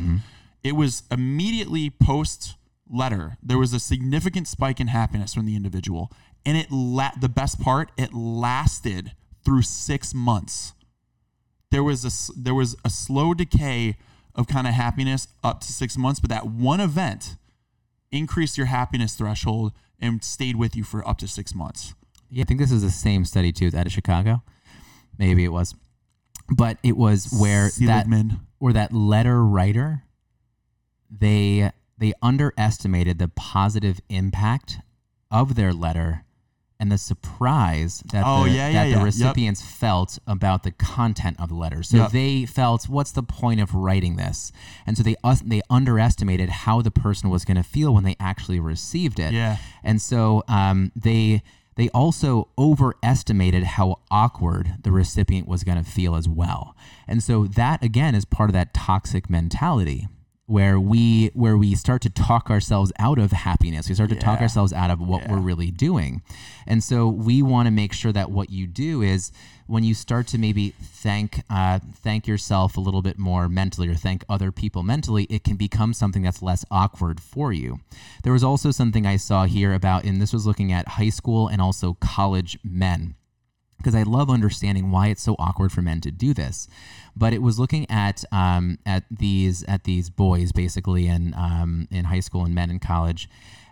It 0.63 0.71
was 0.71 1.03
immediately 1.11 1.91
post 1.91 2.55
letter. 2.89 3.38
There 3.43 3.59
was 3.59 3.73
a 3.73 3.79
significant 3.79 4.47
spike 4.47 4.79
in 4.79 4.88
happiness 4.88 5.35
from 5.35 5.45
the 5.45 5.55
individual, 5.55 6.11
and 6.45 6.57
it 6.57 6.71
la- 6.71 7.11
the 7.19 7.29
best 7.29 7.59
part, 7.61 7.91
it 7.95 8.11
lasted 8.13 9.11
through 9.45 9.61
six 9.61 10.13
months 10.15 10.73
there 11.72 11.84
was 11.84 12.05
a 12.05 12.39
there 12.39 12.55
was 12.55 12.76
a 12.86 12.89
slow 12.89 13.34
decay 13.34 13.97
of 14.36 14.47
kind 14.47 14.68
of 14.68 14.74
happiness 14.74 15.28
up 15.43 15.61
to 15.61 15.74
six 15.74 15.97
months, 15.97 16.20
but 16.20 16.30
that 16.30 16.45
one 16.47 16.80
event 16.80 17.36
increased 18.11 18.57
your 18.57 18.68
happiness 18.68 19.15
threshold 19.15 19.74
and 19.99 20.24
stayed 20.24 20.55
with 20.55 20.76
you 20.76 20.84
for 20.84 21.07
up 21.07 21.18
to 21.18 21.28
six 21.28 21.53
months. 21.55 21.93
Yeah, 22.30 22.43
I 22.43 22.45
think 22.45 22.59
this 22.59 22.72
is 22.72 22.82
the 22.82 22.89
same 22.89 23.26
study 23.26 23.51
too. 23.51 23.72
Out 23.76 23.86
of 23.88 23.91
Chicago. 23.91 24.43
Maybe 25.18 25.43
it 25.43 25.49
was, 25.49 25.74
but 26.49 26.78
it 26.84 26.95
was 26.95 27.36
where 27.39 27.65
that 27.65 28.05
Seligman. 28.05 28.39
or 28.59 28.74
that 28.74 28.93
letter 28.93 29.43
writer. 29.43 30.03
They 31.09 31.72
they 31.97 32.13
underestimated 32.22 33.18
the 33.18 33.30
positive 33.30 33.99
impact 34.09 34.80
of 35.32 35.55
their 35.55 35.74
letter 35.74 36.24
and 36.80 36.91
the 36.91 36.97
surprise 36.97 38.03
that 38.11 38.23
Oh, 38.25 38.43
the, 38.43 38.51
yeah, 38.51 38.69
yeah, 38.69 38.73
that 38.73 38.84
the 38.86 38.89
yeah. 38.91 38.95
Yep. 38.97 39.05
recipients 39.05 39.61
felt 39.61 40.19
about 40.28 40.63
the 40.63 40.71
content 40.71 41.38
of 41.39 41.49
the 41.49 41.55
letter. 41.55 41.82
So 41.84 41.97
Yep. 41.97 42.11
they 42.11 42.45
felt, 42.45 42.88
what's 42.89 43.11
the 43.11 43.23
point 43.23 43.59
of 43.61 43.73
writing 43.73 44.15
this? 44.15 44.51
And 44.86 44.97
so 44.97 45.03
they 45.03 45.15
us- 45.23 45.41
they 45.41 45.61
underestimated 45.69 46.49
how 46.49 46.82
the 46.82 46.91
person 46.91 47.30
was 47.30 47.45
going 47.45 47.57
to 47.57 47.63
feel 47.63 47.93
when 47.93 48.03
they 48.03 48.15
actually 48.19 48.59
received 48.59 49.19
it. 49.19 49.34
Yeah. 49.34 49.57
And 49.84 50.01
so 50.01 50.43
um, 50.47 50.91
they 50.95 51.41
they 51.75 51.89
also 51.89 52.47
overestimated 52.57 53.63
how 53.63 53.99
awkward 54.09 54.78
the 54.84 54.91
recipient 54.91 55.47
was 55.47 55.63
going 55.63 55.78
to 55.78 55.89
feel 55.89 56.15
as 56.15 56.28
well. 56.28 56.75
And 57.07 57.21
so 57.21 57.45
that 57.45 57.84
again 57.84 58.15
is 58.15 58.25
part 58.25 58.49
of 58.49 58.53
that 58.53 58.73
toxic 58.73 59.30
mentality 59.30 60.07
where 60.47 60.79
we 60.79 61.27
where 61.33 61.57
we 61.57 61.75
start 61.75 62.01
to 62.01 62.09
talk 62.09 62.49
ourselves 62.49 62.91
out 62.97 63.19
of 63.19 63.33
happiness. 63.33 63.89
We 63.89 63.95
start 63.95 64.09
to 64.11 64.15
talk 64.15 64.39
ourselves 64.41 64.71
out 64.71 64.89
of 64.89 64.99
what 65.01 65.27
we're 65.27 65.39
really 65.39 65.71
doing. 65.71 66.21
And 66.65 66.81
so 66.81 67.07
we 67.09 67.41
want 67.41 67.67
to 67.67 67.71
make 67.71 67.91
sure 67.91 68.13
that 68.13 68.31
what 68.31 68.49
you 68.49 68.65
do 68.65 69.01
is 69.01 69.31
when 69.67 69.83
you 69.83 69.93
start 69.93 70.25
to 70.27 70.37
maybe 70.37 70.73
thank 70.81 71.43
uh, 71.49 71.79
thank 72.01 72.27
yourself 72.27 72.77
a 72.77 72.79
little 72.79 73.01
bit 73.01 73.19
more 73.19 73.49
mentally 73.49 73.89
or 73.89 73.95
thank 73.95 74.23
other 74.29 74.53
people 74.53 74.83
mentally, 74.83 75.25
it 75.25 75.43
can 75.43 75.57
become 75.57 75.93
something 75.93 76.23
that's 76.23 76.41
less 76.41 76.63
awkward 76.71 77.19
for 77.19 77.51
you. 77.51 77.81
There 78.23 78.33
was 78.33 78.43
also 78.43 78.71
something 78.71 79.05
I 79.05 79.17
saw 79.17 79.45
here 79.45 79.73
about, 79.73 80.05
and 80.05 80.21
this 80.21 80.31
was 80.31 80.47
looking 80.47 80.71
at 80.71 80.87
high 80.87 81.09
school 81.09 81.49
and 81.49 81.61
also 81.61 81.97
college 81.99 82.57
men 82.63 83.15
because 83.77 83.95
I 83.95 84.03
love 84.03 84.29
understanding 84.29 84.91
why 84.91 85.07
it's 85.07 85.21
so 85.21 85.35
awkward 85.37 85.71
for 85.71 85.81
men 85.81 86.01
to 86.01 86.11
do 86.11 86.33
this. 86.33 86.67
But 87.18 87.34
it 87.34 87.41
was 87.41 87.57
looking 87.59 87.89
at 87.89 88.24
um, 88.32 88.78
at 88.86 89.03
these 89.09 89.63
at 89.63 89.84
these 89.84 90.09
boys 90.09 90.51
basically 90.51 91.07
in 91.07 91.34
um, 91.36 91.88
in 91.91 92.05
high 92.05 92.20
school 92.22 92.45
and 92.45 92.53
men 92.53 92.70
in 92.70 92.80
college, 92.80 93.30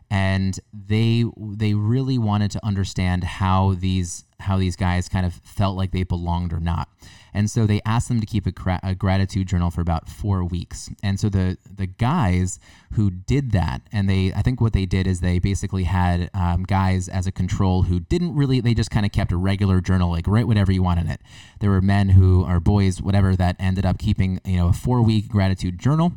and 0.10 0.60
they 0.74 1.26
they 1.38 1.74
really 1.74 2.18
wanted 2.18 2.52
to 2.52 2.66
understand 2.66 3.24
how 3.24 3.76
these 3.76 4.25
how 4.40 4.58
these 4.58 4.76
guys 4.76 5.10
kind 5.10 5.26
of 5.26 5.34
felt 5.44 5.78
like 5.78 5.92
they 5.92 6.04
belonged 6.04 6.54
or 6.54 6.60
not. 6.60 6.90
And 7.34 7.52
so 7.52 7.66
they 7.66 7.82
asked 7.86 8.08
them 8.08 8.22
to 8.22 8.26
keep 8.26 8.46
a, 8.46 8.52
gra- 8.52 8.80
a 8.82 8.96
gratitude 8.96 9.48
journal 9.48 9.70
for 9.70 9.82
about 9.82 10.08
four 10.08 10.46
weeks. 10.46 10.90
And 11.04 11.20
so 11.20 11.28
the 11.28 11.58
the 11.70 11.86
guys 11.86 12.60
who 12.94 13.12
did 13.12 13.52
that, 13.52 13.82
and 13.92 14.10
they 14.10 14.32
I 14.34 14.42
think 14.42 14.62
what 14.62 14.72
they 14.72 14.86
did 14.86 15.06
is 15.06 15.20
they 15.20 15.40
basically 15.40 15.84
had 15.84 16.30
um, 16.34 16.64
guys 16.64 17.10
as 17.10 17.28
a 17.28 17.34
control 17.34 17.84
who 17.84 18.00
didn't 18.00 18.36
really 18.36 18.62
they 18.62 18.74
just 18.74 18.90
kind 18.90 19.06
of 19.06 19.12
kept 19.12 19.34
a 19.34 19.38
regular 19.38 19.82
journal, 19.82 20.12
like 20.12 20.28
write 20.28 20.48
whatever 20.48 20.72
you 20.72 20.82
want 20.82 21.02
in 21.02 21.10
it. 21.10 21.22
There 21.60 21.70
were 21.70 21.82
men 21.82 22.10
who 22.10 22.46
or 22.46 22.62
boys, 22.62 23.02
whatever, 23.02 23.36
that 23.36 23.58
ended 23.60 23.86
up 23.86 24.00
keeping 24.00 24.40
you 24.46 24.58
know 24.58 24.70
a 24.70 24.74
four 24.74 25.02
week 25.02 25.28
gratitude 25.28 25.78
journal. 25.78 26.14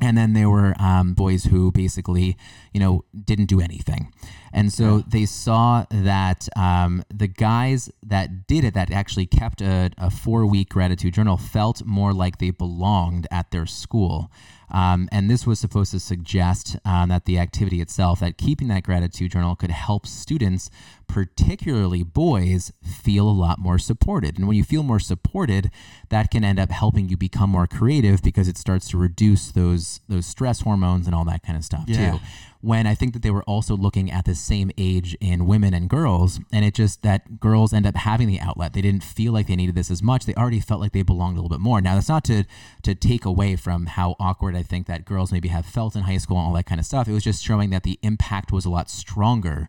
And 0.00 0.18
then 0.18 0.32
there 0.32 0.50
were 0.50 0.74
um, 0.80 1.14
boys 1.14 1.44
who 1.44 1.70
basically, 1.70 2.36
you 2.74 2.80
know, 2.80 3.04
didn't 3.24 3.46
do 3.46 3.60
anything. 3.60 4.12
And 4.52 4.72
so 4.72 5.00
they 5.08 5.26
saw 5.26 5.84
that 5.90 6.48
um, 6.56 7.02
the 7.12 7.26
guys 7.26 7.90
that 8.04 8.46
did 8.46 8.64
it, 8.64 8.74
that 8.74 8.92
actually 8.92 9.26
kept 9.26 9.60
a, 9.60 9.90
a 9.98 10.10
four 10.10 10.46
week 10.46 10.68
gratitude 10.68 11.14
journal, 11.14 11.36
felt 11.36 11.84
more 11.84 12.12
like 12.12 12.38
they 12.38 12.50
belonged 12.50 13.26
at 13.32 13.50
their 13.50 13.66
school. 13.66 14.30
Um, 14.70 15.08
and 15.12 15.30
this 15.30 15.46
was 15.46 15.60
supposed 15.60 15.90
to 15.92 16.00
suggest 16.00 16.76
um, 16.84 17.08
that 17.10 17.26
the 17.26 17.38
activity 17.38 17.80
itself, 17.80 18.20
that 18.20 18.38
keeping 18.38 18.68
that 18.68 18.82
gratitude 18.82 19.32
journal 19.32 19.54
could 19.56 19.70
help 19.70 20.06
students, 20.06 20.70
particularly 21.06 22.02
boys, 22.02 22.72
feel 22.82 23.28
a 23.28 23.30
lot 23.32 23.58
more 23.58 23.78
supported. 23.78 24.36
And 24.38 24.48
when 24.48 24.56
you 24.56 24.64
feel 24.64 24.82
more 24.82 24.98
supported, 24.98 25.70
that 26.08 26.30
can 26.30 26.44
end 26.44 26.58
up 26.58 26.70
helping 26.70 27.08
you 27.08 27.16
become 27.16 27.50
more 27.50 27.66
creative 27.66 28.22
because 28.22 28.48
it 28.48 28.56
starts 28.56 28.88
to 28.90 28.98
reduce 28.98 29.52
those 29.52 30.00
those 30.08 30.26
stress 30.26 30.62
hormones 30.62 31.06
and 31.06 31.14
all 31.14 31.24
that 31.24 31.42
kind 31.42 31.56
of 31.56 31.64
stuff 31.64 31.84
Yeah. 31.86 32.12
too 32.12 32.20
when 32.64 32.86
I 32.86 32.94
think 32.94 33.12
that 33.12 33.22
they 33.22 33.30
were 33.30 33.42
also 33.42 33.76
looking 33.76 34.10
at 34.10 34.24
the 34.24 34.34
same 34.34 34.70
age 34.78 35.14
in 35.20 35.46
women 35.46 35.74
and 35.74 35.88
girls, 35.88 36.40
and 36.50 36.64
it 36.64 36.74
just 36.74 37.02
that 37.02 37.38
girls 37.38 37.74
end 37.74 37.86
up 37.86 37.94
having 37.94 38.26
the 38.26 38.40
outlet. 38.40 38.72
They 38.72 38.80
didn't 38.80 39.04
feel 39.04 39.32
like 39.32 39.46
they 39.46 39.56
needed 39.56 39.74
this 39.74 39.90
as 39.90 40.02
much. 40.02 40.24
They 40.24 40.34
already 40.34 40.60
felt 40.60 40.80
like 40.80 40.92
they 40.92 41.02
belonged 41.02 41.36
a 41.36 41.42
little 41.42 41.54
bit 41.54 41.60
more. 41.60 41.80
Now 41.82 41.94
that's 41.94 42.08
not 42.08 42.24
to 42.24 42.44
to 42.82 42.94
take 42.94 43.26
away 43.26 43.56
from 43.56 43.86
how 43.86 44.16
awkward 44.18 44.56
I 44.56 44.62
think 44.62 44.86
that 44.86 45.04
girls 45.04 45.30
maybe 45.30 45.48
have 45.48 45.66
felt 45.66 45.94
in 45.94 46.02
high 46.02 46.16
school 46.16 46.38
and 46.38 46.46
all 46.46 46.54
that 46.54 46.64
kind 46.64 46.80
of 46.80 46.86
stuff. 46.86 47.06
It 47.06 47.12
was 47.12 47.22
just 47.22 47.44
showing 47.44 47.68
that 47.70 47.82
the 47.82 47.98
impact 48.02 48.50
was 48.50 48.64
a 48.64 48.70
lot 48.70 48.88
stronger 48.88 49.68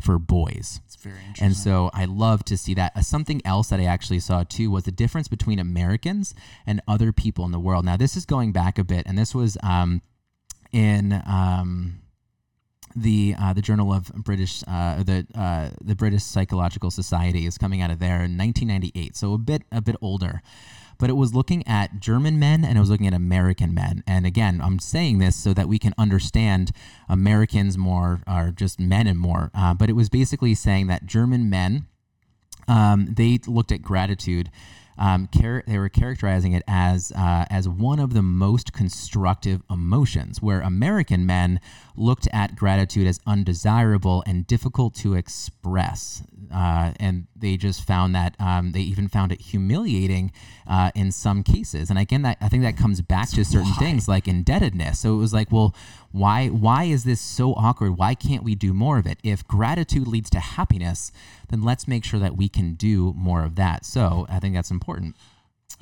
for 0.00 0.18
boys. 0.18 0.80
It's 0.84 0.96
very 0.96 1.16
interesting. 1.18 1.46
And 1.46 1.56
so 1.56 1.90
I 1.94 2.06
love 2.06 2.44
to 2.46 2.56
see 2.56 2.74
that. 2.74 2.92
Uh, 2.96 3.02
something 3.02 3.40
else 3.44 3.68
that 3.68 3.78
I 3.78 3.84
actually 3.84 4.20
saw 4.20 4.42
too 4.42 4.70
was 4.70 4.84
the 4.84 4.90
difference 4.92 5.28
between 5.28 5.60
Americans 5.60 6.34
and 6.66 6.80
other 6.88 7.12
people 7.12 7.44
in 7.44 7.52
the 7.52 7.60
world. 7.60 7.84
Now, 7.84 7.96
this 7.96 8.16
is 8.16 8.26
going 8.26 8.50
back 8.52 8.78
a 8.78 8.84
bit, 8.84 9.06
and 9.06 9.16
this 9.16 9.32
was 9.32 9.56
um, 9.62 10.02
in 10.72 11.22
um, 11.26 12.01
the 12.94 13.34
uh, 13.38 13.52
the 13.52 13.62
Journal 13.62 13.92
of 13.92 14.06
British 14.14 14.62
uh, 14.66 15.02
the 15.02 15.26
uh, 15.34 15.70
the 15.82 15.94
British 15.94 16.22
Psychological 16.22 16.90
Society 16.90 17.46
is 17.46 17.58
coming 17.58 17.80
out 17.80 17.90
of 17.90 17.98
there 17.98 18.22
in 18.22 18.36
1998, 18.36 19.16
so 19.16 19.34
a 19.34 19.38
bit 19.38 19.62
a 19.70 19.80
bit 19.80 19.96
older. 20.00 20.42
But 20.98 21.10
it 21.10 21.14
was 21.14 21.34
looking 21.34 21.66
at 21.66 21.98
German 21.98 22.38
men 22.38 22.64
and 22.64 22.76
it 22.76 22.80
was 22.80 22.88
looking 22.90 23.08
at 23.08 23.14
American 23.14 23.74
men. 23.74 24.04
And 24.06 24.24
again, 24.24 24.60
I'm 24.62 24.78
saying 24.78 25.18
this 25.18 25.34
so 25.34 25.52
that 25.52 25.66
we 25.66 25.78
can 25.78 25.94
understand 25.98 26.70
Americans 27.08 27.76
more, 27.76 28.20
or 28.28 28.52
just 28.54 28.78
men 28.78 29.08
and 29.08 29.18
more. 29.18 29.50
Uh, 29.52 29.74
but 29.74 29.90
it 29.90 29.94
was 29.94 30.08
basically 30.08 30.54
saying 30.54 30.86
that 30.86 31.04
German 31.06 31.50
men 31.50 31.86
um, 32.68 33.08
they 33.10 33.38
looked 33.46 33.72
at 33.72 33.82
gratitude. 33.82 34.50
Um, 35.02 35.28
char- 35.36 35.64
they 35.66 35.78
were 35.78 35.88
characterizing 35.88 36.52
it 36.52 36.62
as 36.68 37.10
uh, 37.16 37.44
as 37.50 37.68
one 37.68 37.98
of 37.98 38.14
the 38.14 38.22
most 38.22 38.72
constructive 38.72 39.60
emotions, 39.68 40.40
where 40.40 40.60
American 40.60 41.26
men 41.26 41.60
looked 41.96 42.28
at 42.32 42.54
gratitude 42.54 43.08
as 43.08 43.18
undesirable 43.26 44.22
and 44.28 44.46
difficult 44.46 44.94
to 45.02 45.14
express, 45.14 46.22
uh, 46.54 46.92
and 47.00 47.26
they 47.34 47.56
just 47.56 47.84
found 47.84 48.14
that 48.14 48.36
um, 48.38 48.70
they 48.72 48.80
even 48.80 49.08
found 49.08 49.32
it 49.32 49.40
humiliating 49.40 50.30
uh, 50.68 50.92
in 50.94 51.10
some 51.10 51.42
cases. 51.42 51.90
And 51.90 51.98
again, 51.98 52.22
that 52.22 52.36
I 52.40 52.48
think 52.48 52.62
that 52.62 52.76
comes 52.76 53.00
back 53.00 53.28
to 53.30 53.44
certain 53.44 53.74
things 53.74 54.06
like 54.06 54.28
indebtedness. 54.28 55.00
So 55.00 55.14
it 55.14 55.18
was 55.18 55.34
like, 55.34 55.50
well, 55.50 55.74
why 56.12 56.48
why 56.48 56.84
is 56.84 57.04
this 57.04 57.20
so 57.20 57.54
awkward? 57.54 57.98
Why 57.98 58.14
can't 58.14 58.44
we 58.44 58.54
do 58.54 58.72
more 58.72 58.98
of 58.98 59.06
it? 59.06 59.18
If 59.22 59.46
gratitude 59.46 60.06
leads 60.06 60.30
to 60.30 60.40
happiness, 60.40 61.10
then 61.48 61.62
let's 61.62 61.88
make 61.88 62.04
sure 62.04 62.20
that 62.20 62.36
we 62.36 62.48
can 62.48 62.74
do 62.74 63.12
more 63.16 63.44
of 63.44 63.56
that. 63.56 63.84
So 63.84 64.26
I 64.28 64.38
think 64.38 64.54
that's 64.54 64.70
important. 64.70 65.16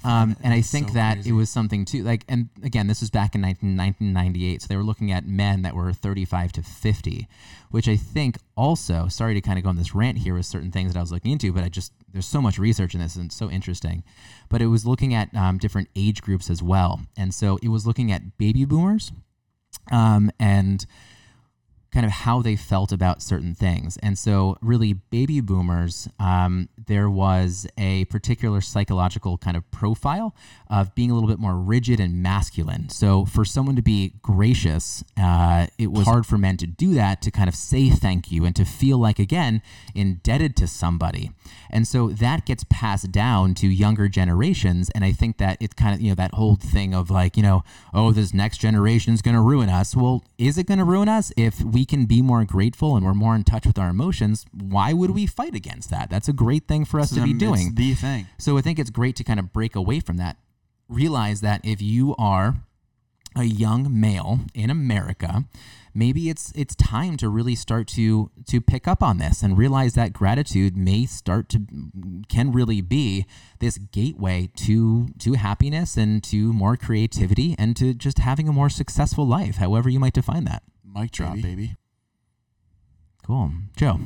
Um, 0.03 0.37
and 0.43 0.55
I 0.55 0.63
think 0.63 0.89
so 0.89 0.95
that 0.95 1.15
crazy. 1.15 1.31
it 1.31 1.33
was 1.35 1.51
something 1.51 1.85
too, 1.85 2.03
like, 2.03 2.25
and 2.27 2.49
again, 2.63 2.87
this 2.87 3.01
was 3.01 3.11
back 3.11 3.35
in 3.35 3.43
19, 3.43 3.77
1998. 3.77 4.63
So 4.63 4.69
they 4.69 4.77
were 4.77 4.83
looking 4.83 5.13
at 5.13 5.27
men 5.27 5.63
that 5.63 5.75
were 5.75 5.93
35 5.93 6.53
to 6.53 6.63
50, 6.63 7.29
which 7.71 7.87
I 7.87 7.97
think 7.97 8.39
also, 8.57 9.09
sorry 9.09 9.35
to 9.35 9.43
kind 9.43 9.59
of 9.59 9.65
go 9.65 9.69
on 9.69 9.77
this 9.77 9.95
rant 9.95 10.19
here 10.19 10.35
with 10.35 10.47
certain 10.47 10.71
things 10.71 10.93
that 10.93 10.99
I 10.99 11.03
was 11.03 11.13
looking 11.13 11.33
into, 11.33 11.53
but 11.53 11.65
I 11.65 11.69
just, 11.69 11.93
there's 12.11 12.27
so 12.27 12.41
much 12.41 12.59
research 12.59 12.95
in 12.95 13.01
this 13.01 13.17
and 13.17 13.27
it's 13.27 13.37
so 13.37 13.51
interesting. 13.51 14.03
But 14.49 14.63
it 14.63 14.67
was 14.67 14.87
looking 14.87 15.13
at 15.13 15.35
um, 15.35 15.59
different 15.59 15.89
age 15.95 16.23
groups 16.23 16.49
as 16.49 16.63
well. 16.63 17.01
And 17.19 17.35
so 17.35 17.59
it 17.63 17.69
was 17.69 17.87
looking 17.87 18.11
at 18.11 18.39
baby 18.39 18.65
boomers 18.65 19.13
um, 19.91 20.31
and 20.39 20.87
kind 21.93 22.07
of 22.07 22.13
how 22.13 22.41
they 22.41 22.57
felt 22.57 22.93
about 22.93 23.23
certain 23.23 23.55
things. 23.55 23.97
And 24.03 24.19
so, 24.19 24.57
really, 24.61 24.93
baby 24.93 25.41
boomers, 25.41 26.09
um, 26.19 26.69
there 26.87 27.11
was 27.11 27.67
a 27.77 28.05
particular 28.07 28.61
psychological 28.61 29.39
kind 29.39 29.57
of 29.57 29.69
profile 29.71 30.35
of 30.69 30.95
being 30.95 31.11
a 31.11 31.15
little 31.15 31.29
bit 31.29 31.39
more 31.39 31.57
rigid 31.57 32.01
and 32.01 32.23
masculine. 32.23 32.89
So, 32.89 33.25
for 33.25 33.45
someone 33.45 33.77
to 33.77 33.83
be 33.83 34.15
gracious, 34.23 35.03
uh, 35.21 35.67
it 35.79 35.91
was 35.91 36.07
hard 36.07 36.27
for 36.27 36.39
men 36.39 36.57
to 36.59 36.67
do 36.67 36.95
that, 36.95 37.23
to 37.23 37.31
kind 37.31 37.49
of 37.49 37.55
say 37.55 37.91
thank 37.91 38.31
you 38.31 38.45
and 38.45 38.55
to 38.57 38.65
feel 38.65 38.99
like, 38.99 39.19
again, 39.19 39.63
indebted 39.95 40.57
to 40.57 40.67
somebody. 40.67 41.31
And 41.71 41.87
so 41.87 42.09
that 42.09 42.45
gets 42.45 42.65
passed 42.69 43.13
down 43.13 43.55
to 43.55 43.69
younger 43.69 44.09
generations. 44.09 44.91
And 44.91 45.05
I 45.05 45.13
think 45.13 45.39
that 45.39 45.57
it's 45.61 45.75
kind 45.75 45.95
of, 45.95 46.01
you 46.01 46.11
know, 46.11 46.15
that 46.17 46.35
whole 46.35 46.57
thing 46.57 46.95
of 46.95 47.11
like, 47.11 47.37
you 47.37 47.43
know, 47.43 47.63
oh, 47.95 48.13
this 48.13 48.35
next 48.35 48.59
generation 48.59 49.15
is 49.15 49.23
going 49.23 49.35
to 49.35 49.41
ruin 49.41 49.69
us. 49.69 49.95
Well, 49.95 50.25
is 50.39 50.59
it 50.59 50.67
going 50.67 50.79
to 50.79 50.85
ruin 50.85 51.09
us? 51.09 51.33
If 51.37 51.63
we 51.63 51.80
can 51.85 52.07
be 52.07 52.23
more 52.23 52.45
grateful 52.45 52.97
and 52.97 53.05
we're 53.05 53.15
more 53.15 53.35
in 53.35 53.45
touch 53.45 53.67
with 53.67 53.79
our 53.79 53.89
emotions, 53.89 54.47
why 54.53 54.93
would 54.93 55.11
we 55.11 55.27
fight 55.27 55.55
against 55.55 55.91
that? 55.91 56.11
That's 56.11 56.29
a 56.29 56.33
great 56.33 56.67
thing 56.67 56.85
for 56.85 57.01
us 57.01 57.11
to 57.15 57.23
be 57.23 57.33
doing. 57.33 57.75
the 57.75 57.95
thing. 57.95 58.27
So 58.39 58.59
I 58.59 58.61
think 58.61 58.79
it's 58.79 58.91
great 58.91 59.17
to 59.17 59.25
kind 59.25 59.39
of 59.41 59.53
break 59.53 59.77
away 59.77 60.01
from 60.01 60.17
that. 60.17 60.37
Realize 60.89 61.41
that 61.41 61.61
if 61.65 61.81
you 61.81 62.15
are 62.19 62.57
a 63.37 63.45
young 63.45 64.01
male 64.01 64.41
in 64.55 64.71
America, 64.71 65.45
maybe 65.95 66.29
it's 66.29 66.53
it's 66.55 66.75
time 66.75 67.17
to 67.17 67.29
really 67.29 67.55
start 67.55 67.87
to 67.87 68.31
to 68.49 68.61
pick 68.61 68.89
up 68.89 69.03
on 69.03 69.19
this 69.19 69.43
and 69.43 69.57
realize 69.57 69.95
that 69.95 70.13
gratitude 70.13 70.77
may 70.77 71.07
start 71.07 71.49
to 71.49 71.61
can 72.29 72.53
really 72.53 72.81
be 72.81 73.27
this 73.61 73.79
gateway 73.79 74.49
to 74.57 75.09
to 75.19 75.35
happiness 75.35 75.97
and 75.97 76.23
to 76.25 76.53
more 76.53 76.77
creativity 76.77 77.55
and 77.59 77.77
to 77.77 77.95
just 77.95 78.19
having 78.19 78.49
a 78.49 78.53
more 78.53 78.69
successful 78.69 79.27
life, 79.27 79.57
however 79.57 79.89
you 79.89 80.01
might 80.01 80.15
define 80.15 80.45
that. 80.45 80.63
Mic 80.95 81.11
drop, 81.13 81.35
Baby. 81.35 81.43
baby. 81.49 81.77
Cool. 83.25 83.53
Joe, 83.77 84.01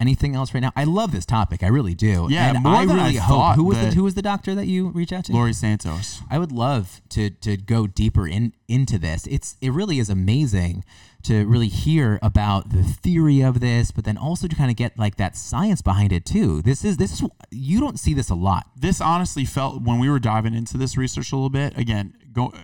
anything 0.00 0.34
else 0.34 0.54
right 0.54 0.60
now? 0.60 0.72
I 0.76 0.84
love 0.84 1.12
this 1.12 1.26
topic. 1.26 1.62
I 1.62 1.66
really 1.68 1.94
do. 1.94 2.28
Yeah, 2.30 2.50
and 2.54 2.62
more 2.62 2.72
I 2.76 2.86
than 2.86 2.98
I 2.98 3.04
really 3.06 3.16
hope. 3.16 3.28
thought 3.28 3.56
Who 3.56 3.64
was 3.64 3.78
the 3.78 3.86
Who 3.90 4.04
was 4.04 4.14
the 4.14 4.22
doctor 4.22 4.54
that 4.54 4.66
you 4.66 4.88
reached 4.88 5.12
out 5.12 5.24
to? 5.26 5.32
Laurie 5.32 5.52
Santos. 5.52 6.22
I 6.30 6.38
would 6.38 6.52
love 6.52 7.02
to 7.10 7.30
to 7.30 7.56
go 7.56 7.86
deeper 7.86 8.26
in 8.26 8.54
into 8.68 8.98
this. 8.98 9.26
It's 9.26 9.56
it 9.60 9.70
really 9.72 9.98
is 9.98 10.08
amazing 10.08 10.84
to 11.24 11.44
really 11.46 11.68
hear 11.68 12.18
about 12.22 12.70
the 12.70 12.84
theory 12.84 13.40
of 13.42 13.58
this, 13.60 13.90
but 13.90 14.04
then 14.04 14.16
also 14.16 14.46
to 14.46 14.54
kind 14.54 14.70
of 14.70 14.76
get 14.76 14.96
like 14.98 15.16
that 15.16 15.36
science 15.36 15.82
behind 15.82 16.12
it 16.12 16.24
too. 16.24 16.62
This 16.62 16.84
is 16.84 16.96
this 16.96 17.20
is 17.20 17.28
you 17.50 17.80
don't 17.80 17.98
see 17.98 18.14
this 18.14 18.30
a 18.30 18.34
lot. 18.36 18.66
This 18.76 19.00
honestly 19.00 19.44
felt 19.44 19.82
when 19.82 19.98
we 19.98 20.08
were 20.08 20.20
diving 20.20 20.54
into 20.54 20.78
this 20.78 20.96
research 20.96 21.32
a 21.32 21.36
little 21.36 21.50
bit. 21.50 21.76
Again, 21.76 22.14
go 22.32 22.54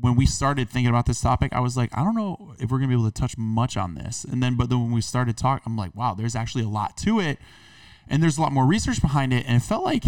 when 0.00 0.16
we 0.16 0.26
started 0.26 0.68
thinking 0.68 0.88
about 0.88 1.06
this 1.06 1.20
topic, 1.20 1.52
I 1.52 1.60
was 1.60 1.76
like, 1.76 1.96
I 1.96 2.04
don't 2.04 2.14
know 2.14 2.54
if 2.58 2.70
we're 2.70 2.78
gonna 2.78 2.88
be 2.88 2.94
able 2.94 3.10
to 3.10 3.20
touch 3.20 3.36
much 3.36 3.76
on 3.76 3.94
this. 3.94 4.24
And 4.24 4.42
then, 4.42 4.56
but 4.56 4.68
then 4.68 4.80
when 4.82 4.92
we 4.92 5.00
started 5.00 5.36
talking, 5.36 5.62
I'm 5.66 5.76
like, 5.76 5.94
wow, 5.94 6.14
there's 6.14 6.36
actually 6.36 6.64
a 6.64 6.68
lot 6.68 6.96
to 6.98 7.20
it, 7.20 7.38
and 8.08 8.22
there's 8.22 8.38
a 8.38 8.40
lot 8.40 8.52
more 8.52 8.66
research 8.66 9.00
behind 9.00 9.32
it. 9.32 9.44
And 9.46 9.56
it 9.56 9.64
felt 9.64 9.84
like, 9.84 10.04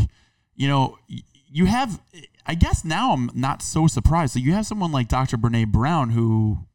you 0.54 0.68
know, 0.68 0.98
you 1.06 1.66
have. 1.66 2.00
I 2.46 2.54
guess 2.54 2.84
now 2.84 3.12
I'm 3.12 3.30
not 3.34 3.62
so 3.62 3.86
surprised. 3.86 4.32
So 4.32 4.40
you 4.40 4.54
have 4.54 4.66
someone 4.66 4.90
like 4.90 5.08
Dr. 5.08 5.36
Brene 5.36 5.70
Brown 5.70 6.10
who 6.10 6.66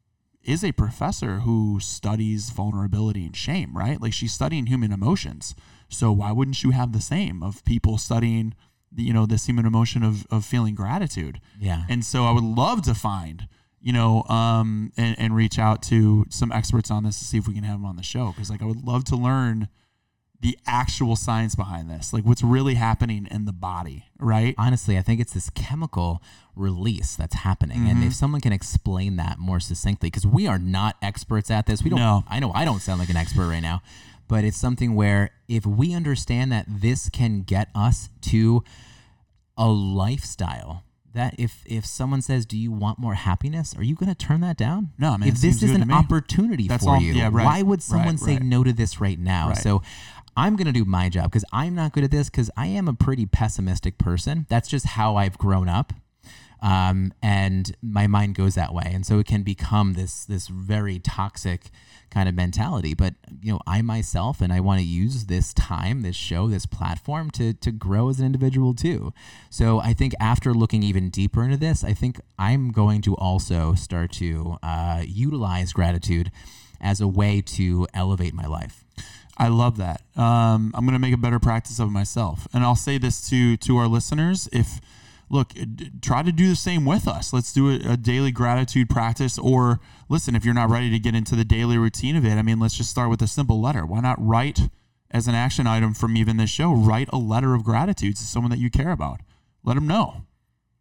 is 0.42 0.62
a 0.62 0.72
professor 0.72 1.40
who 1.40 1.80
studies 1.80 2.50
vulnerability 2.50 3.26
and 3.26 3.36
shame, 3.36 3.76
right? 3.76 4.00
Like 4.00 4.12
she's 4.12 4.32
studying 4.32 4.66
human 4.66 4.92
emotions. 4.92 5.54
So 5.88 6.12
why 6.12 6.32
wouldn't 6.32 6.62
you 6.62 6.70
have 6.70 6.92
the 6.92 7.00
same 7.00 7.42
of 7.42 7.64
people 7.64 7.98
studying, 7.98 8.54
you 8.96 9.12
know, 9.12 9.26
this 9.26 9.46
human 9.46 9.66
emotion 9.66 10.02
of, 10.02 10.26
of 10.30 10.44
feeling 10.44 10.74
gratitude? 10.74 11.40
Yeah. 11.60 11.82
And 11.88 12.04
so 12.04 12.24
I 12.24 12.32
would 12.32 12.44
love 12.44 12.82
to 12.82 12.94
find, 12.94 13.46
you 13.80 13.92
know, 13.92 14.22
um, 14.24 14.92
and, 14.96 15.18
and 15.18 15.34
reach 15.36 15.58
out 15.58 15.82
to 15.84 16.26
some 16.30 16.50
experts 16.52 16.90
on 16.90 17.04
this 17.04 17.18
to 17.18 17.24
see 17.24 17.38
if 17.38 17.46
we 17.46 17.54
can 17.54 17.64
have 17.64 17.76
them 17.78 17.84
on 17.86 17.96
the 17.96 18.02
show. 18.02 18.32
Cause 18.36 18.50
like 18.50 18.62
I 18.62 18.64
would 18.66 18.84
love 18.84 19.04
to 19.06 19.16
learn 19.16 19.68
the 20.40 20.58
actual 20.66 21.16
science 21.16 21.54
behind 21.54 21.88
this, 21.90 22.12
like 22.12 22.24
what's 22.24 22.42
really 22.42 22.74
happening 22.74 23.26
in 23.30 23.46
the 23.46 23.54
body, 23.54 24.04
right? 24.18 24.54
honestly, 24.58 24.98
I 24.98 25.00
think 25.02 25.18
it's 25.18 25.32
this 25.32 25.48
chemical 25.50 26.22
release 26.54 27.16
that's 27.16 27.36
happening. 27.36 27.88
And 27.88 27.98
Mm-hmm. 27.98 28.08
if 28.08 28.14
someone 28.14 28.42
can 28.42 28.52
explain 28.52 29.16
that 29.16 29.38
more 29.38 29.60
succinctly, 29.60 30.08
because 30.08 30.26
we 30.26 30.46
are 30.46 30.58
not 30.58 30.96
experts 31.00 31.50
at 31.50 31.64
this, 31.66 31.82
we 31.82 31.88
don't, 31.88 31.98
No. 32.00 32.22
I 32.28 32.38
know 32.40 32.52
I 32.52 32.66
don't 32.66 32.80
sound 32.82 33.00
like 33.00 33.08
an 33.08 33.16
expert 33.16 33.48
right 33.48 33.62
now, 33.62 33.80
but 34.28 34.44
it's 34.44 34.56
something 34.56 34.94
where 34.94 35.30
if 35.48 35.64
we 35.66 35.94
understand 35.94 36.50
that 36.52 36.66
this 36.68 37.08
can 37.08 37.42
get 37.42 37.68
us 37.74 38.08
to 38.22 38.64
a 39.56 39.68
lifestyle. 39.68 40.82
That 41.14 41.34
if 41.38 41.62
if 41.64 41.86
someone 41.86 42.20
says, 42.20 42.44
"Do 42.44 42.58
you 42.58 42.70
want 42.70 42.98
more 42.98 43.14
happiness?" 43.14 43.74
Are 43.76 43.82
you 43.82 43.94
going 43.94 44.10
to 44.10 44.14
turn 44.14 44.42
that 44.42 44.58
down? 44.58 44.90
No, 44.98 45.16
man, 45.16 45.30
If 45.30 45.36
this 45.36 45.62
is 45.62 45.70
an 45.70 45.90
opportunity 45.90 46.68
That's 46.68 46.84
for 46.84 46.90
all- 46.96 47.00
you, 47.00 47.14
yeah, 47.14 47.30
right, 47.32 47.44
why 47.46 47.62
would 47.62 47.82
someone 47.82 48.16
right, 48.16 48.18
say 48.18 48.32
right. 48.34 48.42
no 48.42 48.62
to 48.62 48.72
this 48.74 49.00
right 49.00 49.18
now? 49.18 49.54
So 49.54 49.80
I'm 50.36 50.56
going 50.56 50.66
to 50.66 50.72
do 50.72 50.84
my 50.84 51.08
job 51.08 51.30
because 51.30 51.44
I'm 51.54 51.74
not 51.74 51.92
good 51.92 52.04
at 52.04 52.10
this 52.10 52.28
because 52.28 52.50
I 52.54 52.66
am 52.66 52.86
a 52.86 52.92
pretty 52.92 53.24
pessimistic 53.24 53.96
person. 53.96 54.44
That's 54.50 54.68
just 54.68 54.84
how 54.84 55.16
I've 55.16 55.38
grown 55.38 55.70
up. 55.70 55.94
Um, 56.62 57.12
and 57.22 57.76
my 57.82 58.06
mind 58.06 58.34
goes 58.34 58.54
that 58.54 58.72
way. 58.72 58.90
And 58.92 59.04
so 59.04 59.18
it 59.18 59.26
can 59.26 59.42
become 59.42 59.92
this, 59.92 60.24
this 60.24 60.48
very 60.48 60.98
toxic 60.98 61.70
kind 62.10 62.28
of 62.28 62.34
mentality. 62.34 62.94
But, 62.94 63.14
you 63.42 63.52
know, 63.52 63.60
I 63.66 63.82
myself, 63.82 64.40
and 64.40 64.52
I 64.52 64.60
want 64.60 64.80
to 64.80 64.86
use 64.86 65.26
this 65.26 65.52
time, 65.52 66.02
this 66.02 66.16
show, 66.16 66.48
this 66.48 66.66
platform 66.66 67.30
to, 67.32 67.52
to 67.52 67.70
grow 67.70 68.08
as 68.08 68.20
an 68.20 68.26
individual 68.26 68.74
too. 68.74 69.12
So 69.50 69.80
I 69.80 69.92
think 69.92 70.14
after 70.18 70.54
looking 70.54 70.82
even 70.82 71.10
deeper 71.10 71.42
into 71.42 71.56
this, 71.56 71.84
I 71.84 71.92
think 71.92 72.20
I'm 72.38 72.72
going 72.72 73.02
to 73.02 73.14
also 73.16 73.74
start 73.74 74.12
to 74.12 74.56
uh, 74.62 75.02
utilize 75.06 75.72
gratitude 75.72 76.30
as 76.80 77.00
a 77.00 77.08
way 77.08 77.42
to 77.42 77.86
elevate 77.92 78.34
my 78.34 78.46
life. 78.46 78.84
I 79.38 79.48
love 79.48 79.76
that. 79.76 80.00
Um, 80.16 80.72
I'm 80.74 80.86
going 80.86 80.94
to 80.94 80.98
make 80.98 81.12
a 81.12 81.18
better 81.18 81.38
practice 81.38 81.78
of 81.78 81.90
myself, 81.90 82.48
and 82.54 82.64
I'll 82.64 82.74
say 82.74 82.96
this 82.96 83.28
to 83.28 83.56
to 83.58 83.76
our 83.76 83.86
listeners: 83.86 84.48
if 84.50 84.80
look, 85.28 85.52
uh, 85.60 85.64
try 86.02 86.22
to 86.22 86.32
do 86.32 86.48
the 86.48 86.56
same 86.56 86.84
with 86.84 87.08
us. 87.08 87.32
Let's 87.32 87.52
do 87.52 87.70
a, 87.70 87.92
a 87.92 87.96
daily 87.96 88.30
gratitude 88.30 88.88
practice, 88.88 89.38
or 89.38 89.80
listen, 90.08 90.34
if 90.34 90.44
you're 90.44 90.54
not 90.54 90.70
ready 90.70 90.90
to 90.90 90.98
get 90.98 91.14
into 91.14 91.34
the 91.36 91.44
daily 91.44 91.78
routine 91.78 92.16
of 92.16 92.24
it, 92.24 92.34
I 92.34 92.42
mean, 92.42 92.60
let's 92.60 92.76
just 92.76 92.90
start 92.90 93.10
with 93.10 93.22
a 93.22 93.26
simple 93.26 93.60
letter. 93.60 93.84
Why 93.84 94.00
not 94.00 94.16
write 94.18 94.60
as 95.10 95.28
an 95.28 95.34
action 95.34 95.66
item 95.66 95.94
from 95.94 96.16
even 96.16 96.36
this 96.36 96.50
show? 96.50 96.72
Write 96.72 97.08
a 97.12 97.18
letter 97.18 97.54
of 97.54 97.64
gratitude 97.64 98.16
to 98.16 98.22
someone 98.24 98.50
that 98.50 98.58
you 98.58 98.70
care 98.70 98.90
about. 98.92 99.20
Let 99.64 99.74
them 99.74 99.86
know. 99.86 100.22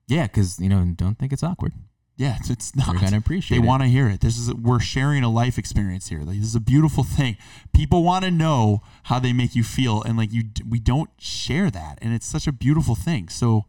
Yeah, 0.07 0.23
because, 0.27 0.59
you 0.59 0.69
know, 0.69 0.85
don't 0.95 1.17
think 1.17 1.33
it's 1.33 1.43
awkward. 1.43 1.73
Yeah, 2.17 2.37
it's, 2.39 2.49
it's 2.49 2.75
not. 2.75 2.97
They're 2.99 3.09
to 3.09 3.17
appreciate 3.17 3.57
They 3.57 3.63
it. 3.63 3.67
want 3.67 3.83
to 3.83 3.89
hear 3.89 4.07
it. 4.07 4.21
This 4.21 4.37
is 4.37 4.53
we're 4.53 4.79
sharing 4.79 5.23
a 5.23 5.29
life 5.29 5.57
experience 5.57 6.07
here. 6.07 6.21
Like 6.21 6.37
this 6.37 6.47
is 6.47 6.55
a 6.55 6.61
beautiful 6.61 7.03
thing. 7.03 7.35
People 7.73 8.03
want 8.03 8.23
to 8.23 8.31
know 8.31 8.81
how 9.03 9.19
they 9.19 9.33
make 9.33 9.53
you 9.53 9.63
feel, 9.63 10.01
and 10.01 10.15
like 10.17 10.31
you, 10.31 10.43
we 10.67 10.79
don't 10.79 11.09
share 11.19 11.69
that, 11.71 11.99
and 12.01 12.13
it's 12.13 12.25
such 12.25 12.47
a 12.47 12.53
beautiful 12.53 12.95
thing. 12.95 13.27
So, 13.27 13.65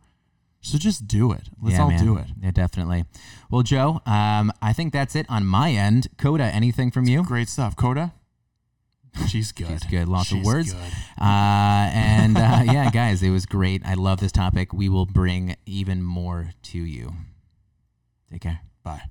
so 0.66 0.78
just 0.78 1.06
do 1.06 1.32
it. 1.32 1.48
Let's 1.62 1.76
yeah, 1.76 1.82
all 1.82 1.90
man. 1.90 2.04
do 2.04 2.16
it. 2.16 2.26
Yeah, 2.42 2.50
definitely. 2.50 3.04
Well, 3.50 3.62
Joe, 3.62 4.00
um, 4.04 4.52
I 4.60 4.72
think 4.72 4.92
that's 4.92 5.14
it 5.14 5.26
on 5.28 5.46
my 5.46 5.70
end. 5.70 6.08
Coda, 6.18 6.44
anything 6.44 6.90
from 6.90 7.06
you? 7.06 7.22
Great 7.22 7.48
stuff, 7.48 7.76
Coda. 7.76 8.12
She's 9.28 9.52
good. 9.52 9.68
She's 9.68 9.84
good. 9.84 10.08
Lots 10.08 10.32
of 10.32 10.38
She's 10.38 10.46
words. 10.46 10.72
good. 10.74 10.82
Uh, 11.20 11.88
and 11.94 12.36
uh, 12.36 12.62
yeah, 12.64 12.90
guys, 12.90 13.22
it 13.22 13.30
was 13.30 13.46
great. 13.46 13.82
I 13.86 13.94
love 13.94 14.20
this 14.20 14.32
topic. 14.32 14.72
We 14.72 14.88
will 14.88 15.06
bring 15.06 15.56
even 15.66 16.02
more 16.02 16.50
to 16.64 16.78
you. 16.78 17.12
Take 18.30 18.42
care. 18.42 18.60
Bye. 18.82 19.02